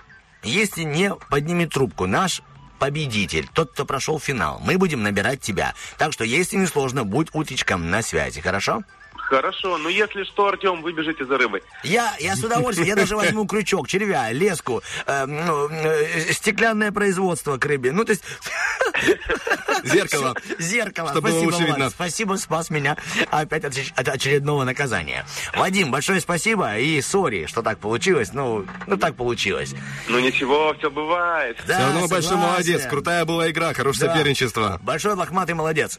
если 0.42 0.82
не 0.82 1.14
поднимет 1.28 1.70
трубку 1.72 2.06
наш 2.06 2.40
победитель, 2.78 3.48
тот, 3.52 3.72
кто 3.72 3.84
прошел 3.84 4.18
финал, 4.18 4.60
мы 4.64 4.78
будем 4.78 5.02
набирать 5.02 5.40
тебя. 5.40 5.74
Так 5.98 6.12
что, 6.12 6.24
если 6.24 6.56
не 6.56 6.66
сложно, 6.66 7.04
будь 7.04 7.28
утречком 7.32 7.90
на 7.90 8.02
связи, 8.02 8.40
хорошо? 8.40 8.82
Хорошо, 9.28 9.76
но 9.78 9.88
если 9.88 10.22
что, 10.22 10.46
Артем, 10.46 10.82
вы 10.82 10.92
бежите 10.92 11.24
за 11.24 11.36
рыбой. 11.36 11.60
Я, 11.82 12.14
я 12.20 12.36
с 12.36 12.44
удовольствием, 12.44 12.86
я 12.88 12.94
даже 12.94 13.16
возьму 13.16 13.44
крючок, 13.44 13.88
червя, 13.88 14.30
леску, 14.30 14.82
э, 15.04 15.26
ну, 15.26 15.68
э, 15.68 16.32
стеклянное 16.32 16.92
производство 16.92 17.58
к 17.58 17.64
рыбе. 17.66 17.90
Ну, 17.90 18.04
то 18.04 18.12
есть... 18.12 18.22
Зеркало. 19.84 20.34
Зеркало. 20.58 21.10
Чтобы 21.10 21.28
спасибо, 21.30 21.44
лучше 21.50 21.64
видно. 21.66 21.90
Спасибо, 21.90 22.34
спас 22.36 22.70
меня 22.70 22.96
опять 23.30 23.64
от, 23.64 23.72
оч- 23.74 23.92
от 23.96 24.08
очередного 24.08 24.64
наказания. 24.64 25.26
Вадим, 25.56 25.90
большое 25.90 26.20
спасибо 26.20 26.76
и 26.78 27.00
сори, 27.02 27.46
что 27.46 27.62
так 27.62 27.78
получилось. 27.78 28.30
Ну, 28.32 28.64
ну 28.86 28.96
так 28.96 29.16
получилось. 29.16 29.74
Ну 30.08 30.18
ничего, 30.20 30.72
все 30.78 30.88
бывает. 30.90 31.56
Да, 31.66 31.74
Все 31.74 31.82
равно 31.84 32.00
большой 32.08 32.22
согласен. 32.22 32.50
молодец. 32.50 32.86
Крутая 32.86 33.24
была 33.24 33.50
игра, 33.50 33.74
хорошее 33.74 34.08
Да. 34.08 34.14
соперничество. 34.14 34.78
Большой 34.82 35.14
лохматый 35.14 35.54
молодец. 35.54 35.98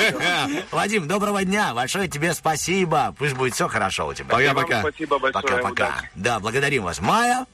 Вадим, 0.70 1.06
доброго 1.08 1.44
дня. 1.44 1.74
Большое 1.74 2.08
тебе 2.08 2.32
спасибо. 2.32 2.51
Пусть 3.18 3.34
будет 3.34 3.54
все 3.54 3.68
хорошо 3.68 4.08
у 4.08 4.14
тебя. 4.14 4.28
Пока-пока. 4.28 4.80
Спасибо 4.80 5.18
большое. 5.18 5.42
Пока-пока. 5.42 6.02
Да, 6.14 6.40
благодарим 6.40 6.84
вас. 6.84 7.00
Майя, 7.00 7.46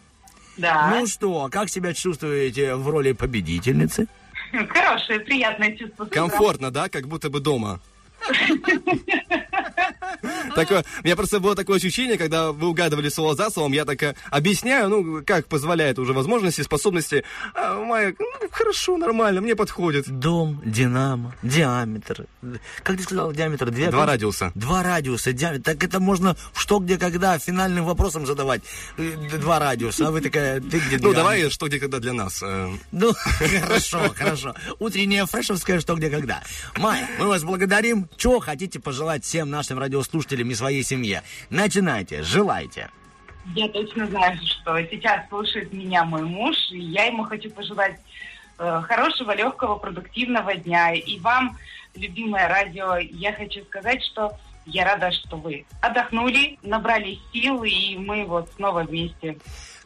да, 0.57 0.91
ну 0.91 1.07
что, 1.07 1.49
как 1.51 1.69
себя 1.69 1.95
чувствуете 1.95 2.75
в 2.75 2.89
роли 2.89 3.13
победительницы? 3.13 4.09
хорошее, 4.69 5.21
приятное 5.21 5.77
чувство. 5.77 6.07
Комфортно, 6.07 6.71
да, 6.71 6.89
как 6.89 7.07
будто 7.07 7.31
бы 7.31 7.41
дома. 7.41 7.81
Такое, 10.55 10.85
у 11.03 11.05
меня 11.05 11.17
просто 11.17 11.41
было 11.41 11.55
такое 11.55 11.77
ощущение, 11.77 12.19
когда 12.19 12.53
вы 12.53 12.69
угадывали 12.69 13.09
слово 13.09 13.35
за 13.35 13.51
словом, 13.51 13.73
я 13.73 13.85
так 13.85 14.03
э, 14.03 14.15
объясняю, 14.31 14.89
ну, 14.89 15.23
как 15.25 15.47
позволяет 15.47 15.99
уже 15.99 16.13
возможности, 16.13 16.63
способности. 16.63 17.25
А, 17.55 17.79
Майя, 17.83 18.15
ну, 18.19 18.49
хорошо, 18.51 18.97
нормально, 18.97 19.41
мне 19.41 19.55
подходит. 19.57 20.09
Дом, 20.09 20.61
динамо, 20.65 21.35
диаметр. 21.43 22.27
Как 22.83 22.97
ты 22.97 23.03
сказал, 23.03 23.33
диаметр? 23.33 23.71
Две 23.71 23.91
Два 23.91 24.07
радиуса. 24.07 24.53
Два 24.55 24.83
радиуса, 24.83 25.33
диаметр. 25.33 25.63
Так 25.65 25.85
это 25.85 26.01
можно 26.01 26.37
что, 26.55 26.79
где, 26.79 26.99
когда 26.99 27.39
финальным 27.39 27.85
вопросом 27.85 28.27
задавать. 28.27 28.63
Э, 28.97 29.17
Два 29.39 29.59
радиуса, 29.59 30.09
а 30.09 30.11
вы 30.11 30.21
такая, 30.21 30.61
ты 30.61 30.79
где 30.79 30.99
Ну, 30.99 31.13
давай, 31.13 31.49
что 31.51 31.67
где 31.69 31.79
когда 31.79 31.99
для 31.99 32.13
нас. 32.13 32.43
э, 32.43 32.71
Ну, 32.93 33.13
хорошо, 33.61 34.13
хорошо. 34.17 34.55
Утренняя 34.79 35.27
фрешовская 35.27 35.81
«Что, 35.81 35.95
где, 35.95 36.11
когда». 36.11 36.43
Майя, 36.77 37.09
мы 37.19 37.27
вас 37.29 37.43
благодарим. 37.45 38.09
Чего 38.17 38.41
хотите 38.41 38.81
пожелать 38.81 39.25
всем 39.25 39.51
нашим 39.51 39.79
радиослушателям 39.99 40.51
и 40.51 40.55
своей 40.55 40.83
семье? 40.83 41.23
Начинайте, 41.51 42.23
желайте. 42.23 42.91
Я 43.55 43.69
точно 43.69 44.07
знаю, 44.07 44.37
что 44.45 44.81
сейчас 44.91 45.29
слушает 45.29 45.73
меня 45.73 46.05
мой 46.05 46.23
муж, 46.23 46.55
и 46.71 46.79
я 46.79 47.05
ему 47.05 47.25
хочу 47.25 47.51
пожелать 47.51 47.99
э, 48.59 48.83
хорошего, 48.87 49.35
легкого, 49.35 49.77
продуктивного 49.77 50.55
дня. 50.55 50.93
И 50.93 51.19
вам, 51.21 51.57
любимое 51.95 52.47
радио, 52.49 52.97
я 52.99 53.33
хочу 53.33 53.65
сказать, 53.65 54.03
что 54.05 54.37
я 54.67 54.85
рада, 54.85 55.11
что 55.13 55.37
вы 55.37 55.65
отдохнули, 55.81 56.59
набрали 56.63 57.19
сил, 57.33 57.65
и 57.65 57.97
мы 57.97 58.27
вот 58.27 58.51
снова 58.57 58.83
вместе. 58.83 59.39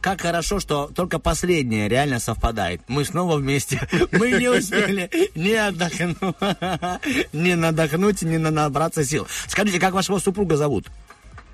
Как 0.02 0.20
хорошо, 0.20 0.58
что 0.60 0.90
только 0.94 1.18
последнее 1.20 1.88
реально 1.88 2.18
совпадает. 2.18 2.82
Мы 2.88 3.04
снова 3.04 3.36
вместе. 3.36 3.80
Мы 4.12 4.32
не 4.32 4.48
успели 4.48 5.08
ни 5.36 5.52
отдохнуть, 5.52 6.16
ни 7.32 7.54
надохнуть, 7.54 8.22
ни 8.22 8.36
на- 8.36 8.50
набраться 8.50 9.04
сил. 9.04 9.28
Скажите, 9.46 9.78
как 9.78 9.94
вашего 9.94 10.18
супруга 10.18 10.56
зовут? 10.56 10.88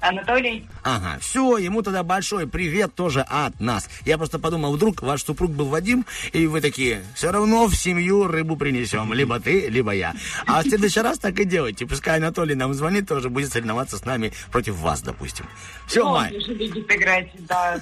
Анатолий. 0.01 0.67
Ага, 0.83 1.19
все, 1.21 1.59
ему 1.59 1.83
тогда 1.83 2.03
большой 2.03 2.47
привет 2.47 2.95
тоже 2.95 3.21
от 3.23 3.59
нас. 3.61 3.89
Я 4.05 4.17
просто 4.17 4.39
подумал, 4.39 4.75
вдруг 4.75 5.03
ваш 5.03 5.25
супруг 5.25 5.51
был 5.51 5.67
Вадим, 5.67 6.07
и 6.33 6.47
вы 6.47 6.61
такие, 6.61 7.03
все 7.15 7.31
равно 7.31 7.67
в 7.67 7.75
семью 7.75 8.27
рыбу 8.27 8.57
принесем, 8.57 9.13
либо 9.13 9.41
ты, 9.41 9.69
либо 9.69 9.93
я. 9.93 10.15
А 10.47 10.63
в 10.63 10.69
следующий 10.69 11.01
раз 11.01 11.19
так 11.19 11.39
и 11.41 11.45
делайте. 11.45 11.87
Пускай 11.87 12.19
Анатолий 12.19 12.55
нам 12.55 12.75
звонит, 12.75 13.09
тоже 13.09 13.29
будет 13.29 13.53
соревноваться 13.53 13.99
с 13.99 14.05
нами 14.05 14.33
против 14.53 14.77
вас, 14.77 15.01
допустим. 15.03 15.47
Все, 15.87 16.03
Он 16.05 16.13
Май. 16.13 16.41
же 16.41 16.55
любит 16.55 16.91
играть, 16.91 17.31
да. 17.49 17.81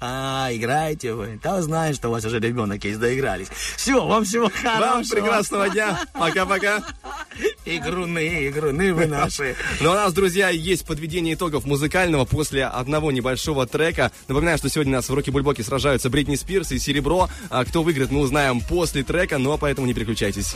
А, 0.00 0.48
играете 0.52 1.12
вы. 1.12 1.38
Да 1.42 1.60
знаю, 1.62 1.94
что 1.94 2.08
у 2.08 2.12
вас 2.12 2.24
уже 2.24 2.38
ребенок 2.38 2.82
есть, 2.84 2.98
доигрались. 3.00 3.48
Все, 3.76 4.04
вам 4.04 4.24
всего 4.24 4.50
хорошего. 4.50 4.78
Вам 4.80 5.04
прекрасного 5.04 5.68
дня. 5.68 6.00
Пока-пока. 6.14 6.82
Игруны, 7.64 8.48
игруны 8.48 8.94
вы 8.94 9.06
наши. 9.06 9.56
Ну, 9.80 9.90
у 9.90 9.94
нас, 9.94 10.12
друзья, 10.12 10.48
есть 10.48 10.86
подведение 10.86 11.17
итогов 11.26 11.64
музыкального 11.64 12.24
после 12.24 12.64
одного 12.64 13.10
небольшого 13.10 13.66
трека. 13.66 14.12
Напоминаю, 14.28 14.58
что 14.58 14.68
сегодня 14.68 14.92
у 14.92 14.96
нас 14.96 15.08
в 15.08 15.14
Роки 15.14 15.30
Бульбоке 15.30 15.62
сражаются 15.62 16.10
Бритни 16.10 16.36
Спирс 16.36 16.72
и 16.72 16.78
Серебро. 16.78 17.28
А 17.50 17.64
кто 17.64 17.82
выиграет, 17.82 18.10
мы 18.10 18.20
узнаем 18.20 18.60
после 18.60 19.02
трека, 19.02 19.38
но 19.38 19.58
поэтому 19.58 19.86
не 19.86 19.94
переключайтесь. 19.94 20.54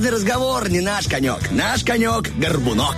Серьезный 0.00 0.18
разговор, 0.18 0.70
не 0.70 0.80
наш 0.80 1.06
конек. 1.08 1.50
Наш 1.50 1.84
конек– 1.84 2.30
горбунок. 2.38 2.96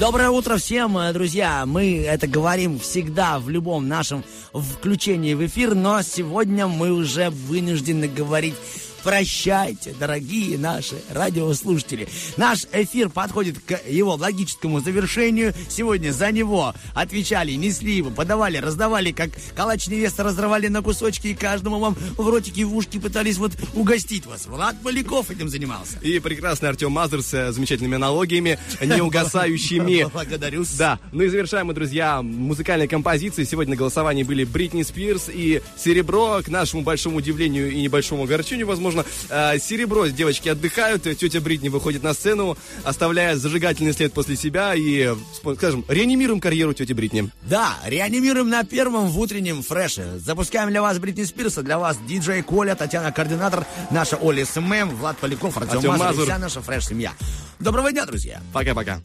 Доброе 0.00 0.30
утро 0.30 0.56
всем, 0.56 0.98
э, 0.98 1.12
друзья. 1.12 1.64
Мы 1.66 2.02
это 2.02 2.26
говорим 2.26 2.80
всегда 2.80 3.38
в 3.38 3.48
любом 3.48 3.86
нашем 3.86 4.24
включении 4.52 5.34
в 5.34 5.46
эфир, 5.46 5.76
но 5.76 6.02
сегодня 6.02 6.66
мы 6.66 6.90
уже 6.90 7.30
вынуждены 7.30 8.08
говорить 8.08 8.56
Прощайте, 9.02 9.94
дорогие 9.98 10.58
наши 10.58 10.96
радиослушатели. 11.10 12.06
Наш 12.36 12.66
эфир 12.72 13.08
подходит 13.08 13.58
к 13.58 13.80
его 13.88 14.14
логическому 14.14 14.80
завершению. 14.80 15.54
Сегодня 15.68 16.12
за 16.12 16.30
него 16.32 16.74
отвечали, 16.94 17.52
несли 17.52 17.96
его, 17.96 18.10
подавали, 18.10 18.58
раздавали, 18.58 19.12
как 19.12 19.30
калач 19.56 19.86
невеста 19.88 20.22
разрывали 20.22 20.68
на 20.68 20.82
кусочки, 20.82 21.28
и 21.28 21.34
каждому 21.34 21.78
вам 21.78 21.96
в 22.16 22.28
ротики, 22.28 22.62
в 22.62 22.76
ушки 22.76 22.98
пытались 22.98 23.38
вот 23.38 23.52
угостить 23.74 24.26
вас. 24.26 24.46
Влад 24.46 24.76
Поляков 24.82 25.30
этим 25.30 25.48
занимался. 25.48 25.98
И 26.02 26.18
прекрасный 26.18 26.68
Артем 26.68 26.92
Мазур 26.92 27.22
с 27.22 27.32
э, 27.32 27.52
замечательными 27.52 27.96
аналогиями, 27.96 28.58
неугасающими. 28.82 30.10
Благодарю. 30.12 30.64
Да. 30.78 30.98
Ну 31.12 31.22
и 31.22 31.28
завершаем 31.28 31.68
мы, 31.68 31.74
друзья, 31.74 32.20
музыкальной 32.20 32.88
композицией. 32.88 33.46
Сегодня 33.46 33.70
на 33.70 33.76
голосовании 33.76 34.24
были 34.24 34.44
Бритни 34.44 34.82
Спирс 34.82 35.30
и 35.32 35.62
Серебро. 35.78 36.42
К 36.44 36.48
нашему 36.48 36.82
большому 36.82 37.18
удивлению 37.18 37.70
и 37.70 37.80
небольшому 37.80 38.24
огорчению, 38.24 38.66
возможно, 38.66 38.89
э, 38.98 39.58
Серебро, 39.58 40.06
девочки 40.06 40.48
отдыхают, 40.48 41.02
тетя 41.02 41.40
Бритни 41.40 41.68
выходит 41.68 42.02
на 42.02 42.14
сцену, 42.14 42.56
оставляя 42.84 43.36
зажигательный 43.36 43.92
след 43.92 44.12
после 44.12 44.36
себя 44.36 44.74
и, 44.74 45.00
э, 45.00 45.16
скажем, 45.56 45.84
реанимируем 45.88 46.40
карьеру 46.40 46.72
тети 46.74 46.92
Бритни. 46.92 47.30
Да, 47.42 47.76
реанимируем 47.84 48.48
на 48.48 48.64
первом 48.64 49.08
в 49.08 49.18
утреннем 49.18 49.62
фреше. 49.62 50.18
Запускаем 50.18 50.70
для 50.70 50.82
вас 50.82 50.98
Бритни 50.98 51.24
Спирс, 51.24 51.62
для 51.62 51.78
вас 51.78 51.98
диджей 52.06 52.42
Коля, 52.42 52.74
Татьяна 52.74 53.12
Координатор, 53.12 53.66
наша 53.90 54.16
Оля 54.16 54.44
SMM, 54.44 54.90
Влад 54.96 55.18
Поляков, 55.18 55.56
Артем, 55.56 55.96
Мазур. 55.96 56.24
вся 56.24 56.38
наша 56.38 56.60
фреш-семья. 56.60 57.12
Доброго 57.58 57.92
дня, 57.92 58.06
друзья. 58.06 58.40
Пока-пока. 58.52 59.00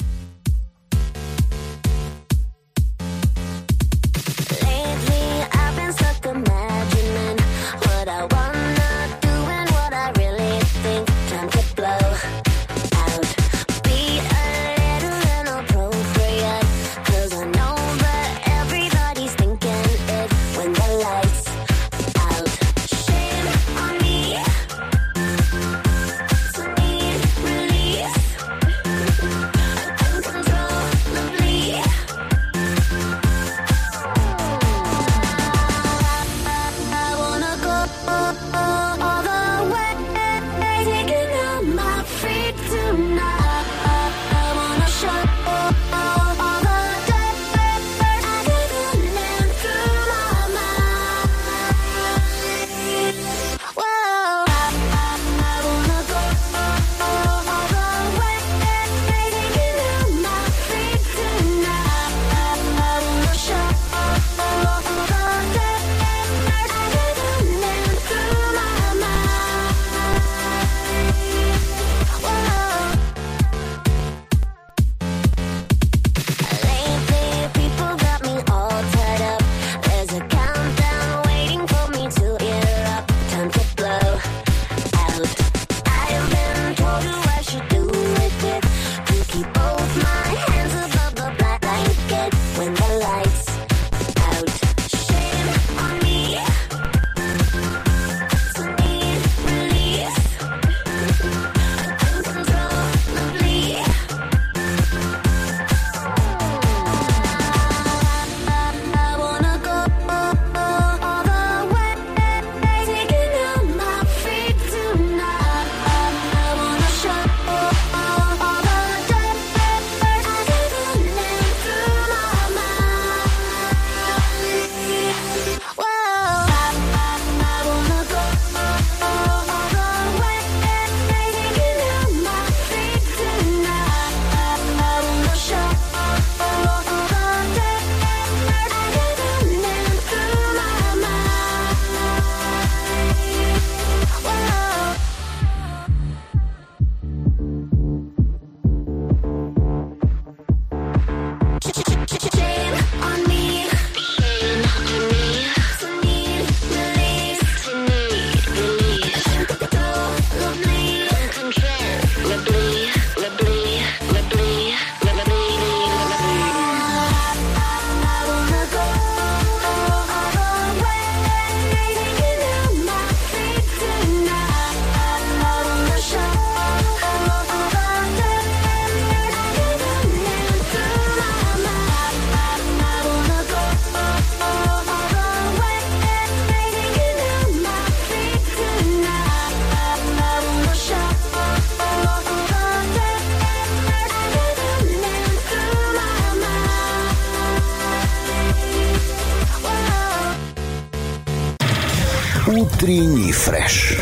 Фреш. 203.46 203.98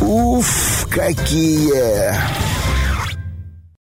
Уф, 0.00 0.86
какие! 0.90 2.03